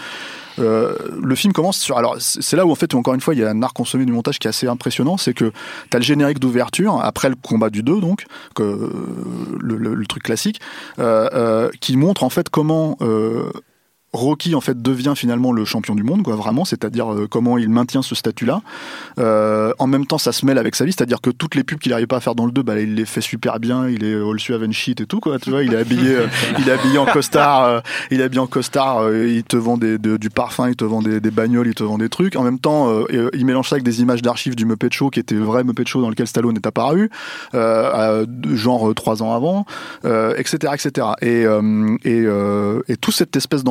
euh, 0.59 0.95
le 1.23 1.35
film 1.35 1.53
commence 1.53 1.79
sur. 1.79 1.97
Alors, 1.99 2.17
c'est 2.19 2.57
là 2.57 2.67
où, 2.67 2.71
en 2.71 2.75
fait, 2.75 2.95
encore 2.95 3.15
une 3.15 3.21
fois, 3.21 3.35
il 3.35 3.41
y 3.41 3.45
a 3.45 3.49
un 3.51 3.63
art 3.63 3.73
consommé 3.75 4.05
du 4.05 4.13
montage 4.13 4.39
qui 4.39 4.47
est 4.47 4.51
assez 4.51 4.67
impressionnant. 4.69 5.17
C'est 5.17 5.35
que 5.35 5.53
tu 5.91 5.97
as 5.97 5.99
le 5.99 6.05
générique 6.05 6.39
d'ouverture, 6.39 7.01
après 7.03 7.29
le 7.29 7.37
combat 7.37 7.71
du 7.71 7.83
2, 7.83 8.01
donc, 8.01 8.25
que, 8.55 8.63
euh, 8.63 8.91
le, 9.61 9.77
le- 9.77 9.95
le 9.95 10.07
truc 10.07 10.23
classique, 10.23 10.61
euh, 10.99 11.29
euh, 11.33 11.71
qui 11.81 11.97
montre, 11.97 12.25
en 12.25 12.31
fait, 12.31 12.49
comment. 12.49 12.97
Rocky 14.13 14.55
en 14.55 14.61
fait 14.61 14.81
devient 14.81 15.13
finalement 15.15 15.53
le 15.53 15.65
champion 15.67 15.95
du 15.95 16.03
monde, 16.03 16.23
quoi, 16.23 16.35
vraiment, 16.35 16.65
c'est-à-dire 16.65 17.13
euh, 17.13 17.27
comment 17.31 17.59
il 17.59 17.69
maintient 17.69 18.01
ce 18.03 18.15
statut-là. 18.15 18.63
Euh, 19.19 19.73
en 19.79 19.87
même 19.87 20.07
temps, 20.07 20.17
ça 20.19 20.33
se 20.33 20.47
mêle 20.47 20.57
avec 20.59 20.75
sa 20.75 20.85
vie, 20.87 20.93
c'est-à-dire 20.93 21.21
que 21.21 21.29
toutes 21.31 21.55
les 21.55 21.63
pubs 21.65 21.79
qu'il 21.79 21.91
n'arrive 21.91 22.07
pas 22.07 22.17
à 22.17 22.21
faire 22.21 22.35
dans 22.35 22.47
le 22.47 22.53
2, 22.53 22.63
bah, 22.63 22.81
il 22.81 22.95
les 22.95 23.05
fait 23.05 23.21
super 23.21 23.61
bien. 23.61 23.87
Il 23.89 24.05
est 24.05 24.15
all 24.15 24.65
and 24.67 24.73
shit 24.73 25.01
et 25.03 25.07
tout, 25.07 25.21
quoi. 25.21 25.39
Tu 25.39 25.51
vois, 25.51 25.63
il 25.63 25.75
est 25.75 25.77
habillé, 25.77 26.17
euh, 26.17 26.27
il 26.59 26.69
est 26.69 26.73
habillé 26.73 26.97
en 26.99 27.05
costard, 27.07 27.83
il 28.11 28.21
est 28.21 28.25
habillé 28.25 28.41
en 28.41 28.47
costard. 28.47 29.13
il 29.13 29.45
te 29.45 29.57
vend 29.57 29.77
des, 29.77 29.99
de- 29.99 30.17
du 30.17 30.31
parfum, 30.31 30.69
il 30.69 30.77
te 30.77 30.85
vend 30.85 31.03
des, 31.03 31.21
des 31.21 31.31
bagnoles, 31.31 31.67
il 31.69 31.75
te 31.75 31.85
vend 31.85 31.99
des 31.99 32.09
trucs. 32.09 32.35
En 32.37 32.43
même 32.45 32.59
temps, 32.59 32.91
il 33.11 33.45
mélange 33.45 33.69
ça 33.69 33.75
avec 33.75 33.85
des 33.85 34.01
images 34.01 34.23
d'archives 34.23 34.57
du 34.57 34.65
Muppet 34.65 34.89
Show, 34.91 35.11
qui 35.11 35.21
était 35.21 35.35
vrai 35.35 35.65
Muppet 35.65 35.85
Show 35.87 36.01
dans 36.01 36.09
lequel 36.11 36.27
Stallone 36.27 36.57
est 36.57 36.67
apparu, 36.67 37.11
genre 38.55 38.95
trois 38.95 39.23
ans 39.23 39.35
avant, 39.35 39.67
etc., 40.05 40.73
etc. 40.75 41.09
Et, 41.21 41.45
et, 42.05 42.25
et 42.93 42.97
tout 42.97 43.13
cette 43.13 43.37
espèce 43.37 43.65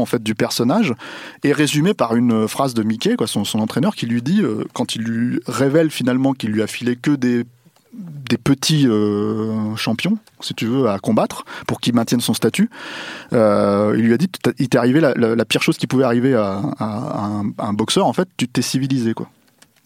en 0.00 0.06
fait 0.06 0.22
du 0.22 0.34
personnage 0.34 0.94
est 1.42 1.52
résumé 1.52 1.94
par 1.94 2.16
une 2.16 2.48
phrase 2.48 2.74
de 2.74 2.82
Mickey, 2.82 3.16
son, 3.26 3.58
entraîneur, 3.58 3.94
qui 3.94 4.06
lui 4.06 4.22
dit 4.22 4.42
euh, 4.42 4.64
quand 4.72 4.94
il 4.94 5.02
lui 5.02 5.40
révèle 5.46 5.90
finalement 5.90 6.32
qu'il 6.32 6.50
lui 6.50 6.62
a 6.62 6.66
filé 6.66 6.96
que 6.96 7.10
des 7.12 7.44
petits 8.36 8.86
euh, 8.86 9.74
champions, 9.76 10.18
si 10.40 10.54
tu 10.54 10.66
veux, 10.66 10.88
à 10.88 10.98
combattre 10.98 11.44
pour 11.66 11.80
qu'il 11.80 11.94
maintienne 11.94 12.20
son 12.20 12.34
statut. 12.34 12.70
Euh, 13.32 13.94
il 13.96 14.04
lui 14.04 14.14
a 14.14 14.18
dit, 14.18 14.28
il 14.58 14.68
t'est 14.68 14.78
arrivé 14.78 15.00
la, 15.00 15.44
pire 15.44 15.62
chose 15.62 15.78
qui 15.78 15.86
pouvait 15.86 16.04
arriver 16.04 16.34
à, 16.34 16.60
à 16.78 17.26
un, 17.26 17.50
à 17.58 17.66
un 17.66 17.72
boxeur. 17.72 18.06
En 18.06 18.12
fait, 18.12 18.28
tu 18.36 18.48
t'es 18.48 18.62
civilisé, 18.62 19.14
quoi. 19.14 19.28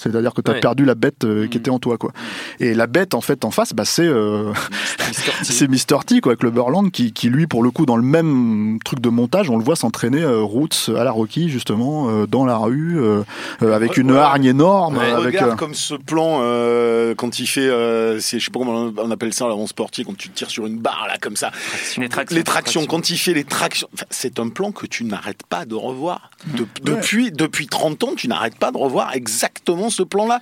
C'est-à-dire 0.02 0.34
que 0.34 0.40
tu 0.40 0.50
as 0.50 0.54
Ouais. 0.54 0.60
perdu 0.60 0.84
la 0.84 0.94
bête 0.94 1.24
euh, 1.24 1.46
qui 1.48 1.58
était 1.58 1.70
en 1.70 1.78
toi, 1.78 1.96
quoi. 1.98 2.12
Et 2.60 2.74
la 2.74 2.86
bête, 2.86 3.14
en 3.14 3.20
fait, 3.20 3.44
en 3.44 3.50
face, 3.50 3.72
bah, 3.72 3.84
c'est 3.84 4.06
euh, 4.06 4.52
c'est 5.42 5.68
Mr. 5.68 6.04
T, 6.06 6.20
quoi, 6.20 6.32
avec 6.32 6.42
le 6.42 6.50
Burland, 6.50 6.90
qui, 6.90 7.12
qui, 7.12 7.28
lui, 7.28 7.46
pour 7.46 7.62
le 7.62 7.70
coup, 7.70 7.86
dans 7.86 7.96
le 7.96 8.02
même 8.02 8.78
truc 8.84 9.00
de 9.00 9.08
montage, 9.08 9.50
on 9.50 9.56
le 9.56 9.64
voit 9.64 9.76
s'entraîner 9.76 10.22
euh, 10.22 10.40
Roots 10.42 10.90
à 10.96 11.04
la 11.04 11.10
Rocky, 11.10 11.48
justement, 11.48 12.08
euh, 12.10 12.26
dans 12.26 12.44
la 12.44 12.56
rue, 12.56 13.00
euh, 13.00 13.22
euh, 13.62 13.74
avec 13.74 13.96
une 13.96 14.12
Ouais. 14.12 14.18
hargne 14.18 14.44
énorme. 14.46 14.96
Ouais, 14.98 15.10
avec, 15.12 15.26
regarde 15.34 15.52
euh, 15.52 15.56
comme 15.56 15.74
ce 15.74 15.94
plan 15.94 16.38
euh, 16.42 17.14
quand 17.14 17.38
il 17.38 17.46
fait, 17.46 17.60
euh, 17.68 18.18
c'est, 18.20 18.38
je 18.38 18.44
sais 18.46 18.50
pas 18.50 18.58
comment 18.58 18.92
on 18.96 19.10
appelle 19.10 19.32
ça, 19.32 19.46
en 19.46 19.66
sportif, 19.66 20.06
quand 20.06 20.16
tu 20.16 20.28
tires 20.30 20.50
sur 20.50 20.66
une 20.66 20.78
barre 20.78 21.06
là 21.08 21.16
comme 21.20 21.36
ça. 21.36 21.50
Les 21.98 22.08
tractions. 22.08 22.36
Les 22.36 22.44
tractions, 22.44 22.86
quand 22.86 23.10
il 23.10 23.16
fait 23.16 23.34
les 23.34 23.44
tractions, 23.44 23.88
enfin, 23.94 24.06
c'est 24.10 24.38
un 24.40 24.48
plan 24.48 24.72
que 24.72 24.86
tu 24.86 25.04
n'arrêtes 25.04 25.42
pas 25.48 25.64
de 25.64 25.74
revoir. 25.74 26.30
De- 26.56 26.66
depuis, 26.82 27.30
depuis 27.32 27.66
30 27.68 28.02
ans, 28.04 28.12
tu 28.16 28.28
n'arrêtes 28.28 28.56
pas 28.58 28.70
de 28.72 28.76
revoir 28.78 29.14
exactement 29.14 29.90
ce 29.92 30.02
plan-là. 30.02 30.40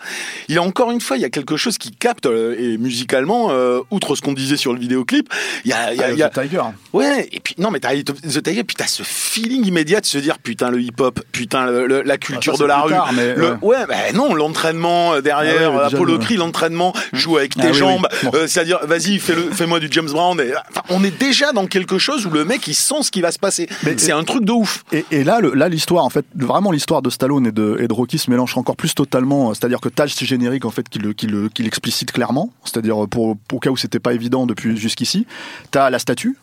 Il 0.48 0.55
y 0.55 0.59
a 0.59 0.62
encore 0.62 0.90
une 0.90 1.01
fois, 1.01 1.16
il 1.16 1.20
y 1.20 1.24
a 1.26 1.30
quelque 1.30 1.57
chose 1.57 1.76
qui 1.78 1.90
capte, 1.90 2.26
euh, 2.26 2.55
et 2.59 2.78
musicalement, 2.78 3.48
euh, 3.51 3.80
outre 3.90 4.14
ce 4.14 4.22
qu'on 4.22 4.32
disait 4.32 4.57
sur 4.57 4.72
le 4.72 4.78
vidéoclip, 4.80 5.28
il 5.64 5.70
y 5.70 5.74
a, 5.74 5.92
il 5.92 5.98
y 5.98 6.03
a- 6.03 6.07
euh, 6.07 6.12
il 6.12 6.18
y 6.18 6.22
a- 6.22 6.28
The 6.30 6.42
Tiger. 6.42 6.62
Ouais, 6.92 7.28
et 7.32 7.40
puis 7.40 7.55
non, 7.59 7.70
mais 7.70 7.80
t'as 7.80 7.94
The 7.94 8.42
Tiger, 8.42 8.64
puis 8.64 8.76
t'as 8.76 8.86
ce 8.86 9.03
feeling 9.03 9.66
immédiat 9.66 10.01
de 10.01 10.07
se 10.07 10.18
dire 10.18 10.38
putain 10.38 10.70
le 10.70 10.80
hip-hop, 10.80 11.20
putain 11.32 11.66
le- 11.66 11.86
le- 11.86 12.03
la 12.03 12.16
culture 12.18 12.53
Ah, 12.55 12.59
ça, 12.59 12.62
de 12.62 12.68
la 12.68 12.80
rue. 12.80 12.86
plus 12.88 12.94
tard, 12.96 13.12
mais 13.14 13.34
Le- 13.34 13.57
ouais. 13.62 13.86
bah 13.88 13.94
non, 14.14 14.34
l'entraînement 14.34 15.14
euh, 15.14 15.20
derrière, 15.20 15.55
Ah 15.57 15.70
ouais, 15.70 15.76
la 15.78 15.84
déjà, 15.84 15.96
Apollo 15.96 16.18
ouais. 16.18 16.24
Creed, 16.24 16.38
l'entraînement, 16.38 16.92
joue 17.12 17.36
avec 17.36 17.55
tes 17.55 17.62
Ah 17.64 17.70
oui, 17.72 17.74
jambes, 17.78 18.09
oui. 18.22 18.28
Euh, 18.34 18.46
c'est-à-dire 18.46 18.78
vas-y, 18.84 19.18
fais-moi 19.18 19.80
du 19.80 19.88
James 19.90 20.09
Brown. 20.11 20.40
Et, 20.40 20.53
enfin, 20.70 20.82
on 20.90 21.03
est 21.05 21.16
déjà 21.18 21.53
dans 21.53 21.66
quelque 21.66 21.98
chose 21.98 22.26
où 22.26 22.30
le 22.30 22.44
mec 22.44 22.66
il 22.68 22.74
sent 22.74 23.03
ce 23.03 23.11
qui 23.11 23.20
va 23.20 23.32
se 23.32 23.38
passer. 23.38 23.68
C'est 23.96 24.12
un 24.12 24.24
truc 24.24 24.44
de 24.44 24.53
ouf. 24.53 24.84
Et, 24.92 25.05
et 25.11 25.24
là, 25.24 25.40
le- 25.40 25.55
là, 25.55 25.68
l'histoire, 25.68 26.05
en 26.05 26.11
fait, 26.11 26.24
vraiment 26.36 26.70
l'histoire 26.72 27.03
de 27.03 27.11
Stallone 27.11 27.46
et 27.46 27.53
de, 27.53 27.76
et 27.80 27.88
de 27.88 27.92
Rocky 27.92 28.18
se 28.18 28.30
mélange 28.30 28.57
encore 28.57 28.76
plus 28.76 28.94
totalement. 28.94 29.39
C'est-à-dire 29.55 29.80
que 29.80 29.88
t'as 29.88 30.07
ce 30.07 30.24
générique, 30.24 30.64
en 30.64 30.70
fait, 30.70 30.88
qui 30.88 30.99
le, 30.99 31.12
qui 31.12 31.26
le, 31.26 31.49
qui 31.49 31.62
l'explicite 31.62 32.12
clairement. 32.12 32.53
C'est-à-dire 32.64 33.07
pour, 33.09 33.36
pour 33.49 33.57
au 33.57 33.61
cas 33.61 33.70
où 33.70 33.76
c'était 33.76 33.99
pas 34.01 34.12
évident 34.14 34.47
depuis 34.47 34.76
jusqu'ici. 34.76 35.26
T'as 35.70 35.91
la 35.91 35.99
statue. 35.99 36.36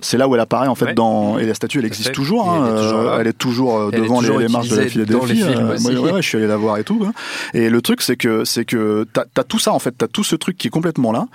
C'est 0.00 0.18
là 0.18 0.28
où 0.28 0.34
elle 0.34 0.40
apparaît 0.40 0.66
en 0.68 0.74
fait 0.74 0.86
Ouais. 0.86 0.94
dans 0.94 1.38
et 1.38 1.46
la 1.46 1.54
statue 1.54 1.78
elle 1.78 1.86
existe 1.86 2.12
toujours, 2.12 2.50
hein, 2.50 2.66
elle 2.66 2.76
est 2.76 2.82
toujours 2.82 2.98
euh, 2.98 3.18
elle 3.20 3.26
est 3.26 3.32
toujours 3.32 3.78
euh, 3.78 3.90
Elle 3.92 4.00
devant 4.02 4.20
les- 4.20 4.26
toujours 4.26 4.38
les, 4.40 4.48
marches 4.48 4.68
de 4.68 4.76
la 4.76 4.86
Philadelphie. 4.86 5.42
euh, 5.44 5.78
ouais, 5.78 5.96
ouais, 5.96 6.12
ouais, 6.12 6.22
je 6.22 6.28
suis 6.28 6.36
allé 6.36 6.46
la 6.46 6.58
voir 6.58 6.76
et 6.76 6.84
tout. 6.84 7.02
hein. 7.06 7.12
Et 7.54 7.70
le 7.70 7.80
truc 7.80 8.02
c'est 8.02 8.16
que 8.16 8.44
c'est 8.44 8.66
que 8.66 9.06
t'as 9.14 9.24
as 9.36 9.44
tout 9.44 9.58
ça 9.58 9.72
en 9.72 9.78
fait, 9.78 9.92
t'as 9.96 10.08
tout 10.08 10.22
ce 10.24 10.36
truc 10.36 10.58
qui 10.58 10.66
est 10.66 10.70
complètement 10.70 11.10
là. 11.10 11.26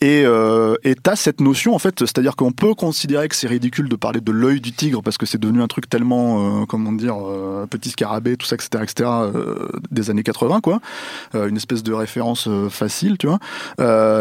Et 0.00 0.22
euh, 0.24 0.74
t'as 1.02 1.16
cette 1.16 1.40
notion 1.40 1.74
en 1.74 1.80
fait, 1.80 1.98
c'est-à-dire 1.98 2.36
qu'on 2.36 2.52
peut 2.52 2.74
considérer 2.74 3.28
que 3.28 3.34
c'est 3.34 3.48
ridicule 3.48 3.88
de 3.88 3.96
parler 3.96 4.20
de 4.20 4.30
l'œil 4.30 4.60
du 4.60 4.72
tigre 4.72 5.02
parce 5.02 5.18
que 5.18 5.26
c'est 5.26 5.38
devenu 5.38 5.60
un 5.60 5.66
truc 5.66 5.90
tellement, 5.90 6.62
euh, 6.62 6.66
comment 6.66 6.92
dire, 6.92 7.16
euh, 7.20 7.66
petit 7.66 7.90
scarabée, 7.90 8.36
tout 8.36 8.46
ça, 8.46 8.54
etc., 8.54 8.84
etc., 8.84 9.10
euh, 9.10 9.68
des 9.90 10.10
années 10.10 10.22
80 10.22 10.60
quoi, 10.60 10.80
Euh, 11.34 11.48
une 11.48 11.56
espèce 11.56 11.82
de 11.82 11.92
référence 11.92 12.46
euh, 12.46 12.68
facile, 12.68 13.18
tu 13.18 13.26
vois. 13.26 13.40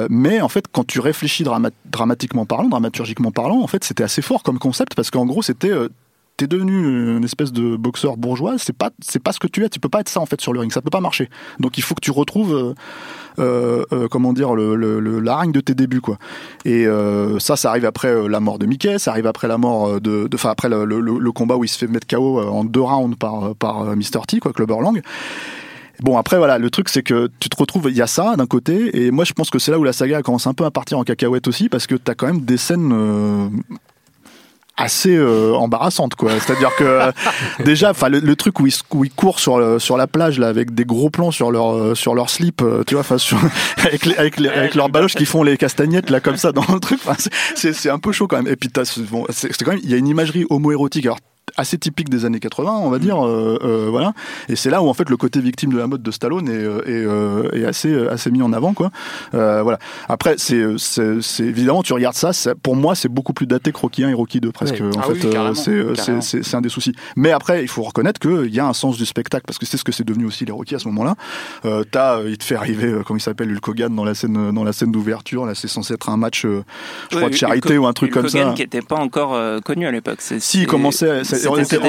Mais 0.09 0.41
en 0.41 0.49
fait, 0.49 0.65
quand 0.71 0.85
tu 0.85 0.99
réfléchis 0.99 1.43
drama- 1.43 1.69
dramatiquement 1.85 2.45
parlant, 2.45 2.69
dramaturgiquement 2.69 3.31
parlant, 3.31 3.61
en 3.61 3.67
fait, 3.67 3.83
c'était 3.83 4.03
assez 4.03 4.21
fort 4.23 4.41
comme 4.43 4.57
concept 4.59 4.95
parce 4.95 5.11
qu'en 5.11 5.25
gros, 5.25 5.43
c'était 5.43 5.71
T'es 6.37 6.45
devenu 6.45 7.17
une 7.17 7.23
espèce 7.23 7.51
de 7.51 7.75
boxeur 7.75 8.15
bourgeois, 8.15 8.59
c'est 8.59 8.77
pas 8.77 8.91
c'est 8.99 9.17
pas 9.21 9.31
ce 9.31 9.39
que 9.39 9.47
tu 9.47 9.65
es, 9.65 9.69
tu 9.69 9.79
peux 9.79 9.89
pas 9.89 10.01
être 10.01 10.09
ça 10.09 10.19
en 10.19 10.27
fait 10.27 10.39
sur 10.39 10.53
le 10.53 10.59
ring, 10.59 10.71
ça 10.71 10.83
peut 10.83 10.91
pas 10.91 11.01
marcher. 11.01 11.31
Donc 11.59 11.79
il 11.79 11.81
faut 11.81 11.95
que 11.95 11.99
tu 11.99 12.11
retrouves 12.11 12.53
euh, 12.53 12.75
euh, 13.39 13.83
euh, 13.91 14.07
comment 14.07 14.33
dire 14.33 14.53
le, 14.53 14.75
le, 14.75 15.19
la 15.19 15.33
hargne 15.33 15.51
de 15.51 15.61
tes 15.61 15.73
débuts 15.73 15.99
quoi. 15.99 16.19
Et 16.63 16.85
ça, 17.39 17.55
ça 17.55 17.71
arrive 17.71 17.85
après 17.85 18.29
la 18.29 18.39
mort 18.39 18.59
de 18.59 18.67
Mickey, 18.67 18.99
ça 18.99 19.09
arrive 19.09 19.25
après 19.25 19.47
la 19.47 19.57
mort 19.57 19.99
de, 19.99 20.29
enfin 20.31 20.51
après 20.51 20.69
le, 20.69 21.31
combat 21.31 21.55
où 21.55 21.63
il 21.63 21.69
se 21.69 21.79
fait 21.79 21.87
mettre 21.87 22.05
KO 22.05 22.39
en 22.39 22.63
deux 22.63 22.81
rounds 22.81 23.17
par 23.17 23.55
par 23.55 23.95
Mr 23.95 24.21
T 24.27 24.39
quoi, 24.39 24.53
Clubber. 24.53 24.75
Bon 26.01 26.17
après 26.17 26.37
voilà, 26.37 26.59
le 26.59 26.69
truc 26.69 26.89
c'est 26.89 27.01
que 27.01 27.31
tu 27.39 27.49
te 27.49 27.57
retrouves, 27.57 27.87
il 27.89 27.97
y 27.97 28.03
a 28.03 28.07
ça 28.07 28.35
d'un 28.35 28.45
côté, 28.45 29.05
et 29.05 29.09
moi 29.09 29.25
je 29.25 29.33
pense 29.33 29.49
que 29.49 29.57
c'est 29.57 29.71
là 29.71 29.79
où 29.79 29.83
la 29.83 29.93
saga 29.93 30.21
commence 30.21 30.45
un 30.45 30.53
peu 30.53 30.65
à 30.65 30.69
partir 30.69 30.99
en 30.99 31.03
cacahuète 31.03 31.47
aussi, 31.47 31.67
parce 31.67 31.87
que 31.87 31.95
t'as 31.95 32.13
quand 32.13 32.27
même 32.27 32.41
des 32.41 32.57
scènes 32.57 32.93
assez 34.77 35.15
euh, 35.15 35.53
embarrassantes 35.55 36.15
quoi. 36.15 36.31
C'est-à-dire 36.39 36.69
que 36.77 36.83
euh, 36.83 37.11
déjà, 37.65 37.89
enfin 37.91 38.09
le, 38.09 38.19
le 38.19 38.35
truc 38.35 38.59
où 38.59 38.67
ils, 38.67 38.73
où 38.93 39.03
ils 39.03 39.11
courent 39.11 39.39
sur 39.39 39.81
sur 39.81 39.97
la 39.97 40.07
plage 40.07 40.39
là 40.39 40.47
avec 40.47 40.73
des 40.73 40.85
gros 40.85 41.09
plans 41.09 41.31
sur 41.31 41.51
leur 41.51 41.73
euh, 41.75 41.95
sur 41.95 42.13
leur 42.15 42.29
slip, 42.29 42.61
euh, 42.61 42.83
tu 42.85 42.93
vois, 42.93 43.01
enfin 43.01 43.17
sur- 43.17 43.37
avec 43.77 44.05
les, 44.05 44.15
avec, 44.15 44.39
les- 44.39 44.49
avec 44.49 44.75
leurs 44.75 44.89
baloches 44.89 45.15
qui 45.15 45.25
font 45.25 45.43
les 45.43 45.57
castagnettes 45.57 46.09
là 46.09 46.19
comme 46.19 46.37
ça 46.37 46.51
dans 46.51 46.65
le 46.71 46.79
truc. 46.79 46.99
C'est- 47.17 47.31
c'est 47.55 47.73
c'est 47.73 47.89
un 47.89 47.99
peu 47.99 48.11
chaud 48.11 48.27
quand 48.27 48.37
même. 48.37 48.47
Et 48.51 48.55
puis 48.55 48.69
t'as 48.69 48.83
bon, 49.11 49.25
c'est 49.29 49.51
c'est 49.53 49.63
quand 49.65 49.71
même 49.71 49.81
il 49.83 49.89
y 49.89 49.93
a 49.93 49.97
une 49.97 50.07
imagerie 50.07 50.45
homoérotique. 50.49 51.05
Alors 51.05 51.19
assez 51.57 51.77
typique 51.77 52.09
des 52.09 52.25
années 52.25 52.39
80, 52.39 52.71
on 52.83 52.89
va 52.89 52.99
dire, 52.99 53.25
euh, 53.25 53.57
euh, 53.63 53.87
voilà. 53.89 54.13
Et 54.49 54.55
c'est 54.55 54.69
là 54.69 54.81
où 54.81 54.87
en 54.87 54.93
fait 54.93 55.09
le 55.09 55.17
côté 55.17 55.39
victime 55.41 55.71
de 55.73 55.77
la 55.77 55.87
mode 55.87 56.03
de 56.03 56.11
Stallone 56.11 56.47
est, 56.47 56.51
euh, 56.51 56.81
est, 56.85 57.05
euh, 57.05 57.49
est 57.53 57.65
assez 57.65 57.91
euh, 57.91 58.11
assez 58.11 58.31
mis 58.31 58.41
en 58.41 58.53
avant, 58.53 58.73
quoi. 58.73 58.91
Euh, 59.33 59.61
voilà. 59.63 59.79
Après, 60.07 60.35
c'est 60.37 60.63
c'est 60.77 61.21
c'est- 61.21 61.43
évidemment 61.45 61.83
tu 61.83 61.93
regardes 61.93 62.15
ça, 62.15 62.33
ça- 62.33 62.55
pour 62.55 62.75
moi 62.75 62.95
c'est 62.95 63.09
beaucoup 63.09 63.33
plus 63.33 63.47
daté 63.47 63.71
que 63.71 63.79
Rocky 63.79 64.03
1 64.03 64.09
et 64.09 64.13
Rocky 64.13 64.39
2 64.39 64.51
presque. 64.51 64.81
En 64.81 64.89
Ah 64.99 65.03
fait, 65.03 65.11
oui, 65.13 65.19
c'est 65.21 65.27
c'est 65.27 65.29
carrément. 65.33 66.21
c'est 66.21 66.43
c'est 66.43 66.55
un 66.55 66.61
des 66.61 66.69
soucis. 66.69 66.93
Mais 67.15 67.31
après, 67.31 67.63
il 67.63 67.67
faut 67.67 67.83
reconnaître 67.83 68.19
qu'il 68.19 68.53
y 68.53 68.59
a 68.59 68.65
un 68.67 68.73
sens 68.73 68.97
du 68.97 69.05
spectacle 69.05 69.45
parce 69.47 69.57
que 69.57 69.65
c'est 69.65 69.77
ce 69.77 69.83
que 69.83 69.91
c'est 69.91 70.03
devenu 70.05 70.25
aussi 70.25 70.45
les 70.45 70.51
Rocky 70.51 70.75
à 70.75 70.79
ce 70.79 70.87
moment-là. 70.89 71.15
Euh, 71.65 71.83
T'as, 71.89 72.21
il 72.23 72.37
te 72.37 72.43
fait 72.43 72.55
arriver, 72.55 72.87
euh, 72.87 73.03
comment 73.05 73.17
il 73.17 73.21
s'appelle, 73.21 73.51
Hulk 73.51 73.67
Hogan 73.67 73.95
dans 73.95 74.03
la 74.03 74.13
scène 74.13 74.51
dans 74.51 74.63
la 74.63 74.73
scène 74.73 74.91
d'ouverture. 74.91 75.45
Là, 75.45 75.55
c'est 75.55 75.67
censé 75.67 75.93
être 75.93 76.09
un 76.09 76.17
match, 76.17 76.45
euh, 76.45 76.63
je 77.11 77.17
crois, 77.17 77.29
de 77.29 77.35
charité 77.35 77.77
ou 77.77 77.87
un 77.87 77.93
truc 77.93 78.11
comme 78.11 78.29
ça. 78.29 78.53
qui 78.55 78.61
n'était 78.61 78.81
pas 78.81 78.95
encore 78.97 79.37
connu 79.63 79.87
à 79.87 79.91
l'époque. 79.91 80.21
Si, 80.21 80.61
il 80.61 80.67
commençait, 80.67 81.23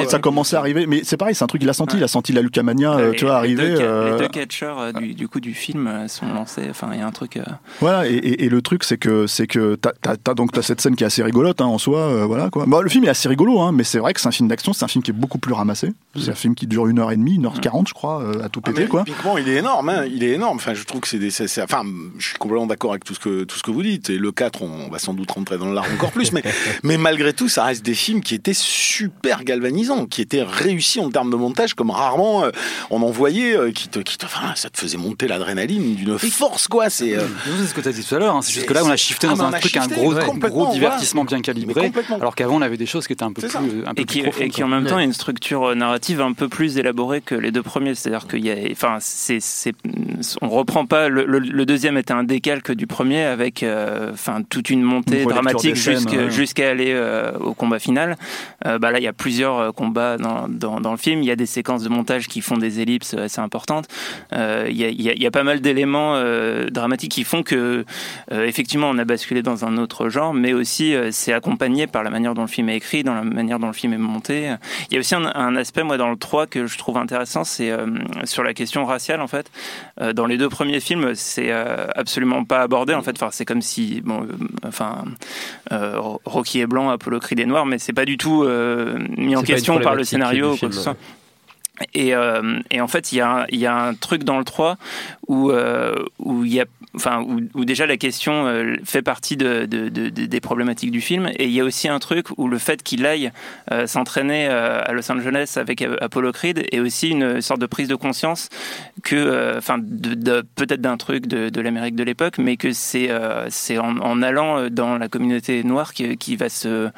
ça 0.09 0.19
commençait 0.19 0.55
à 0.55 0.59
arriver. 0.59 0.85
Mais 0.87 1.01
c'est 1.03 1.17
pareil, 1.17 1.35
c'est 1.35 1.43
un 1.43 1.47
truc 1.47 1.61
qu'il 1.61 1.69
a 1.69 1.73
senti. 1.73 1.97
Il 1.97 2.03
a 2.03 2.07
senti 2.07 2.31
la 2.33 2.41
Lucamania, 2.41 2.93
euh, 2.93 3.11
Les- 3.11 3.17
tu 3.17 3.25
vois, 3.25 3.33
les 3.33 3.37
arriver. 3.55 3.69
deux, 3.71 3.77
ca- 3.77 3.83
euh, 3.83 4.11
les 4.13 4.17
deux 4.19 4.27
catcheurs 4.29 4.79
euh, 4.79 4.91
du, 4.91 5.13
du 5.13 5.27
coup 5.27 5.39
du 5.39 5.53
film 5.53 6.05
sont 6.07 6.27
lancés. 6.33 6.67
Enfin, 6.69 6.89
il 6.93 6.99
y 6.99 7.01
a 7.01 7.07
un 7.07 7.11
truc. 7.11 7.37
euh, 7.37 7.43
Voilà, 7.81 8.07
et, 8.07 8.13
et- 8.13 8.45
et 8.45 8.49
le 8.49 8.61
truc, 8.61 8.83
c'est 8.83 8.97
que 8.97 9.27
c'est 9.27 9.47
que 9.47 9.75
t'as, 9.75 9.91
t'as, 10.01 10.15
t'as- 10.17 10.33
donc 10.33 10.51
t'as 10.51 10.61
cette 10.61 10.81
scène 10.81 10.95
qui 10.95 11.03
est 11.03 11.07
assez 11.07 11.23
rigolote 11.23 11.61
hein, 11.61 11.65
en 11.65 11.77
soi, 11.77 11.99
euh, 11.99 12.25
voilà 12.25 12.49
quoi. 12.49 12.65
Le 12.81 12.89
film 12.89 13.05
est 13.05 13.09
assez 13.09 13.27
rigolo, 13.29 13.59
hein, 13.59 13.71
mais 13.71 13.83
c'est 13.83 13.99
vrai 13.99 14.13
que 14.13 14.21
c'est 14.21 14.27
un 14.27 14.31
film 14.31 14.47
d'action, 14.49 14.73
c'est 14.73 14.85
un 14.85 14.87
film 14.87 15.03
qui 15.03 15.11
est 15.11 15.13
beaucoup 15.13 15.37
plus 15.37 15.53
ramassé. 15.53 15.91
C'est 16.17 16.31
un 16.31 16.35
film 16.35 16.55
qui 16.55 16.67
dure 16.67 16.87
une 16.87 16.99
heure 16.99 17.11
et 17.11 17.17
demie, 17.17 17.35
une 17.35 17.45
heure 17.45 17.59
quarante, 17.59 17.87
je 17.87 17.93
crois, 17.93 18.21
euh, 18.21 18.43
à 18.43 18.49
tout 18.49 18.61
Ah, 18.65 18.71
péter 18.71 18.87
quoi. 18.87 19.03
Typiquement, 19.03 19.37
il 19.37 19.47
est 19.49 19.57
énorme, 19.57 19.89
hein, 19.89 20.05
il 20.05 20.23
est 20.23 20.31
énorme. 20.31 20.57
Enfin, 20.57 20.73
je 20.73 20.83
trouve 20.83 21.01
que 21.01 21.07
c'est 21.07 21.19
des, 21.19 21.29
c'est- 21.31 21.47
c'est- 21.47 21.61
enfin, 21.61 21.83
je 22.17 22.27
suis 22.29 22.37
complètement 22.37 22.67
d'accord 22.67 22.91
avec 22.91 23.03
tout 23.03 23.13
ce 23.13 23.19
que 23.19 23.43
tout 23.43 23.57
ce 23.57 23.63
que 23.63 23.71
vous 23.71 23.83
dites. 23.83 24.09
Et 24.09 24.17
le 24.17 24.31
4, 24.31 24.61
on, 24.61 24.89
va 24.89 24.99
sans 24.99 25.13
doute 25.13 25.31
rentrer 25.31 25.57
dans 25.57 25.71
l'art 25.71 25.85
encore 25.93 26.11
plus, 26.11 26.31
mais 26.31 26.41
mais 26.83 26.97
malgré 26.97 27.33
tout, 27.33 27.49
ça 27.49 27.63
reste 27.65 27.83
des 27.85 27.93
films 27.93 28.21
qui 28.21 28.35
étaient 28.35 28.53
super 28.53 29.43
galvanisants, 29.49 30.05
qui 30.05 30.21
étaient 30.21 30.43
réussis 30.43 30.99
en 30.99 31.09
termes 31.09 31.31
de 31.31 31.35
montage 31.35 31.73
comme 31.73 31.91
rarement 31.91 32.43
euh, 32.43 32.51
on 32.89 33.01
en 33.01 33.11
voyait, 33.11 33.55
euh, 33.57 33.71
qui 33.71 33.87
te, 33.89 33.99
qui 33.99 34.17
te, 34.17 34.25
enfin, 34.25 34.53
ça 34.55 34.69
te 34.69 34.77
faisait 34.77 34.97
monter 34.97 35.27
l'adrénaline 35.27 35.95
d'une 35.95 36.17
force 36.19 36.67
quoi. 36.67 36.89
C'est 36.89 37.15
euh, 37.15 37.21
C'est 37.59 37.67
ce 37.67 37.73
que 37.73 37.81
tu 37.81 37.87
as 37.89 37.91
dit 37.91 38.03
tout 38.03 38.15
à 38.15 38.19
l'heure. 38.19 38.35
hein. 38.35 38.41
C'est 38.41 38.53
juste 38.53 38.65
que 38.67 38.73
là, 38.73 38.81
on 38.85 38.89
a 38.89 38.95
shifté 38.97 39.27
Ah, 39.29 39.35
dans 39.35 39.43
un 39.43 39.51
truc, 39.51 39.75
un 39.77 39.87
gros, 39.87 40.13
ouais, 40.13 40.25
gros 40.49 40.71
divertissement 40.73 41.25
bien 41.25 41.41
calibré. 41.41 41.91
Alors 42.21 42.35
qu'avant, 42.35 42.55
on 42.57 42.61
avait 42.61 42.77
des 42.77 42.85
choses 42.85 43.07
qui 43.07 43.13
étaient 43.13 43.23
un 43.23 43.33
peu 43.33 43.41
plus, 43.41 43.49
ça. 43.51 43.59
un 43.59 43.93
peu 43.93 44.01
et 44.01 44.05
qui, 44.05 44.21
plus 44.21 44.29
profondes. 44.29 44.47
et 44.47 44.49
qui 44.49 44.63
en 44.63 44.67
même 44.67 44.85
temps 44.85 44.95
Ouais. 44.95 45.01
a 45.01 45.05
une 45.05 45.13
structure 45.13 45.69
euh, 45.71 45.75
narrative 45.75 46.21
un 46.21 46.33
peu 46.33 46.47
plus 46.47 46.77
élaborée 46.77 47.21
que 47.21 47.35
les 47.35 47.51
deux 47.51 47.63
premiers. 47.63 47.95
C'est-à-dire 47.95 48.27
qu'il 48.27 48.45
y 48.45 48.51
a, 48.51 48.55
enfin, 48.71 48.97
c'est, 48.99 49.39
on 50.41 50.49
reprend 50.49 50.85
pas. 50.85 51.09
Le, 51.09 51.25
le- 51.25 51.39
le 51.39 51.65
deuxième 51.65 51.97
était 51.97 52.13
un 52.13 52.23
décalque 52.23 52.71
du 52.71 52.85
premier 52.87 53.23
avec, 53.23 53.63
euh, 53.63 54.11
enfin, 54.13 54.41
toute 54.47 54.69
une 54.69 54.81
montée 54.81 55.23
Une 55.23 55.29
dramatique 55.29 55.75
ouais. 55.87 56.29
jusqu'à 56.29 56.69
aller 56.69 56.91
euh, 56.91 57.31
au 57.39 57.53
combat 57.53 57.79
final. 57.79 58.17
Euh, 58.65 58.79
bah 58.79 58.91
là, 58.91 58.99
il 58.99 59.03
y 59.03 59.07
a 59.07 59.13
plusieurs 59.13 59.57
euh, 59.57 59.71
combats 59.71 60.17
dans, 60.17 60.47
dans, 60.47 60.91
le 60.91 60.97
film. 60.97 61.21
Il 61.21 61.25
y 61.25 61.31
a 61.31 61.35
des 61.35 61.45
séquences 61.45 61.83
de 61.83 61.89
montage 61.89 62.27
qui 62.27 62.41
font 62.41 62.57
des 62.57 62.79
ellipses 62.79 63.13
assez 63.13 63.39
importantes. 63.39 63.87
Euh, 64.33 64.67
Il 64.69 64.77
y, 64.77 64.85
a, 65.09 65.13
y 65.13 65.25
a- 65.25 65.31
pas 65.31 65.43
mal 65.43 65.61
d'éléments 65.61 66.15
euh, 66.15 66.65
dramatiques 66.69 67.11
qui 67.11 67.23
font 67.23 67.43
que, 67.43 67.85
euh, 68.31 68.45
effectivement, 68.45 68.89
on 68.89 68.97
a 68.97 69.05
basculé 69.05 69.43
dans 69.43 69.63
un 69.63 69.77
autre 69.77 70.09
genre, 70.09 70.33
mais 70.33 70.53
aussi 70.53 70.95
euh, 70.95 71.09
c'est 71.11 71.33
accompagné 71.33 71.85
par 71.85 72.03
la 72.03 72.09
manière 72.09 72.33
dont 72.33 72.41
le 72.41 72.47
film 72.47 72.67
est 72.69 72.77
écrit, 72.77 73.03
dans 73.03 73.13
la 73.13 73.23
manière 73.23 73.59
dont 73.59 73.67
le 73.67 73.73
film 73.73 73.93
est 73.93 73.97
monté. 73.97 74.55
Il 74.89 74.95
y 74.95 74.97
a 74.97 74.99
aussi 74.99 75.13
un, 75.13 75.55
aspect, 75.55 75.83
moi, 75.83 75.97
dans 75.97 76.09
le 76.09 76.17
3 76.17 76.47
que 76.47 76.65
je 76.65 76.77
trouve 76.79 76.97
intéressant, 76.97 77.43
c'est 77.43 77.69
euh, 77.69 77.85
sur 78.23 78.43
la 78.43 78.53
question 78.55 78.85
raciale, 78.85 79.21
en 79.21 79.27
fait. 79.27 79.51
Euh, 80.01 80.13
dans 80.13 80.25
les 80.25 80.37
deux 80.37 80.49
premiers 80.49 80.79
films, 80.79 81.13
c'est 81.13 81.51
euh, 81.51 81.87
absolument 81.95 82.43
pas 82.43 82.61
abordé, 82.61 82.95
en 82.95 83.03
fait. 83.03 83.15
C'est 83.31 83.45
comme 83.45 83.61
si, 83.61 84.01
bon, 84.01 84.23
euh, 84.23 84.67
enfin, 84.67 85.03
euh, 85.71 85.99
Rocky 86.25 86.59
est 86.61 86.67
blanc, 86.67 86.89
Apollo 86.89 87.19
crie 87.19 87.35
des 87.35 87.45
noirs, 87.45 87.65
mais 87.67 87.77
c'est 87.77 87.93
pas 87.93 88.05
du 88.05 88.17
tout 88.17 88.43
euh, 88.43 88.48
mis 89.17 89.35
en 89.35 89.43
question 89.43 89.79
par 89.83 89.95
le 89.95 90.03
scénario 90.03 90.53
ou 90.53 90.57
quoi 90.57 90.69
que 90.69 90.75
ce 90.75 90.81
soit. 90.81 90.97
Et, 91.93 92.13
euh, 92.13 92.59
et 92.71 92.81
en 92.81 92.87
fait, 92.89 93.13
il 93.13 93.19
y, 93.19 93.21
a 93.21 93.29
un- 93.29 93.45
il 93.49 93.57
y 93.59 93.65
a 93.65 93.73
un 93.73 93.93
truc 93.93 94.23
dans 94.25 94.37
le 94.37 94.43
3 94.43 94.75
où, 95.27 95.49
euh, 95.51 95.95
où, 96.19 96.43
il 96.43 96.53
y 96.53 96.59
a, 96.59 96.65
enfin, 96.95 97.21
où, 97.21 97.39
où 97.53 97.65
déjà 97.65 97.85
la 97.85 97.97
question 97.97 98.47
euh, 98.47 98.75
fait 98.83 99.01
partie 99.01 99.37
de, 99.37 99.65
de- 99.65 99.89
de- 99.89 100.09
de- 100.09 100.25
des 100.25 100.39
problématiques 100.41 100.91
du 100.91 101.01
film. 101.01 101.29
Et 101.37 101.45
il 101.45 101.51
y 101.51 101.59
a 101.59 101.63
aussi 101.63 101.87
un 101.87 101.99
truc 101.99 102.27
où 102.37 102.47
le 102.47 102.57
fait 102.57 102.83
qu'il 102.83 103.05
aille 103.05 103.31
euh, 103.71 103.87
s'entraîner 103.87 104.47
euh, 104.49 104.81
à 104.85 104.91
Los 104.93 105.11
Angeles 105.11 105.53
avec 105.57 105.81
Apollo 106.01 106.31
Creed 106.31 106.65
est 106.71 106.79
aussi 106.79 107.09
une 107.09 107.41
sorte 107.41 107.59
de 107.61 107.65
prise 107.65 107.87
de 107.87 107.95
conscience 107.95 108.49
que, 109.03 109.15
euh, 109.15 109.57
enfin, 109.57 109.77
de, 109.81 110.13
de- 110.15 110.43
peut-être 110.55 110.81
d'un 110.81 110.97
truc 110.97 111.27
de, 111.27 111.49
de 111.49 111.61
l'Amérique 111.61 111.95
de 111.95 112.03
l'époque, 112.03 112.37
mais 112.37 112.57
que 112.57 112.71
c'est 112.71 113.09
euh, 113.09 113.45
c'est 113.49 113.77
en, 113.77 113.97
en 113.97 114.21
allant 114.21 114.69
dans 114.69 114.97
la 114.97 115.07
communauté 115.07 115.63
noire 115.63 115.93
qui, 115.93 116.17
qui 116.17 116.35
va 116.35 116.49
se 116.49 116.89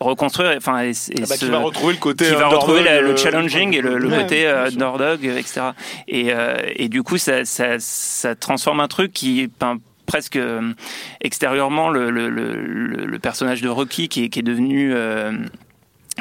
reconstruire, 0.00 0.54
enfin, 0.56 0.82
et, 0.82 0.90
et 0.90 0.92
ah 1.18 1.20
bah, 1.28 1.36
se- 1.36 1.44
qui 1.44 1.50
va 1.50 1.58
retrouver 1.58 1.92
le 1.94 1.98
côté 1.98 2.24
qui 2.26 2.34
va 2.34 2.48
retrouver 2.48 2.82
la- 2.82 3.00
le 3.00 3.16
challenging 3.16 3.74
et 3.74 3.80
le, 3.80 3.98
le 3.98 4.08
ouais, 4.08 4.18
côté 4.22 4.46
euh, 4.46 4.66
underdog, 4.66 5.24
etc. 5.24 5.60
Et, 6.06 6.32
euh, 6.32 6.56
et 6.76 6.88
du 6.88 7.02
coup, 7.02 7.18
ça, 7.18 7.44
ça, 7.44 7.76
ça 7.78 8.34
transforme 8.34 8.80
un 8.80 8.88
truc 8.88 9.12
qui, 9.12 9.37
presque 10.06 10.36
euh, 10.36 10.72
extérieurement, 11.20 11.90
le, 11.90 13.18
personnage 13.22 13.60
de 13.60 13.68
Rocky 13.68 14.08
qui 14.08 14.24
est, 14.24 14.28
qui 14.28 14.40
est 14.40 14.42
devenu... 14.42 14.92
euh, 14.94 15.32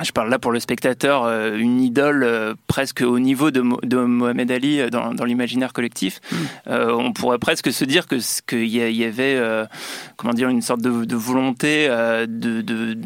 je 0.03 0.11
parle 0.11 0.29
là 0.29 0.39
pour 0.39 0.51
le 0.51 0.59
spectateur, 0.59 1.23
euh, 1.25 1.55
une 1.57 1.81
idole 1.81 2.23
euh, 2.23 2.53
presque 2.67 3.01
au 3.01 3.19
niveau 3.19 3.51
de, 3.51 3.61
Mo- 3.61 3.79
de 3.83 3.97
Mohamed 3.97 4.51
Ali 4.51 4.79
euh, 4.79 4.89
dans, 4.89 5.13
dans 5.13 5.25
l'imaginaire 5.25 5.73
collectif. 5.73 6.19
Euh, 6.67 6.91
on 6.91 7.13
pourrait 7.13 7.39
presque 7.39 7.71
se 7.71 7.83
dire 7.85 8.07
que 8.07 8.19
ce- 8.19 8.41
qu'il 8.41 8.65
y, 8.67 9.03
avait, 9.03 9.35
euh, 9.35 9.65
comment 10.15 10.33
dire, 10.33 10.49
une 10.49 10.61
sorte 10.61 10.81
de, 10.81 11.05
de 11.05 11.15
volonté 11.15 11.87
euh, 11.89 12.25
de, 12.27 12.61
de 12.61 12.97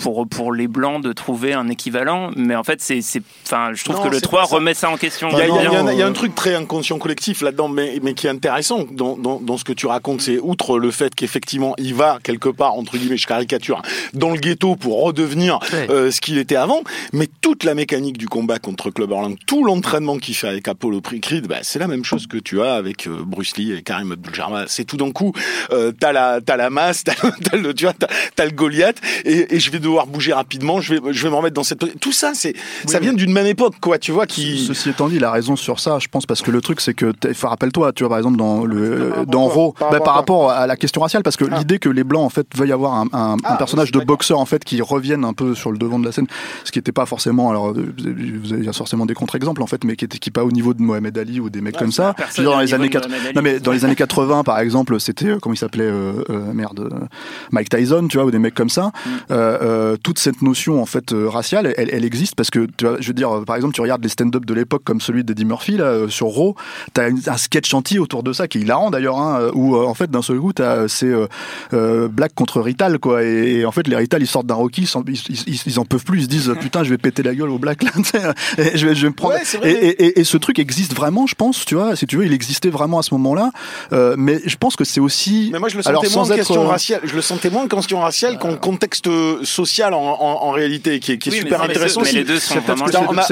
pour 0.00 0.26
pour 0.28 0.52
les 0.52 0.68
blancs 0.68 1.02
de 1.02 1.12
trouver 1.12 1.52
un 1.52 1.68
équivalent. 1.68 2.30
Mais 2.36 2.54
en 2.56 2.64
fait, 2.64 2.80
c'est, 2.80 3.00
enfin, 3.44 3.70
je 3.74 3.84
trouve 3.84 3.96
Non, 3.96 4.02
que 4.02 4.08
le 4.08 4.14
c'est 4.16 4.20
3 4.22 4.40
pas 4.42 4.46
ça. 4.46 4.54
remet 4.56 4.74
ça 4.74 4.90
en 4.90 4.96
question. 4.96 5.28
Il 5.30 5.38
y, 5.38 5.42
a, 5.42 5.46
il 5.46 5.54
y 5.54 5.76
un- 5.76 5.92
il 5.92 5.98
y 5.98 6.02
a 6.02 6.06
un 6.06 6.12
truc 6.12 6.34
très 6.34 6.54
inconscient 6.54 6.98
collectif 6.98 7.40
là-dedans, 7.42 7.68
mais, 7.68 7.98
mais 8.02 8.14
qui 8.14 8.26
est 8.26 8.30
intéressant 8.30 8.84
dans, 8.90 9.16
dans, 9.16 9.40
dans 9.40 9.56
ce 9.56 9.64
que 9.64 9.72
tu 9.72 9.86
racontes. 9.86 10.20
C'est 10.20 10.38
outre 10.38 10.78
le 10.78 10.90
fait 10.90 11.14
qu'effectivement 11.14 11.74
il 11.78 11.94
va 11.94 12.18
quelque 12.22 12.48
part, 12.48 12.74
entre 12.74 12.96
guillemets, 12.96 13.16
je 13.16 13.26
caricature, 13.26 13.82
dans 14.14 14.30
le 14.30 14.38
ghetto 14.38 14.76
pour 14.76 15.02
redevenir 15.02 15.58
Ouais. 15.72 15.86
Ce 16.12 16.20
qu'il 16.20 16.38
était 16.38 16.56
avant, 16.56 16.82
mais 17.12 17.28
toute 17.40 17.64
la 17.64 17.74
mécanique 17.74 18.18
du 18.18 18.28
combat 18.28 18.58
contre 18.58 18.90
Clubberland, 18.90 19.36
tout 19.46 19.64
l'entraînement 19.64 20.18
qu'il 20.18 20.34
fait 20.34 20.48
avec 20.48 20.68
Apollo 20.68 21.00
Creed, 21.00 21.46
bah, 21.48 21.56
c'est 21.62 21.78
la 21.78 21.88
même 21.88 22.04
chose 22.04 22.26
que 22.26 22.36
tu 22.38 22.60
as 22.62 22.74
avec 22.74 23.06
euh, 23.06 23.18
Bruce 23.26 23.56
Lee 23.56 23.72
et 23.72 23.82
Karim 23.82 24.12
Abdul-Jabbar. 24.12 24.64
C'est 24.68 24.84
tout 24.84 24.96
d'un 24.96 25.10
coup, 25.10 25.32
euh, 25.72 25.92
t'as 25.98 26.12
la, 26.12 26.40
t'as 26.40 26.56
la 26.56 26.70
masse, 26.70 27.04
t'as, 27.04 27.14
t'as 27.14 27.56
le, 27.56 27.74
tu 27.74 27.84
vois, 27.84 27.94
t'as, 27.94 28.08
t'as 28.36 28.44
le 28.44 28.50
Goliath, 28.52 29.00
et, 29.24 29.56
et 29.56 29.60
je 29.60 29.70
vais 29.70 29.78
devoir 29.78 30.06
bouger 30.06 30.32
rapidement, 30.32 30.80
je 30.80 30.94
vais, 30.94 31.12
je 31.12 31.22
vais 31.22 31.30
me 31.30 31.34
remettre 31.36 31.54
dans 31.54 31.64
cette, 31.64 31.98
tout 32.00 32.12
ça, 32.12 32.32
c'est, 32.34 32.54
ça 32.86 33.00
vient 33.00 33.12
d'une 33.12 33.32
même 33.32 33.46
époque, 33.46 33.74
quoi, 33.80 33.98
tu 33.98 34.12
vois, 34.12 34.26
qui, 34.26 34.64
Ceci 34.66 34.90
étant 34.90 35.08
dit, 35.08 35.16
il 35.16 35.24
a 35.24 35.30
raison 35.30 35.56
sur 35.56 35.80
ça, 35.80 35.98
je 35.98 36.08
pense, 36.08 36.26
parce 36.26 36.42
que 36.42 36.50
le 36.50 36.60
truc, 36.60 36.80
c'est 36.80 36.94
que, 36.94 37.12
enfin, 37.30 37.48
rappelle-toi, 37.48 37.92
tu 37.92 38.02
vois, 38.04 38.10
par 38.10 38.18
exemple, 38.18 38.36
dans 38.36 38.64
le, 38.64 39.12
dans 39.26 39.46
Raw, 39.46 39.72
Par 39.72 39.90
bah, 39.90 39.98
rapport 39.98 40.04
par 40.04 40.14
à 40.14 40.16
rapport 40.16 40.50
à 40.50 40.66
la 40.66 40.76
question 40.76 41.00
raciale, 41.00 41.22
parce 41.22 41.36
que 41.36 41.44
l'idée 41.44 41.78
que 41.78 41.88
les 41.88 42.04
blancs, 42.04 42.24
en 42.24 42.28
fait, 42.30 42.46
veuillent 42.56 42.72
avoir 42.72 42.94
un, 42.94 43.06
un- 43.12 43.32
un 43.34 43.36
Ah, 43.44 43.56
personnage 43.56 43.88
oui, 43.88 43.92
de 43.92 43.98
d'accord. 43.98 44.14
boxeur, 44.16 44.38
en 44.38 44.46
fait, 44.46 44.64
qui 44.64 44.80
revienne 44.82 45.24
un 45.24 45.32
peu 45.32 45.54
sur 45.54 45.72
le 45.72 45.78
devant 45.78 45.98
de 46.02 46.06
la 46.06 46.12
scène, 46.12 46.26
ce 46.64 46.70
qui 46.72 46.78
n'était 46.78 46.92
pas 46.92 47.06
forcément, 47.06 47.50
alors, 47.50 47.70
euh, 47.70 47.94
vous 48.42 48.52
avez- 48.52 48.72
forcément 48.72 49.06
des 49.06 49.14
contre-exemples, 49.14 49.62
en 49.62 49.66
fait, 49.66 49.84
mais 49.84 49.96
qui 49.96 50.04
était 50.04 50.18
qui 50.18 50.30
pas 50.30 50.44
au 50.44 50.50
niveau 50.52 50.74
de 50.74 50.82
Mohamed 50.82 51.16
Ali 51.18 51.40
ou 51.40 51.48
des 51.50 51.60
mecs 51.60 51.76
comme 51.76 51.92
ça. 51.92 52.14
Dire, 52.42 52.50
dans 52.52 52.60
les 52.60 52.74
années 52.74 52.88
80, 52.90 53.16
non, 53.34 53.42
mais 53.42 53.60
dans 53.60 53.72
les 53.72 53.84
années 53.84 53.94
80, 53.94 54.42
par 54.44 54.58
exemple, 54.58 54.98
c'était, 55.00 55.26
euh, 55.28 55.38
comment 55.40 55.54
il 55.54 55.58
s'appelait, 55.58 55.84
euh, 55.84 56.12
euh, 56.30 56.52
merde, 56.52 56.88
Mike 57.50 57.68
Tyson, 57.70 58.06
tu 58.08 58.16
vois, 58.18 58.26
ou 58.26 58.30
des 58.30 58.38
mecs 58.38 58.54
comme 58.54 58.68
ça. 58.70 58.92
Euh, 59.30 59.96
toute 60.02 60.18
cette 60.18 60.42
notion, 60.42 60.80
en 60.82 60.86
fait, 60.86 61.14
raciale, 61.14 61.72
elle, 61.76 61.90
elle 61.92 62.04
existe 62.04 62.34
parce 62.34 62.50
que, 62.50 62.66
tu 62.76 62.86
vois, 62.86 62.96
je 63.00 63.06
veux 63.08 63.14
dire, 63.14 63.42
par 63.46 63.56
exemple, 63.56 63.74
tu 63.74 63.80
regardes 63.80 64.02
les 64.02 64.08
stand-up 64.08 64.44
de 64.44 64.54
l'époque 64.54 64.82
comme 64.84 65.00
celui 65.00 65.24
d'Eddie 65.24 65.44
Murphy, 65.44 65.76
là, 65.76 66.08
sur 66.08 66.28
Raw, 66.28 66.54
t'as 66.94 67.08
un 67.10 67.36
sketch 67.36 67.72
entier 67.74 67.98
autour 67.98 68.22
de 68.22 68.32
ça 68.32 68.48
qui 68.48 68.58
est 68.58 68.60
hilarant 68.62 68.90
d'ailleurs, 68.90 69.18
hein, 69.18 69.50
où, 69.54 69.76
en 69.76 69.94
fait, 69.94 70.10
d'un 70.10 70.22
seul 70.22 70.38
coup, 70.40 70.52
t'as, 70.52 70.88
c'est, 70.88 71.12
Black 71.72 72.34
contre 72.34 72.60
Rital, 72.60 72.98
quoi, 72.98 73.22
et, 73.24 73.60
et 73.60 73.64
en 73.66 73.72
fait, 73.72 73.86
les 73.86 73.96
Rital, 73.96 74.22
ils 74.22 74.26
sortent 74.26 74.46
d'un 74.46 74.54
Rocky, 74.54 74.82
ils, 74.82 75.14
ils, 75.28 75.42
ils- 75.46 75.60
ils 75.66 75.78
en 75.80 75.84
peuvent 75.92 76.04
plus, 76.04 76.18
ils 76.20 76.24
se 76.24 76.28
disent, 76.28 76.52
putain, 76.60 76.82
je 76.84 76.90
vais 76.90 76.98
péter 76.98 77.22
la 77.22 77.34
gueule 77.34 77.50
au 77.50 77.58
Black, 77.58 77.82
là, 77.82 77.90
et 78.58 78.76
je 78.76 78.86
vais, 78.86 78.94
je 78.94 79.02
vais 79.02 79.08
me 79.08 79.14
prendre. 79.14 79.34
Ouais, 79.34 79.42
et, 79.42 79.56
vrai. 79.56 79.70
et, 79.72 80.04
et- 80.06 80.20
et 80.20 80.24
ce 80.24 80.36
truc 80.36 80.58
existe 80.58 80.94
vraiment, 80.94 81.26
je 81.26 81.34
pense, 81.34 81.64
tu 81.64 81.74
vois, 81.74 81.94
si 81.96 82.06
tu 82.06 82.16
veux, 82.16 82.26
il 82.26 82.32
existait 82.32 82.70
vraiment 82.70 82.98
à 82.98 83.02
ce 83.02 83.14
moment-là, 83.14 83.50
euh, 83.92 84.14
mais 84.18 84.40
je 84.44 84.56
pense 84.56 84.76
que 84.76 84.84
c'est 84.84 85.00
aussi. 85.00 85.50
Mais 85.52 85.58
moi, 85.58 85.68
je 85.68 85.76
le 85.76 85.86
alors, 85.88 86.02
sentais 86.04 86.14
moins 86.16 86.30
en 86.30 86.34
question 86.34 86.62
euh, 86.64 86.68
raciale. 86.68 87.00
Je 87.04 87.14
le 87.14 87.22
sentais 87.22 87.50
moins 87.50 87.62
en 87.64 87.68
question 87.68 88.00
raciale 88.00 88.38
qu'en 88.38 88.56
contexte 88.56 89.08
social 89.44 89.94
en, 89.94 89.98
en, 90.00 90.44
en 90.44 90.50
réalité, 90.50 91.00
qui 91.00 91.12
est, 91.12 91.18
qui 91.18 91.28
est 91.28 91.32
Oui, 91.32 91.38
super 91.38 91.60
mais 91.60 91.70
intéressant. 91.70 92.00
mais 92.00 92.06
aussi. 92.08 92.16
les 92.16 92.24
deux 92.24 92.38
sont 92.38 92.54
C'est 92.54 92.64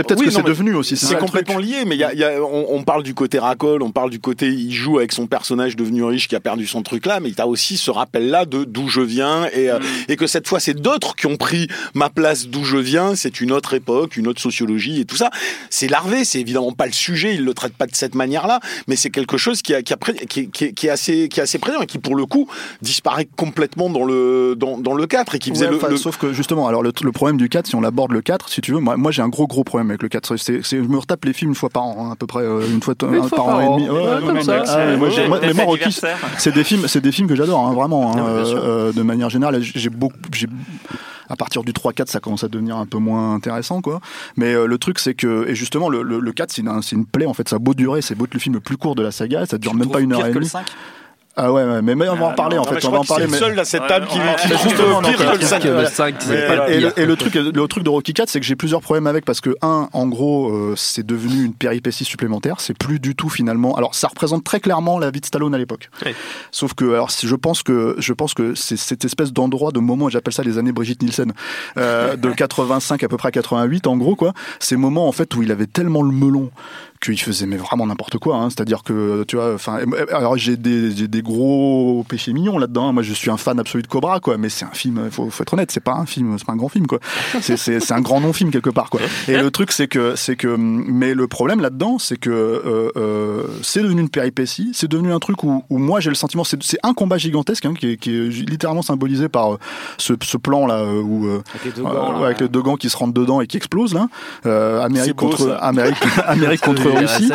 peut-être 0.05 0.23
que 0.25 0.31
c'est- 0.31 0.43
devenu 0.43 0.75
aussi. 0.75 0.97
C'est 0.97 1.19
complètement 1.19 1.59
lié, 1.59 1.85
mais 1.87 1.97
il 1.97 2.01
y 2.01 2.05
a, 2.05 2.13
il 2.13 2.19
y 2.19 2.25
a- 2.25 2.43
on, 2.43 2.67
on 2.71 2.83
parle 2.83 3.03
du 3.03 3.15
côté 3.15 3.39
racole, 3.39 3.83
on 3.83 3.91
parle 3.91 4.11
du 4.11 4.21
côté 4.21 4.49
il 4.49 4.73
joue 4.73 4.99
avec 4.99 5.13
son 5.13 5.27
personnage 5.27 5.77
devenu 5.77 6.03
riche 6.05 6.29
qui 6.29 6.37
a 6.37 6.41
perdu 6.41 6.67
son 6.67 6.83
truc 6.83 7.07
là, 7.07 7.21
mais 7.21 7.31
il 7.31 7.41
a 7.41 7.47
aussi 7.47 7.77
ce 7.77 7.91
rappel 7.91 8.31
là 8.31 8.45
de 8.45 8.65
d'où 8.65 8.89
je 8.89 9.01
viens 9.01 9.47
et, 9.53 9.71
euh, 9.71 9.79
et 10.09 10.17
que 10.17 10.27
cette 10.27 10.47
fois 10.49 10.61
c'est 10.61 10.75
d'autres 10.75 11.15
qui 11.17 11.27
ont 11.27 11.37
pris 11.37 11.69
ma 11.95 12.09
place 12.11 12.40
d'où 12.49 12.65
je 12.65 12.77
viens. 12.77 13.15
C'est 13.15 13.41
une 13.41 13.53
autre 13.53 13.75
époque, 13.75 14.17
une 14.17 14.27
autre 14.29 14.41
sociologie 14.41 15.01
et 15.01 15.05
tout 15.05 15.17
ça. 15.17 15.31
C'est 15.71 15.89
larvé, 15.89 16.25
c'est 16.25 16.41
évidemment 16.41 16.73
pas 16.73 16.87
le 16.87 16.93
sujet, 16.93 17.35
il 17.35 17.45
le 17.45 17.55
traite 17.55 17.75
pas 17.75 17.87
de 17.87 17.95
cette 17.95 18.15
manière 18.15 18.47
là, 18.47 18.61
mais 18.89 18.97
c'est 18.97 19.11
quelque 19.11 19.37
chose 19.37 19.63
qui, 19.63 19.75
a, 19.75 19.83
qui, 19.83 19.93
a 19.93 19.97
pré- 19.97 20.15
qui, 20.29 20.49
qui 20.51 20.65
est- 20.67 20.73
qui 20.73 20.87
est 20.87 20.91
assez 20.91 21.29
qui 21.29 21.41
est 21.41 21.43
assez 21.43 21.59
présent 21.59 21.81
et 21.83 21.87
qui 21.87 21.99
pour 21.99 22.17
le 22.17 22.27
coup 22.27 22.49
disparaît 22.83 23.29
complètement 23.37 23.91
dans 23.91 24.05
le 24.05 24.55
dans, 24.57 24.79
dans 24.79 24.95
le 24.95 25.07
4 25.07 25.35
et 25.35 25.39
qui 25.39 25.51
faisait 25.51 25.67
Ouais, 25.67 25.71
le, 25.73 25.77
enfin, 25.77 25.89
le- 25.89 25.97
Sauf 25.97 26.17
que 26.17 26.33
justement, 26.33 26.67
alors 26.69 26.83
le, 26.83 26.93
le 27.03 27.13
problème 27.13 27.37
du 27.37 27.49
4, 27.49 27.67
si 27.67 27.75
on 27.75 27.83
aborde 27.83 28.13
le 28.13 28.21
4, 28.23 28.49
si 28.49 28.61
tu 28.61 28.73
veux, 28.73 28.79
moi, 28.81 28.97
moi 28.97 29.11
j'ai 29.11 29.23
un 29.23 29.29
gros 29.29 29.47
gros 29.47 29.65
problème 29.65 29.91
avec 29.91 30.03
le 30.03 30.09
4. 30.09 30.37
C'est, 30.37 30.65
c'est- 30.65 30.79
je 30.79 30.89
me 30.89 30.99
retape 30.99 31.25
les 31.25 31.33
films 31.33 31.51
une 31.51 31.55
fois 31.57 31.69
par 31.71 31.83
an, 31.85 32.07
hein, 32.09 32.13
à 32.13 32.17
peu 32.17 32.27
près 32.27 32.43
euh, 32.43 32.63
une 32.71 32.83
fois, 32.83 32.95
Une 33.03 33.15
un 33.17 33.23
fois 33.23 33.37
par 33.37 33.47
par 33.47 33.57
an 33.57 33.61
et 33.61 33.81
demi. 33.81 33.91
Ouais, 33.91 34.01
Ouais, 34.01 34.27
comme 34.27 34.43
ça. 34.43 34.63
ah, 34.67 34.97
moi, 34.97 35.09
moi, 35.29 35.41
c'est 36.39 36.53
des 36.55 36.65
films, 36.65 36.87
c'est 36.89 37.01
des 37.01 37.13
films 37.13 37.29
que 37.29 37.35
j'adore, 37.35 37.67
hein, 37.67 37.75
vraiment. 37.75 38.17
hein, 38.17 38.25
euh, 38.27 38.45
euh, 38.89 38.93
de 38.93 39.03
manière 39.03 39.31
générale, 39.31 39.61
j'ai 39.63 39.91
beaucoup, 39.91 40.17
à 41.31 41.37
partir 41.37 41.63
du 41.65 41.73
3-4, 41.73 42.09
ça 42.09 42.21
commence 42.21 42.45
à 42.45 42.49
devenir 42.49 42.77
un 42.77 42.87
peu 42.87 42.99
moins 42.99 43.35
intéressant, 43.35 43.81
quoi. 43.81 44.01
Mais 44.37 44.53
euh, 44.53 44.67
le 44.67 44.79
truc, 44.79 44.99
c'est 44.99 45.15
que, 45.15 45.49
et 45.49 45.55
justement, 45.55 45.89
le, 45.89 46.03
le, 46.03 46.19
le 46.19 46.33
4, 46.33 46.51
c'est 46.53 46.63
une, 46.63 46.81
une 46.93 47.07
plaie, 47.07 47.27
en 47.27 47.35
fait, 47.35 47.49
ça 47.49 47.57
a 47.57 47.59
beau 47.59 47.73
durer, 47.73 48.03
c'est 48.03 48.15
beau 48.15 48.25
être 48.27 48.35
le 48.35 48.41
film 48.41 48.55
le 48.55 48.61
plus 48.61 48.77
court 48.77 48.95
de 48.97 49.03
la 49.03 49.13
saga, 49.13 49.47
ça 49.47 49.57
dure 49.57 49.73
Tu 49.73 49.79
même 49.79 49.91
pas 49.91 50.01
une 50.01 50.13
heure 50.13 50.27
et 50.27 50.33
demie. 50.33 50.51
5 51.37 51.43
Ah 51.45 51.53
ouais, 51.53 51.65
ouais, 51.65 51.83
mais, 51.83 51.95
mais 51.95 52.09
on 52.09 52.17
va 52.17 52.27
en 52.27 52.33
parler 52.35 52.59
en 52.59 52.63
Ah, 52.69 52.75
fait, 52.75 52.85
on 52.87 52.91
va 52.91 52.99
en 52.99 53.03
c'est 53.03 53.09
parler. 53.09 53.25
le 53.27 53.31
mais- 53.31 53.39
seul 53.39 53.59
à 53.59 53.65
cette 53.65 53.87
table 53.87 54.07
ouais, 54.07 54.13
qui 54.43 54.49
trouve 54.51 54.69
justement, 54.69 55.01
pire 55.03 55.17
que 55.17 55.23
le 55.23 55.29
euh, 55.29 55.41
cinq. 55.41 55.63
que 55.63 55.69
le 55.69 55.77
Ouais. 55.77 55.87
5, 55.87 56.15
c'est 56.19 56.29
Mais- 56.31 56.47
pas 56.47 56.67
le 56.69 56.73
Et, 56.75 56.81
le, 56.81 56.99
et 57.01 57.07
le 57.07 57.17
truc, 57.17 57.35
le 57.35 57.67
truc 57.69 57.85
de 57.85 57.89
Rocky 57.91 58.13
4, 58.15 58.29
c'est 58.29 58.41
que 58.41 58.47
j'ai 58.47 58.57
plusieurs 58.57 58.81
problèmes 58.81 59.07
avec 59.07 59.25
parce 59.25 59.41
que 59.41 59.55
un, 59.63 59.89
en 59.93 60.07
gros, 60.09 60.51
euh, 60.51 60.75
c'est 60.77 61.07
devenu 61.07 61.45
une 61.45 61.55
péripétie 61.55 62.05
supplémentaire. 62.05 62.57
C'est 62.61 62.77
plus 62.77 62.99
du 63.01 63.15
tout 63.15 63.29
finalement. 63.29 63.77
Alors, 63.77 63.95
ça 63.95 64.09
représente 64.09 64.45
très 64.45 64.61
clairement 64.61 64.99
la 64.99 65.11
vie 65.11 65.21
de 65.21 65.27
Stallone 65.27 65.55
à 65.55 65.59
l'époque. 65.59 65.89
Ouais. 66.05 66.15
Sauf 66.51 66.75
que, 66.75 66.85
alors, 66.85 67.11
je 67.11 67.35
pense 67.37 67.63
que 67.63 67.95
je 67.99 68.13
pense 68.13 68.35
que 68.35 68.55
c'est 68.55 68.77
cette 68.77 69.05
espèce 69.05 69.33
d'endroit, 69.33 69.71
de 69.73 69.81
moment, 69.81 70.09
j'appelle 70.09 70.35
ça 70.35 70.43
les 70.43 70.59
années 70.59 70.73
Brigitte 70.73 71.03
Nielsen, 71.03 71.33
euh, 71.79 72.17
de 72.17 72.31
85 72.35 73.03
à 73.05 73.09
peu 73.09 73.17
près 73.17 73.29
à 73.29 73.33
88, 73.33 73.87
en 73.87 73.97
gros 73.97 74.17
quoi. 74.17 74.33
Ces 74.59 74.77
moments 74.77 75.07
en 75.09 75.13
fait 75.13 75.35
où 75.37 75.43
il 75.43 75.51
avait 75.53 75.67
tellement 75.67 76.03
le 76.03 76.11
melon 76.13 76.51
qu'il 77.01 77.19
faisait 77.21 77.47
mais 77.47 77.57
vraiment 77.57 77.87
n'importe 77.87 78.19
quoi. 78.19 78.37
Hein. 78.37 78.51
C'est-à-dire 78.51 78.83
que 78.83 79.25
tu 79.27 79.37
vois, 79.37 79.55
enfin, 79.55 79.79
alors 80.13 80.37
j'ai 80.37 80.57
des, 80.57 80.95
j'ai 80.95 81.09
des 81.09 81.23
gros 81.23 82.05
péchés 82.09 82.33
mignons 82.33 82.59
là-dedans. 82.59 82.89
hein. 82.89 82.93
Moi, 82.93 83.03
je 83.03 83.13
suis 83.15 83.31
un 83.31 83.37
fan 83.37 83.59
absolu 83.59 83.83
de 83.83 83.89
Cobra, 83.89 84.21
quoi. 84.21 84.37
Mais 84.37 84.49
c'est 84.49 84.65
un 84.65 84.71
film. 84.73 85.09
Faut, 85.11 85.31
faut 85.31 85.43
être 85.43 85.55
honnête, 85.55 85.71
c'est 85.71 85.81
pas 85.83 85.95
un 85.95 86.07
film, 86.07 86.37
c'est 86.39 86.45
pas 86.47 86.53
un 86.53 86.57
grand 86.57 86.69
film, 86.69 86.87
quoi. 86.87 86.99
C'est, 87.41 87.57
c'est, 87.57 87.81
c'est 87.81 87.95
un 87.95 88.01
grand 88.01 88.21
non 88.21 88.33
film 88.33 88.51
quelque 88.51 88.71
part, 88.71 88.91
quoi. 88.91 89.01
Et 89.29 89.37
le 89.37 89.51
truc, 89.51 89.73
c'est 89.73 89.89
que, 89.89 90.15
c'est 90.15 90.37
que, 90.37 90.55
mais 90.59 91.15
le 91.15 91.27
problème 91.27 91.61
là-dedans, 91.61 91.99
c'est 91.99 92.19
que 92.19 92.31
euh, 92.31 92.91
euh, 92.97 93.45
c'est 93.63 93.83
devenu 93.83 94.03
une 94.03 94.11
péripétie. 94.11 94.71
C'est 94.75 94.89
devenu 94.89 95.13
un 95.13 95.19
truc 95.19 95.43
où, 95.43 95.65
où 95.71 95.79
moi 95.79 96.01
j'ai 96.01 96.11
le 96.11 96.15
sentiment, 96.17 96.45
c'est, 96.45 96.63
c'est 96.63 96.79
un 96.83 96.93
combat 96.93 97.17
gigantesque 97.19 97.65
hein, 97.65 97.73
qui, 97.79 97.93
est, 97.93 97.97
qui 97.97 98.11
est 98.15 98.29
littéralement 98.29 98.83
symbolisé 98.83 99.29
par 99.29 99.55
euh, 99.55 99.59
ce, 99.97 100.13
ce 100.23 100.37
plan 100.37 100.67
là 100.67 100.81
euh, 100.81 101.01
où 101.01 101.27
euh, 101.27 101.43
Avec 101.55 101.65
les 101.65 101.71
deux 101.73 101.89
euh, 101.89 101.93
gants, 101.93 102.19
ouais, 102.21 102.27
avec 102.27 102.41
les 102.41 102.49
deux 102.49 102.63
gants 102.63 102.77
qui 102.77 102.91
se 102.91 102.97
rentrent 102.97 103.15
dedans 103.15 103.41
et 103.41 103.47
qui 103.47 103.57
explosent 103.57 103.95
là. 103.95 104.09
Euh, 104.47 104.83
Amérique 104.83 105.17
beau, 105.17 105.27
contre 105.29 105.45
ça. 105.49 105.57
Amérique, 105.59 105.97
Amérique 106.27 106.61
contre 106.65 106.90
Russie. 106.91 107.31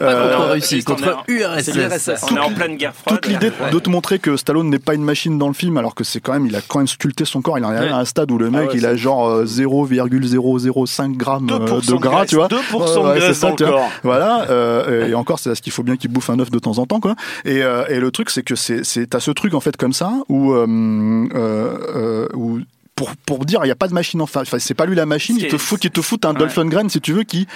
Euh, 0.00 0.36
contre 0.36 0.52
Russie, 0.52 0.84
on 0.86 0.90
contre 0.94 1.24
URSS. 1.28 2.24
On 2.30 2.36
est 2.36 2.38
en 2.38 2.50
pleine 2.52 2.76
guerre 2.76 2.94
froide. 2.94 3.20
toute 3.20 3.30
l'idée 3.30 3.50
de 3.72 3.78
te 3.78 3.90
montrer 3.90 4.18
que 4.18 4.36
Stallone 4.36 4.70
n'est 4.70 4.78
pas 4.78 4.94
une 4.94 5.04
machine 5.04 5.38
dans 5.38 5.48
le 5.48 5.54
film, 5.54 5.76
alors 5.76 5.94
que 5.94 6.04
c'est 6.04 6.20
quand 6.20 6.32
même, 6.32 6.46
il 6.46 6.56
a 6.56 6.60
quand 6.60 6.78
même 6.78 6.88
sculpté 6.88 7.24
son 7.24 7.42
corps. 7.42 7.58
Il 7.58 7.64
en 7.64 7.72
est 7.72 7.88
à 7.88 7.96
un 7.96 8.04
stade 8.04 8.30
où 8.30 8.38
le 8.38 8.50
mec, 8.50 8.62
Ah 8.64 8.72
ouais, 8.72 8.78
il 8.78 8.86
a 8.86 8.96
genre 8.96 9.28
euh, 9.28 9.44
0,005 9.44 11.16
grammes 11.16 11.48
euh, 11.50 11.80
2% 11.80 11.86
de 11.86 11.94
gras, 11.96 12.26
tu 12.26 12.36
vois. 12.36 12.48
2% 12.48 12.58
Ouais, 12.78 13.14
de 13.14 13.18
graisse 13.18 13.40
dans 13.40 13.50
le 13.50 13.56
corps. 13.56 13.90
Voilà, 14.02 14.46
euh, 14.50 15.08
et 15.08 15.14
encore, 15.14 15.38
c'est 15.38 15.50
parce 15.50 15.60
qu'il 15.60 15.72
faut 15.72 15.82
bien 15.82 15.96
qu'il 15.96 16.10
bouffe 16.10 16.30
un 16.30 16.38
œuf 16.38 16.50
de 16.50 16.58
temps 16.58 16.78
en 16.78 16.86
temps, 16.86 17.00
quoi. 17.00 17.14
Et, 17.44 17.62
euh, 17.62 17.84
le 17.98 18.10
truc, 18.10 18.30
c'est 18.30 18.42
que 18.42 18.54
c'est, 18.54 18.82
t'as 19.08 19.20
ce 19.20 19.30
truc 19.30 19.54
en 19.54 19.60
fait 19.60 19.76
comme 19.76 19.92
ça 19.92 20.12
où, 20.28 20.52
euh, 20.52 20.66
euh, 21.34 21.78
euh, 21.94 22.28
où 22.34 22.60
pour, 22.98 23.16
pour 23.26 23.44
dire, 23.44 23.60
il 23.62 23.66
n'y 23.66 23.70
a 23.70 23.76
pas 23.76 23.86
de 23.88 23.94
machine 23.94 24.20
enfin, 24.20 24.42
c'est 24.58 24.74
pas 24.74 24.84
lui 24.84 24.96
la 24.96 25.06
machine, 25.06 25.36
il 25.38 25.46
te 25.46 25.56
fout, 25.56 25.84
il 25.84 25.90
te 25.90 26.02
fout 26.02 26.24
un 26.24 26.32
Ouais. 26.32 26.40
Dolph 26.40 26.56
Lundgren, 26.56 26.88
si 26.88 27.00
tu 27.00 27.12
veux, 27.12 27.22
qui 27.22 27.46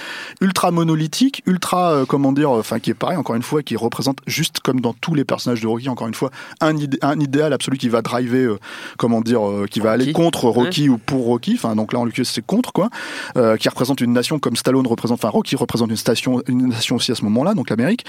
ultra 0.41 0.71
monolithique, 0.71 1.43
ultra, 1.45 1.91
euh, 1.91 2.05
comment 2.05 2.31
dire, 2.31 2.49
enfin, 2.51 2.79
qui 2.79 2.91
est 2.91 2.93
pareil, 2.93 3.17
encore 3.17 3.35
une 3.35 3.43
fois, 3.43 3.61
qui 3.61 3.75
représente 3.75 4.19
juste 4.25 4.61
comme 4.61 4.79
dans 4.79 4.93
tous 4.93 5.15
les 5.15 5.25
personnages 5.25 5.59
de 5.61 5.67
Rocky, 5.67 5.89
encore 5.89 6.07
une 6.07 6.13
fois, 6.13 6.31
un, 6.61 6.75
idé- 6.77 6.97
un 7.01 7.19
idéal 7.19 7.51
absolu 7.51 7.77
qui 7.77 7.89
va 7.89 8.01
driver, 8.01 8.45
euh, 8.53 8.59
comment 8.97 9.19
dire, 9.21 9.45
euh, 9.45 9.67
qui 9.69 9.79
va 9.81 9.91
Rocky. 9.91 10.03
aller 10.03 10.13
contre 10.13 10.45
Rocky 10.47 10.87
ou 10.87 10.97
pour 10.97 11.25
Rocky, 11.25 11.55
enfin, 11.55 11.75
donc 11.75 11.91
là, 11.91 11.99
en 11.99 12.05
l'occurrence, 12.05 12.31
c'est 12.33 12.45
contre, 12.45 12.71
quoi, 12.71 12.89
qui 13.59 13.67
représente 13.67 13.99
une 13.99 14.13
nation 14.13 14.39
comme 14.39 14.55
Stallone 14.55 14.87
représente, 14.87 15.19
enfin, 15.19 15.29
Rocky 15.29 15.55
représente 15.57 15.89
une 15.89 15.97
station, 15.97 16.41
une 16.47 16.67
nation 16.69 16.95
aussi 16.95 17.11
à 17.11 17.15
ce 17.15 17.23
moment-là, 17.25 17.53
donc 17.53 17.69
l'Amérique. 17.69 18.05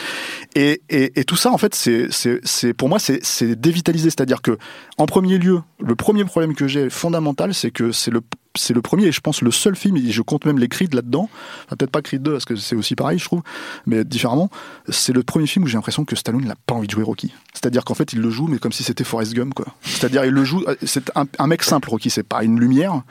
Et, 0.54 0.82
et, 0.88 1.18
et 1.18 1.24
tout 1.24 1.36
ça, 1.36 1.50
en 1.50 1.58
fait, 1.58 1.74
c'est, 1.74 2.72
pour 2.74 2.88
moi, 2.88 2.98
c'est, 3.00 3.18
c'est 3.24 3.58
dévitalisé. 3.60 4.10
C'est-à-dire 4.10 4.40
que, 4.40 4.56
en 4.98 5.06
premier 5.06 5.38
lieu, 5.38 5.60
le 5.80 5.94
premier 5.96 6.24
problème 6.24 6.54
que 6.54 6.68
j'ai 6.68 6.90
fondamental, 6.90 7.23
c'est 7.52 7.70
que 7.70 7.92
c'est 7.92 8.10
le, 8.10 8.20
c'est 8.56 8.74
le 8.74 8.82
premier 8.82 9.06
et 9.06 9.12
je 9.12 9.20
pense 9.20 9.42
le 9.42 9.50
seul 9.50 9.74
film, 9.74 9.96
et 9.96 10.10
je 10.10 10.22
compte 10.22 10.44
même 10.44 10.58
les 10.58 10.68
Creed 10.68 10.94
là-dedans, 10.94 11.28
peut-être 11.68 11.90
pas 11.90 12.02
Creed 12.02 12.22
2 12.22 12.32
parce 12.32 12.44
que 12.44 12.56
c'est 12.56 12.76
aussi 12.76 12.94
pareil, 12.94 13.18
je 13.18 13.24
trouve, 13.24 13.42
mais 13.86 14.04
différemment, 14.04 14.50
c'est 14.88 15.12
le 15.12 15.22
premier 15.22 15.46
film 15.46 15.64
où 15.64 15.68
j'ai 15.68 15.76
l'impression 15.76 16.04
que 16.04 16.14
Stallone 16.14 16.44
n'a 16.44 16.54
pas 16.66 16.74
envie 16.74 16.86
de 16.86 16.92
jouer 16.92 17.02
Rocky. 17.02 17.32
C'est-à-dire 17.52 17.84
qu'en 17.84 17.94
fait, 17.94 18.12
il 18.12 18.20
le 18.20 18.30
joue, 18.30 18.46
mais 18.46 18.58
comme 18.58 18.72
si 18.72 18.84
c'était 18.84 19.04
Forrest 19.04 19.34
Gump. 19.34 19.60
C'est-à-dire, 19.82 20.24
il 20.24 20.32
le 20.32 20.44
joue, 20.44 20.62
euh, 20.68 20.76
c'est 20.84 21.10
un, 21.14 21.46
mec 21.46 21.62
simple, 21.62 21.88
Rocky, 21.90 22.10
c'est 22.10 22.22
pas 22.22 22.44
une 22.44 22.60
lumière, 22.60 23.02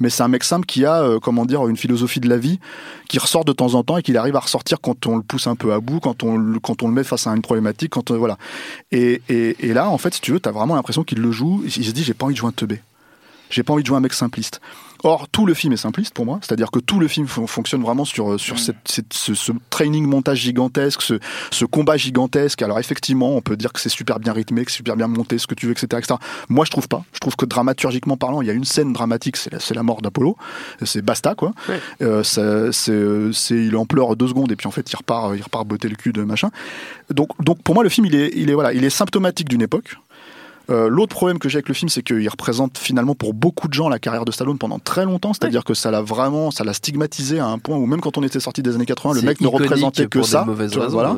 mais 0.00 0.10
c'est 0.10 0.22
un 0.22 0.28
mec 0.28 0.44
simple 0.44 0.66
qui 0.66 0.84
a, 0.84 1.02
euh, 1.02 1.18
comment 1.18 1.46
dire, 1.46 1.66
une 1.68 1.76
philosophie 1.76 2.20
de 2.20 2.28
la 2.28 2.36
vie 2.36 2.58
qui 3.08 3.18
ressort 3.18 3.44
de 3.44 3.52
temps 3.52 3.74
en 3.74 3.82
temps 3.82 3.96
et 3.96 4.02
qu'il 4.02 4.16
arrive 4.16 4.36
à 4.36 4.40
ressortir 4.40 4.80
quand 4.80 5.06
on 5.06 5.16
le 5.16 5.22
pousse 5.22 5.46
un 5.46 5.56
peu 5.56 5.72
à 5.72 5.80
bout, 5.80 6.00
quand 6.00 6.22
on, 6.22 6.58
quand 6.60 6.82
on 6.82 6.88
le 6.88 6.94
met 6.94 7.04
face 7.04 7.26
à 7.26 7.30
une 7.30 7.42
problématique, 7.42 7.90
quand 7.90 8.10
euh, 8.10 8.16
voilà. 8.16 8.36
Et, 8.92 9.22
et 9.28 9.72
là, 9.72 9.88
en 9.88 9.98
fait, 9.98 10.14
si 10.14 10.20
tu 10.20 10.32
veux, 10.32 10.40
t'as 10.40 10.52
vraiment 10.52 10.74
l'impression 10.74 11.04
qu'il 11.04 11.20
le 11.20 11.32
joue. 11.32 11.62
Il 11.64 11.84
se 11.84 11.90
dit, 11.90 12.04
j'ai 12.04 12.14
pas 12.14 12.26
envie 12.26 12.34
de 12.34 12.38
jouer 12.38 12.48
un 12.48 12.52
teubé. 12.52 12.80
J'ai 13.50 13.62
pas 13.62 13.72
envie 13.74 13.82
de 13.82 13.86
jouer 13.88 13.96
un 13.96 14.00
mec 14.00 14.12
simpliste. 14.14 14.60
Or, 15.02 15.28
tout 15.28 15.46
le 15.46 15.54
film 15.54 15.72
est 15.72 15.78
simpliste 15.78 16.12
pour 16.12 16.26
moi, 16.26 16.40
c'est-à-dire 16.42 16.70
que 16.70 16.78
tout 16.78 17.00
le 17.00 17.08
film 17.08 17.26
fon- 17.26 17.46
fonctionne 17.46 17.80
vraiment 17.82 18.04
sur, 18.04 18.32
euh, 18.32 18.38
sur 18.38 18.58
cette, 18.58 18.76
cette- 18.84 19.14
ce, 19.14 19.32
ce 19.32 19.50
training 19.70 20.06
montage 20.06 20.38
gigantesque, 20.40 21.00
ce, 21.00 21.14
ce 21.50 21.64
combat 21.64 21.96
gigantesque. 21.96 22.60
Alors 22.60 22.78
effectivement, 22.78 23.34
on 23.34 23.40
peut 23.40 23.56
dire 23.56 23.72
que 23.72 23.80
c'est 23.80 23.88
super 23.88 24.20
bien 24.20 24.34
rythmé, 24.34 24.62
que 24.64 24.70
c'est 24.70 24.76
super 24.76 24.96
bien 24.96 25.06
monté, 25.08 25.38
ce 25.38 25.46
que 25.46 25.54
tu 25.54 25.64
veux, 25.64 25.72
etc., 25.72 25.86
etc. 25.98 26.16
Moi, 26.50 26.66
je 26.66 26.70
trouve 26.70 26.86
pas. 26.86 27.02
Je 27.14 27.18
trouve 27.18 27.34
que 27.34 27.46
dramaturgiquement 27.46 28.18
parlant, 28.18 28.42
il 28.42 28.48
y 28.48 28.50
a 28.50 28.52
une 28.52 28.66
scène 28.66 28.92
dramatique, 28.92 29.38
c'est 29.38 29.74
la, 29.74 29.82
mort 29.82 30.02
d'Apollo, 30.02 30.36
c'est 30.84 31.02
basta 31.02 31.34
quoi. 31.34 31.52
Euh, 32.02 32.22
ça- 32.22 32.70
il 33.50 33.74
en 33.76 33.86
pleure 33.86 34.16
deux 34.16 34.28
secondes 34.28 34.52
et 34.52 34.56
puis 34.56 34.66
en 34.66 34.70
fait 34.70 34.92
il 34.92 34.96
repart, 34.96 35.32
il 35.34 35.42
repart 35.42 35.66
botter 35.66 35.88
le 35.88 35.96
cul 35.96 36.12
de 36.12 36.22
machin. 36.24 36.50
Donc, 37.08 37.28
donc 37.42 37.62
pour 37.62 37.74
moi, 37.74 37.84
le 37.84 37.90
film, 37.90 38.06
il 38.06 38.14
est, 38.14 38.32
il 38.36 38.50
est 38.50 38.54
voilà, 38.54 38.74
il 38.74 38.84
est 38.84 38.90
symptomatique 38.90 39.48
d'une 39.48 39.62
époque. 39.62 39.96
Euh, 40.68 40.88
L'autre 40.88 41.14
problème 41.16 41.38
que 41.38 41.48
j'ai 41.48 41.56
avec 41.56 41.68
le 41.68 41.74
film, 41.74 41.88
c'est 41.88 42.02
qu'il 42.02 42.28
représente 42.28 42.78
finalement 42.78 43.14
pour 43.14 43.34
beaucoup 43.34 43.66
de 43.68 43.72
gens 43.74 43.88
la 43.88 43.98
carrière 43.98 44.24
de 44.24 44.30
Stallone 44.32 44.58
pendant 44.58 44.78
très 44.78 45.04
longtemps. 45.04 45.32
C'est-à-dire 45.32 45.64
que 45.64 45.74
ça 45.74 45.90
l'a 45.90 46.00
vraiment, 46.02 46.50
ça 46.50 46.64
l'a 46.64 46.72
stigmatisé 46.74 47.38
à 47.40 47.46
un 47.46 47.58
point 47.58 47.76
où 47.76 47.86
même 47.86 48.00
quand 48.00 48.18
on 48.18 48.22
était 48.22 48.40
sorti 48.40 48.62
des 48.62 48.74
années 48.74 48.86
80, 48.86 49.14
le 49.14 49.22
mec 49.22 49.40
ne 49.40 49.46
représentait 49.48 50.06
que 50.06 50.22
ça. 50.22 50.44
vois, 50.44 50.88
voilà. 50.88 51.10
euh, 51.10 51.14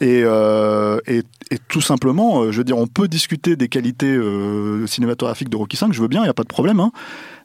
ouais. 0.00 0.06
Et, 0.06 0.22
euh, 0.24 0.98
et, 1.06 1.22
et 1.50 1.58
tout 1.68 1.80
simplement, 1.80 2.42
euh, 2.42 2.52
je 2.52 2.58
veux 2.58 2.64
dire, 2.64 2.78
on 2.78 2.86
peut 2.86 3.08
discuter 3.08 3.56
des 3.56 3.68
qualités 3.68 4.06
euh, 4.14 4.86
cinématographiques 4.86 5.48
de 5.48 5.56
Rocky 5.56 5.76
5, 5.76 5.92
je 5.92 6.00
veux 6.00 6.08
bien, 6.08 6.20
il 6.20 6.24
n'y 6.24 6.30
a 6.30 6.34
pas 6.34 6.42
de 6.44 6.48
problème. 6.48 6.80
Hein. 6.80 6.92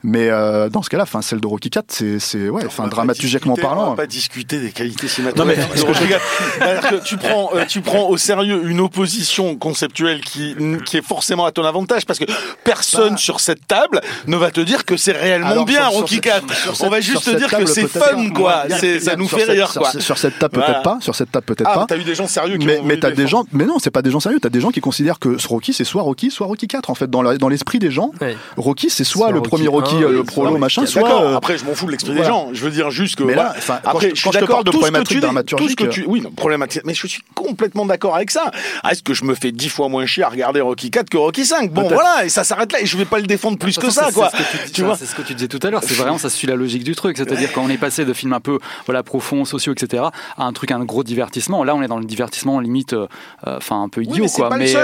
Mais 0.03 0.29
euh, 0.29 0.69
dans 0.69 0.81
ce 0.83 0.89
cas-là, 0.89 1.05
celle 1.21 1.39
de 1.39 1.47
Rocky 1.47 1.69
4, 1.69 1.85
c'est, 1.87 2.19
c'est 2.19 2.49
ouais, 2.49 2.65
enfin, 2.65 2.87
dramaturgiquement 2.87 3.53
discuter- 3.53 3.67
On 3.67 3.75
parlant. 3.75 3.89
va 3.91 3.95
pas 3.95 4.05
discuter 4.07 4.59
des 4.59 4.71
qualités 4.71 5.07
Non, 5.35 5.45
mais- 5.45 5.55
cinématographiques. 5.55 5.75
de 5.75 5.81
Rocky. 5.87 6.13
C'est-à-dire 6.59 6.89
que 6.89 6.95
tu 7.05 7.17
prends, 7.17 7.49
euh, 7.55 7.65
tu 7.67 7.81
prends 7.81 8.09
au 8.09 8.17
sérieux 8.17 8.61
une 8.65 8.81
opposition 8.81 9.55
conceptuelle 9.55 10.19
qui, 10.21 10.55
qui 10.85 10.97
est 10.97 11.05
forcément 11.05 11.45
à 11.45 11.51
ton 11.51 11.63
avantage 11.63 12.05
parce 12.05 12.19
que 12.19 12.25
personne 12.63 13.11
Bah. 13.11 13.17
sur 13.17 13.39
cette 13.39 13.65
table 13.67 14.01
ne 14.27 14.35
va 14.35 14.51
te 14.51 14.59
dire 14.61 14.83
que 14.85 14.97
c'est 14.97 15.11
réellement 15.13 15.47
Alors, 15.47 15.65
bien 15.65 15.89
sur- 15.89 15.99
Rocky 15.99 16.15
cette- 16.15 16.23
4. 16.23 16.53
sur 16.55 16.71
On 16.71 16.75
cette- 16.75 16.89
va 16.89 16.99
juste 17.01 17.23
te 17.25 17.35
dire 17.37 17.49
que 17.49 17.65
c'est 17.65 17.87
fun, 17.87 18.29
quoi. 18.35 18.63
C'est, 18.79 18.99
ça 18.99 19.15
bien, 19.15 19.23
nous 19.23 19.29
fait 19.29 19.43
rire, 19.45 19.71
sur- 19.71 19.81
quoi. 19.81 19.91
Sur, 20.01 20.17
cette 20.17 20.37
table, 20.37 20.53
peut-être 20.55 20.65
Voilà. 20.67 20.81
pas. 20.81 20.97
Sur 20.99 21.15
cette 21.15 21.31
table, 21.31 21.45
peut-être 21.45 21.69
Ah, 21.71 21.79
pas. 21.79 21.85
t'as 21.87 21.97
eu 21.97 22.03
des 22.03 22.15
gens 22.15 22.27
sérieux 22.27 22.57
qui 22.57 22.65
mais, 22.65 22.81
mais 22.83 22.99
t'as 22.99 23.11
des 23.11 23.27
gens, 23.27 23.45
mais 23.53 23.65
non, 23.65 23.77
c'est 23.79 23.91
pas 23.91 24.01
des 24.01 24.11
gens 24.11 24.19
sérieux. 24.19 24.39
T'as 24.41 24.49
des 24.49 24.59
gens 24.59 24.71
qui 24.71 24.81
considèrent 24.81 25.19
que 25.19 25.37
ce 25.37 25.47
Rocky, 25.47 25.71
c'est 25.73 25.85
soit 25.85 26.01
Rocky, 26.01 26.29
soit 26.29 26.47
Rocky 26.47 26.67
4. 26.67 26.89
En 26.89 26.95
fait, 26.95 27.09
dans 27.09 27.21
l'esprit 27.21 27.79
des 27.79 27.91
gens. 27.91 28.11
Rocky, 28.57 28.89
c'est 28.89 29.03
soit, 29.05 29.31
le 29.31 29.41
premier 29.41 29.67
Rocky, 29.69 29.92
1, 29.97 30.01
euh, 30.03 30.11
le 30.11 30.23
prolo, 30.23 30.57
machin, 30.57 30.85
soit. 30.85 31.23
Euh, 31.23 31.35
Après, 31.37 31.57
je 31.57 31.65
m'en 31.65 31.73
fous 31.75 31.85
de 31.85 31.91
l'esprit 31.91 32.13
voilà. 32.13 32.27
des 32.27 32.33
gens. 32.33 32.49
Je 32.53 32.63
veux 32.63 32.71
dire 32.71 32.89
juste 32.91 33.15
que. 33.15 33.23
Mais 33.23 33.35
là, 33.35 33.53
Après, 33.83 34.09
je- 34.11 34.15
suis 34.15 34.23
quand 34.23 34.31
je 34.31 34.39
te 34.39 34.43
d'accord. 34.45 34.63
de 34.63 34.71
problématique 34.71 35.19
dramaturgique, 35.19 35.77
tout 35.77 35.83
ce 35.83 35.87
que 35.89 35.93
tu- 35.93 36.05
oui, 36.07 36.21
non, 36.21 36.31
problématique. 36.31 36.81
Mais 36.85 36.93
je 36.93 37.07
suis 37.07 37.21
complètement 37.35 37.85
d'accord 37.85 38.15
avec 38.15 38.31
ça. 38.31 38.51
Ah, 38.83 38.91
Est-ce 38.91 39.03
que 39.03 39.13
je 39.13 39.23
me 39.25 39.35
fais 39.35 39.51
dix 39.51 39.69
fois 39.69 39.89
moins 39.89 40.05
chier 40.05 40.23
à 40.23 40.29
regarder 40.29 40.61
Rocky 40.61 40.91
4 40.91 41.09
que 41.09 41.17
Rocky 41.17 41.45
5 41.45 41.71
Bon, 41.71 41.83
voilà, 41.87 42.25
et 42.25 42.29
ça 42.29 42.43
s'arrête 42.43 42.71
là. 42.71 42.81
Et 42.81 42.85
je 42.85 42.97
vais 42.97 43.05
pas 43.05 43.17
le 43.19 43.27
défendre 43.27 43.57
plus 43.57 43.77
que 43.77 43.89
ça, 43.89 44.09
quoi. 44.13 44.29
c'est 44.35 44.43
ce 44.43 44.69
que 44.69 44.71
tu 44.75 44.83
vois 44.83 44.97
C'est 44.97 45.05
ce 45.05 45.15
que 45.15 45.21
tu 45.21 45.33
disais 45.33 45.47
tout 45.47 45.59
à 45.63 45.69
l'heure. 45.69 45.81
C'est 45.85 45.93
vraiment, 45.95 46.17
ça 46.17 46.29
suit 46.29 46.47
la 46.47 46.55
logique 46.55 46.83
du 46.83 46.95
truc. 46.95 47.17
C'est-à-dire 47.17 47.51
quand 47.53 47.63
on 47.63 47.69
est 47.69 47.77
passé 47.77 48.05
de 48.05 48.13
films 48.13 48.33
un 48.33 48.39
peu, 48.39 48.59
voilà, 48.85 49.03
profonds, 49.03 49.45
sociaux, 49.45 49.73
etc., 49.73 50.03
à 50.37 50.43
un 50.45 50.53
truc, 50.53 50.71
un 50.71 50.83
gros 50.83 51.03
divertissement. 51.03 51.63
Là, 51.63 51.75
on 51.75 51.81
est 51.81 51.87
dans 51.87 51.97
le 51.99 52.05
divertissement 52.05 52.59
limite, 52.59 52.93
euh, 52.93 53.07
euh, 53.47 53.57
enfin, 53.57 53.81
un 53.81 53.89
peu 53.89 54.03
idiot, 54.03 54.25
quoi. 54.27 54.49
pas 54.49 54.57
mais, 54.57 54.71
il 54.71 54.77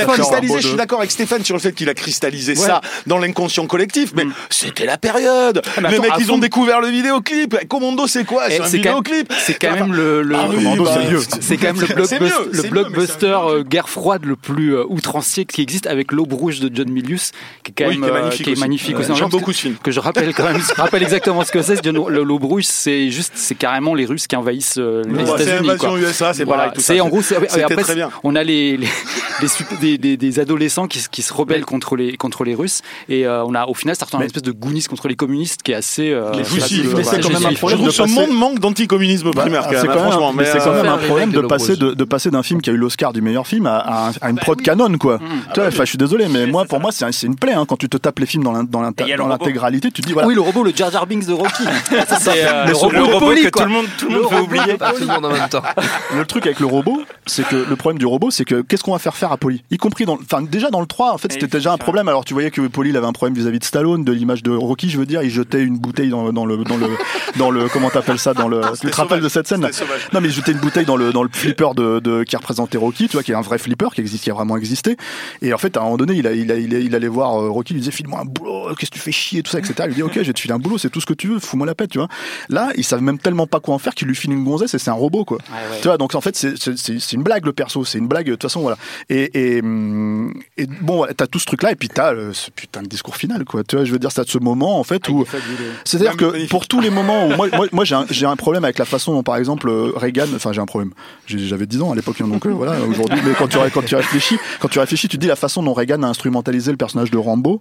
a 0.00 0.04
cristallisé. 0.06 0.60
Je 0.60 0.68
suis 0.68 0.76
d'accord 0.76 0.98
avec 1.00 1.10
Stéphane 1.10 1.44
sur 1.44 1.54
le 1.56 1.60
fait 1.60 1.72
qu'il 1.72 1.88
a 1.88 1.94
cristallisé 1.94 2.54
ça 2.54 2.80
dans 3.06 3.18
l'inconscient 3.18 3.66
collectif. 3.66 4.12
Mais 4.14 4.24
Mm. 4.24 4.32
C'était 4.56 4.86
la 4.86 4.96
période. 4.98 5.62
mais 5.76 5.88
les 5.88 5.94
attends, 5.96 6.02
mecs, 6.02 6.12
à 6.12 6.16
ils 6.20 6.32
ont 6.32 6.38
découvert 6.38 6.80
le 6.80 6.88
vidéoclip. 6.88 7.56
Commando, 7.68 8.06
c'est 8.06 8.24
quoi 8.24 8.48
Et 8.48 8.56
C'est 8.56 8.60
un 8.62 8.64
c'est 8.66 8.80
quand 8.80 8.94
même- 8.94 9.02
vidéoclip. 9.04 9.32
C'est 9.38 9.54
quand 9.54 9.72
même 9.74 9.92
le, 9.92 10.22
le, 10.22 10.34
Ah 10.36 10.46
oui, 10.48 10.56
Commando, 10.56 10.84
bah, 10.84 10.90
c'est 11.02 11.10
mieux. 11.10 11.20
c'est- 11.20 11.42
C'est 11.42 11.56
quand 11.56 11.66
même 11.72 11.80
le, 11.80 11.86
c'est 11.86 11.94
blockbuster- 11.94 12.20
mieux, 12.20 12.28
le 12.28 12.30
c'est 12.30 12.40
mieux, 12.40 12.50
mais 12.52 12.62
c'est 12.62 12.68
blockbuster 12.70 13.26
euh, 13.26 13.38
vidéoclip. 13.40 13.68
guerre 13.68 13.88
froide 13.88 14.24
le 14.24 14.36
plus 14.36 14.74
euh, 14.76 14.84
outrancier 14.88 15.44
qui 15.44 15.62
existe 15.62 15.86
avec 15.86 16.12
l'aube 16.12 16.32
rouge 16.32 16.60
de 16.60 16.70
John 16.74 16.88
Milius, 16.90 17.32
qui 17.62 17.70
est 17.72 17.74
quand 17.84 17.88
Oui, 17.90 17.98
même 17.98 18.00
qui 18.00 18.06
est 18.06 18.10
euh, 18.10 18.22
magnifique 18.22 18.44
qui 18.44 18.50
est 18.50 18.52
aussi. 18.52 18.60
magnifique 18.60 18.98
aussi. 18.98 19.14
J'aime 19.14 19.26
que- 19.26 19.30
beaucoup 19.32 19.52
ce 19.52 19.60
film. 19.60 19.76
que 19.82 19.90
je 19.90 20.00
rappelle 20.00 20.32
quand 20.34 20.44
même, 20.44 20.58
je 20.60 20.80
rappelle 20.80 21.02
exactement 21.02 21.44
ce 21.44 21.52
que 21.52 21.62
c'est. 21.62 21.84
L'aube 21.86 22.44
rouge, 22.44 22.64
c'est 22.64 23.10
juste, 23.10 23.32
c'est 23.36 23.54
carrément 23.54 23.94
les 23.94 24.06
Russes 24.06 24.26
qui 24.26 24.36
envahissent 24.36 24.76
les 24.76 25.02
C'est 25.26 25.42
États-Unis. 25.42 25.68
invasion 25.70 25.88
quoi. 25.90 25.98
USA, 26.00 26.32
c'est 26.34 26.44
Voilà. 26.44 26.72
C'est 26.78 27.00
en 27.00 27.08
gros, 27.08 27.22
c'est- 27.22 27.36
on 28.22 28.34
a 28.36 28.42
les, 28.42 28.76
les, 28.76 28.86
les 29.42 29.48
des, 29.80 29.98
des, 29.98 30.16
des 30.16 30.40
adolescents 30.40 30.86
qui, 30.86 31.00
se- 31.00 31.08
qui 31.08 31.22
se 31.22 31.32
rebellent 31.32 31.64
contre 31.64 31.96
les 31.96 32.16
contre 32.16 32.44
les 32.44 32.54
Russes 32.54 32.82
et 33.08 33.26
euh, 33.26 33.44
on 33.44 33.54
a 33.54 33.66
au 33.66 33.74
final 33.74 33.96
certains 33.96 34.18
espèce 34.36 34.42
de 34.42 34.52
Goonies 34.52 34.84
contre 34.84 35.08
les 35.08 35.16
communistes 35.16 35.62
qui 35.62 35.72
est 35.72 35.74
assez. 35.74 36.10
euh, 36.10 36.30
Les 36.32 36.38
mais 36.38 36.44
c'est 36.44 37.20
quand 37.20 37.28
même 37.28 37.36
un 37.36 37.40
jouissif. 37.40 37.50
Je 37.52 37.58
problème 37.58 37.78
trouve 37.78 37.88
de 37.88 37.92
ce 37.92 38.02
passer- 38.02 38.14
monde 38.14 38.30
manque 38.32 38.58
d'anticommunisme 38.60 39.30
primaire, 39.30 39.62
Bah, 39.62 39.70
même, 39.72 39.86
quand 39.86 39.92
hein, 39.92 40.10
franchement. 40.10 40.32
mais 40.32 40.44
c'est 40.44 40.58
quand 40.58 40.72
même 40.74 40.86
un 40.86 40.98
problème 40.98 41.30
de 41.32 41.40
passer 41.42 41.76
de, 41.76 42.04
passer 42.04 42.30
d'un 42.30 42.42
film 42.42 42.60
qui 42.62 42.70
a 42.70 42.72
eu 42.72 42.76
l'Oscar 42.76 43.12
du 43.12 43.20
meilleur 43.22 43.46
film 43.46 43.66
à, 43.66 43.76
à 43.78 44.08
un- 44.08 44.12
à 44.20 44.30
une 44.30 44.36
prod 44.36 44.60
canon 44.60 44.96
quoi. 44.98 45.18
Ah 45.20 45.52
Tu 45.54 45.60
vois, 45.60 45.68
enfin, 45.68 45.84
je 45.84 45.88
suis 45.90 45.98
désolé, 45.98 46.26
mais 46.28 46.46
moi, 46.46 46.64
pour 46.64 46.80
moi, 46.80 46.90
c'est 46.92 47.04
un- 47.04 47.12
c'est 47.12 47.26
une 47.26 47.36
plaie 47.36 47.52
hein, 47.54 47.64
quand 47.68 47.76
tu 47.76 47.88
te 47.88 47.96
tapes 47.96 48.18
les 48.18 48.26
films 48.26 48.44
dans 48.44 48.80
l'intégralité. 48.82 49.90
Tu 49.90 50.02
te 50.02 50.06
dis 50.06 50.12
voilà. 50.12 50.28
Oui, 50.28 50.34
le 50.34 50.40
robot, 50.40 50.62
le 50.62 50.72
Jar 50.74 50.90
Jar 50.90 51.06
Binks 51.06 51.26
de 51.26 51.32
Rocky. 51.32 51.62
C'est 52.20 52.44
euh, 52.46 52.64
Mais 52.66 52.70
le 52.70 52.76
robot, 52.76 53.30
que 53.34 53.48
tout 53.48 53.58
le 53.64 53.68
monde, 53.68 53.86
tout 53.98 54.08
le 54.08 54.20
monde 54.22 54.32
veut 54.32 54.40
oublier. 54.40 54.76
Tout 54.78 55.00
le 55.00 55.06
monde 55.06 55.24
en 55.26 55.30
même 55.32 55.48
temps. 55.48 55.62
Le 56.16 56.24
truc 56.24 56.46
avec 56.46 56.60
le 56.60 56.66
robot, 56.66 57.02
c'est 57.26 57.46
que 57.46 57.56
le 57.68 57.76
problème 57.76 57.98
du 57.98 58.06
robot, 58.06 58.30
c'est 58.30 58.44
que 58.44 58.62
qu'est-ce 58.62 58.82
qu'on 58.82 58.92
va 58.92 58.98
faire 58.98 59.16
faire 59.16 59.32
à 59.32 59.36
Polly 59.36 59.62
Y 59.70 59.76
compris 59.78 60.04
dans, 60.04 60.14
enfin 60.20 60.42
déjà 60.42 60.70
dans 60.70 60.80
le 60.80 60.86
3, 60.86 61.12
en 61.12 61.18
fait, 61.18 61.32
c'était 61.32 61.46
déjà 61.46 61.72
un 61.72 61.78
problème. 61.78 62.08
Alors 62.08 62.24
tu 62.24 62.34
voyais 62.34 62.50
que 62.50 62.62
Polly 62.68 62.90
il 62.90 62.96
avait 62.96 63.06
un 63.06 63.12
problème 63.12 63.34
vis-à-vis 63.36 63.58
de 63.58 63.64
Stallone, 63.64 64.04
de 64.04 64.12
l'image 64.26 64.42
de 64.42 64.50
Rocky, 64.50 64.90
je 64.90 64.98
veux 64.98 65.06
dire, 65.06 65.22
il 65.22 65.30
jetait 65.30 65.62
une 65.62 65.78
bouteille 65.78 66.08
dans, 66.10 66.32
dans 66.32 66.44
le 66.44 66.56
dans 66.64 66.76
le 66.76 66.88
dans 67.38 67.50
le 67.50 67.68
comment 67.68 67.90
t'appelles 67.90 68.18
ça 68.18 68.34
dans 68.34 68.48
le. 68.48 68.60
Tu 68.80 68.90
te 68.90 68.96
rappelles 68.96 69.20
de 69.20 69.28
cette 69.28 69.46
scène 69.46 69.62
là. 69.62 69.68
Non 70.12 70.20
mais 70.20 70.28
il 70.28 70.34
jetait 70.34 70.52
une 70.52 70.58
bouteille 70.58 70.84
dans 70.84 70.96
le 70.96 71.12
dans 71.12 71.22
le 71.22 71.28
flipper 71.32 71.74
de, 71.76 72.00
de 72.00 72.24
qui 72.24 72.34
représentait 72.36 72.78
Rocky, 72.78 73.06
tu 73.08 73.12
vois, 73.12 73.22
qui 73.22 73.30
est 73.32 73.36
un 73.36 73.40
vrai 73.40 73.58
flipper 73.58 73.88
qui 73.94 74.00
existe, 74.00 74.24
qui 74.24 74.30
a 74.30 74.34
vraiment 74.34 74.56
existé. 74.56 74.96
Et 75.42 75.52
en 75.54 75.58
fait, 75.58 75.76
à 75.76 75.80
un 75.80 75.84
moment 75.84 75.96
donné, 75.96 76.14
il 76.14 76.26
a, 76.26 76.32
il 76.32 76.50
a, 76.50 76.56
il, 76.56 76.74
a- 76.74 76.78
il 76.78 76.94
allait 76.94 77.06
voir 77.08 77.40
euh, 77.40 77.48
Rocky, 77.50 77.72
il 77.72 77.76
lui 77.76 77.80
disait 77.82 77.92
file-moi 77.92 78.20
un 78.20 78.24
boulot, 78.24 78.74
qu'est-ce 78.78 78.90
que 78.90 78.96
tu 78.96 79.00
fais 79.00 79.12
chier, 79.12 79.42
tout 79.42 79.50
ça, 79.50 79.58
etc. 79.58 79.74
Il 79.82 79.86
lui 79.88 79.94
dit 79.94 80.02
ok, 80.02 80.12
je 80.14 80.20
vais 80.20 80.32
te 80.32 80.40
filer 80.40 80.54
un 80.54 80.58
boulot, 80.58 80.78
c'est 80.78 80.90
tout 80.90 81.00
ce 81.00 81.06
que 81.06 81.14
tu 81.14 81.28
veux, 81.28 81.38
fous-moi 81.38 81.66
la 81.66 81.74
paix, 81.74 81.86
tu 81.86 81.98
vois. 81.98 82.08
Là, 82.48 82.70
ils 82.76 82.84
savent 82.84 83.02
même 83.02 83.18
tellement 83.18 83.46
pas 83.46 83.60
quoi 83.60 83.74
en 83.74 83.78
faire 83.78 83.94
qu'il 83.94 84.08
lui 84.08 84.16
file 84.16 84.32
une 84.32 84.44
gonzesse 84.44 84.74
et 84.74 84.78
c'est 84.78 84.90
un 84.90 84.94
robot 84.94 85.24
quoi. 85.24 85.38
Ouais. 85.50 85.78
Tu 85.80 85.88
vois, 85.88 85.98
donc 85.98 86.14
en 86.14 86.20
fait, 86.20 86.34
c'est- 86.36 87.12
une 87.12 87.22
blague 87.22 87.46
le 87.46 87.52
perso, 87.52 87.84
c'est 87.84 87.98
une 87.98 88.08
blague 88.08 88.26
de 88.26 88.32
toute 88.32 88.42
façon, 88.42 88.60
voilà. 88.60 88.76
Et, 89.08 89.56
et, 89.56 89.60
hum, 89.62 90.34
et 90.56 90.66
bon, 90.66 91.06
t'as 91.16 91.26
tout 91.26 91.38
ce 91.38 91.46
truc-là, 91.46 91.72
et 91.72 91.76
puis 91.76 91.88
t'as 91.88 92.12
euh, 92.14 92.32
ce 92.32 92.50
putain 92.50 92.82
de 92.82 92.88
discours 92.88 93.16
final, 93.16 93.44
quoi. 93.44 93.62
Tu 93.64 93.76
vois, 93.76 93.84
je 93.84 93.92
veux 93.92 93.98
dire, 93.98 94.10
c'est 94.24 94.28
ce 94.32 94.38
moment 94.38 94.78
en 94.78 94.84
fait 94.84 95.08
où. 95.08 95.24
C'est-à-dire 95.84 96.16
que 96.16 96.48
pour 96.48 96.66
tous 96.66 96.80
les 96.80 96.90
moments 96.90 97.26
où 97.26 97.36
moi, 97.36 97.48
moi, 97.52 97.66
moi, 97.72 97.84
j'ai 98.10 98.26
un, 98.26 98.36
problème 98.36 98.64
avec 98.64 98.78
la 98.78 98.84
façon 98.84 99.12
dont, 99.12 99.22
par 99.22 99.36
exemple, 99.36 99.68
euh, 99.68 99.92
Reagan, 99.94 100.26
enfin 100.34 100.52
j'ai 100.52 100.60
un 100.60 100.66
problème. 100.66 100.92
J'avais 101.26 101.66
10 101.66 101.82
ans 101.82 101.92
à 101.92 101.94
l'époque, 101.94 102.20
hein, 102.20 102.28
donc 102.28 102.46
euh, 102.46 102.50
voilà, 102.50 102.80
aujourd'hui. 102.82 103.18
Mais 103.24 103.32
quand 103.38 103.48
tu, 103.48 103.58
quand 103.72 103.84
tu 103.84 103.94
réfléchis, 103.96 104.38
quand 104.60 104.68
tu 104.68 104.78
réfléchis, 104.78 105.08
tu 105.08 105.16
te 105.16 105.20
dis 105.20 105.26
la 105.26 105.36
façon 105.36 105.62
dont 105.62 105.72
Reagan 105.72 106.02
a 106.02 106.06
instrumentalisé 106.06 106.70
le 106.70 106.76
personnage 106.76 107.10
de 107.10 107.18
Rambo, 107.18 107.60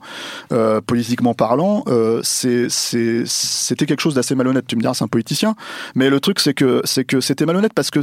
euh, 0.51 0.82
politiquement 0.82 1.34
parlant, 1.34 1.84
euh, 1.88 2.20
c'est- 2.24 2.68
c'était 2.70 3.86
quelque 3.86 4.01
chose 4.01 4.16
d'assez 4.16 4.36
malhonnête. 4.36 4.66
Tu 4.68 4.76
me 4.76 4.82
diras, 4.82 4.93
c'est 4.93 5.03
un 5.03 5.08
politicien, 5.08 5.56
mais 5.95 6.10
le 6.10 6.20
truc 6.20 6.39
c'est 6.39 6.53
que 6.53 6.82
c'est 6.84 7.06
que 7.06 7.22
c'était 7.22 7.45
malhonnête 7.45 7.74
parce 7.74 7.89
que 7.91 7.99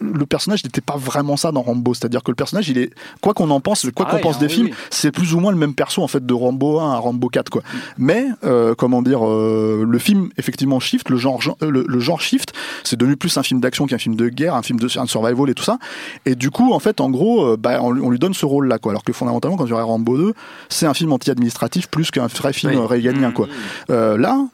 le 0.00 0.26
personnage 0.26 0.64
n'était 0.64 0.80
pas 0.80 0.96
vraiment 0.96 1.36
ça 1.36 1.52
dans 1.52 1.62
Rambo. 1.62 1.94
C'est-à-dire 1.94 2.22
que 2.22 2.30
le 2.30 2.34
personnage, 2.36 2.68
il 2.68 2.78
est 2.78 2.90
quoi 3.20 3.34
qu'on 3.34 3.50
en 3.50 3.60
pense, 3.60 3.82
quoi 3.82 4.04
qu'on 4.04 4.04
pareil, 4.04 4.22
pense 4.22 4.36
hein, 4.36 4.40
des 4.40 4.46
oui, 4.46 4.52
films, 4.52 4.66
oui. 4.68 4.74
c'est 4.90 5.10
plus 5.10 5.34
ou 5.34 5.40
moins 5.40 5.52
le 5.52 5.58
même 5.58 5.74
perso 5.74 6.02
en 6.02 6.08
fait 6.08 6.24
de 6.24 6.34
Rambo 6.34 6.80
1 6.80 6.92
à 6.92 6.96
Rambo 6.98 7.28
4 7.28 7.50
quoi. 7.50 7.62
Mais 7.98 8.26
euh, 8.44 8.74
comment 8.76 9.02
dire, 9.02 9.26
euh, 9.26 9.84
le 9.88 9.98
film 9.98 10.30
effectivement 10.38 10.80
shift, 10.80 11.08
le 11.10 11.16
genre 11.16 11.40
euh, 11.62 11.70
le, 11.70 11.84
le 11.88 12.00
genre 12.00 12.20
shift, 12.20 12.52
c'est 12.84 12.96
devenu 12.98 13.16
plus 13.16 13.36
un 13.38 13.42
film 13.42 13.60
d'action 13.60 13.86
qu'un 13.86 13.98
film 13.98 14.14
de 14.16 14.28
guerre, 14.28 14.54
un 14.54 14.62
film 14.62 14.78
de 14.80 14.88
un 14.98 15.06
survival 15.06 15.50
et 15.50 15.54
tout 15.54 15.64
ça. 15.64 15.78
Et 16.26 16.34
du 16.34 16.50
coup 16.50 16.72
en 16.72 16.78
fait 16.78 17.00
en 17.00 17.10
gros, 17.10 17.44
euh, 17.44 17.56
bah, 17.56 17.78
on, 17.82 17.90
lui- 17.92 18.02
on 18.02 18.10
lui 18.10 18.18
donne 18.18 18.34
ce 18.34 18.46
rôle 18.46 18.68
là 18.68 18.78
quoi. 18.78 18.92
Alors 18.92 19.04
que 19.04 19.12
fondamentalement 19.12 19.56
quand 19.56 19.66
tu 19.66 19.72
regardes 19.72 19.90
Rambo 19.90 20.16
2, 20.16 20.34
c'est 20.68 20.86
un 20.86 20.94
film 20.94 21.12
anti-administratif 21.12 21.88
plus 21.88 22.10
qu'un 22.10 22.26
vrai 22.26 22.52
film 22.52 22.72
Oui. 22.74 22.86
réganien 22.86 23.30
Mmh. 23.30 23.34
quoi. 23.34 23.48
Euh, 23.90 24.16
là. 24.18 24.44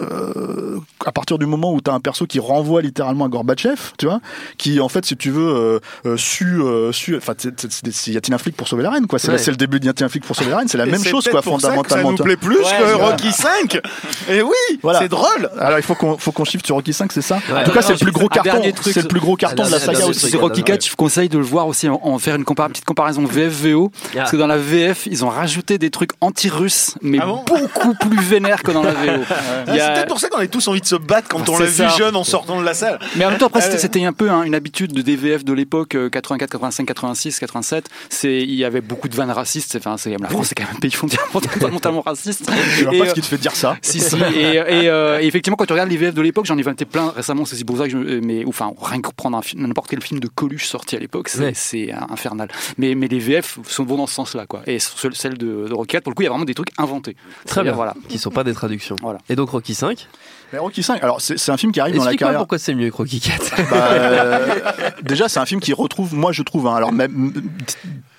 Euh, 0.00 0.78
à 1.04 1.12
partir 1.12 1.38
du 1.38 1.46
moment 1.46 1.72
où 1.72 1.80
tu 1.80 1.90
as 1.90 1.94
un 1.94 2.00
perso 2.00 2.26
qui 2.26 2.38
renvoie 2.38 2.82
littéralement 2.82 3.24
à 3.24 3.28
Gorbatchev, 3.28 3.76
tu 3.98 4.06
vois, 4.06 4.20
qui 4.58 4.80
en 4.80 4.88
fait, 4.88 5.04
si 5.04 5.16
tu 5.16 5.30
veux, 5.30 5.48
euh, 5.48 5.78
euh, 6.06 6.16
su, 6.16 6.60
euh, 6.62 6.92
su, 6.92 7.16
enfin, 7.16 7.34
c'est- 7.36 7.58
c'est- 7.60 7.72
c'est 7.72 7.92
c'est 7.92 8.10
Yatin 8.12 8.34
un 8.34 8.38
flic 8.38 8.56
pour 8.56 8.68
sauver 8.68 8.82
la 8.82 8.90
reine, 8.90 9.06
quoi. 9.06 9.18
C'est 9.18 9.30
Ouais. 9.30 9.38
le 9.46 9.56
début 9.56 9.80
de 9.80 9.86
Yatin 9.86 10.06
un 10.06 10.08
flic 10.08 10.24
pour 10.24 10.36
sauver 10.36 10.50
la 10.50 10.58
reine, 10.58 10.68
c'est 10.68 10.78
la 10.78 10.86
Et 10.86 10.90
même 10.90 11.02
chose, 11.04 11.28
quoi, 11.28 11.42
pour 11.42 11.60
ça 11.60 11.68
que 11.68 11.74
fondamentalement. 11.74 12.10
Ça 12.10 12.16
nous 12.18 12.24
plaît 12.24 12.36
plus 12.36 12.58
Ouais, 12.58 12.62
que. 12.78 12.94
Rocky 12.94 13.32
5 13.32 13.80
Et 14.30 14.42
oui, 14.42 14.52
Voilà. 14.82 14.98
c'est 15.00 15.08
drôle. 15.08 15.50
Alors 15.58 15.78
il 15.78 15.82
faut 15.84 15.94
qu'on 15.94 16.16
faut 16.18 16.32
qu'on 16.32 16.44
shift 16.44 16.64
sur 16.66 16.74
Rocky 16.76 16.92
5, 16.92 17.12
c'est 17.12 17.22
ça? 17.22 17.36
Ouais. 17.50 17.60
En 17.60 17.64
tout 17.64 17.72
cas, 17.72 17.82
c'est 17.82 17.92
le 17.94 17.98
plus 17.98 18.12
gros 18.12 18.28
carton, 18.28 18.50
dernier 18.52 18.72
truc. 18.72 18.92
c'est 18.94 19.02
le 19.02 19.08
plus 19.08 19.20
gros 19.20 19.36
carton 19.36 19.64
de 19.64 19.70
la 19.70 19.78
saga 19.78 20.06
aussi. 20.06 20.36
Rocky 20.36 20.60
Ouais. 20.60 20.64
4, 20.64 20.84
je 20.84 20.90
vous 20.90 20.96
conseille 20.96 21.28
de 21.28 21.38
le 21.38 21.44
voir 21.44 21.66
aussi, 21.66 21.88
en, 21.88 22.18
faire 22.18 22.34
une 22.36 22.44
petite 22.44 22.84
comparaison 22.84 23.22
VF-VO. 23.24 23.90
Parce 24.14 24.30
que 24.30 24.36
dans 24.36 24.46
la 24.46 24.58
VF, 24.58 25.06
ils 25.06 25.24
ont 25.24 25.28
rajouté 25.28 25.78
des 25.78 25.90
trucs 25.90 26.10
anti-russes, 26.20 26.94
mais 27.02 27.18
Ah 27.20 27.26
beaucoup 27.46 27.94
plus 27.94 28.18
vénères 28.20 28.62
que 28.62 28.70
dans 28.72 28.82
la 28.82 28.92
VO. 28.92 29.22
Il 29.68 29.74
y 29.76 29.80
a- 29.80 29.87
C'est 29.88 29.94
peut-être 29.94 30.08
pour 30.08 30.20
ça 30.20 30.28
qu'on 30.28 30.38
a 30.38 30.46
tous 30.46 30.66
envie 30.68 30.80
de 30.80 30.86
se 30.86 30.96
battre 30.96 31.28
quand 31.28 31.48
on 31.48 31.58
l'a 31.58 31.66
vu 31.66 31.84
jeune 31.96 32.16
en 32.16 32.24
sortant 32.24 32.58
de 32.60 32.64
la 32.64 32.74
salle. 32.74 32.98
Mais 33.16 33.24
en 33.24 33.30
même 33.30 33.38
temps, 33.38 33.46
après, 33.46 33.60
Ah 33.64 33.78
c'était 33.78 34.04
un 34.04 34.12
peu 34.12 34.30
hein, 34.30 34.42
une 34.44 34.54
habitude 34.54 34.92
de 34.92 35.02
DVF 35.02 35.44
de 35.44 35.52
l'époque, 35.52 35.94
euh, 35.94 36.08
84, 36.08 36.50
85, 36.50 36.86
86, 36.86 37.38
87. 37.38 37.88
C'est, 38.10 38.38
il 38.42 38.54
y 38.54 38.64
avait 38.64 38.80
beaucoup 38.80 39.08
de 39.08 39.14
vannes 39.16 39.30
racistes. 39.30 39.76
Enfin, 39.76 39.96
c'est, 39.96 40.16
la 40.16 40.28
France, 40.28 40.48
c'est 40.48 40.54
quand 40.54 40.64
même 40.64 40.74
un 40.76 40.80
pays 40.80 40.90
fondamentalement 40.90 42.00
raciste. 42.06 42.50
Je 42.76 42.84
vois 42.84 42.94
Et, 42.94 42.98
pas 42.98 43.04
euh, 43.04 43.08
ce 43.08 43.14
qui 43.14 43.20
te 43.20 43.26
fait 43.26 43.38
dire 43.38 43.54
ça. 43.54 43.76
Si, 43.82 44.00
si. 44.00 44.16
Et, 44.34 44.54
et, 44.56 44.88
euh, 44.88 45.20
et 45.20 45.26
effectivement, 45.26 45.56
quand 45.56 45.66
tu 45.66 45.72
regardes 45.72 45.90
les 45.90 45.96
VF 45.96 46.14
de 46.14 46.22
l'époque, 46.22 46.46
j'en 46.46 46.56
ai 46.56 46.60
inventé 46.60 46.84
plein 46.84 47.10
récemment. 47.10 47.44
C'est 47.44 47.62
pour 47.64 47.78
ça 47.78 47.84
que 47.84 47.90
je. 47.90 47.98
euh, 47.98 48.20
Mais 48.22 48.44
enfin, 48.46 48.72
rien 48.80 49.00
que 49.00 49.08
prendre 49.16 49.40
n'importe 49.56 49.88
quel 49.90 50.02
film 50.02 50.20
de 50.20 50.28
Coluche 50.28 50.66
sorti 50.66 50.96
à 50.96 50.98
l'époque, 50.98 51.28
c'est 51.28 51.38
Ouais. 51.38 51.94
infernal. 52.10 52.48
Mais, 52.76 52.94
mais 52.94 53.08
les 53.08 53.18
VF 53.18 53.58
sont 53.66 53.84
vont 53.84 53.96
dans 53.96 54.06
ce 54.06 54.14
sens-là, 54.14 54.46
quoi. 54.46 54.62
Et 54.66 54.78
sur 54.78 55.14
celle 55.16 55.38
de, 55.38 55.66
de 55.68 55.74
Rocky 55.74 55.92
4, 55.92 56.04
pour 56.04 56.10
le 56.10 56.14
coup, 56.14 56.22
il 56.22 56.26
y 56.26 56.28
a 56.28 56.30
vraiment 56.30 56.44
des 56.44 56.54
trucs 56.54 56.70
inventés. 56.78 57.16
Très 57.46 57.62
bien. 57.62 57.72
Voilà. 57.72 57.94
Qui 58.08 58.18
sont 58.18 58.30
pas 58.30 58.44
des 58.44 58.52
traductions. 58.54 58.96
Voilà. 59.02 59.18
Et 59.28 59.36
donc 59.36 59.50
Rocky 59.50 59.74
5 59.78 60.08
Mais 60.52 60.58
Rocky 60.58 60.82
5, 60.82 61.02
alors 61.02 61.20
c'est 61.20 61.50
un 61.50 61.56
film 61.56 61.72
qui 61.72 61.80
arrive 61.80 61.96
dans 61.96 62.04
la 62.04 62.14
carrière. 62.16 62.38
pourquoi 62.40 62.58
c'est 62.58 62.74
mieux 62.74 62.90
que 62.90 62.96
Rocky 62.96 63.20
4. 63.20 63.70
Bah, 63.70 63.88
euh, 63.92 64.60
déjà, 65.02 65.28
c'est 65.28 65.38
un 65.40 65.46
film 65.46 65.60
qui 65.60 65.72
retrouve, 65.72 66.14
moi 66.14 66.32
je 66.32 66.42
trouve, 66.42 66.66
hein, 66.66 66.74
alors 66.74 66.92
même 66.92 67.32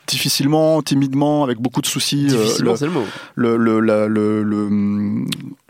difficilement, 0.08 0.82
timidement, 0.82 1.44
avec 1.44 1.60
beaucoup 1.60 1.82
de 1.82 1.86
soucis. 1.86 2.28
euh, 2.32 2.42
Difficilement, 2.44 2.72
le- 2.72 2.78
c'est 2.78 2.86
le 2.86 2.92
mot. 2.92 3.06
le, 3.36 3.58
le, 3.58 3.80
la- 3.80 4.08
le, 4.08 4.42
le- 4.42 5.26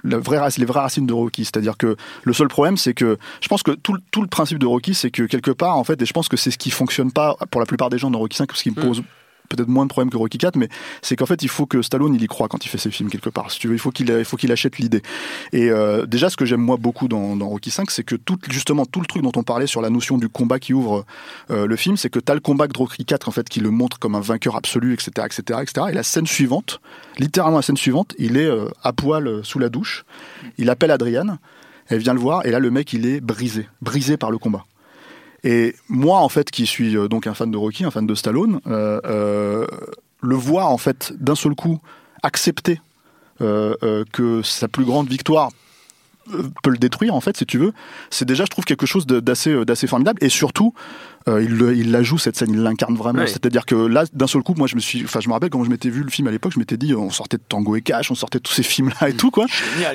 la 0.05 0.17
vraie, 0.17 0.37
rac- 0.37 0.57
les 0.57 0.65
vraies 0.65 0.79
racines 0.79 1.05
de 1.05 1.11
Rocky. 1.13 1.43
C'est-à-dire 1.43 1.75
que 1.77 1.97
le 2.23 2.33
seul 2.33 2.47
problème, 2.47 2.77
c'est 2.77 2.93
que 2.93 3.17
je 3.41 3.47
pense 3.49 3.63
que 3.63 3.71
tout, 3.71 3.91
le- 3.93 3.99
tout 4.11 4.21
le 4.21 4.27
principe 4.29 4.57
de 4.59 4.65
Rocky, 4.65 4.93
c'est 4.93 5.11
que 5.11 5.23
quelque 5.23 5.51
part, 5.51 5.75
en 5.75 5.83
fait, 5.83 6.01
et 6.01 6.05
je 6.05 6.13
pense 6.13 6.29
que 6.29 6.37
c'est 6.37 6.51
ce 6.51 6.57
qui 6.57 6.71
fonctionne 6.71 7.11
pas 7.11 7.35
pour 7.51 7.59
la 7.59 7.65
plupart 7.67 7.89
des 7.89 7.97
gens 7.97 8.09
dans 8.09 8.19
Rocky 8.19 8.37
5, 8.37 8.49
ce 8.53 8.63
qui 8.63 8.71
me 8.71 8.75
pose 8.75 9.03
peut-être 9.49 9.67
moins 9.67 9.85
de 9.85 9.89
problèmes 9.89 10.11
que 10.11 10.17
Rocky 10.17 10.37
4, 10.37 10.55
mais 10.55 10.69
c'est 11.01 11.15
qu'en 11.15 11.25
fait, 11.25 11.41
il 11.43 11.49
faut 11.49 11.65
que 11.65 11.81
Stallone, 11.81 12.15
il 12.15 12.23
y 12.23 12.27
croit 12.27 12.47
quand 12.47 12.65
il 12.65 12.69
fait 12.69 12.77
ses 12.77 12.91
films 12.91 13.09
quelque 13.09 13.29
part. 13.29 13.49
Il 13.63 13.77
faut 13.79 13.91
qu'il, 13.91 14.51
achète 14.51 14.77
l'idée. 14.77 15.01
Et 15.51 15.69
euh, 15.69 16.05
déjà, 16.05 16.29
ce 16.29 16.37
que 16.37 16.45
j'aime 16.45 16.61
moi 16.61 16.77
beaucoup 16.77 17.07
dans, 17.07 17.35
dans 17.35 17.49
Rocky 17.49 17.71
5, 17.71 17.91
c'est 17.91 18.03
que 18.03 18.15
tout, 18.15 18.37
justement, 18.49 18.85
tout 18.85 19.01
le 19.01 19.07
truc 19.07 19.23
dont 19.23 19.31
on 19.35 19.43
parlait 19.43 19.67
sur 19.67 19.81
la 19.81 19.89
notion 19.89 20.17
du 20.17 20.29
combat 20.29 20.59
qui 20.59 20.73
ouvre 20.73 21.05
euh, 21.49 21.65
le 21.65 21.75
film, 21.75 21.97
c'est 21.97 22.09
que 22.09 22.19
tu 22.19 22.31
as 22.31 22.35
le 22.35 22.41
combat 22.41 22.67
de 22.67 22.77
Rocky 22.77 23.05
4, 23.05 23.27
en 23.27 23.31
fait, 23.31 23.49
qui 23.49 23.59
le 23.59 23.71
montre 23.71 23.99
comme 23.99 24.15
un 24.15 24.21
vainqueur 24.21 24.55
absolu, 24.55 24.93
etc., 24.93 25.11
etc., 25.25 25.59
etc. 25.61 25.87
Et 25.89 25.93
la 25.93 26.03
scène 26.03 26.27
suivante, 26.27 26.79
littéralement 27.17 27.57
la 27.57 27.63
scène 27.63 27.77
suivante, 27.77 28.13
il 28.17 28.37
est 28.37 28.45
euh, 28.45 28.69
à 28.83 28.93
poil 28.93 29.41
sous 29.43 29.59
la 29.59 29.69
douche, 29.69 30.05
il 30.57 30.69
appelle 30.69 30.91
Adriane, 30.91 31.39
elle 31.87 31.99
vient 31.99 32.13
le 32.13 32.19
voir, 32.19 32.45
et 32.45 32.51
là, 32.51 32.59
le 32.59 32.69
mec, 32.69 32.93
il 32.93 33.05
est 33.05 33.19
brisé, 33.19 33.67
brisé 33.81 34.15
par 34.15 34.31
le 34.31 34.37
combat. 34.37 34.65
Et 35.43 35.75
moi, 35.87 36.19
en 36.19 36.29
fait, 36.29 36.51
qui 36.51 36.65
suis 36.65 36.97
euh, 36.97 37.07
donc 37.07 37.27
un 37.27 37.33
fan 37.33 37.49
de 37.51 37.57
Rocky, 37.57 37.85
un 37.85 37.91
fan 37.91 38.05
de 38.05 38.15
Stallone, 38.15 38.59
euh, 38.67 38.99
euh, 39.05 39.67
le 40.21 40.35
voir, 40.35 40.69
en 40.69 40.77
fait, 40.77 41.13
d'un 41.19 41.35
seul 41.35 41.55
coup, 41.55 41.79
accepter 42.23 42.81
que 43.39 44.41
sa 44.43 44.67
plus 44.67 44.83
grande 44.83 45.07
victoire 45.07 45.49
peut 46.61 46.71
le 46.71 46.77
détruire, 46.77 47.15
en 47.15 47.21
fait, 47.21 47.37
si 47.37 47.45
tu 47.45 47.57
veux, 47.57 47.71
c'est 48.09 48.25
déjà, 48.25 48.43
je 48.43 48.49
trouve, 48.49 48.65
quelque 48.65 48.85
chose 48.85 49.07
d'assez 49.07 49.87
formidable. 49.87 50.21
Et 50.21 50.27
surtout, 50.27 50.73
euh, 51.27 51.43
il, 51.43 51.55
le- 51.57 51.75
il 51.75 51.91
la 51.91 52.01
joue, 52.01 52.17
cette 52.17 52.37
scène, 52.37 52.51
il 52.53 52.61
l'incarne 52.63 52.95
vraiment. 52.95 53.19
Ouais. 53.19 53.27
C'est-à-dire 53.27 53.65
que 53.65 53.75
là, 53.75 54.05
d'un 54.13 54.27
seul 54.27 54.41
coup, 54.41 54.53
moi, 54.57 54.67
je 54.67 54.75
me 54.75 54.79
suis. 54.79 55.03
Enfin, 55.03 55.19
je 55.19 55.27
me 55.27 55.33
rappelle 55.33 55.49
quand 55.49 55.63
je 55.63 55.69
m'étais 55.69 55.89
vu 55.89 56.03
le 56.03 56.09
film 56.09 56.27
à 56.27 56.31
l'époque, 56.31 56.53
je 56.53 56.59
m'étais 56.59 56.77
dit, 56.77 56.95
on 56.95 57.09
sortait 57.09 57.37
de 57.37 57.43
Tango 57.47 57.75
et 57.75 57.81
Cash, 57.81 58.09
on 58.11 58.15
sortait 58.15 58.37
de 58.39 58.43
tous 58.43 58.53
ces 58.53 58.63
films-là 58.63 59.09
et 59.09 59.13
tout, 59.13 59.29
quoi. 59.31 59.45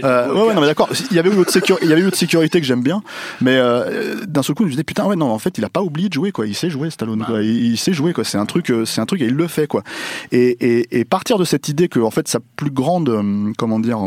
Euh, 0.04 0.32
ouais, 0.32 0.48
ouais, 0.48 0.54
non, 0.54 0.60
mais 0.60 0.66
d'accord. 0.66 0.90
Il 1.10 1.16
y 1.16 1.18
avait 1.18 1.30
eu 1.30 1.36
autre 1.38 1.50
sécurité, 1.52 1.84
il 1.86 1.90
y 1.90 1.92
avait 1.92 2.02
eu 2.02 2.06
autre 2.06 2.16
sécurité 2.16 2.60
que 2.60 2.66
j'aime 2.66 2.82
bien, 2.82 3.02
mais 3.40 3.56
euh, 3.56 4.24
d'un 4.26 4.42
seul 4.42 4.54
coup, 4.54 4.64
je 4.64 4.66
me 4.68 4.72
disais 4.72 4.84
putain, 4.84 5.06
ouais, 5.06 5.16
non, 5.16 5.30
en 5.30 5.38
fait, 5.38 5.56
il 5.58 5.64
a 5.64 5.70
pas 5.70 5.82
oublié 5.82 6.08
de 6.08 6.14
jouer, 6.14 6.30
quoi. 6.32 6.46
Il 6.46 6.54
sait 6.54 6.70
jouer, 6.70 6.90
Stallone, 6.90 7.24
quoi. 7.24 7.42
Il, 7.42 7.72
il 7.72 7.78
sait 7.78 7.92
jouer, 7.92 8.12
quoi. 8.12 8.24
C'est 8.24 8.38
un 8.38 8.46
truc, 8.46 8.72
c'est 8.84 9.00
un 9.00 9.06
truc, 9.06 9.20
et 9.22 9.26
il 9.26 9.34
le 9.34 9.48
fait, 9.48 9.66
quoi. 9.66 9.82
Et, 10.32 10.48
et, 10.60 11.00
et 11.00 11.04
partir 11.04 11.38
de 11.38 11.44
cette 11.44 11.68
idée 11.68 11.88
que, 11.88 12.00
en 12.00 12.10
fait, 12.10 12.28
sa 12.28 12.40
plus 12.56 12.70
grande, 12.70 13.52
comment 13.58 13.80
dire, 13.80 13.98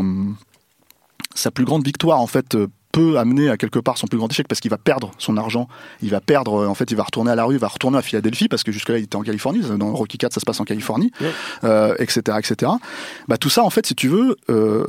sa 1.34 1.50
plus 1.50 1.64
grande 1.64 1.84
victoire, 1.84 2.20
en 2.20 2.26
fait. 2.26 2.56
Peut 2.98 3.18
amener 3.18 3.48
à 3.48 3.56
quelque 3.56 3.78
part 3.78 3.96
son 3.96 4.06
plus 4.08 4.18
grand 4.18 4.28
échec 4.30 4.48
parce 4.48 4.60
qu'il 4.60 4.70
va 4.70 4.78
perdre 4.78 5.12
son 5.18 5.36
argent, 5.36 5.68
il 6.02 6.10
va 6.10 6.20
perdre, 6.20 6.62
euh, 6.62 6.66
en 6.66 6.74
fait, 6.74 6.90
il 6.90 6.96
va 6.96 7.04
retourner 7.04 7.30
à 7.30 7.34
la 7.36 7.44
rue, 7.44 7.54
il 7.54 7.60
va 7.60 7.68
retourner 7.68 7.96
à 7.98 8.02
Philadelphie 8.02 8.48
parce 8.48 8.62
que 8.64 8.72
jusque-là 8.72 8.98
il 8.98 9.04
était 9.04 9.16
en 9.16 9.22
Californie, 9.22 9.60
dans 9.60 9.92
Rocky 9.92 10.18
4 10.18 10.32
ça 10.34 10.40
se 10.40 10.44
passe 10.44 10.58
en 10.60 10.64
Californie, 10.64 11.12
Ouais. 11.20 11.30
euh, 11.64 11.94
etc., 11.98 12.36
etc. 12.38 12.72
Bah 13.28 13.36
tout 13.38 13.50
ça, 13.50 13.62
en 13.62 13.70
fait, 13.70 13.86
si 13.86 13.94
tu 13.94 14.08
veux, 14.08 14.36
euh, 14.50 14.84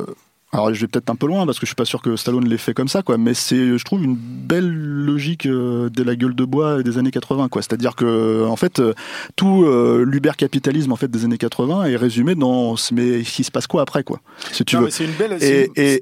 alors 0.52 0.74
je 0.74 0.82
vais 0.82 0.88
peut-être 0.88 1.10
un 1.10 1.16
peu 1.16 1.28
loin 1.28 1.46
parce 1.46 1.60
que 1.60 1.66
je 1.66 1.70
suis 1.70 1.76
pas 1.76 1.86
sûr 1.86 2.02
que 2.02 2.16
Stallone 2.16 2.48
l'ait 2.48 2.58
fait 2.58 2.74
comme 2.74 2.88
ça, 2.88 3.04
quoi, 3.04 3.18
mais 3.18 3.34
c'est, 3.34 3.78
je 3.78 3.84
trouve, 3.84 4.04
une 4.04 4.16
belle 4.16 4.68
logique 4.70 5.46
euh, 5.46 5.90
de 5.90 6.02
la 6.04 6.16
gueule 6.16 6.34
de 6.36 6.44
bois 6.44 6.82
des 6.82 6.98
années 6.98 7.12
80, 7.12 7.50
quoi. 7.50 7.62
C'est-à-dire 7.62 7.96
que, 7.96 8.46
en 8.48 8.56
fait, 8.56 8.80
euh, 8.80 8.94
tout 9.36 9.64
euh, 9.66 10.04
l'uber-capitalisme 10.08 10.92
en 10.92 10.96
fait 10.96 11.10
des 11.10 11.24
années 11.26 11.38
80 11.38 11.86
est 11.86 11.96
résumé 11.96 12.34
dans, 12.34 12.74
mais 12.92 13.20
il 13.20 13.44
se 13.44 13.52
passe 13.52 13.68
quoi 13.68 13.84
après, 13.84 14.04
quoi, 14.04 14.22
si 14.52 14.66
tu 14.66 14.76
Non, 14.76 14.82
veux. 14.82 14.86
mais 14.88 14.92
c'est 14.92 15.06
une 15.06 15.12
belle. 15.12 15.38
Et- 15.42 15.72
et-. 15.76 16.02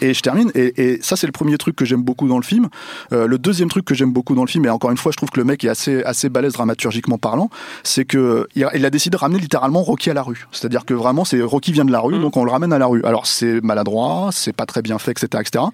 Et 0.00 0.14
je 0.14 0.20
termine, 0.20 0.50
et, 0.54 0.92
et 0.92 1.02
ça 1.02 1.16
c'est 1.16 1.26
le 1.26 1.32
premier 1.32 1.58
truc 1.58 1.74
que 1.74 1.84
j'aime 1.84 2.02
beaucoup 2.02 2.28
dans 2.28 2.38
le 2.38 2.44
film. 2.44 2.68
Euh, 3.12 3.26
le 3.26 3.36
deuxième 3.38 3.68
truc 3.68 3.84
que 3.84 3.94
j'aime 3.94 4.12
beaucoup 4.12 4.34
dans 4.36 4.44
le 4.44 4.48
film, 4.50 4.64
et 4.66 4.70
encore 4.70 4.92
une 4.92 4.96
fois 4.96 5.10
je 5.10 5.16
trouve 5.16 5.30
que 5.30 5.40
le 5.40 5.44
mec 5.44 5.64
est 5.64 5.68
assez, 5.68 6.04
assez 6.04 6.28
balèze 6.28 6.52
dramaturgiquement 6.52 7.18
parlant, 7.18 7.50
c'est 7.82 8.04
que 8.04 8.46
il 8.54 8.62
a, 8.64 8.76
il 8.76 8.84
a 8.86 8.90
décidé 8.90 9.14
de 9.16 9.20
ramener 9.20 9.40
littéralement 9.40 9.82
Rocky 9.82 10.08
à 10.10 10.14
la 10.14 10.22
rue. 10.22 10.46
C'est-à-dire 10.52 10.84
que 10.84 10.94
vraiment 10.94 11.24
c'est 11.24 11.40
Rocky 11.42 11.72
vient 11.72 11.84
de 11.84 11.90
la 11.92 12.00
rue, 12.00 12.18
donc 12.20 12.36
on 12.36 12.44
le 12.44 12.50
ramène 12.52 12.72
à 12.72 12.78
la 12.78 12.86
rue. 12.86 13.02
Alors 13.04 13.26
c'est 13.26 13.60
maladroit 13.64 13.87
maladroit, 13.88 14.30
c'est 14.32 14.52
pas 14.52 14.66
très 14.66 14.82
bien 14.82 14.98
fait, 14.98 15.12
etc., 15.12 15.28
etc. 15.40 15.64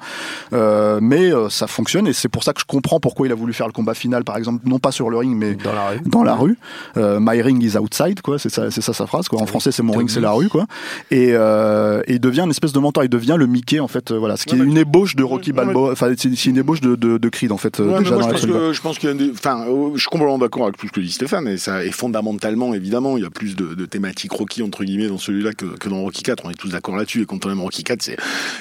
Euh, 0.53 0.99
mais 1.03 1.33
euh, 1.33 1.49
ça 1.49 1.67
fonctionne 1.67 2.07
et 2.07 2.13
c'est 2.13 2.29
pour 2.29 2.45
ça 2.45 2.53
que 2.53 2.61
je 2.61 2.65
comprends 2.65 3.01
pourquoi 3.01 3.27
il 3.27 3.33
a 3.33 3.35
voulu 3.35 3.53
faire 3.53 3.67
le 3.67 3.73
combat 3.73 3.95
final, 3.95 4.25
par 4.25 4.37
exemple, 4.37 4.61
non 4.67 4.79
pas 4.79 4.93
sur 4.93 5.11
le 5.11 5.17
ring, 5.17 5.37
mais 5.37 5.55
Dans 5.55 5.73
la 5.73 5.89
rue. 5.91 6.01
dans 6.07 6.23
la 6.23 6.35
rue. 6.35 6.59
Euh, 6.97 7.19
my 7.21 7.41
ring 7.43 7.63
is 7.63 7.77
outside, 7.77 8.21
quoi. 8.23 8.39
C'est 8.39 8.49
ça, 8.51 8.71
c'est 8.71 8.81
ça 8.81 8.93
sa 8.93 9.07
phrase, 9.07 9.29
quoi. 9.29 9.41
En 9.41 9.47
français, 9.47 9.73
c'est 9.73 9.83
mon 9.83 9.95
ring, 9.95 10.09
c'est 10.09 10.21
la 10.21 10.33
rue, 10.33 10.49
quoi. 10.49 10.67
Et, 11.11 11.31
et 11.31 12.13
il 12.15 12.21
devient 12.21 12.43
une 12.43 12.51
espèce 12.51 12.73
de 12.73 12.79
mentor. 12.79 13.05
Il 13.05 13.11
devient 13.11 13.37
le 13.39 13.47
Mickey, 13.47 13.81
en 13.81 13.89
fait. 13.89 14.13
Voilà, 14.13 14.37
ce 14.37 14.45
qui 14.45 14.55
Ouais, 14.55 14.61
est 14.61 14.65
une 14.65 14.79
ébauche 14.79 15.17
de 15.17 15.23
Rocky 15.25 15.51
Ouais, 15.51 15.57
Balboa. 15.57 15.93
Enfin, 15.93 16.13
c'est 16.17 16.45
une 16.47 16.57
ébauche 16.59 16.81
de, 16.81 16.95
de, 16.95 17.19
de 17.19 17.29
Creed, 17.29 17.53
en 17.53 17.57
fait. 17.59 17.79
Ouais, 17.79 17.87
mais 17.87 17.99
déjà 18.01 18.11
moi, 18.15 18.23
dans 18.23 18.29
je 18.29 18.47
la 18.47 18.53
pense, 18.53 18.61
que, 18.61 18.73
je 18.73 18.81
pense 18.81 18.99
qu'il 18.99 19.09
y 19.09 19.13
a 19.13 19.15
des, 19.15 19.31
enfin, 19.31 19.65
je 19.95 20.01
suis 20.01 20.09
complètement 20.09 20.39
d'accord 20.39 20.65
avec 20.65 20.77
tout 20.77 20.87
ce 20.87 20.93
que 20.93 21.01
dit 21.01 21.11
Stéphane, 21.13 21.49
et 21.49 21.57
ça, 21.57 21.85
et 21.85 21.91
fondamentalement, 21.91 22.75
évidemment, 22.75 23.17
il 23.17 23.23
y 23.25 23.27
a 23.27 23.31
plus 23.31 23.57
de, 23.57 23.75
de 23.75 23.87
thématiques 23.87 24.33
Rocky, 24.33 24.63
entre 24.63 24.85
guillemets, 24.85 25.09
dans 25.09 25.19
celui-là 25.19 25.53
que, 25.53 25.67
que 25.67 25.89
dans 25.89 26.01
Rocky 26.01 26.23
4. 26.23 26.45
On 26.45 26.51
est 26.51 26.55
tous 26.55 26.69
d'accord 26.71 26.97
là-dessus, 26.97 27.23
et 27.23 27.27
quand 27.27 27.45
on 27.47 27.51
aime 27.51 27.61
Rocky 27.61 27.83
4, 27.85 28.04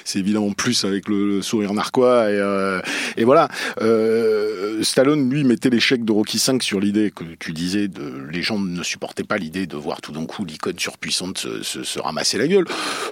c'est, 0.05 0.19
évidemment 0.19 0.51
plus 0.51 0.85
avec 0.85 1.07
le, 1.09 1.37
le 1.37 1.41
sourire 1.41 1.73
narquois, 1.73 2.29
et, 2.29 2.37
euh, 2.37 2.81
et 3.17 3.23
voilà. 3.23 3.49
Euh, 3.81 4.83
Stallone, 4.83 5.29
lui, 5.29 5.43
mettait 5.43 5.69
l'échec 5.69 6.03
de 6.03 6.11
Rocky 6.11 6.39
5 6.39 6.61
sur 6.61 6.79
l'idée 6.79 7.11
que 7.11 7.23
tu 7.39 7.51
disais 7.53 7.87
de, 7.87 8.27
les 8.31 8.41
gens 8.41 8.59
ne 8.59 8.83
supportaient 8.83 9.23
pas 9.23 9.37
l'idée 9.37 9.65
de 9.65 9.75
voir 9.75 10.01
tout 10.01 10.11
d'un 10.11 10.25
coup 10.25 10.45
l'icône 10.45 10.77
surpuissante 10.77 11.37
se, 11.37 11.63
se, 11.63 11.83
se 11.83 11.99
ramasser 11.99 12.37
la 12.37 12.47
gueule. 12.47 12.65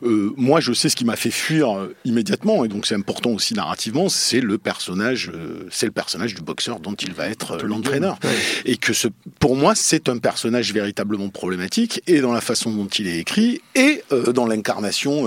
Euh, 0.03 0.33
moi, 0.37 0.59
je 0.59 0.73
sais 0.73 0.89
ce 0.89 0.95
qui 0.95 1.05
m'a 1.05 1.15
fait 1.15 1.31
fuir 1.31 1.87
immédiatement, 2.05 2.65
et 2.65 2.67
donc 2.67 2.85
c'est 2.85 2.95
important 2.95 3.31
aussi 3.31 3.53
narrativement, 3.53 4.09
c'est 4.09 4.41
le 4.41 4.57
personnage, 4.57 5.31
c'est 5.69 5.85
le 5.85 5.91
personnage 5.91 6.33
du 6.33 6.41
boxeur 6.41 6.79
dont 6.79 6.93
il 6.93 7.13
va 7.13 7.27
être 7.27 7.57
l'entraîneur. 7.63 8.17
Et 8.65 8.77
que 8.77 8.93
ce, 8.93 9.07
pour 9.39 9.55
moi, 9.55 9.73
c'est 9.75 10.09
un 10.09 10.17
personnage 10.17 10.73
véritablement 10.73 11.29
problématique, 11.29 12.01
et 12.07 12.21
dans 12.21 12.33
la 12.33 12.41
façon 12.41 12.71
dont 12.71 12.87
il 12.87 13.07
est 13.07 13.19
écrit, 13.19 13.61
et 13.75 14.03
dans 14.33 14.45
l'incarnation 14.45 15.25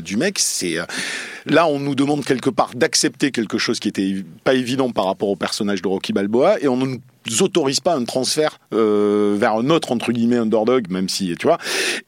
du 0.00 0.16
mec, 0.16 0.35
euh, 0.62 0.84
là 1.46 1.66
on 1.66 1.78
nous 1.78 1.94
demande 1.94 2.24
quelque 2.24 2.50
part 2.50 2.70
d'accepter 2.74 3.30
quelque 3.30 3.58
chose 3.58 3.80
qui 3.80 3.88
était 3.88 4.24
pas 4.44 4.54
évident 4.54 4.90
par 4.90 5.06
rapport 5.06 5.28
au 5.28 5.36
personnage 5.36 5.82
de 5.82 5.88
Rocky 5.88 6.12
Balboa, 6.12 6.60
et 6.60 6.68
on 6.68 6.76
nous 6.76 7.00
autorise 7.40 7.80
pas 7.80 7.94
un 7.94 8.04
transfert 8.04 8.58
euh, 8.74 9.34
vers 9.38 9.54
un 9.54 9.70
autre 9.70 9.92
entre 9.92 10.12
guillemets 10.12 10.36
underdog 10.36 10.90
même 10.90 11.08
si 11.08 11.34
tu 11.38 11.46
vois. 11.46 11.58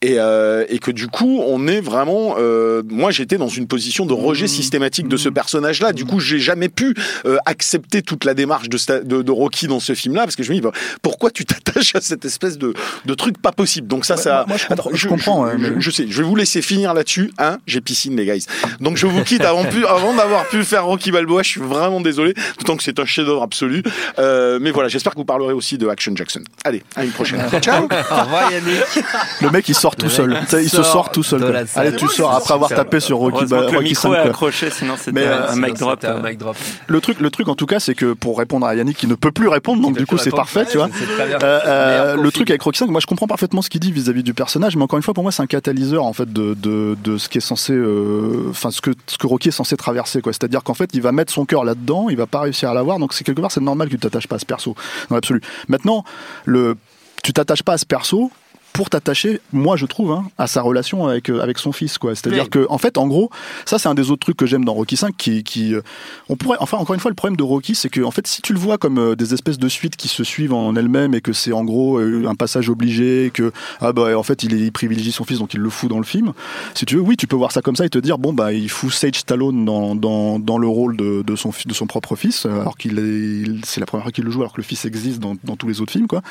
Et, 0.01 0.15
euh, 0.19 0.65
et 0.69 0.79
que 0.79 0.91
du 0.91 1.07
coup 1.07 1.41
on 1.45 1.67
est 1.67 1.81
vraiment 1.81 2.35
euh, 2.37 2.81
moi 2.89 3.11
j'étais 3.11 3.37
dans 3.37 3.47
une 3.47 3.67
position 3.67 4.05
de 4.05 4.13
rejet 4.13 4.47
systématique 4.47 5.07
de 5.07 5.17
ce 5.17 5.29
personnage 5.29 5.81
là 5.81 5.93
du 5.93 6.05
coup 6.05 6.19
j'ai 6.19 6.39
jamais 6.39 6.69
pu 6.69 6.93
euh, 7.25 7.37
accepter 7.45 8.01
toute 8.01 8.25
la 8.25 8.33
démarche 8.33 8.69
de, 8.69 9.03
de, 9.03 9.21
de 9.21 9.31
Rocky 9.31 9.67
dans 9.67 9.79
ce 9.79 9.93
film 9.93 10.15
là 10.15 10.23
parce 10.23 10.35
que 10.35 10.43
je 10.43 10.49
me 10.49 10.55
dis 10.55 10.61
bah, 10.61 10.71
pourquoi 11.01 11.31
tu 11.31 11.45
t'attaches 11.45 11.95
à 11.95 12.01
cette 12.01 12.25
espèce 12.25 12.57
de, 12.57 12.73
de 13.05 13.13
truc 13.13 13.41
pas 13.41 13.51
possible? 13.51 13.87
Donc 13.87 14.05
ça 14.05 14.15
Ouais, 14.15 14.21
ça 14.21 14.45
moi, 14.47 14.57
je 14.57 14.65
comprends- 14.67 14.89
je 14.93 15.07
comprends, 15.07 15.45
mais- 15.57 15.69
je 15.79 15.91
sais 15.91 16.05
je 16.09 16.17
vais 16.21 16.27
vous 16.27 16.35
laisser 16.35 16.61
finir 16.61 16.93
là-dessus 16.93 17.31
hein 17.37 17.57
j'ai 17.67 17.81
piscine 17.81 18.15
les 18.15 18.25
guys. 18.25 18.45
Donc 18.79 18.97
je 18.97 19.05
vous 19.07 19.23
quitte 19.23 19.41
avant, 19.45 19.63
pu- 19.65 19.85
avant 19.85 20.13
d'avoir 20.15 20.47
pu 20.47 20.63
faire 20.63 20.85
Rocky 20.85 21.11
Balboa 21.11 21.43
je 21.43 21.49
suis 21.49 21.61
vraiment 21.61 22.01
désolé 22.01 22.33
d'autant 22.57 22.75
que 22.77 22.83
c'est 22.83 22.99
un 22.99 23.05
chef-d'œuvre 23.05 23.43
absolu. 23.43 23.83
Euh, 24.17 24.59
mais 24.61 24.71
voilà 24.71 24.89
j'espère 24.89 25.08
que 25.11 25.17
vous 25.17 25.25
parlerez 25.25 25.53
aussi 25.53 25.77
de 25.77 25.87
Action 25.87 26.15
Jackson 26.15 26.41
allez 26.69 26.83
à 26.95 27.03
une 27.03 27.11
prochaine 27.11 27.41
ciao 27.61 27.83
Au 27.83 28.21
revoir 28.21 28.51
Yannick. 28.51 29.05
Le 29.41 29.49
mec, 29.49 29.67
il 29.69 29.75
sort 29.75 29.95
tout 29.95 30.09
seul. 30.09 30.39
Il 30.53 30.69
se 30.69 30.83
sort 30.83 31.11
tout 31.11 31.23
seul. 31.23 31.67
Allez, 31.75 31.95
tu 31.95 32.07
sors 32.07 32.33
après 32.33 32.53
avoir 32.53 32.69
tapé 32.69 32.99
sur 32.99 33.17
Rocky, 33.17 33.45
le 33.49 33.57
Rocky 33.57 33.83
micro 33.83 34.13
5. 34.13 34.13
est 34.13 34.29
accroché, 34.29 34.69
sinon 34.69 34.95
c'était 34.97 35.11
Mais, 35.11 35.25
un, 35.25 35.31
euh, 35.31 35.51
un 35.51 35.55
mic 35.55 35.73
drop. 35.75 35.99
C'était 36.01 36.13
un 36.13 36.21
mic 36.21 36.37
drop. 36.37 36.55
Le 36.87 37.01
truc, 37.01 37.19
le 37.19 37.29
truc 37.29 37.47
en 37.47 37.55
tout 37.55 37.65
cas, 37.65 37.79
c'est 37.79 37.95
que 37.95 38.13
pour 38.13 38.37
répondre 38.37 38.65
à 38.65 38.75
Yannick 38.75 38.97
qui 38.97 39.07
ne 39.07 39.15
peut 39.15 39.31
plus 39.31 39.47
répondre, 39.47 39.81
donc 39.81 39.97
du 39.97 40.05
coup 40.05 40.17
c'est 40.17 40.31
parfait, 40.31 40.65
tu 40.65 40.77
vois. 40.77 40.89
Euh, 41.19 41.59
euh, 41.65 42.15
le 42.15 42.31
truc 42.31 42.49
avec 42.49 42.61
Rocky 42.61 42.79
5, 42.79 42.89
moi 42.89 42.99
je 43.01 43.07
comprends 43.07 43.27
parfaitement 43.27 43.61
ce 43.61 43.69
qu'il 43.69 43.81
dit 43.81 43.91
vis-à-vis 43.91 44.23
du 44.23 44.33
personnage, 44.33 44.75
mais 44.75 44.83
encore 44.83 44.97
une 44.97 45.03
fois 45.03 45.13
pour 45.13 45.23
moi 45.23 45.31
c'est 45.31 45.43
un 45.43 45.47
catalyseur 45.47 46.05
en 46.05 46.13
fait 46.13 46.31
de, 46.31 46.55
de, 46.55 47.17
ce 47.17 47.29
qui 47.29 47.37
est 47.37 47.41
censé, 47.41 47.73
enfin 48.49 48.71
ce 48.71 48.81
que 48.81 48.91
ce 49.07 49.17
que 49.17 49.27
Rocky 49.27 49.49
est 49.49 49.51
censé 49.51 49.75
traverser 49.77 50.21
quoi. 50.21 50.33
C'est-à-dire 50.33 50.63
qu'en 50.63 50.73
fait 50.73 50.89
il 50.93 51.01
va 51.01 51.11
mettre 51.11 51.31
son 51.33 51.45
cœur 51.45 51.63
là-dedans, 51.63 52.09
il 52.09 52.17
va 52.17 52.27
pas 52.27 52.41
réussir 52.41 52.69
à 52.69 52.73
l'avoir, 52.73 52.99
donc 52.99 53.13
c'est 53.13 53.23
quelque 53.23 53.41
part 53.41 53.51
c'est 53.51 53.61
normal 53.61 53.87
que 53.87 53.93
tu 53.93 53.99
t'attaches 53.99 54.27
pas 54.27 54.35
à 54.35 54.39
ce 54.39 54.45
perso 54.45 54.75
dans 55.09 55.15
l'absolu. 55.15 55.41
Maintenant 55.67 56.03
le 56.45 56.75
tu 57.23 57.33
t'attaches 57.33 57.63
pas 57.63 57.73
à 57.73 57.77
ce 57.77 57.85
perso 57.85 58.31
pour 58.73 58.89
t'attacher, 58.89 59.41
moi 59.51 59.75
je 59.77 59.85
trouve, 59.85 60.11
hein, 60.11 60.25
à 60.37 60.47
sa 60.47 60.61
relation 60.61 61.07
avec 61.07 61.29
euh, 61.29 61.41
avec 61.41 61.57
son 61.59 61.71
fils, 61.71 61.97
quoi. 61.97 62.15
C'est-à-dire 62.15 62.43
Oui. 62.43 62.49
que, 62.49 62.65
en 62.69 62.77
fait, 62.77 62.97
en 62.97 63.07
gros, 63.07 63.29
ça 63.65 63.79
c'est 63.79 63.89
un 63.89 63.93
des 63.93 64.11
autres 64.11 64.21
trucs 64.21 64.37
que 64.37 64.45
j'aime 64.45 64.65
dans 64.65 64.73
Rocky 64.73 64.97
5, 64.97 65.15
qui, 65.17 65.43
qui, 65.43 65.73
euh, 65.75 65.81
on 66.29 66.35
pourrait, 66.35 66.57
enfin 66.59 66.77
encore 66.77 66.93
une 66.93 66.99
fois, 66.99 67.11
le 67.11 67.15
problème 67.15 67.35
de 67.37 67.43
Rocky, 67.43 67.75
c'est 67.75 67.89
que 67.89 68.01
en 68.01 68.11
fait, 68.11 68.27
si 68.27 68.41
tu 68.41 68.53
le 68.53 68.59
vois 68.59 68.77
comme 68.77 68.97
euh, 68.99 69.15
des 69.15 69.33
espèces 69.33 69.57
de 69.57 69.69
suites 69.69 69.95
qui 69.95 70.07
se 70.07 70.23
suivent 70.23 70.53
en 70.53 70.75
elles-mêmes 70.75 71.13
et 71.13 71.21
que 71.21 71.33
c'est 71.33 71.51
en 71.51 71.63
gros 71.63 71.97
euh, 71.99 72.25
un 72.27 72.35
passage 72.35 72.69
obligé, 72.69 73.31
que 73.33 73.51
ah 73.81 73.91
bah 73.93 74.17
en 74.17 74.23
fait 74.23 74.43
il, 74.43 74.53
il 74.53 74.71
privilégie 74.71 75.11
son 75.11 75.23
fils 75.23 75.39
donc 75.39 75.53
il 75.53 75.59
le 75.59 75.69
fout 75.69 75.89
dans 75.89 75.97
le 75.99 76.05
film. 76.05 76.33
Si 76.73 76.85
tu 76.85 76.95
veux, 76.95 77.01
oui, 77.01 77.17
tu 77.17 77.27
peux 77.27 77.35
voir 77.35 77.51
ça 77.51 77.61
comme 77.61 77.75
ça 77.75 77.85
et 77.85 77.89
te 77.89 77.97
dire 77.99 78.17
bon 78.17 78.33
bah 78.33 78.53
il 78.53 78.69
fout 78.69 78.91
Sage 78.91 79.15
Stallone 79.19 79.65
dans 79.65 79.95
dans, 79.95 80.39
dans 80.39 80.57
le 80.57 80.67
rôle 80.67 80.95
de, 80.97 81.21
de 81.21 81.35
son 81.35 81.51
de 81.65 81.73
son 81.73 81.87
propre 81.87 82.15
fils, 82.15 82.45
euh, 82.45 82.61
alors 82.61 82.77
qu'il 82.77 82.99
est, 82.99 83.65
c'est 83.65 83.79
la 83.79 83.85
première 83.85 84.03
fois 84.03 84.11
qu'il 84.11 84.23
le 84.23 84.31
joue 84.31 84.39
alors 84.41 84.53
que 84.53 84.61
le 84.61 84.63
fils 84.63 84.85
existe 84.85 85.19
dans, 85.19 85.35
dans 85.43 85.55
tous 85.55 85.67
les 85.67 85.81
autres 85.81 85.91
films 85.91 86.07
quoi, 86.07 86.21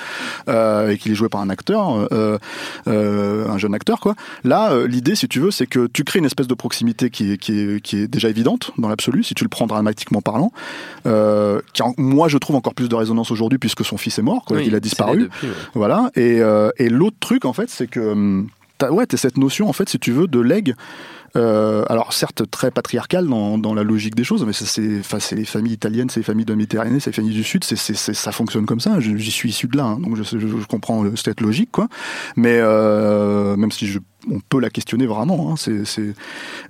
euh, 0.49 0.91
et 0.91 0.99
qu'il 0.99 1.12
est 1.12 1.14
joué 1.14 1.28
par 1.28 1.41
un 1.41 1.51
acteur. 1.51 2.09
Euh, 2.29 2.39
euh, 2.87 3.49
un 3.49 3.59
jeune 3.59 3.74
acteur 3.74 4.01
quoi. 4.01 4.14
Là, 4.45 4.72
euh, 4.72 4.87
l'idée, 4.87 5.14
si 5.14 5.29
tu 5.29 5.41
veux, 5.41 5.51
c'est 5.51 5.66
que 5.66 5.87
tu 5.87 6.05
crées 6.05 6.18
une 6.18 6.24
espèce 6.24 6.47
de 6.47 6.55
proximité 6.55 7.11
qui 7.11 7.33
est, 7.33 7.39
qui 7.39 7.59
est, 7.61 7.81
qui 7.81 7.97
est 7.97 8.09
déjà 8.09 8.29
évidente 8.29 8.72
dans 8.79 8.89
l'absolu, 8.89 9.22
si 9.24 9.35
tu 9.35 9.45
le 9.45 9.49
prends 9.49 9.66
dramatiquement 9.66 10.20
parlant, 10.20 10.53
qui 11.05 11.83
en- 11.83 11.95
moi 11.97 12.29
je 12.29 12.39
trouve 12.39 12.57
encore 12.57 12.74
plus 12.74 12.89
de 12.89 12.95
résonance 12.95 13.31
aujourd'hui 13.31 13.59
puisque 13.59 13.85
son 13.85 13.97
fils 13.97 14.18
est 14.18 14.22
mort, 14.22 14.45
quoi, 14.45 14.59
Oui, 14.59 14.64
il 14.66 14.74
a 14.74 14.81
disparu. 14.81 15.22
depuis, 15.24 15.47
ouais. 15.49 15.53
Voilà. 15.74 16.11
Et, 16.16 16.41
et 16.79 16.89
l'autre 16.89 17.16
truc, 17.20 17.45
en 17.45 17.53
fait, 17.53 17.70
c'est 17.70 17.87
que 17.87 18.01
hum, 18.01 18.49
ouais, 18.91 19.07
t'as 19.07 19.16
cette 19.16 19.37
notion, 19.39 19.68
en 19.68 19.72
fait, 19.72 19.89
si 19.89 19.99
tu 19.99 20.12
veux, 20.12 20.26
de 20.29 20.41
leg. 20.41 20.74
Euh, 21.37 21.85
alors 21.89 22.12
certes 22.12 22.51
très 22.51 22.70
patriarcal 22.70 23.26
dans, 23.26 23.59
dans 23.59 23.74
la 23.74 23.83
logique 23.83 24.14
des 24.14 24.24
choses, 24.24 24.45
mais 24.45 24.53
c'est 24.53 25.01
enfin, 25.01 25.18
les 25.33 25.45
familles 25.45 25.74
italiennes, 25.74 26.09
c'est 26.11 26.20
les 26.20 26.24
familles 26.24 26.47
de 26.47 26.55
Méditerranée, 26.55 27.01
c'est 27.01 27.11
les 27.11 27.14
familles 27.16 27.35
du 27.35 27.45
Sud, 27.45 27.64
c'est 27.64 27.76
ça 27.95 28.33
fonctionne 28.33 28.66
comme 28.66 28.81
ça. 28.81 28.99
J'y 29.01 29.31
suis 29.31 29.51
issu 29.51 29.66
de 29.66 29.76
là, 29.76 29.85
hein, 29.85 29.99
donc 29.99 30.16
je, 30.16 30.22
je, 30.22 30.39
je 30.39 30.66
comprends 30.66 31.05
cette 31.16 31.41
logique, 31.41 31.70
quoi. 31.70 31.89
Mais 32.37 32.59
euh, 32.61 33.57
même 33.57 33.70
si 33.70 33.87
je, 33.87 33.99
on 34.31 34.41
peut 34.41 34.61
la 34.61 34.70
questionner 34.70 35.07
vraiment, 35.07 35.53
hein, 35.53 35.55
c'est 35.57 36.14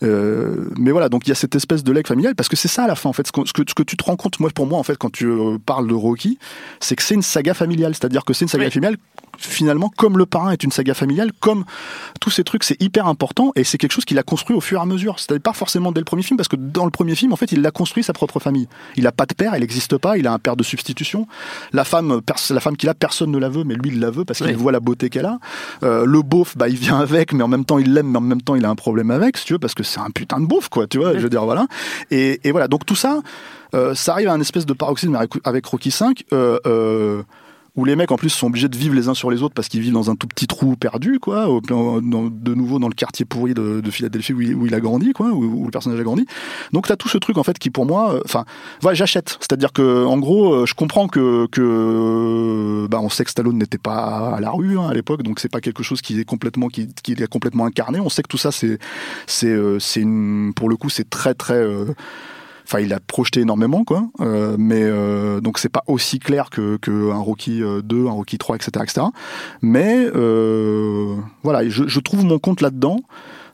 euh, 0.03 0.69
mais 0.77 0.91
voilà, 0.91 1.09
donc 1.09 1.27
il 1.27 1.31
y 1.31 1.33
a 1.33 1.37
cette 1.37 1.55
espèce 1.55 1.85
de 1.85 1.93
leg 1.93 2.07
familial 2.07 2.35
parce 2.35 2.49
que 2.49 2.57
c'est 2.57 2.69
ça 2.69 2.85
à 2.85 2.89
la 2.89 2.95
fin 2.95 3.09
en 3.09 3.13
fait. 3.13 3.27
Ce 3.27 3.33
que, 3.33 3.43
ce 3.47 3.83
tu 3.83 3.97
te 3.97 4.05
rends 4.05 4.17
compte, 4.17 4.41
moi 4.41 4.51
pour 4.55 4.67
moi 4.67 4.79
en 4.79 4.83
fait, 4.83 4.97
quand 4.97 5.11
tu 5.13 5.31
parles 5.65 5.87
de 5.87 5.95
Rocky, 5.95 6.39
c'est 6.81 6.97
que 6.97 7.03
c'est 7.03 7.15
une 7.15 7.23
saga 7.23 7.55
familiale, 7.55 7.95
c'est-à-dire 7.95 8.25
que 8.25 8.33
c'est 8.33 8.45
une 8.45 8.49
saga 8.49 8.65
Oui. 8.65 8.71
familiale 8.71 8.97
finalement 9.39 9.91
comme 9.97 10.19
le 10.19 10.27
parrain 10.27 10.51
est 10.51 10.63
une 10.65 10.73
saga 10.73 10.95
familiale, 10.95 11.31
comme 11.41 11.65
tous 12.21 12.31
ces 12.31 12.45
trucs, 12.45 12.65
c'est 12.65 12.81
hyper 12.83 13.07
important 13.07 13.53
et 13.57 13.65
c'est 13.65 13.79
quelque 13.79 13.93
chose 13.93 14.05
qu'il 14.05 14.19
a 14.19 14.23
construit 14.23 14.57
au 14.57 14.61
fur 14.61 14.79
et 14.81 14.83
à 14.83 14.87
mesure. 14.87 15.19
C'est 15.19 15.39
pas 15.39 15.53
forcément 15.53 15.93
dès 15.93 16.01
le 16.01 16.05
premier 16.05 16.23
film 16.23 16.37
parce 16.37 16.49
que 16.49 16.57
dans 16.57 16.85
le 16.85 16.91
premier 16.91 17.15
film 17.15 17.33
en 17.33 17.37
fait 17.37 17.53
il 17.53 17.65
a 17.67 17.71
construit 17.71 18.03
sa 18.03 18.13
propre 18.13 18.41
famille. 18.41 18.69
Il 18.97 19.07
a 19.07 19.13
pas 19.13 19.27
de 19.27 19.35
père, 19.35 19.55
elle 19.55 19.61
n'existe 19.61 19.97
pas, 19.99 20.19
il 20.19 20.27
a 20.27 20.33
un 20.33 20.39
père 20.39 20.57
de 20.57 20.63
substitution. 20.63 21.27
La 21.73 21.85
femme, 21.85 22.21
la 22.51 22.61
femme 22.61 22.77
qu'il 22.77 22.89
a, 22.89 22.95
personne 22.95 23.31
ne 23.31 23.39
la 23.39 23.49
veut, 23.49 23.65
mais 23.65 23.75
lui 23.75 23.91
il 23.91 24.01
la 24.01 24.11
veut 24.11 24.25
parce 24.25 24.39
qu'il 24.41 24.49
Oui. 24.49 24.55
voit 24.55 24.73
la 24.73 24.81
beauté 24.81 25.09
qu'elle 25.11 25.27
a. 25.27 25.39
Euh, 25.83 26.05
le 26.05 26.23
beauf, 26.23 26.57
bah 26.57 26.69
il 26.69 26.77
vient 26.77 26.99
avec, 26.99 27.33
mais 27.33 27.43
en 27.45 27.49
même 27.49 27.65
temps 27.65 27.79
il 27.79 27.93
l'aime, 27.95 28.09
mais 28.11 28.19
en 28.19 28.23
même 28.23 28.43
temps 28.43 28.55
il 28.57 28.65
a 28.65 28.71
un 28.71 28.75
problème 28.77 29.11
avec, 29.11 29.37
si 29.37 29.45
tu 29.45 29.53
veux, 29.55 29.59
parce 29.59 29.75
que 29.75 29.83
c'est 29.83 30.01
un 30.01 30.11
putain 30.11 30.41
de 30.41 30.47
beauf 30.47 30.69
quoi, 30.69 30.87
tu 30.87 30.99
vois. 30.99 31.15
Je 31.15 31.21
veux 31.21 31.31
dire 31.31 31.45
voilà. 31.45 31.67
Et, 32.11 32.41
et 32.45 32.51
voilà, 32.51 32.69
donc 32.69 32.85
tout 32.87 32.97
ça, 32.97 33.21
euh, 33.75 33.95
ça 33.95 34.13
arrive 34.13 34.29
à 34.29 34.33
un 34.33 34.41
espèce 34.41 34.67
de 34.67 34.73
paroxysme 34.73 35.15
avec, 35.15 35.31
avec 35.45 35.67
Rocky 35.67 35.91
5. 35.91 36.25
Euh, 36.33 36.59
euh, 36.67 37.23
où 37.79 37.85
les 37.85 37.95
mecs 37.95 38.11
en 38.11 38.17
plus 38.17 38.31
sont 38.31 38.49
obligés 38.49 38.69
de 38.69 38.77
vivre 38.77 38.95
les 38.95 39.09
uns 39.09 39.15
sur 39.15 39.31
les 39.31 39.43
autres 39.43 39.55
parce 39.55 39.69
qu'ils 39.69 39.81
vivent 39.81 39.93
dans 39.93 40.11
un 40.11 40.17
tout 40.17 40.27
petit 40.27 40.49
trou 40.49 40.75
perdu, 40.75 41.21
quoi, 41.21 41.47
de 41.47 42.55
nouveau 42.55 42.81
dans 42.81 42.89
le 42.89 42.95
quartier 42.95 43.25
pourri 43.25 43.55
de, 43.55 43.81
de 43.81 43.91
Philadelphie 43.93 44.33
où 44.33 44.67
il, 44.67 44.75
a 44.75 44.81
grandi, 44.81 45.13
quoi, 45.13 45.29
où, 45.29 45.65
le 45.65 45.71
personnage 45.71 46.01
a 46.01 46.03
grandi. 46.03 46.27
Donc 46.73 46.89
t'as 46.89 46.97
tout 46.97 47.09
ce 47.09 47.19
truc 47.19 47.39
en 47.39 47.45
fait 47.45 47.57
qui 47.57 47.71
pour 47.71 47.87
moi, 47.87 48.15
euh, 48.15 48.21
enfin, 48.25 48.45
j'achète. 48.93 49.39
C'est-à-dire 49.41 49.73
que 49.73 50.05
en 50.05 50.19
gros, 50.19 50.53
euh, 50.55 50.67
je 50.67 50.75
comprends 50.75 51.07
que 51.07 51.47
que 51.53 52.89
bah 52.91 52.99
on 53.01 53.09
sait 53.09 53.25
que 53.25 53.31
Stallone 53.31 53.59
n'était 53.59 53.79
pas 53.79 54.35
à 54.35 54.41
la 54.41 54.51
rue 54.51 54.77
hein, 54.77 54.89
à 54.89 54.95
l'époque, 54.95 55.23
donc 55.23 55.39
c'est 55.39 55.49
pas 55.49 55.61
quelque 55.61 55.85
chose 55.85 56.03
qui 56.03 56.19
est 56.19 56.25
complètement 56.25 56.67
qui, 56.67 56.89
qui 57.05 57.13
est 57.13 57.29
complètement 57.29 57.65
incarné. 57.65 58.01
On 58.01 58.09
sait 58.09 58.23
que 58.23 58.29
tout 58.29 58.39
ça 58.39 58.51
c'est 58.51 58.81
c'est 59.27 59.47
euh, 59.47 59.79
c'est 59.79 60.05
pour 60.57 60.69
le 60.69 60.77
coup 60.77 60.91
c'est 60.91 61.09
très 61.09 61.35
très 61.35 61.55
euh, 61.55 61.95
Enfin, 62.69 62.81
il 62.81 62.93
a 62.93 63.01
projeté 63.01 63.41
énormément, 63.41 63.83
quoi. 63.83 64.11
Euh, 64.21 64.57
mais 64.59 64.83
euh, 64.83 65.41
donc 65.41 65.59
c'est 65.59 65.71
pas 65.71 65.85
aussi 65.87 66.19
clair 66.19 66.51
que, 66.51 66.77
que 66.77 67.11
un 67.11 67.19
Rocky 67.19 67.63
euh, 67.63 67.81
2, 67.81 68.09
un 68.09 68.11
Rocky 68.11 68.37
3, 68.37 68.57
etc., 68.57 68.71
etc. 68.83 69.07
Mais 69.63 70.07
euh, 70.15 71.15
voilà, 71.43 71.67
je, 71.67 71.89
je 71.89 72.01
trouve 72.01 72.27
mon 72.27 72.39
compte 72.39 72.61
là-dedans. 72.61 72.99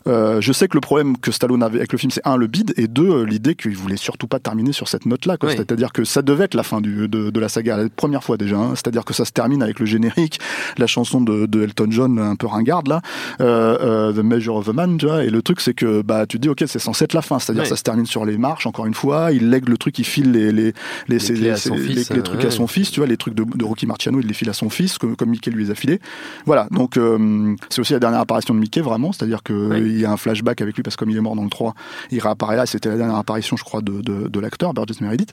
Euh, 0.07 0.41
je 0.41 0.53
sais 0.53 0.69
que 0.69 0.77
le 0.77 0.81
problème 0.81 1.17
que 1.17 1.31
Stallone 1.33 1.63
avait 1.63 1.79
avec 1.79 1.93
le 1.93 1.99
film, 1.99 2.11
c'est 2.11 2.27
un 2.27 2.37
le 2.37 2.47
bide 2.47 2.75
et 2.77 2.89
deux 2.89 3.09
euh, 3.11 3.25
l'idée 3.25 3.55
qu'il 3.55 3.77
voulait 3.77 3.97
surtout 3.97 4.27
pas 4.27 4.39
terminer 4.39 4.73
sur 4.73 4.89
cette 4.89 5.07
note-là. 5.07 5.37
Oui. 5.43 5.53
C'est-à-dire 5.57 5.93
que 5.93 6.05
ça 6.05 6.21
devait 6.23 6.45
être 6.45 6.55
la 6.55 6.63
fin 6.63 6.81
du, 6.81 7.09
de, 7.09 7.31
de 7.31 7.41
la 7.41 7.49
saga, 7.49 7.77
la 7.77 7.89
première 7.89 8.23
fois 8.23 8.37
déjà. 8.37 8.57
hein. 8.57 8.71
C'est-à-dire 8.75 9.05
que 9.05 9.15
ça 9.15 9.25
se 9.25 9.33
termine 9.33 9.63
avec 9.63 9.81
le 9.81 9.87
générique, 9.87 10.41
la 10.79 10.87
chanson 10.87 11.21
de, 11.21 11.47
de 11.47 11.63
Elton 11.63 11.87
John 11.91 12.19
un 12.19 12.37
peu 12.37 12.47
ringarde 12.47 12.89
là, 12.89 13.01
euh, 13.41 13.79
euh, 13.81 14.13
The 14.13 14.19
Measure 14.25 14.57
of 14.57 14.69
a 14.69 14.73
Man. 14.73 14.99
Tu 14.99 15.07
vois, 15.07 15.25
et 15.25 15.31
le 15.31 15.41
truc 15.43 15.61
c'est 15.61 15.75
que 15.75 16.03
bah 16.03 16.27
tu 16.27 16.37
te 16.39 16.43
dis 16.43 16.49
ok 16.49 16.65
c'est 16.67 16.79
censé 16.79 17.05
être 17.05 17.15
la 17.15 17.23
fin. 17.23 17.39
C'est-à-dire 17.39 17.63
Oui. 17.63 17.69
ça 17.69 17.77
se 17.77 17.83
termine 17.83 18.07
sur 18.07 18.25
les 18.25 18.37
marches 18.37 18.67
encore 18.67 18.87
une 18.87 18.95
fois. 18.95 19.33
Il 19.33 19.49
lègue 19.51 19.69
le 19.69 19.79
truc, 19.79 19.99
il 19.99 20.05
file 20.05 20.33
les 20.33 20.53
les 20.53 20.73
les, 21.09 21.19
les- 21.19 21.19
fils, 21.57 22.11
les 22.11 22.23
trucs 22.23 22.41
ouais. 22.41 22.47
à 22.47 22.51
son 22.51 22.67
fils. 22.67 22.91
Tu 22.91 23.01
vois 23.01 23.07
les 23.07 23.17
trucs 23.17 23.35
de, 23.35 23.45
de 23.45 23.65
Rocky 23.65 23.87
Marciano, 23.87 24.21
il 24.21 24.27
les 24.27 24.35
file 24.35 24.51
à 24.51 24.55
son 24.55 24.69
fils 24.71 24.99
comme, 24.99 25.17
comme 25.17 25.31
Mickey 25.31 25.51
lui 25.51 25.65
les 25.65 25.71
a 25.71 25.75
filés. 25.75 26.01
Voilà 26.47 26.67
donc 26.71 26.97
euh, 26.97 27.55
c'est 27.71 27.81
aussi 27.81 27.93
la 27.95 28.01
dernière 28.01 28.21
apparition 28.21 28.55
de 28.55 28.59
Mickey 28.61 28.81
vraiment. 28.81 29.13
C'est-à-dire 29.13 29.43
que 29.43 29.53
Oui. 29.53 29.94
Il 29.95 30.01
y 30.01 30.05
a 30.05 30.11
un 30.13 30.17
flashback 30.17 30.61
avec 30.61 30.77
lui 30.77 30.83
parce 30.83 30.97
que 30.97 31.01
comme 31.01 31.11
il 31.11 31.17
est 31.17 31.21
mort 31.21 31.37
dans 31.37 31.45
le 31.45 31.51
3, 31.51 31.75
il 32.11 32.21
réapparaît 32.21 32.57
là. 32.57 32.67
C'était 32.67 32.89
la 32.89 32.97
dernière 32.97 33.17
apparition, 33.17 33.57
je 33.57 33.65
crois, 33.65 33.81
de, 33.81 34.01
de, 34.01 34.29
de 34.29 34.41
l'acteur 34.41 34.75
Burgess 34.75 35.01
Meredith. 35.01 35.33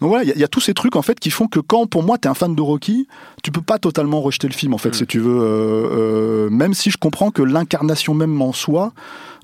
Donc 0.00 0.08
voilà, 0.10 0.24
il 0.24 0.28
y, 0.28 0.32
a- 0.32 0.34
il 0.34 0.40
y 0.40 0.44
a 0.44 0.48
tous 0.48 0.60
ces 0.60 0.74
trucs 0.74 0.96
en 0.96 1.02
fait 1.02 1.18
qui 1.20 1.30
font 1.30 1.46
que 1.48 1.60
quand, 1.60 1.86
pour 1.86 2.02
moi, 2.02 2.18
t'es 2.18 2.28
un 2.28 2.34
fan 2.34 2.54
de 2.54 2.62
Rocky, 2.62 3.06
tu 3.42 3.50
peux 3.50 3.60
pas 3.62 3.78
totalement 3.78 4.20
rejeter 4.20 4.48
le 4.48 4.54
film 4.54 4.74
en 4.74 4.78
fait, 4.78 4.94
si 4.94 5.06
tu 5.06 5.18
veux. 5.18 5.40
euh, 5.40 6.46
euh, 6.46 6.50
même 6.50 6.74
si 6.74 6.90
je 6.90 6.96
comprends 6.98 7.30
que 7.30 7.42
l'incarnation 7.42 8.14
même 8.14 8.40
en 8.40 8.52
soi. 8.52 8.92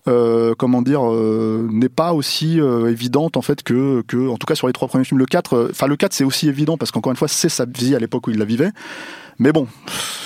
euh, 0.06 0.54
comment 0.58 0.82
dire 0.82 1.00
euh, 1.10 1.66
n'est 1.72 1.88
pas 1.88 2.12
aussi 2.12 2.60
euh, 2.60 2.90
évidente 2.90 3.38
en 3.38 3.42
fait 3.42 3.62
que, 3.62 4.02
que 4.06 4.28
en 4.28 4.36
tout 4.36 4.46
cas 4.46 4.54
sur 4.54 4.66
les 4.66 4.74
trois 4.74 4.86
premiers 4.86 5.04
films 5.04 5.18
le 5.18 5.24
4 5.24 5.54
euh, 5.56 5.68
enfin 5.70 5.86
le 5.86 5.96
4 5.96 6.12
c'est 6.12 6.24
aussi 6.24 6.46
évident 6.46 6.76
parce 6.76 6.90
qu'encore 6.90 7.10
une 7.10 7.16
fois 7.16 7.26
c'est 7.26 7.48
sa 7.48 7.64
vie 7.64 7.94
à 7.94 7.98
l'époque 7.98 8.26
où 8.26 8.30
il 8.30 8.36
la 8.38 8.44
vivait 8.44 8.68
mais 9.38 9.52
bon 9.52 9.66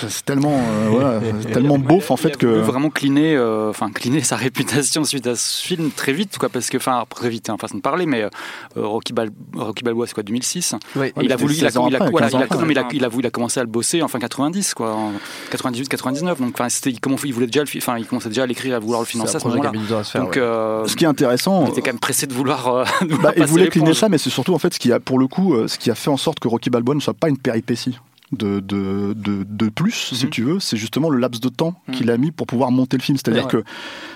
c'est 0.09 0.24
tellement 0.24 0.52
euh, 0.54 0.88
voilà, 0.90 1.20
c'est 1.42 1.50
tellement 1.52 1.78
beauf 1.78 2.11
en 2.11 2.16
fait 2.16 2.36
il 2.40 2.46
a 2.46 2.48
voulu 2.48 2.61
que 2.61 2.66
vraiment 2.66 2.90
cliner, 2.90 3.34
euh, 3.36 3.70
enfin 3.70 3.90
cliner 3.90 4.22
sa 4.22 4.36
réputation 4.36 5.04
suite 5.04 5.26
à 5.26 5.34
ce 5.34 5.61
film 5.66 5.90
très 5.90 6.12
vite, 6.12 6.38
quoi, 6.38 6.48
parce 6.48 6.70
que, 6.70 6.76
enfin 6.76 7.04
très 7.09 7.28
vite, 7.30 7.50
hein, 7.50 7.56
façon 7.61 7.76
de 7.78 7.82
parler, 7.82 8.06
mais 8.06 8.22
euh, 8.22 8.28
Rocky, 8.76 9.12
Bal 9.12 9.30
Rocky 9.54 9.82
Balboa, 9.82 10.06
c'est 10.06 10.14
quoi, 10.14 10.22
2006 10.22 10.74
Oui. 10.96 11.06
Et 11.09 11.24
il 11.24 11.32
a 11.32 11.36
voulu, 11.36 11.54
il 11.54 11.64
a, 11.66 11.70
16 11.70 11.76
ans 11.78 11.88
il 11.88 11.94
a- 11.94 11.98
après, 11.98 12.11
voilà, 12.11 12.26
15 12.28 12.34
ans 12.34 12.38
il 12.38 12.42
a- 12.42 12.44
après. 12.44 12.59
non, 12.59 12.66
mais 12.66 12.72
il 12.74 12.78
a, 12.78 12.88
il 12.92 13.04
a 13.04 13.09
voulu, 13.09 13.24
il 13.24 13.26
a 13.26 13.30
commencé 13.30 13.59
à 13.59 13.62
le 13.64 13.68
bosser 13.68 14.02
en 14.02 14.09
fin 14.09 14.18
90, 14.18 14.74
quoi, 14.74 14.94
en 14.94 15.12
98, 15.50 15.88
99. 15.88 16.40
Donc, 16.40 16.50
enfin, 16.54 16.68
c'était, 16.68 16.90
il, 16.90 17.00
comment, 17.00 17.16
il 17.24 17.32
voulait 17.34 17.46
déjà, 17.46 17.62
enfin, 17.76 17.98
il 17.98 18.06
commençait 18.06 18.28
déjà 18.28 18.44
à 18.44 18.46
l'écrire, 18.46 18.76
à 18.76 18.78
vouloir 18.78 19.00
le 19.00 19.06
financer 19.06 19.36
à 19.36 19.40
ce 19.40 19.48
moment-là. 19.48 19.72
Donc, 20.14 20.36
euh, 20.36 20.86
ce 20.86 20.94
qui 20.96 21.04
est 21.04 21.08
intéressant 21.08 21.64
il 21.66 21.70
était 21.70 21.80
quand 21.83 21.91
même 21.91 21.99
pressé 21.99 22.26
de 22.26 22.34
vouloir. 22.34 22.68
euh, 22.68 22.84
de 23.03 23.07
vouloir 23.14 23.20
Bah, 23.22 23.33
il 23.37 23.45
voulait 23.46 23.64
l'éponge. 23.64 23.95
ça, 23.95 24.08
mais 24.08 24.18
c'est 24.18 24.30
surtout 24.30 24.54
en 24.54 24.58
fait 24.58 24.72
ce 24.74 24.78
qui 24.78 24.92
a, 24.92 25.00
pour 25.00 25.18
le 25.18 25.26
coup, 25.26 25.54
ce 25.66 25.76
qui 25.78 25.91
a 25.91 25.95
fait 25.95 26.11
en 26.11 26.16
sorte 26.16 26.38
que 26.38 26.46
Rocky 26.49 26.70
Balboa 26.70 26.95
ne 26.95 27.00
soit 27.00 27.14
pas 27.14 27.28
une 27.28 27.38
péripétie 27.38 27.99
de, 28.33 28.61
de, 28.61 29.14
de, 29.14 29.45
de 29.49 29.68
plus, 29.68 29.92
si 30.14 30.25
Mhm. 30.26 30.30
tu 30.30 30.42
veux. 30.42 30.61
C'est 30.61 30.76
justement 30.76 31.09
le 31.11 31.18
laps 31.18 31.41
de 31.41 31.49
temps 31.49 31.75
Mhm. 31.88 31.95
qu'il 31.95 32.11
a 32.11 32.17
mis 32.18 32.30
pour 32.30 32.46
pouvoir 32.46 32.71
monter 32.71 32.96
le 32.96 33.03
film. 33.03 33.17
C'est-à-dire 33.17 33.45
Ouais. 33.46 33.50
que 33.50 33.64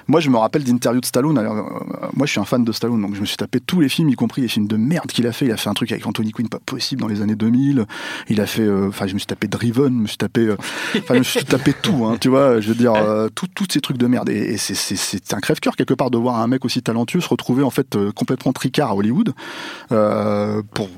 moi, 0.09 0.21
je 0.21 0.29
me 0.31 0.37
rappelle 0.37 0.65
d'interviews 0.65 1.01
de 1.01 1.07
Stallone. 1.07 1.39
Alors, 1.39 1.57
euh, 1.57 2.07
moi, 2.15 2.27
je 2.27 2.33
suis 2.33 2.41
un 2.41 2.45
fan 2.45 2.65
de 2.65 2.73
Stallone, 2.73 3.01
donc 3.01 3.15
je 3.15 3.21
me 3.21 3.27
suis 3.27 3.37
tapé 3.37 3.61
tous 3.61 3.81
les 3.81 3.89
films, 3.89 4.09
y 4.11 4.15
compris 4.15 4.43
les 4.43 4.49
films 4.49 4.67
de 4.67 4.77
merde 4.77 5.07
qu'il 5.07 5.27
a 5.27 5.33
fait. 5.33 5.47
Il 5.47 5.53
a 5.53 5.57
fait 5.57 5.71
un 5.71 5.75
truc 5.75 5.91
avec 5.93 6.07
Anthony 6.07 6.33
Quinn, 6.33 6.49
pas 6.49 6.59
possible, 6.59 7.01
dans 7.01 7.09
les 7.09 7.23
années 7.23 7.37
2000. 7.37 7.87
Il 8.29 8.41
a 8.41 8.47
fait, 8.47 8.63
euh, 8.63 8.89
enfin, 8.89 9.07
je 9.07 9.15
me 9.15 9.19
suis 9.19 9.27
tapé 9.27 9.49
Driven, 9.49 9.97
je 9.97 10.03
me 10.03 10.07
suis 10.07 10.17
tapé, 10.19 10.43
euh, 10.43 10.57
enfin, 10.99 11.15
je 11.15 11.19
me 11.19 11.23
suis 11.25 11.45
tapé 11.45 11.73
tout, 11.81 12.05
hein, 12.05 12.17
tu 12.21 12.29
vois. 12.29 12.61
Je 12.61 12.69
veux 12.69 12.75
dire, 12.75 12.95
euh, 12.95 13.29
tout- 13.35 13.47
tous 13.55 13.67
ces 13.71 13.81
trucs 13.81 13.99
de 13.99 14.07
merde. 14.07 14.29
Et, 14.29 14.55
et 14.55 14.57
c'est- 14.59 15.33
un 15.33 15.41
crève-cœur 15.41 15.77
quelque 15.77 15.95
part 15.95 16.11
de 16.11 16.19
voir 16.19 16.39
un 16.41 16.47
mec 16.47 16.65
aussi 16.65 16.83
talentueux 16.83 17.21
se 17.21 17.29
retrouver 17.29 17.63
en 17.63 17.71
fait 17.71 17.97
complètement 18.15 18.53
tricard 18.53 18.91
à 18.91 18.95
Hollywood 18.97 19.33
pour 19.89 20.89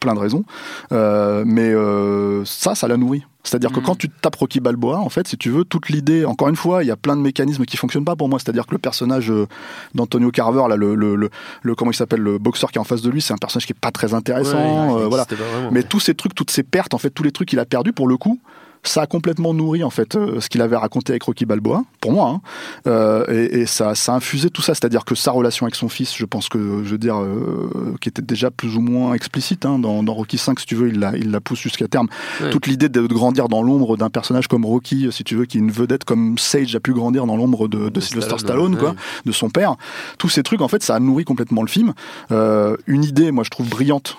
plein 0.00 0.14
de 0.14 0.18
raisons. 0.18 0.44
Euh, 0.92 1.44
mais 1.46 1.68
euh, 1.72 2.42
ça, 2.44 2.74
ça 2.74 2.88
l'a 2.88 2.96
nourri. 2.96 3.24
C'est-à-dire 3.42 3.70
que 3.72 3.78
Mhm. 3.80 3.86
quand 3.86 3.94
tu 3.96 4.08
tapes 4.10 4.36
Rocky 4.36 4.60
Balboa, 4.60 4.98
en 4.98 5.08
fait, 5.08 5.26
si 5.28 5.36
tu 5.38 5.48
veux, 5.50 5.64
toute 5.64 5.88
l'idée, 5.88 6.24
encore 6.26 6.48
une 6.48 6.56
fois, 6.56 6.82
il 6.84 6.88
y 6.88 6.90
a 6.90 6.96
plein 6.96 7.16
de 7.16 7.22
mécanismes 7.22 7.64
qui 7.64 7.76
fonctionnent 7.78 8.04
pas 8.04 8.16
pour 8.16 8.28
moi. 8.28 8.38
C'est-à-dire 8.38 8.66
que 8.66 8.72
le 8.72 8.78
personnage 8.78 9.30
euh, 9.30 9.46
d'Antonio 9.94 10.30
Carver, 10.30 10.62
là, 10.68 10.76
le, 10.76 10.94
le, 10.94 11.16
le, 11.16 11.30
le- 11.62 11.74
comment 11.74 11.90
il 11.90 11.94
s'appelle, 11.94 12.20
le 12.20 12.38
boxeur 12.38 12.70
qui 12.70 12.76
est 12.78 12.80
en 12.80 12.84
face 12.84 13.00
de 13.02 13.08
lui, 13.10 13.22
c'est 13.22 13.32
un 13.32 13.38
personnage 13.38 13.66
qui 13.66 13.72
est 13.72 13.80
pas 13.80 13.90
très 13.92 14.12
intéressant. 14.12 14.58
euh, 14.98 15.06
voilà. 15.08 15.24
Mais 15.70 15.82
tous 15.82 16.00
ces 16.00 16.14
trucs, 16.14 16.34
toutes 16.34 16.50
ces 16.50 16.62
pertes, 16.62 16.92
en 16.92 16.98
fait, 16.98 17.10
tous 17.10 17.22
les 17.22 17.32
trucs 17.32 17.48
qu'il 17.48 17.58
a 17.58 17.64
perdus, 17.64 17.92
pour 17.94 18.08
le 18.08 18.16
coup, 18.18 18.38
ça 18.82 19.02
a 19.02 19.06
complètement 19.06 19.52
nourri 19.54 19.84
en 19.84 19.90
fait 19.90 20.16
euh, 20.16 20.40
ce 20.40 20.48
qu'il 20.48 20.62
avait 20.62 20.76
raconté 20.76 21.12
avec 21.12 21.22
Rocky 21.24 21.44
Balboa, 21.44 21.84
pour 22.00 22.12
moi, 22.12 22.28
hein. 22.28 22.40
Euh, 22.86 23.24
et, 23.28 23.60
et 23.60 23.66
ça, 23.66 23.94
ça 23.94 24.12
a 24.12 24.16
infusé 24.16 24.50
tout 24.50 24.62
ça, 24.62 24.74
c'est-à-dire 24.74 25.04
que 25.04 25.14
sa 25.14 25.30
relation 25.32 25.66
avec 25.66 25.74
son 25.74 25.88
fils, 25.88 26.16
je 26.16 26.24
pense 26.24 26.48
que, 26.48 26.82
je 26.84 26.90
veux 26.90 26.98
dire, 26.98 27.20
euh, 27.20 27.94
qui 28.00 28.08
était 28.08 28.22
déjà 28.22 28.50
plus 28.50 28.76
ou 28.76 28.80
moins 28.80 29.12
explicite 29.14 29.66
hein, 29.66 29.78
dans, 29.78 30.02
dans 30.02 30.14
Rocky 30.14 30.38
5, 30.38 30.58
si 30.60 30.66
tu 30.66 30.74
veux, 30.74 30.88
il 30.88 30.98
la, 30.98 31.16
il 31.16 31.30
la 31.30 31.40
pousse 31.40 31.60
jusqu'à 31.60 31.88
terme. 31.88 32.08
Ouais. 32.40 32.50
Toute 32.50 32.66
l'idée 32.66 32.88
de, 32.88 33.06
de 33.06 33.14
grandir 33.14 33.48
dans 33.48 33.62
l'ombre 33.62 33.96
d'un 33.96 34.10
personnage 34.10 34.48
comme 34.48 34.64
Rocky, 34.64 35.08
si 35.10 35.24
tu 35.24 35.36
veux, 35.36 35.44
qui 35.44 35.58
est 35.58 35.60
une 35.60 35.70
vedette 35.70 36.04
comme 36.04 36.38
Sage 36.38 36.74
a 36.74 36.80
pu 36.80 36.92
grandir 36.94 37.26
dans 37.26 37.36
l'ombre 37.36 37.68
de, 37.68 37.78
de, 37.78 37.88
De 37.90 38.00
Sylvester 38.00 38.38
Stallone, 38.38 38.74
Stallone, 38.74 38.78
quoi, 38.78 38.90
ouais. 38.90 38.96
de 39.26 39.32
son 39.32 39.50
père. 39.50 39.76
Tous 40.18 40.28
ces 40.28 40.42
trucs, 40.42 40.62
en 40.62 40.68
fait, 40.68 40.82
ça 40.82 40.94
a 40.94 41.00
nourri 41.00 41.24
complètement 41.24 41.62
le 41.62 41.68
film. 41.68 41.92
Euh, 42.30 42.76
une 42.86 43.04
idée, 43.04 43.30
moi, 43.30 43.44
je 43.44 43.50
trouve 43.50 43.68
brillante 43.68 44.16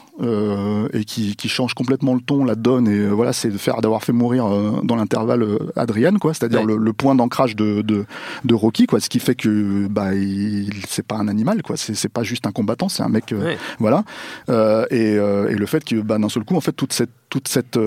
et 0.93 1.03
qui, 1.03 1.35
qui 1.35 1.49
change 1.49 1.73
complètement 1.73 2.13
le 2.13 2.21
ton, 2.21 2.45
la 2.45 2.53
donne, 2.53 2.87
et 2.87 3.07
voilà, 3.07 3.33
c'est 3.33 3.49
de 3.49 3.57
faire 3.57 3.81
d'avoir 3.81 4.03
fait 4.03 4.11
mourir 4.11 4.50
euh, 4.51 4.81
dans 4.83 4.95
l'intervalle 4.95 5.43
euh, 5.43 5.57
Adrian, 5.75 6.15
quoi, 6.17 6.33
c'est-à-dire 6.33 6.61
Ouais. 6.61 6.65
le, 6.67 6.77
le 6.77 6.93
point 6.93 7.15
d'ancrage 7.15 7.55
de, 7.55 7.81
de, 7.81 8.05
de 8.45 8.53
Rocky, 8.53 8.85
quoi, 8.85 8.99
ce 8.99 9.09
qui 9.09 9.19
fait 9.19 9.35
que 9.35 9.87
bah, 9.87 10.13
il, 10.13 10.71
c'est 10.87 11.05
pas 11.05 11.15
un 11.15 11.27
animal, 11.27 11.61
quoi, 11.63 11.77
c'est, 11.77 11.93
c'est 11.95 12.09
pas 12.09 12.23
juste 12.23 12.45
un 12.47 12.51
combattant, 12.51 12.89
c'est 12.89 13.03
un 13.03 13.09
mec, 13.09 13.31
euh, 13.31 13.55
voilà, 13.79 14.03
Euh, 14.49 14.85
et, 14.91 15.13
et 15.51 15.55
le 15.55 15.65
fait 15.65 15.83
que 15.83 16.01
bah, 16.01 16.17
d'un 16.17 16.29
seul 16.29 16.43
coup, 16.43 16.55
en 16.55 16.61
fait, 16.61 16.73
toute 16.73 16.93
cette, 16.93 17.09
toute 17.29 17.47
cette 17.47 17.77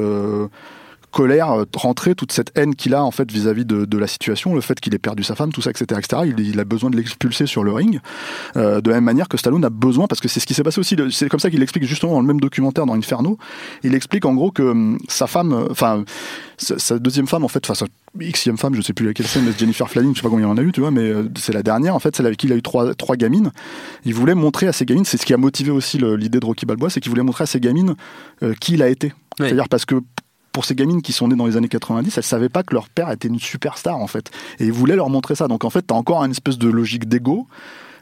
colère 1.14 1.52
euh, 1.52 1.64
rentrée, 1.74 2.14
toute 2.14 2.32
cette 2.32 2.50
haine 2.56 2.74
qu'il 2.74 2.92
a 2.92 3.02
en 3.02 3.12
fait 3.12 3.30
vis-à-vis 3.30 3.64
de, 3.64 3.84
de 3.84 3.98
la 3.98 4.06
situation, 4.06 4.54
le 4.54 4.60
fait 4.60 4.78
qu'il 4.80 4.94
ait 4.94 4.98
perdu 4.98 5.22
sa 5.22 5.34
femme, 5.34 5.52
tout 5.52 5.62
ça, 5.62 5.70
etc., 5.70 5.98
etc. 5.98 6.22
Il, 6.26 6.40
il 6.40 6.60
a 6.60 6.64
besoin 6.64 6.90
de 6.90 6.96
l'expulser 6.96 7.46
sur 7.46 7.62
le 7.64 7.72
ring, 7.72 8.00
euh, 8.56 8.80
de 8.80 8.90
la 8.90 8.96
même 8.96 9.04
manière 9.04 9.28
que 9.28 9.38
Stallone 9.38 9.64
a 9.64 9.70
besoin, 9.70 10.06
parce 10.08 10.20
que 10.20 10.28
c'est 10.28 10.40
ce 10.40 10.46
qui 10.46 10.54
s'est 10.54 10.64
passé 10.64 10.80
aussi. 10.80 10.96
C'est 11.12 11.28
comme 11.28 11.40
ça 11.40 11.50
qu'il 11.50 11.62
explique 11.62 11.84
justement 11.84 12.14
dans 12.14 12.20
le 12.20 12.26
même 12.26 12.40
documentaire 12.40 12.84
dans 12.84 12.94
Inferno. 12.94 13.38
Il 13.84 13.94
explique 13.94 14.26
en 14.26 14.34
gros 14.34 14.50
que 14.50 14.62
hum, 14.62 14.98
sa 15.08 15.26
femme, 15.26 15.52
euh, 15.52 15.68
enfin 15.70 16.04
sa, 16.58 16.78
sa 16.78 16.98
deuxième 16.98 17.28
femme 17.28 17.44
en 17.44 17.48
fait, 17.48 17.64
enfin 17.64 17.74
sa 17.74 17.86
xème 18.18 18.58
femme, 18.58 18.74
je 18.74 18.82
sais 18.82 18.92
plus 18.92 19.06
laquelle 19.06 19.26
c'est, 19.26 19.40
mais 19.40 19.52
c'est 19.52 19.60
Jennifer 19.60 19.88
Flanning, 19.88 20.14
je 20.14 20.18
sais 20.18 20.22
pas 20.22 20.30
combien 20.30 20.48
il 20.48 20.50
en 20.50 20.56
a 20.56 20.62
eu, 20.62 20.72
tu 20.72 20.80
vois, 20.80 20.90
mais 20.90 21.12
c'est 21.36 21.52
la 21.52 21.62
dernière 21.62 21.94
en 21.94 22.00
fait, 22.00 22.14
celle 22.16 22.26
avec 22.26 22.38
qui 22.38 22.46
il 22.48 22.52
a 22.52 22.56
eu 22.56 22.62
trois, 22.62 22.94
trois 22.94 23.16
gamines. 23.16 23.52
Il 24.04 24.14
voulait 24.14 24.34
montrer 24.34 24.66
à 24.66 24.72
ses 24.72 24.84
gamines, 24.84 25.04
c'est 25.04 25.16
ce 25.16 25.26
qui 25.26 25.34
a 25.34 25.36
motivé 25.36 25.70
aussi 25.70 25.98
l'idée 25.98 26.40
de 26.40 26.46
Rocky 26.46 26.66
Balboa, 26.66 26.90
c'est 26.90 27.00
qu'il 27.00 27.10
voulait 27.10 27.22
montrer 27.22 27.44
à 27.44 27.46
ses 27.46 27.60
gamines 27.60 27.94
euh, 28.42 28.54
qui 28.60 28.74
il 28.74 28.82
a 28.82 28.88
été. 28.88 29.12
C'est-à-dire 29.38 29.68
parce 29.68 29.84
que 29.84 29.96
pour 30.54 30.64
ces 30.64 30.74
gamines 30.74 31.02
qui 31.02 31.12
sont 31.12 31.28
nées 31.28 31.36
dans 31.36 31.44
les 31.46 31.58
années 31.58 31.68
90, 31.68 32.16
elles 32.16 32.22
savaient 32.22 32.48
pas 32.48 32.62
que 32.62 32.72
leur 32.72 32.88
père 32.88 33.10
était 33.10 33.28
une 33.28 33.38
superstar 33.38 33.96
en 33.98 34.06
fait. 34.06 34.30
Et 34.58 34.64
il 34.64 34.72
voulait 34.72 34.96
leur 34.96 35.10
montrer 35.10 35.34
ça. 35.34 35.48
Donc 35.48 35.64
en 35.64 35.70
fait, 35.70 35.82
t'as 35.82 35.94
encore 35.96 36.24
une 36.24 36.30
espèce 36.30 36.56
de 36.56 36.68
logique 36.70 37.06
d'ego, 37.08 37.46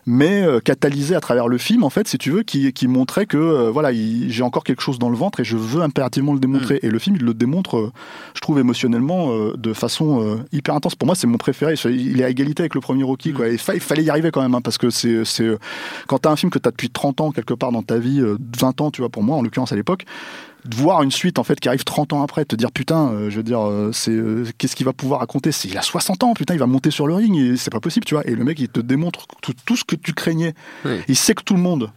mais 0.05 0.43
euh, 0.43 0.59
catalysée 0.59 1.15
à 1.15 1.21
travers 1.21 1.47
le 1.47 1.59
film 1.59 1.85
en 1.85 1.89
fait, 1.91 2.09
si 2.09 2.19
tu 2.19 2.33
veux, 2.33 2.43
qui, 2.43 2.73
qui 2.73 2.89
montrait 2.89 3.25
que 3.27 3.37
euh, 3.37 3.71
voilà, 3.71 3.93
il- 3.93 4.31
j'ai 4.33 4.43
encore 4.43 4.65
quelque 4.65 4.83
chose 4.83 4.99
dans 4.99 5.09
le 5.11 5.17
ventre 5.17 5.39
et 5.39 5.45
je 5.45 5.57
veux 5.57 5.81
impérativement 5.81 6.33
le 6.35 6.41
démontrer. 6.41 6.81
Et 6.83 6.91
le 6.91 6.99
film, 6.99 7.15
il 7.17 7.25
le 7.25 7.35
démontre, 7.35 7.77
euh, 7.79 7.93
je 8.35 8.41
trouve 8.41 8.59
émotionnellement 8.59 9.31
euh, 9.31 9.55
de 9.57 9.73
façon 9.73 10.21
euh, 10.21 10.37
hyper 10.53 10.75
intense. 10.75 10.97
Pour 10.97 11.07
moi, 11.07 11.15
c'est 11.15 11.29
mon 11.29 11.39
préféré. 11.39 11.75
Il 11.85 12.21
est 12.21 12.25
à 12.25 12.31
égalité 12.31 12.63
avec 12.65 12.75
le 12.75 12.81
premier 12.81 13.05
Rocky. 13.05 13.33
Quoi. 13.33 13.49
Et 13.49 13.57
fa- 13.59 13.75
il 13.75 13.81
fallait 13.81 14.03
y 14.03 14.11
arriver 14.11 14.31
quand 14.33 14.43
même, 14.43 14.55
hein, 14.57 14.61
parce 14.61 14.77
que 14.77 14.91
c'est 14.91 15.25
c'est 15.25 15.49
quand 16.09 16.19
t'as 16.19 16.31
un 16.33 16.37
film 16.37 16.51
que 16.51 16.59
t'as 16.59 16.71
depuis 16.73 16.91
30 16.91 17.21
ans 17.21 17.31
quelque 17.31 17.55
part 17.55 17.71
dans 17.71 17.83
ta 17.83 17.99
vie, 17.99 18.21
euh, 18.21 18.37
20 18.59 18.81
ans, 18.81 18.91
tu 18.91 19.03
vois, 19.03 19.09
pour 19.09 19.23
moi 19.23 19.37
en 19.37 19.43
l'occurrence 19.43 19.73
à 19.73 19.77
l'époque 19.77 20.05
de 20.65 20.77
voir 20.77 21.03
une 21.03 21.11
suite 21.11 21.39
en 21.39 21.45
fait 21.45 21.59
qui 21.59 21.69
arrive 21.69 21.85
30 21.85 22.13
ans 22.13 22.23
après, 22.23 22.45
te 22.45 22.55
dire 22.55 22.71
putain, 22.71 23.11
euh, 23.11 23.31
je 23.31 23.37
veux 23.37 23.43
dire, 23.43 23.67
euh, 23.67 23.91
c'est 23.93 24.13
euh, 24.13 24.45
qu'est-ce 24.59 24.77
qu'il 24.77 24.87
va 24.87 24.93
pouvoir 24.93 25.21
raconter? 25.21 25.51
Il 25.65 25.77
a 25.77 25.83
60 25.83 26.23
ans, 26.23 26.35
putain, 26.35 26.55
il 26.55 26.61
va 26.61 26.67
monter 26.67 26.91
sur 26.91 27.07
le 27.07 27.15
ring, 27.15 27.37
et 27.37 27.57
c'est 27.57 27.71
pas 27.71 27.81
possible, 27.81 28.05
tu 28.05 28.15
vois. 28.15 28.27
Et 28.27 28.35
le 28.35 28.45
mec, 28.45 28.59
il 28.61 28.69
te 28.69 28.81
démontre 28.81 29.27
tout, 29.41 29.55
tout 29.65 29.77
ce 29.77 29.85
que 29.85 29.97
tu 29.97 30.13
craignais. 30.13 30.55
Oui. 30.85 31.01
Il 31.09 31.17
sait 31.17 31.35
que 31.35 31.43
tout 31.43 31.55
le 31.55 31.61
monde 31.61 31.91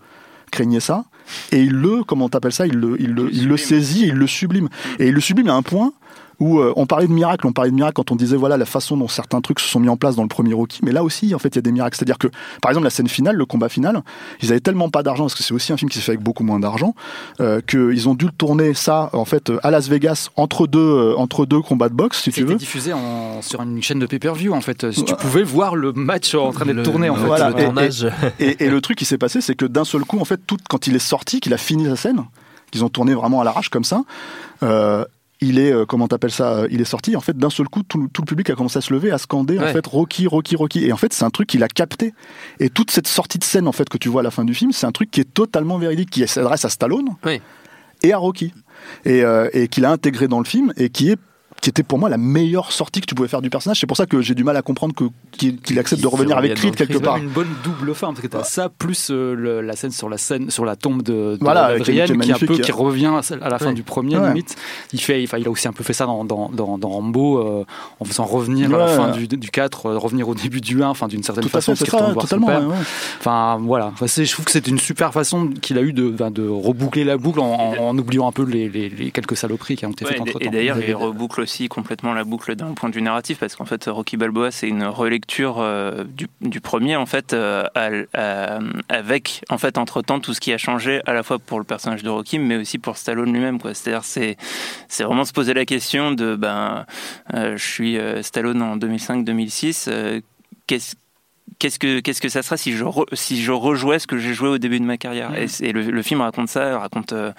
craignait 0.51 0.79
ça, 0.79 1.05
et 1.51 1.61
il 1.61 1.73
le, 1.73 2.03
comment 2.03 2.29
t'appelles 2.29 2.53
ça? 2.53 2.65
Il 2.65 2.75
le, 2.75 2.99
il 2.99 3.11
le, 3.11 3.29
il 3.31 3.47
le 3.47 3.57
saisit, 3.57 4.05
et 4.05 4.07
il 4.07 4.15
le 4.15 4.27
sublime, 4.27 4.69
et 4.99 5.07
il 5.07 5.13
le 5.13 5.21
sublime 5.21 5.49
à 5.49 5.53
un 5.53 5.63
point 5.63 5.93
où 6.39 6.59
euh, 6.59 6.73
on 6.75 6.85
parlait 6.85 7.07
de 7.07 7.11
miracle, 7.13 7.47
on 7.47 7.53
parlait 7.53 7.71
de 7.71 7.75
miracle 7.75 7.93
quand 7.95 8.11
on 8.11 8.15
disait 8.15 8.35
voilà 8.35 8.57
la 8.57 8.65
façon 8.65 8.97
dont 8.97 9.07
certains 9.07 9.41
trucs 9.41 9.59
se 9.59 9.67
sont 9.69 9.79
mis 9.79 9.89
en 9.89 9.97
place 9.97 10.15
dans 10.15 10.21
le 10.23 10.27
premier 10.27 10.53
Rocky, 10.53 10.79
mais 10.83 10.91
là 10.91 11.03
aussi 11.03 11.33
en 11.35 11.39
fait 11.39 11.49
il 11.49 11.55
y 11.55 11.59
a 11.59 11.61
des 11.61 11.71
miracles. 11.71 11.95
C'est-à-dire 11.97 12.17
que 12.17 12.27
par 12.61 12.71
exemple 12.71 12.85
la 12.85 12.89
scène 12.89 13.07
finale, 13.07 13.35
le 13.35 13.45
combat 13.45 13.69
final, 13.69 14.01
ils 14.41 14.51
avaient 14.51 14.59
tellement 14.59 14.89
pas 14.89 15.03
d'argent 15.03 15.23
parce 15.25 15.35
que 15.35 15.43
c'est 15.43 15.53
aussi 15.53 15.71
un 15.73 15.77
film 15.77 15.89
qui 15.89 15.97
s'est 15.97 16.03
fait 16.03 16.11
avec 16.11 16.21
beaucoup 16.23 16.43
moins 16.43 16.59
d'argent 16.59 16.95
euh, 17.39 17.61
qu'ils 17.61 18.09
ont 18.09 18.15
dû 18.15 18.25
le 18.25 18.31
tourner 18.31 18.73
ça 18.73 19.09
en 19.13 19.25
fait 19.25 19.51
à 19.63 19.71
Las 19.71 19.87
Vegas 19.89 20.29
entre 20.35 20.67
deux 20.67 20.79
euh, 20.79 21.15
entre 21.17 21.45
deux 21.45 21.61
combats 21.61 21.89
de 21.89 21.93
boxe 21.95 22.17
si 22.23 22.31
tu 22.31 22.41
C'était 22.41 22.53
veux. 22.53 22.57
diffusé 22.57 22.93
en- 22.93 23.41
sur 23.41 23.61
une 23.61 23.81
chaîne 23.83 23.99
de 23.99 24.05
pay-per-view 24.05 24.53
en 24.53 24.61
fait. 24.61 24.91
Si 24.91 25.03
tu 25.05 25.15
pouvais 25.15 25.43
voir 25.43 25.75
le 25.75 25.93
match 25.93 26.35
en 26.35 26.51
train 26.51 26.65
d'être 26.65 26.75
Le- 26.77 26.83
tourné 26.83 27.09
en 27.09 27.15
le- 27.15 27.21
fait. 27.21 27.27
Voilà. 27.27 27.49
le 27.49 27.59
Et- 27.59 27.63
tournage. 27.65 28.07
Et, 28.39 28.63
et 28.65 28.69
le 28.69 28.81
truc 28.81 28.97
qui 28.97 29.05
s'est 29.05 29.17
passé, 29.17 29.41
c'est 29.41 29.55
que 29.55 29.65
d'un 29.65 29.83
seul 29.85 30.03
coup, 30.03 30.19
en 30.19 30.25
fait, 30.25 30.39
tout, 30.47 30.57
quand 30.69 30.87
il 30.87 30.95
est 30.95 30.99
sorti, 30.99 31.39
qu'il 31.39 31.53
a 31.53 31.57
fini 31.57 31.85
sa 31.85 31.95
scène, 31.95 32.23
qu'ils 32.71 32.83
ont 32.83 32.89
tourné 32.89 33.13
vraiment 33.13 33.41
à 33.41 33.43
l'arrache 33.43 33.69
comme 33.69 33.83
ça, 33.83 34.01
euh, 34.63 35.05
il 35.47 35.59
est, 35.59 35.71
euh, 35.71 35.85
comment 35.85 36.07
t'appelles 36.07 36.31
ça, 36.31 36.53
euh, 36.59 36.67
il 36.71 36.81
est 36.81 36.85
sorti, 36.85 37.15
en 37.15 37.21
fait, 37.21 37.37
d'un 37.37 37.49
seul 37.49 37.67
coup, 37.69 37.83
tout, 37.83 38.01
le- 38.01 38.07
tout 38.09 38.21
le 38.21 38.25
public 38.25 38.49
a 38.49 38.55
commencé 38.55 38.77
à 38.77 38.81
se 38.81 38.93
lever, 38.93 39.11
à 39.11 39.17
scander, 39.17 39.57
en 39.59 39.67
fait, 39.67 39.85
Rocky, 39.87 40.27
Rocky, 40.27 40.55
Rocky. 40.55 40.85
Et 40.85 40.91
en 40.93 40.97
fait, 40.97 41.13
c'est 41.13 41.23
un 41.25 41.29
truc 41.29 41.47
qu'il 41.47 41.63
a 41.63 41.67
capté. 41.67 42.13
Et 42.59 42.69
toute 42.69 42.91
cette 42.91 43.07
sortie 43.07 43.37
de 43.39 43.43
scène, 43.43 43.67
en 43.67 43.71
fait, 43.71 43.87
que 43.89 43.97
tu 43.97 44.09
vois 44.09 44.21
à 44.21 44.23
la 44.23 44.31
fin 44.31 44.43
du 44.45 44.53
film, 44.53 44.71
c'est 44.71 44.85
un 44.85 44.91
truc 44.91 45.11
qui 45.11 45.21
est 45.21 45.33
totalement 45.33 45.77
véridique, 45.77 46.09
qui 46.09 46.27
s'adresse 46.27 46.65
à 46.65 46.69
Stallone 46.69 47.09
Oui. 47.25 47.41
et 48.03 48.13
à 48.13 48.17
Rocky. 48.17 48.53
Et, 49.05 49.23
euh, 49.23 49.49
et 49.53 49.67
qu'il 49.67 49.85
a 49.85 49.91
intégré 49.91 50.27
dans 50.27 50.39
le 50.39 50.45
film 50.45 50.73
et 50.77 50.89
qui 50.89 51.09
est 51.09 51.17
qui 51.65 51.69
était 51.71 51.81
pour 51.81 51.97
moi 51.97 52.09
la 52.09 52.17
meilleure 52.19 52.71
sortie 52.71 53.01
que 53.01 53.07
tu 53.07 53.15
pouvais 53.15 53.27
faire 53.27 53.41
du 53.41 53.49
personnage. 53.49 53.79
C'est 53.79 53.87
pour 53.87 53.97
ça 53.97 54.05
que 54.05 54.21
j'ai 54.21 54.35
du 54.35 54.43
mal 54.43 54.55
à 54.55 54.61
comprendre 54.61 54.93
que- 54.93 55.05
qu'il 55.35 55.79
accepte 55.79 55.99
de 55.99 56.05
revenir 56.05 56.37
avec 56.37 56.53
Creed 56.53 56.75
quelque 56.75 56.99
part. 56.99 57.17
une 57.17 57.27
bonne 57.29 57.49
double 57.63 57.95
fin 57.95 58.09
parce 58.09 58.21
que 58.21 58.27
t'as 58.27 58.43
ça 58.43 58.69
plus 58.69 59.09
euh, 59.09 59.33
le- 59.33 59.61
la 59.61 59.75
scène 59.75 59.89
sur 59.89 60.07
la 60.07 60.19
scène 60.19 60.51
sur 60.51 60.63
la 60.63 60.75
tombe 60.75 61.01
de, 61.01 61.37
de 61.37 61.37
Voilà, 61.41 61.73
qui 61.77 61.81
est- 61.81 61.83
qui 61.85 61.91
est 61.91 61.93
qui, 62.05 62.11
est 62.11 62.13
un 62.13 62.17
magnifique. 62.17 62.47
peu 62.47 62.57
qui 62.59 62.71
revient 62.71 63.11
à 63.41 63.49
la 63.49 63.57
fin 63.57 63.69
Ouais. 63.69 63.73
du 63.73 63.81
premier 63.81 64.15
Ouais. 64.15 64.27
limite 64.27 64.55
il 64.93 65.01
fait 65.01 65.23
il 65.23 65.47
a 65.47 65.49
aussi 65.49 65.67
un 65.67 65.73
peu 65.73 65.83
fait 65.83 65.93
ça 65.93 66.05
dans 66.05 66.23
dans, 66.23 66.49
dans, 66.49 66.77
dans 66.77 66.89
Rambo 66.89 67.39
euh, 67.39 67.65
en 67.99 68.05
faisant 68.05 68.25
revenir 68.25 68.71
à 68.75 68.77
la 68.77 68.87
fin 68.87 69.09
du, 69.09 69.27
du 69.27 69.49
4 69.49 69.87
euh, 69.87 69.97
revenir 69.97 70.29
au 70.29 70.35
début 70.35 70.61
du 70.61 70.83
1 70.83 70.89
enfin 70.89 71.07
d'une 71.07 71.23
certaine 71.23 71.45
Tout 71.45 71.49
façon 71.49 71.71
parce 71.71 71.79
c'est 71.79 71.85
qu'il 71.89 71.97
voir 71.99 72.11
son 72.13 72.19
totalement. 72.19 72.45
père. 72.45 72.59
ouais, 72.61 72.67
ouais. 72.75 72.83
enfin 73.19 73.57
voilà 73.59 73.87
Enfin, 73.91 74.05
c'est- 74.05 74.25
je 74.25 74.31
trouve 74.33 74.45
que 74.45 74.51
c'est 74.51 74.67
une 74.67 74.77
super 74.77 75.11
façon 75.13 75.49
qu'il 75.61 75.79
a 75.79 75.81
eu 75.81 75.93
de, 75.93 76.11
de 76.29 76.47
reboucler 76.47 77.03
la 77.05 77.17
boucle 77.17 77.39
en, 77.39 77.45
en- 77.73 77.77
en 77.79 77.97
oubliant 77.97 78.27
un 78.27 78.31
peu 78.31 78.43
les, 78.43 78.69
les- 78.69 78.89
les 78.89 79.09
quelques 79.09 79.35
saloperies 79.35 79.75
qui 79.77 79.85
ont 79.87 79.91
été 79.91 80.05
Ouais, 80.05 80.11
faites 80.11 80.21
entre 80.21 80.37
et 80.41 80.45
temps 80.45 80.51
d'ailleurs, 80.51 80.77
il 80.85 80.93
reboucle 80.93 81.41
aussi 81.41 81.54
complètement 81.69 82.13
la 82.13 82.23
boucle 82.23 82.55
d'un 82.55 82.73
point 82.73 82.89
de 82.89 82.95
vue 82.95 83.01
narratif 83.01 83.39
parce 83.39 83.55
qu'en 83.55 83.65
fait 83.65 83.85
Rocky 83.85 84.17
Balboa 84.17 84.51
c'est 84.51 84.67
une 84.67 84.83
relecture 84.83 85.59
euh, 85.59 86.03
du, 86.03 86.27
du 86.41 86.61
premier 86.61 86.95
en 86.95 87.05
fait 87.05 87.33
euh, 87.33 87.65
avec 88.89 89.43
en 89.49 89.57
fait 89.57 89.77
entre 89.77 90.01
temps 90.01 90.19
tout 90.19 90.33
ce 90.33 90.39
qui 90.39 90.53
a 90.53 90.57
changé 90.57 91.01
à 91.05 91.13
la 91.13 91.23
fois 91.23 91.39
pour 91.39 91.59
le 91.59 91.65
personnage 91.65 92.03
de 92.03 92.09
Rocky 92.09 92.39
mais 92.39 92.57
aussi 92.57 92.77
pour 92.77 92.97
Stallone 92.97 93.31
lui-même 93.33 93.59
quoi. 93.59 93.73
C'est-à-dire 93.73 94.03
c'est 94.03 94.37
c'est 94.87 95.03
vraiment 95.03 95.25
se 95.25 95.33
poser 95.33 95.53
la 95.53 95.65
question 95.65 96.11
de 96.11 96.35
ben 96.35 96.85
euh, 97.33 97.57
je 97.57 97.63
suis 97.63 97.97
Stallone 98.21 98.61
en 98.61 98.77
2005-2006 98.77 99.85
euh, 99.87 100.21
qu'est-ce 100.67 100.95
Qu'est-ce 101.59 101.79
que 101.79 101.99
qu'est-ce 102.01 102.21
que 102.21 102.27
ça 102.27 102.41
serait 102.43 102.57
si 102.57 102.73
je 102.73 102.83
re- 102.83 103.05
si 103.13 103.41
je 103.41 103.51
rejouais 103.51 103.99
ce 103.99 104.07
que 104.07 104.17
j'ai 104.17 104.33
joué 104.33 104.49
au 104.49 104.57
début 104.57 104.79
de 104.79 104.85
ma 104.85 104.97
carrière? 104.97 105.37
Et, 105.37 105.47
c'est- 105.47 105.65
et 105.67 105.71
le, 105.71 105.83
le 105.83 106.01
film 106.01 106.19
raconte 106.21 106.49
ça 106.49 106.77
raconte 106.79 107.13
euh, 107.13 107.31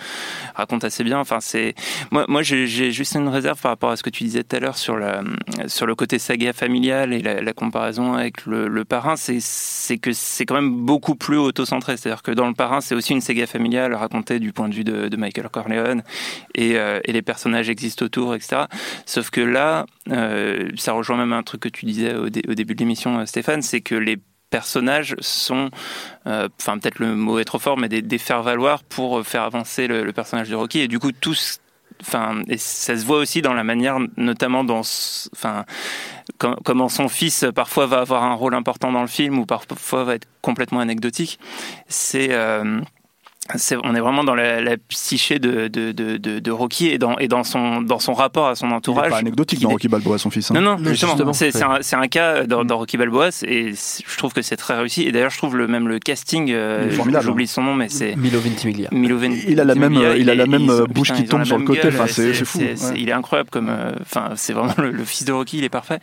raconte 0.55 0.85
assez 0.85 1.05
bien. 1.05 1.19
Enfin 1.19 1.39
c'est 1.41 1.75
moi 2.11 2.25
moi 2.29 2.43
j'ai 2.43 2.67
juste 2.67 3.15
une 3.15 3.29
réserve 3.29 3.61
par 3.61 3.73
rapport 3.73 3.91
à 3.91 3.97
ce 3.97 4.03
que 4.03 4.09
tu 4.11 4.25
disais 4.25 4.43
tout 4.45 4.57
à 4.57 4.61
l'heure 4.61 4.79
sur 4.79 4.97
la 4.97 5.23
sur 5.67 5.87
le 5.87 5.95
côté 5.95 6.19
saga 6.19 6.53
familial 6.53 7.13
et 7.13 7.21
la, 7.21 7.43
la 7.43 7.53
comparaison 7.53 8.15
avec 8.15 8.47
le, 8.47 8.69
le 8.69 8.85
parrain. 8.85 9.17
C'est 9.17 9.41
c'est 9.41 9.99
que 9.99 10.13
c'est 10.13 10.47
quand 10.47 10.55
même 10.55 10.87
beaucoup 10.87 11.15
plus 11.17 11.37
auto-centré. 11.37 11.97
C'est-à-dire 11.97 12.23
que 12.23 12.31
dans 12.31 12.47
le 12.49 12.55
parrain 12.55 12.81
c'est 12.81 12.95
aussi 12.95 13.13
une 13.13 13.21
saga 13.21 13.47
familiale 13.47 13.93
racontée 13.95 14.39
du 14.39 14.53
point 14.53 14.69
de 14.69 14.75
vue 14.75 14.85
de, 14.85 15.09
de 15.09 15.17
Michael 15.17 15.49
Corleone 15.51 16.03
et, 16.55 16.77
euh, 16.79 17.01
et 17.05 17.13
les 17.13 17.23
personnages 17.23 17.69
existent 17.69 18.05
autour 18.05 18.35
etc 18.35 18.63
sauf 19.05 19.31
que 19.31 19.41
là 19.41 19.85
euh, 20.11 20.69
ça 20.77 20.93
rejoint 20.93 21.17
même 21.17 21.33
un 21.33 21.43
truc 21.43 21.61
que 21.63 21.69
tu 21.69 21.85
disais 21.87 22.15
au, 22.15 22.29
dé- 22.29 22.43
au 22.49 22.55
début 22.55 22.75
de 22.75 22.79
l'émission 22.81 23.25
Stéphane 23.27 23.63
c'est 23.63 23.81
que 23.81 23.96
les 23.97 24.19
personnages 24.51 25.17
sont, 25.21 25.71
euh, 26.27 26.49
enfin 26.61 26.79
peut-être 26.79 26.99
le 26.99 27.15
mot 27.15 27.39
est 27.39 27.45
trop 27.45 27.59
fort, 27.59 27.77
mais 27.77 27.89
des, 27.89 28.19
faire-valoir 28.19 28.85
pour 28.85 29.27
faire 29.27 29.43
avancer 29.43 29.87
le, 29.87 30.13
personnage 30.13 30.49
de 30.49 30.55
Rocky. 30.55 30.81
Et 30.81 30.89
du 30.89 30.99
coup, 30.99 31.13
tous, 31.13 31.61
enfin, 32.01 32.43
ça 32.57 32.97
se 32.97 33.05
voit 33.05 33.19
aussi 33.19 33.43
dans 33.43 33.55
la 33.55 33.65
manière, 33.65 33.99
notamment 34.17 34.65
dans, 34.65 34.81
enfin, 34.81 35.65
com- 36.39 36.57
comment 36.65 36.89
son 36.89 37.09
fils 37.09 37.45
parfois 37.55 37.87
va 37.87 37.99
avoir 38.01 38.25
un 38.25 38.35
rôle 38.35 38.55
important 38.55 38.93
dans 38.93 39.03
le 39.03 39.09
film 39.09 39.39
ou 39.39 39.47
parfois 39.47 40.05
va 40.05 40.15
être 40.15 40.29
complètement 40.43 40.81
anecdotique. 40.81 41.39
C'est 41.89 42.33
euh, 42.33 42.81
c'est- 43.55 43.77
on 43.85 43.95
est 43.95 44.01
vraiment 44.01 44.25
dans 44.25 44.35
la, 44.35 44.61
la 44.61 44.77
psyché 44.77 45.39
de, 45.39 45.69
de, 45.69 45.93
de, 45.93 46.17
de, 46.17 46.39
de 46.41 46.51
Rocky 46.51 46.89
et 46.89 46.99
dans, 46.99 47.17
et 47.19 47.29
dans, 47.29 47.45
son, 47.45 47.81
dans 47.83 47.99
son 47.99 48.13
rapport 48.15 48.49
à 48.49 48.55
son 48.57 48.71
entourage. 48.73 49.05
n'est 49.07 49.11
pas 49.11 49.17
anecdotique 49.19 49.61
dans 49.61 49.69
Rocky 49.71 49.89
Balboa, 49.89 50.19
son 50.19 50.31
fils. 50.31 50.51
hein. 50.51 50.55
non, 50.55 50.61
non, 50.61 50.77
justement, 50.79 51.13
justement, 51.13 51.33
c'est 51.33 51.53
c'est 51.53 51.63
un, 51.63 51.79
c'est 51.81 51.97
un 51.97 52.09
cas 52.09 52.45
dans, 52.45 52.65
dans 52.65 52.79
Rocky 52.79 52.97
Balboa, 52.97 53.31
c'est- 53.31 53.47
et 53.47 53.75
c'est- 53.75 54.03
je 54.07 54.17
trouve 54.19 54.33
que 54.33 54.43
c'est 54.43 54.57
très 54.57 54.77
réussi. 54.77 55.03
Et 55.03 55.13
d'ailleurs, 55.13 55.31
je 55.31 55.39
trouve 55.39 55.57
le, 55.57 55.67
même 55.69 55.89
le 55.89 55.99
casting, 55.99 56.51
euh, 56.53 56.91
j'oublie 57.23 57.47
son 57.47 57.63
nom, 57.63 57.75
mais 57.75 57.89
c'est 57.89 58.17
Milo 58.17 58.41
Ventimiglia. 58.41 58.89
Milo 58.93 59.19
Ven- 59.19 59.37
Il 59.47 59.61
a 59.61 59.65
la 59.65 59.75
même, 59.75 59.95
Ventimiglia, 59.95 60.17
il 60.17 60.31
a 60.31 60.35
la 60.35 60.47
même, 60.47 60.63
ils- 60.63 60.93
bouche 60.93 61.09
putain, 61.11 61.23
qui 61.23 61.29
tombe 61.29 61.45
sur 61.45 61.59
le 61.59 61.65
côté, 61.65 61.89
enfin, 61.89 62.07
c'est- 62.09 62.35
c'est 62.35 62.45
fou, 62.45 62.59
c'est- 62.77 62.87
ouais. 62.91 62.95
Il 62.97 63.09
est 63.09 63.13
incroyable 63.13 63.51
comme, 63.51 63.69
euh, 63.69 63.93
enfin, 64.03 64.31
c'est 64.37 64.53
vraiment 64.53 64.75
le, 64.79 64.91
le 64.91 65.05
fils 65.05 65.25
de 65.25 65.33
Rocky, 65.33 65.59
il 65.59 65.65
est 65.65 65.69
parfait. 65.69 65.99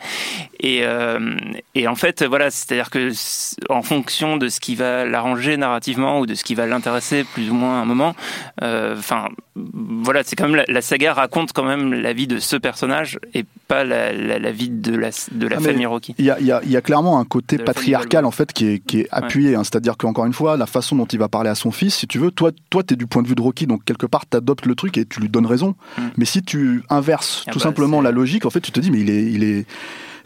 Et, 0.60 0.80
euh, 0.82 1.36
et 1.74 1.86
en 1.88 1.94
fait, 1.94 2.22
voilà, 2.24 2.50
c'est-à-dire 2.50 2.90
que 2.90 3.10
en 3.68 3.82
fonction 3.82 4.36
de 4.36 4.48
ce 4.48 4.60
qui 4.60 4.74
va 4.74 5.04
l'arranger 5.04 5.56
narrativement 5.56 6.20
ou 6.20 6.26
de 6.26 6.34
ce 6.34 6.44
qui 6.44 6.54
va 6.54 6.66
l'intéresser 6.66 7.24
plus 7.34 7.50
ou 7.50 7.54
moins 7.54 7.78
à 7.78 7.82
un 7.82 7.84
moment, 7.84 8.14
euh, 8.62 8.96
enfin, 8.96 9.26
voilà, 9.56 10.22
c'est 10.24 10.36
quand 10.36 10.44
même 10.46 10.56
la, 10.56 10.64
la 10.68 10.80
saga 10.80 11.12
raconte 11.12 11.52
quand 11.52 11.64
même 11.64 11.92
la 11.92 12.12
vie 12.12 12.26
de 12.26 12.38
ce 12.38 12.56
personnage 12.56 13.18
et 13.34 13.44
pas 13.68 13.84
la, 13.84 14.12
la, 14.12 14.38
la 14.38 14.50
vie 14.52 14.70
de 14.70 14.94
la, 14.96 15.10
de 15.32 15.46
la 15.46 15.56
Ah, 15.58 15.60
famille 15.60 15.86
Rocky. 15.86 16.14
Il 16.18 16.24
y, 16.24 16.30
a, 16.30 16.40
y 16.40 16.50
a- 16.52 16.60
il 16.64 16.70
y 16.70 16.76
a 16.76 16.80
clairement 16.80 17.18
un 17.18 17.24
côté 17.24 17.58
patriarcal 17.58 18.24
en 18.24 18.30
fait 18.30 18.52
qui 18.52 18.66
est, 18.66 18.78
qui 18.78 19.00
est 19.00 19.08
appuyé. 19.10 19.54
hein. 19.54 19.64
C'est-à-dire 19.64 19.96
qu'encore 19.96 20.26
une 20.26 20.32
fois, 20.32 20.56
la 20.56 20.66
façon 20.66 20.96
dont 20.96 21.06
il 21.06 21.18
va 21.18 21.28
parler 21.28 21.50
à 21.50 21.54
son 21.54 21.70
fils, 21.70 21.94
si 21.94 22.06
tu 22.06 22.18
veux, 22.18 22.30
toi, 22.30 22.50
toi, 22.70 22.82
t'es 22.82 22.96
du 22.96 23.06
point 23.06 23.22
de 23.22 23.28
vue 23.28 23.34
de 23.34 23.42
Rocky, 23.42 23.66
donc 23.66 23.84
quelque 23.84 24.06
part, 24.06 24.26
t'adoptes 24.26 24.66
le 24.66 24.74
truc 24.74 24.96
et 24.98 25.04
tu 25.04 25.20
lui 25.20 25.28
donnes 25.28 25.46
raison. 25.46 25.74
Mm. 25.98 26.02
Mais 26.16 26.24
si 26.24 26.42
tu 26.42 26.82
inverses 26.90 27.44
Ah 27.46 27.52
tout 27.52 27.58
bah, 27.58 27.64
simplement 27.64 28.00
la 28.00 28.10
logique, 28.12 28.46
en 28.46 28.50
fait, 28.50 28.60
tu 28.60 28.70
te 28.72 28.80
dis, 28.80 28.90
mais 28.90 29.00
il 29.00 29.10
est, 29.10 29.22
il 29.24 29.44
est. 29.44 29.66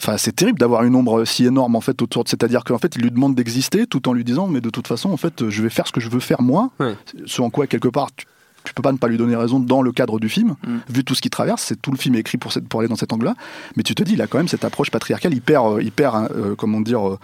Enfin, 0.01 0.17
c'est 0.17 0.33
terrible 0.33 0.59
d'avoir 0.59 0.85
une 0.85 0.95
ombre 0.95 1.25
si 1.25 1.45
énorme 1.45 1.75
en 1.77 1.81
fait 1.81 2.01
autour. 2.03 2.25
de- 2.25 2.29
C'est-à-dire 2.29 2.63
qu'en 2.65 2.79
fait, 2.79 2.95
il 2.97 3.03
lui 3.03 3.11
demande 3.11 3.35
d'exister 3.35 3.87
tout 3.87 4.09
en 4.09 4.13
lui 4.13 4.25
disant, 4.25 4.47
mais 4.47 4.61
de 4.61 4.71
toute 4.71 4.87
façon, 4.87 5.11
en 5.11 5.17
fait, 5.17 5.49
je 5.49 5.63
vais 5.63 5.71
faire 5.71 5.87
ce 5.87 5.93
que 5.93 6.01
je 6.01 6.09
veux 6.09 6.21
faire 6.21 6.41
moi. 6.41 6.71
Ouais. 6.79 6.95
Ce 7.27 7.43
en 7.43 7.51
quoi 7.51 7.67
quelque 7.67 7.89
part. 7.89 8.09
Tu, 8.17 8.25
tu 8.65 8.75
peux 8.75 8.83
pas 8.83 8.93
ne 8.93 8.99
pas 8.99 9.09
lui 9.09 9.17
donner 9.17 9.35
raison 9.37 9.61
dans 9.61 9.81
le 9.83 9.93
cadre 9.93 10.19
du 10.21 10.29
film, 10.29 10.57
Mm. 10.67 10.77
vu 10.91 11.05
tout 11.05 11.15
ce 11.15 11.21
qu'il 11.23 11.31
traverse. 11.31 11.63
C'est 11.63 11.81
tout 11.81 11.91
le 11.91 11.97
film 11.97 12.15
est 12.17 12.19
écrit 12.21 12.39
pour, 12.39 12.53
cette, 12.53 12.69
pour 12.69 12.81
aller 12.81 12.89
dans 12.89 12.97
cet 12.97 13.13
angle-là. 13.13 13.35
Mais 13.77 13.83
tu 13.83 13.95
te 13.95 14.03
dis, 14.03 14.13
il 14.15 14.23
a 14.23 14.27
quand 14.27 14.39
même 14.39 14.49
cette 14.49 14.65
approche 14.65 14.91
patriarcale 14.91 15.33
hyper, 15.35 15.65
euh, 15.77 15.83
hyper, 15.83 16.15
hein, 16.15 16.29
euh, 16.37 16.55
comment 16.57 16.81
dire, 16.81 17.07
euh, 17.09 17.19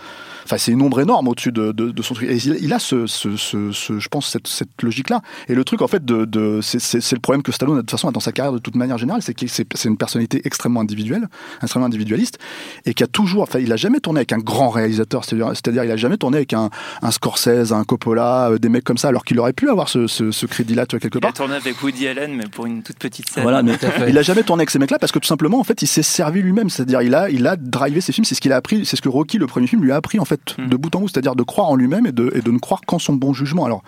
enfin 0.44 0.56
c'est 0.58 0.72
une 0.72 0.80
ombre 0.82 1.00
énorme 1.00 1.28
au-dessus 1.28 1.52
de, 1.52 1.72
de, 1.72 1.90
de 1.90 2.02
son 2.02 2.14
truc. 2.14 2.28
Et 2.30 2.36
il, 2.36 2.58
il 2.62 2.72
a 2.72 2.78
ce, 2.78 3.06
ce, 3.06 3.36
ce, 3.36 3.72
ce- 3.72 3.98
je 3.98 4.08
pense, 4.08 4.28
cette, 4.30 4.46
cette 4.46 4.80
logique-là. 4.82 5.20
Et 5.48 5.54
le 5.54 5.64
truc, 5.64 5.82
en 5.82 5.88
fait, 5.88 6.04
de, 6.04 6.24
de 6.24 6.60
c'est- 6.62 7.12
le 7.12 7.20
problème 7.20 7.42
que 7.42 7.52
Stallone, 7.52 7.76
de 7.76 7.80
toute 7.82 7.90
façon, 7.90 8.08
a 8.08 8.12
dans 8.12 8.20
sa 8.20 8.32
carrière 8.32 8.52
de 8.52 8.58
toute 8.58 8.76
manière 8.76 8.98
générale, 8.98 9.22
c'est 9.22 9.34
que 9.34 9.46
c'est 9.46 9.66
une 9.88 9.96
personnalité 9.96 10.40
extrêmement 10.44 10.80
individuelle, 10.80 11.28
extrêmement 11.62 11.86
individualiste, 11.86 12.38
et 12.86 12.94
qui 12.94 13.02
a 13.02 13.06
toujours, 13.06 13.42
enfin, 13.42 13.58
il 13.58 13.72
a 13.72 13.76
jamais 13.76 14.00
tourné 14.00 14.18
avec 14.20 14.32
un 14.32 14.38
grand 14.38 14.70
réalisateur, 14.70 15.24
c'est-à-dire, 15.24 15.84
il 15.84 15.90
a 15.90 15.96
jamais 15.96 16.16
tourné 16.16 16.38
avec 16.38 16.52
un, 16.52 16.70
un 17.02 17.10
Scorsese, 17.10 17.72
un 17.72 17.84
Coppola, 17.84 18.50
des 18.60 18.68
mecs 18.68 18.84
comme 18.84 18.98
ça, 18.98 19.08
alors 19.08 19.24
qu'il 19.24 19.38
aurait 19.38 19.52
pu 19.52 19.68
avoir 19.70 19.88
ce, 19.88 20.06
ce, 20.06 20.30
ce 20.30 20.46
crédit-là, 20.46 20.86
tu 20.86 20.96
vois, 20.96 21.00
quelque 21.00 21.18
Il 21.24 21.28
a 21.28 21.32
tourné 21.32 21.54
avec 21.54 21.82
Woody 21.82 22.08
Allen, 22.08 22.34
mais 22.34 22.44
pour 22.46 22.66
une 22.66 22.82
toute 22.82 22.98
petite 22.98 23.28
scène. 23.28 23.42
Voilà, 23.42 23.62
mais 23.62 23.72
il 24.08 24.16
a 24.16 24.22
jamais 24.22 24.42
tourné 24.42 24.62
avec 24.62 24.70
ces 24.70 24.78
mecs-là 24.78 24.98
parce 24.98 25.12
que 25.12 25.18
tout 25.18 25.26
simplement, 25.28 25.58
en 25.58 25.64
fait, 25.64 25.82
il 25.82 25.86
s'est 25.86 26.02
servi 26.02 26.42
lui-même. 26.42 26.70
C'est-à-dire, 26.70 27.02
il 27.02 27.14
a, 27.14 27.28
il 27.30 27.46
a 27.46 27.56
drivé 27.56 28.00
ses 28.00 28.12
films. 28.12 28.24
C'est 28.24 28.34
ce 28.34 28.40
qu'il 28.40 28.52
a 28.52 28.56
appris. 28.56 28.84
C'est 28.84 28.96
ce 28.96 29.02
que 29.02 29.08
Rocky, 29.08 29.38
le 29.38 29.46
premier 29.46 29.66
film, 29.66 29.82
lui 29.82 29.92
a 29.92 29.96
appris 29.96 30.18
en 30.18 30.24
fait 30.24 30.54
Mm. 30.58 30.68
de 30.68 30.76
bout 30.76 30.94
en 30.94 31.00
bout. 31.00 31.08
C'est-à-dire 31.08 31.34
de 31.36 31.42
croire 31.42 31.68
en 31.68 31.76
lui-même 31.76 32.06
et 32.06 32.12
de, 32.12 32.30
et 32.34 32.40
de 32.40 32.50
ne 32.50 32.58
croire 32.58 32.80
qu'en 32.86 32.98
son 32.98 33.14
bon 33.14 33.32
jugement. 33.32 33.64
Alors, 33.64 33.82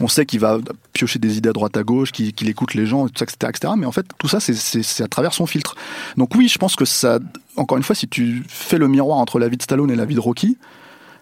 on 0.00 0.08
sait 0.08 0.26
qu'il 0.26 0.40
va 0.40 0.58
piocher 0.92 1.18
des 1.18 1.38
idées 1.38 1.48
à 1.50 1.52
droite 1.52 1.76
à 1.76 1.82
gauche, 1.82 2.10
qu'il 2.12 2.48
écoute 2.48 2.74
les 2.74 2.86
gens, 2.86 3.06
etc., 3.06 3.26
etc. 3.48 3.72
Mais 3.76 3.86
en 3.86 3.92
fait, 3.92 4.06
tout 4.18 4.28
ça, 4.28 4.40
c'est 4.40 5.02
à 5.02 5.08
travers 5.08 5.32
son 5.32 5.46
filtre. 5.46 5.76
Donc 6.16 6.34
oui, 6.34 6.48
je 6.48 6.58
pense 6.58 6.76
que 6.76 6.84
ça. 6.84 7.18
Encore 7.56 7.76
une 7.78 7.84
fois, 7.84 7.94
si 7.94 8.08
tu 8.08 8.42
fais 8.48 8.78
le 8.78 8.88
miroir 8.88 9.18
entre 9.18 9.38
la 9.38 9.48
vie 9.48 9.56
de 9.56 9.62
Stallone 9.62 9.90
et 9.90 9.96
la 9.96 10.04
vie 10.04 10.16
de 10.16 10.20
Rocky. 10.20 10.58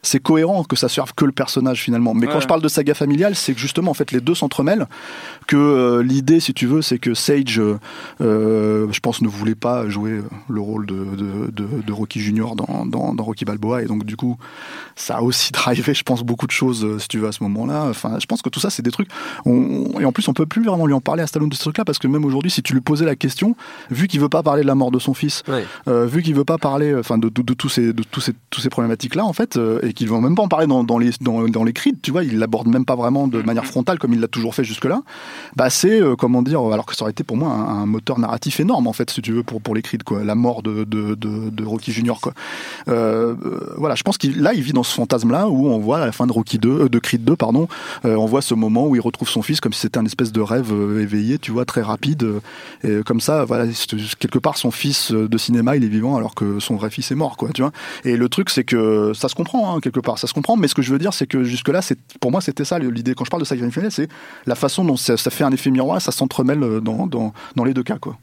C'est 0.04 0.18
cohérent 0.20 0.64
que 0.64 0.74
ça 0.74 0.88
serve 0.88 1.12
que 1.14 1.24
le 1.24 1.30
personnage 1.32 1.80
finalement. 1.80 2.12
Mais 2.12 2.26
quand 2.26 2.40
je 2.40 2.48
parle 2.48 2.60
de 2.60 2.68
saga 2.68 2.92
familiale, 2.94 3.36
c'est 3.36 3.54
que 3.54 3.60
justement 3.60 3.92
en 3.92 3.94
fait 3.94 4.10
les 4.10 4.20
deux 4.20 4.34
s'entremêlent. 4.34 4.86
Que 5.46 5.56
euh, 5.56 6.02
l'idée, 6.02 6.40
si 6.40 6.52
tu 6.54 6.66
veux, 6.66 6.82
c'est 6.82 6.98
que 6.98 7.14
Sage 7.14 7.58
euh, 7.60 7.78
euh, 8.20 8.86
je 8.90 9.00
pense, 9.00 9.22
ne 9.22 9.28
voulait 9.28 9.54
pas 9.54 9.88
jouer 9.88 10.20
le 10.48 10.60
rôle 10.60 10.86
de, 10.86 10.94
de, 10.94 11.50
de, 11.50 11.82
de 11.86 11.92
Rocky 11.92 12.20
Junior 12.20 12.56
dans, 12.56 12.84
dans, 12.86 13.14
dans 13.14 13.22
Rocky 13.24 13.44
Balboa. 13.44 13.82
Et 13.82 13.86
donc, 13.86 14.04
du 14.04 14.16
coup, 14.16 14.36
ça 14.96 15.18
a 15.18 15.20
aussi 15.22 15.52
drivé, 15.52 15.94
je 15.94 16.02
pense, 16.02 16.22
beaucoup 16.22 16.46
de 16.46 16.52
choses, 16.52 16.98
si 16.98 17.08
tu 17.08 17.18
veux, 17.18 17.28
à 17.28 17.32
ce 17.32 17.42
moment-là. 17.44 17.86
Enfin, 17.88 18.18
je 18.20 18.26
pense 18.26 18.42
que 18.42 18.48
tout 18.48 18.60
ça, 18.60 18.70
c'est 18.70 18.82
des 18.82 18.90
trucs. 18.90 19.08
On, 19.44 20.00
et 20.00 20.04
en 20.04 20.12
plus, 20.12 20.26
on 20.28 20.32
peut 20.34 20.46
plus 20.46 20.64
vraiment 20.64 20.86
lui 20.86 20.94
en 20.94 21.00
parler 21.00 21.22
à 21.22 21.26
Stallone 21.26 21.48
de 21.48 21.54
ce 21.54 21.60
truc-là, 21.60 21.84
parce 21.84 21.98
que 21.98 22.06
même 22.08 22.24
aujourd'hui, 22.24 22.50
si 22.50 22.62
tu 22.62 22.72
lui 22.72 22.80
posais 22.80 23.04
la 23.04 23.16
question, 23.16 23.56
vu 23.90 24.08
qu'il 24.08 24.20
veut 24.20 24.28
pas 24.28 24.42
parler 24.42 24.62
de 24.62 24.66
la 24.68 24.74
mort 24.74 24.90
de 24.90 24.98
son 24.98 25.14
fils, 25.14 25.42
Ouais. 25.48 25.64
euh, 25.88 26.06
vu 26.06 26.22
qu'il 26.22 26.34
veut 26.34 26.44
pas 26.44 26.58
parler, 26.58 26.94
enfin, 26.94 27.18
de, 27.18 27.28
tous 27.28 27.68
ces, 27.68 27.92
de 27.92 28.02
tous 28.02 28.20
ces, 28.20 28.32
tous 28.50 28.60
ces 28.60 28.68
problématiques-là, 28.68 29.24
en 29.24 29.32
fait, 29.32 29.58
et 29.92 29.94
qu'il 29.94 30.08
veut 30.08 30.18
même 30.20 30.34
pas 30.34 30.42
en 30.42 30.48
parler 30.48 30.66
dans, 30.66 30.84
dans 30.84 30.98
les, 30.98 31.10
dans, 31.20 31.46
dans 31.48 31.64
les 31.64 31.72
tu 32.02 32.10
vois, 32.10 32.24
il 32.24 32.38
l'aborde 32.38 32.68
même 32.68 32.84
pas 32.84 32.96
vraiment 32.96 33.28
de 33.28 33.42
manière 33.42 33.66
frontale 33.66 33.98
comme 33.98 34.14
il 34.14 34.20
l'a 34.20 34.28
toujours 34.28 34.54
fait 34.54 34.64
jusque-là. 34.64 35.02
Bah, 35.56 35.68
c'est, 35.68 36.00
euh, 36.00 36.16
comment 36.16 36.42
dire, 36.42 36.60
alors 36.60 36.86
que 36.86 36.94
ça 36.94 37.02
aurait 37.02 37.10
été 37.10 37.24
pour 37.24 37.36
moi 37.36 37.50
un, 37.50 37.82
un 37.82 37.86
moteur 37.86 38.18
narratif 38.18 38.60
énorme, 38.60 38.86
en 38.86 38.92
fait, 38.92 39.10
si 39.10 39.20
tu 39.20 39.32
veux, 39.32 39.42
pour, 39.42 39.60
pour 39.60 39.74
les 39.74 39.82
Creed, 39.82 40.02
quoi. 40.02 40.24
La 40.24 40.34
mort 40.34 40.62
de, 40.62 40.84
de, 40.84 41.14
de, 41.14 41.50
de 41.50 41.64
Rocky 41.64 41.92
Junior, 41.92 42.20
quoi. 42.20 42.32
Euh, 42.88 43.34
euh, 43.44 43.74
voilà, 43.76 43.94
je 43.94 44.02
pense 44.02 44.16
qu'il, 44.16 44.40
là, 44.40 44.54
il 44.54 44.62
vit 44.62 44.72
dans 44.72 44.82
ce 44.82 44.94
fantasme-là 44.94 45.48
où 45.48 45.68
on 45.68 45.78
voit 45.78 45.98
à 45.98 46.06
la 46.06 46.12
fin 46.12 46.26
de 46.26 46.32
Rocky 46.32 46.58
2, 46.58 46.68
euh, 46.68 46.88
de 46.88 46.98
Creed 46.98 47.24
2, 47.24 47.36
pardon, 47.36 47.68
on 48.04 48.26
voit 48.26 48.42
ce 48.42 48.54
moment 48.54 48.86
où 48.86 48.96
il 48.96 49.00
retrouve 49.00 49.28
son 49.28 49.42
fils 49.42 49.60
comme 49.60 49.72
si 49.72 49.80
c'était 49.80 49.98
un 49.98 50.04
espèce 50.04 50.32
de 50.32 50.40
rêve 50.40 50.72
éveillé, 51.00 51.38
tu 51.38 51.50
vois, 51.50 51.64
très 51.64 51.82
rapide. 51.82 52.26
et 52.84 53.02
comme 53.04 53.20
ça, 53.20 53.44
voilà, 53.44 53.66
quelque 54.18 54.38
part, 54.38 54.56
son 54.56 54.70
fils 54.70 55.12
de 55.12 55.38
cinéma, 55.38 55.76
il 55.76 55.84
est 55.84 55.88
vivant 55.88 56.16
alors 56.16 56.34
que 56.34 56.60
son 56.60 56.76
vrai 56.76 56.90
fils 56.90 57.10
est 57.10 57.14
mort, 57.14 57.36
quoi, 57.36 57.50
tu 57.52 57.62
vois. 57.62 57.72
Et 58.04 58.16
le 58.16 58.28
truc, 58.28 58.50
c'est 58.50 58.64
que 58.64 59.12
ça 59.14 59.28
se 59.28 59.34
comprend, 59.34 59.74
hein, 59.74 59.80
quelque 59.82 60.00
part, 60.00 60.18
ça 60.18 60.26
se 60.26 60.32
comprend, 60.32 60.56
mais 60.56 60.68
ce 60.68 60.74
que 60.74 60.82
je 60.82 60.92
veux 60.92 60.98
dire, 60.98 61.12
c'est 61.12 61.26
que 61.26 61.44
jusque-là, 61.44 61.80
pour 62.20 62.30
moi, 62.30 62.40
c'était 62.40 62.64
ça 62.64 62.78
l'idée. 62.78 63.14
Quand 63.14 63.24
je 63.24 63.30
parle 63.30 63.42
de 63.42 63.70
final, 63.70 63.92
c'est 63.92 64.08
la 64.46 64.54
façon 64.54 64.84
dont 64.84 64.96
ça, 64.96 65.16
ça 65.16 65.30
fait 65.30 65.44
un 65.44 65.52
effet 65.52 65.70
miroir, 65.70 66.00
ça 66.00 66.12
s'entremêle 66.12 66.62
euh, 66.62 66.80
dans, 66.80 67.06
dans, 67.06 67.32
dans 67.56 67.64
les 67.64 67.74
deux 67.74 67.82
cas, 67.82 67.98
quoi. 67.98 68.16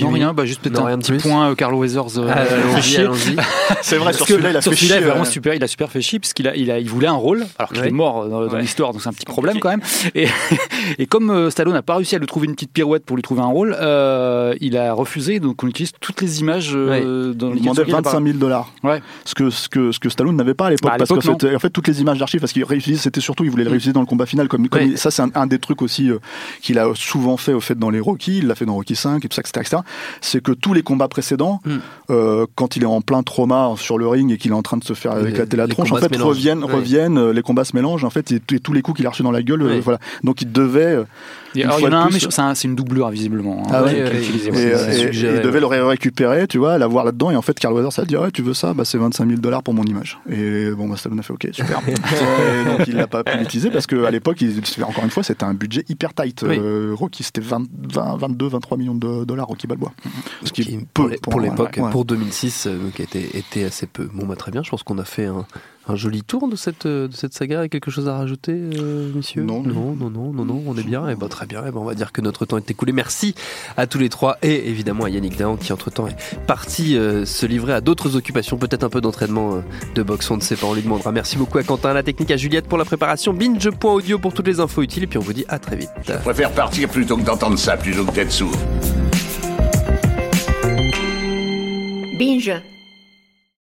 Non, 0.00 0.10
rien, 0.10 0.32
bah, 0.32 0.44
juste 0.44 0.60
peut-être 0.62 0.84
un 0.84 0.98
petit 0.98 1.12
plus 1.12 1.20
point, 1.22 1.50
euh, 1.50 1.54
Carlo 1.54 1.78
Weathers. 1.78 2.18
euh, 2.18 2.30
Ah. 2.32 2.44
C'est 3.82 3.96
vrai, 3.96 4.06
Parce 4.06 4.16
sur 4.18 4.26
que 4.26 4.32
celui-là, 4.34 4.50
il 4.50 4.56
a 4.56 4.60
sur 4.62 4.72
fait 4.72 4.76
chier, 4.78 4.98
vraiment 5.00 5.22
euh, 5.22 5.24
super, 5.24 5.54
il 5.54 5.62
a 5.62 5.68
super 5.68 5.90
fait 5.90 6.00
chier 6.02 6.18
parce 6.18 6.32
qu'il 6.32 6.48
a, 6.48 6.56
il 6.56 6.70
a, 6.70 6.78
il 6.78 6.88
voulait 6.88 7.06
un 7.08 7.12
rôle 7.14 7.46
alors 7.58 7.70
qu'il 7.72 7.80
Ouais. 7.82 7.88
est 7.88 7.92
mort 7.92 8.28
dans, 8.28 8.46
dans 8.46 8.52
Ouais. 8.52 8.60
l'histoire, 8.60 8.92
donc 8.92 9.02
c'est 9.02 9.08
un 9.08 9.12
petit 9.12 9.24
problème 9.26 9.58
quand 9.60 9.70
même. 9.70 9.80
Et, 10.14 10.26
et 10.98 11.06
comme 11.06 11.30
euh, 11.30 11.50
Stallone 11.50 11.74
n'a 11.74 11.82
pas 11.82 11.96
réussi 11.96 12.14
à 12.16 12.18
lui 12.18 12.26
trouver 12.26 12.46
une 12.46 12.54
petite 12.54 12.72
pirouette 12.72 13.04
pour 13.04 13.16
lui 13.16 13.22
trouver 13.22 13.40
un 13.42 13.46
rôle, 13.46 13.76
euh, 13.80 14.54
il 14.60 14.76
a 14.76 14.92
refusé. 14.92 15.40
Donc 15.40 15.62
on 15.64 15.68
utilise 15.68 15.92
toutes 16.00 16.20
les 16.20 16.40
images 16.40 16.72
euh, 16.74 17.32
dans 17.32 17.52
Il 17.54 17.60
demandait 17.62 17.82
il 17.86 17.94
apparaît. 17.94 18.16
25 18.18 18.24
000 18.26 18.38
dollars. 18.38 18.72
Ouais. 18.82 19.00
Ce 19.24 19.34
que, 19.34 19.50
ce 19.50 19.68
que, 19.68 19.92
ce 19.92 19.98
que 19.98 20.08
Stallone 20.08 20.36
n'avait 20.36 20.54
pas 20.54 20.66
à 20.66 20.70
l'époque. 20.70 20.90
Bah, 20.90 20.96
parce 20.98 21.10
que 21.10 21.54
en 21.54 21.58
fait, 21.58 21.70
toutes 21.70 21.88
les 21.88 22.00
images 22.00 22.18
d'archives, 22.18 22.40
parce 22.40 22.52
qu'il 22.52 22.64
réutilisait, 22.64 23.02
c'était 23.02 23.20
surtout, 23.20 23.44
il 23.44 23.50
voulait 23.50 23.64
le 23.64 23.70
réutiliser 23.70 23.92
dans 23.92 24.00
le 24.00 24.06
combat 24.06 24.26
final. 24.26 24.48
Comme, 24.48 24.66
ça, 24.96 25.10
c'est 25.10 25.22
un, 25.34 25.46
des 25.46 25.58
trucs 25.58 25.82
aussi 25.82 26.10
euh, 26.10 26.18
qu'il 26.62 26.78
a 26.78 26.86
souvent 26.94 27.36
fait 27.36 27.52
au 27.52 27.60
fait 27.60 27.78
dans 27.78 27.90
les 27.90 28.00
Rocky. 28.00 28.38
Il 28.38 28.46
l'a 28.46 28.54
fait 28.54 28.66
dans 28.66 28.74
Rocky 28.74 28.96
5 28.96 29.24
et 29.24 29.28
tout 29.28 29.34
ça, 29.34 29.42
etc. 29.42 29.79
ça, 29.80 29.84
c'est 30.20 30.42
que 30.42 30.52
tous 30.52 30.72
les 30.74 30.82
combats 30.82 31.08
précédents, 31.08 31.60
Mm. 31.64 31.76
euh, 32.10 32.46
quand 32.54 32.76
il 32.76 32.82
est 32.82 32.86
en 32.86 33.00
plein 33.00 33.22
trauma 33.22 33.72
sur 33.76 33.98
le 33.98 34.06
ring 34.08 34.30
et 34.32 34.38
qu'il 34.38 34.50
est 34.50 34.54
en 34.54 34.62
train 34.62 34.76
de 34.76 34.84
se 34.84 34.94
faire 34.94 35.16
Les- 35.16 35.30
éclater 35.30 35.56
la 35.56 35.68
tronche, 35.68 35.92
en 35.92 35.96
fait, 35.96 36.16
reviennent, 36.16 36.64
reviennent, 36.64 37.18
euh, 37.18 37.32
les 37.32 37.42
combats 37.42 37.64
se 37.64 37.74
mélangent, 37.76 38.04
en 38.04 38.10
fait, 38.10 38.32
et, 38.32 38.36
et 38.52 38.58
tous 38.60 38.72
les 38.72 38.82
coups 38.82 38.96
qu'il 38.98 39.06
a 39.06 39.10
reçus 39.10 39.22
dans 39.22 39.30
la 39.30 39.42
gueule, 39.42 39.62
euh, 39.62 39.80
voilà. 39.82 39.98
Donc 40.24 40.42
il 40.42 40.50
devait, 40.52 40.98
Il 41.54 41.62
y, 41.62 41.64
en 41.66 41.92
a 41.92 41.96
un, 41.96 42.10
mais 42.10 42.18
c'est 42.20 42.38
un- 42.40 42.54
c'est 42.54 42.68
une 42.68 42.76
doublure 42.76 43.08
visiblement. 43.10 43.62
hein, 43.66 43.70
Ah 43.72 43.82
ouais, 43.82 43.90
qui 43.94 43.98
et, 43.98 44.02
euh, 44.02 45.10
il 45.12 45.40
devait 45.42 45.60
ouais. 45.64 45.76
le 45.78 45.84
récupérer, 45.86 46.46
tu 46.46 46.58
vois, 46.58 46.78
l'avoir 46.78 47.04
là-dedans, 47.04 47.30
et 47.30 47.36
en 47.36 47.42
fait, 47.42 47.58
Carl 47.58 47.74
Weathers 47.74 47.98
a 47.98 48.04
dit, 48.04 48.16
ouais, 48.16 48.30
tu 48.30 48.42
veux 48.42 48.54
ça, 48.54 48.72
bah 48.72 48.84
c'est 48.84 48.98
25 48.98 49.26
000 49.28 49.40
dollars 49.40 49.62
pour 49.62 49.74
mon 49.74 49.82
image. 49.84 50.18
Et 50.30 50.70
bon, 50.70 50.88
bah 50.88 50.96
Stallone 50.96 51.18
a 51.18 51.22
fait, 51.22 51.32
ok, 51.32 51.48
super. 51.52 51.80
et 51.88 52.64
donc 52.78 52.86
il 52.86 52.94
l'a 52.94 53.06
pas 53.08 53.24
pu 53.24 53.36
l'utiliser 53.38 53.70
parce 53.70 53.86
qu'à 53.86 54.10
l'époque, 54.10 54.38
encore 54.86 55.04
une 55.04 55.10
fois, 55.10 55.22
c'était 55.22 55.44
un 55.44 55.54
budget 55.54 55.84
hyper 55.88 56.14
tight. 56.14 56.44
Oui. 56.48 56.56
Euh, 56.58 56.94
Rocky, 56.96 57.22
c'était 57.22 57.40
20, 57.40 57.62
20, 57.92 58.16
22, 58.16 58.48
23 58.48 58.78
millions 58.78 58.94
de 58.94 59.24
dollars, 59.24 59.46
Rocky 59.46 59.66
Balboa. 59.66 59.92
Ce 60.44 60.52
qui 60.52 60.62
Qui, 60.62 60.74
est 60.74 60.86
pour 60.94 61.08
peu 61.08 61.16
pour 61.22 61.40
l'époque, 61.40 61.78
ouais. 61.80 61.90
pour 61.90 62.04
2006, 62.04 62.66
euh, 62.68 62.78
était, 62.98 63.28
était 63.34 63.64
assez 63.64 63.86
peu. 63.86 64.08
Bon, 64.12 64.26
bah, 64.26 64.36
très 64.36 64.50
bien. 64.52 64.62
Je 64.62 64.70
pense 64.70 64.82
qu'on 64.82 64.98
a 64.98 65.04
fait 65.04 65.26
un, 65.26 65.46
un 65.90 65.96
joli 65.96 66.22
tour 66.22 66.48
de 66.48 66.56
cette, 66.56 66.86
euh, 66.86 67.08
de 67.08 67.14
cette 67.14 67.34
saga. 67.34 67.64
Et 67.64 67.68
quelque 67.68 67.90
chose 67.90 68.08
à 68.08 68.16
rajouter, 68.16 68.52
euh, 68.52 69.10
monsieur? 69.14 69.42
Non. 69.42 69.62
non, 69.62 69.94
non, 69.98 70.10
non, 70.10 70.32
non, 70.32 70.44
non, 70.44 70.62
on 70.66 70.76
est 70.76 70.82
bien. 70.82 71.08
Et 71.08 71.16
ben 71.16 71.28
très 71.28 71.46
bien. 71.46 71.60
Et 71.66 71.70
ben 71.70 71.80
on 71.80 71.84
va 71.84 71.94
dire 71.94 72.12
que 72.12 72.20
notre 72.20 72.46
temps 72.46 72.56
est 72.56 72.70
écoulé. 72.70 72.92
Merci 72.92 73.34
à 73.76 73.86
tous 73.86 73.98
les 73.98 74.08
trois 74.08 74.38
et 74.42 74.68
évidemment 74.68 75.04
à 75.04 75.10
Yannick 75.10 75.36
Dahan 75.36 75.56
qui 75.56 75.72
entre 75.72 75.90
temps 75.90 76.06
est 76.06 76.16
parti 76.46 76.96
euh, 76.96 77.24
se 77.24 77.46
livrer 77.46 77.72
à 77.72 77.80
d'autres 77.80 78.16
occupations, 78.16 78.56
peut-être 78.56 78.84
un 78.84 78.88
peu 78.88 79.00
d'entraînement 79.00 79.56
euh, 79.56 79.60
de 79.94 80.02
boxe. 80.02 80.30
On 80.30 80.36
ne 80.36 80.42
sait 80.42 80.56
pas. 80.56 80.66
On 80.66 80.74
lui 80.74 80.82
demandera. 80.82 81.12
Merci 81.12 81.36
beaucoup 81.36 81.58
à 81.58 81.62
Quentin, 81.62 81.90
à 81.90 81.94
la 81.94 82.02
technique, 82.02 82.30
à 82.30 82.36
Juliette 82.36 82.66
pour 82.66 82.78
la 82.78 82.84
préparation. 82.84 83.32
Binge.audio 83.32 84.18
pour 84.18 84.32
toutes 84.32 84.46
les 84.46 84.60
infos 84.60 84.82
utiles. 84.82 85.04
Et 85.04 85.06
puis 85.06 85.18
on 85.18 85.22
vous 85.22 85.32
dit 85.32 85.44
à 85.48 85.58
très 85.58 85.76
vite. 85.76 85.90
Je 86.06 86.12
préfère 86.14 86.52
partir 86.52 86.88
plutôt 86.88 87.16
que 87.16 87.22
d'entendre 87.22 87.58
ça, 87.58 87.76
plutôt 87.76 88.04
que 88.04 88.12
d'être 88.12 88.32
sourd. 88.32 88.56
Binge. 92.18 92.52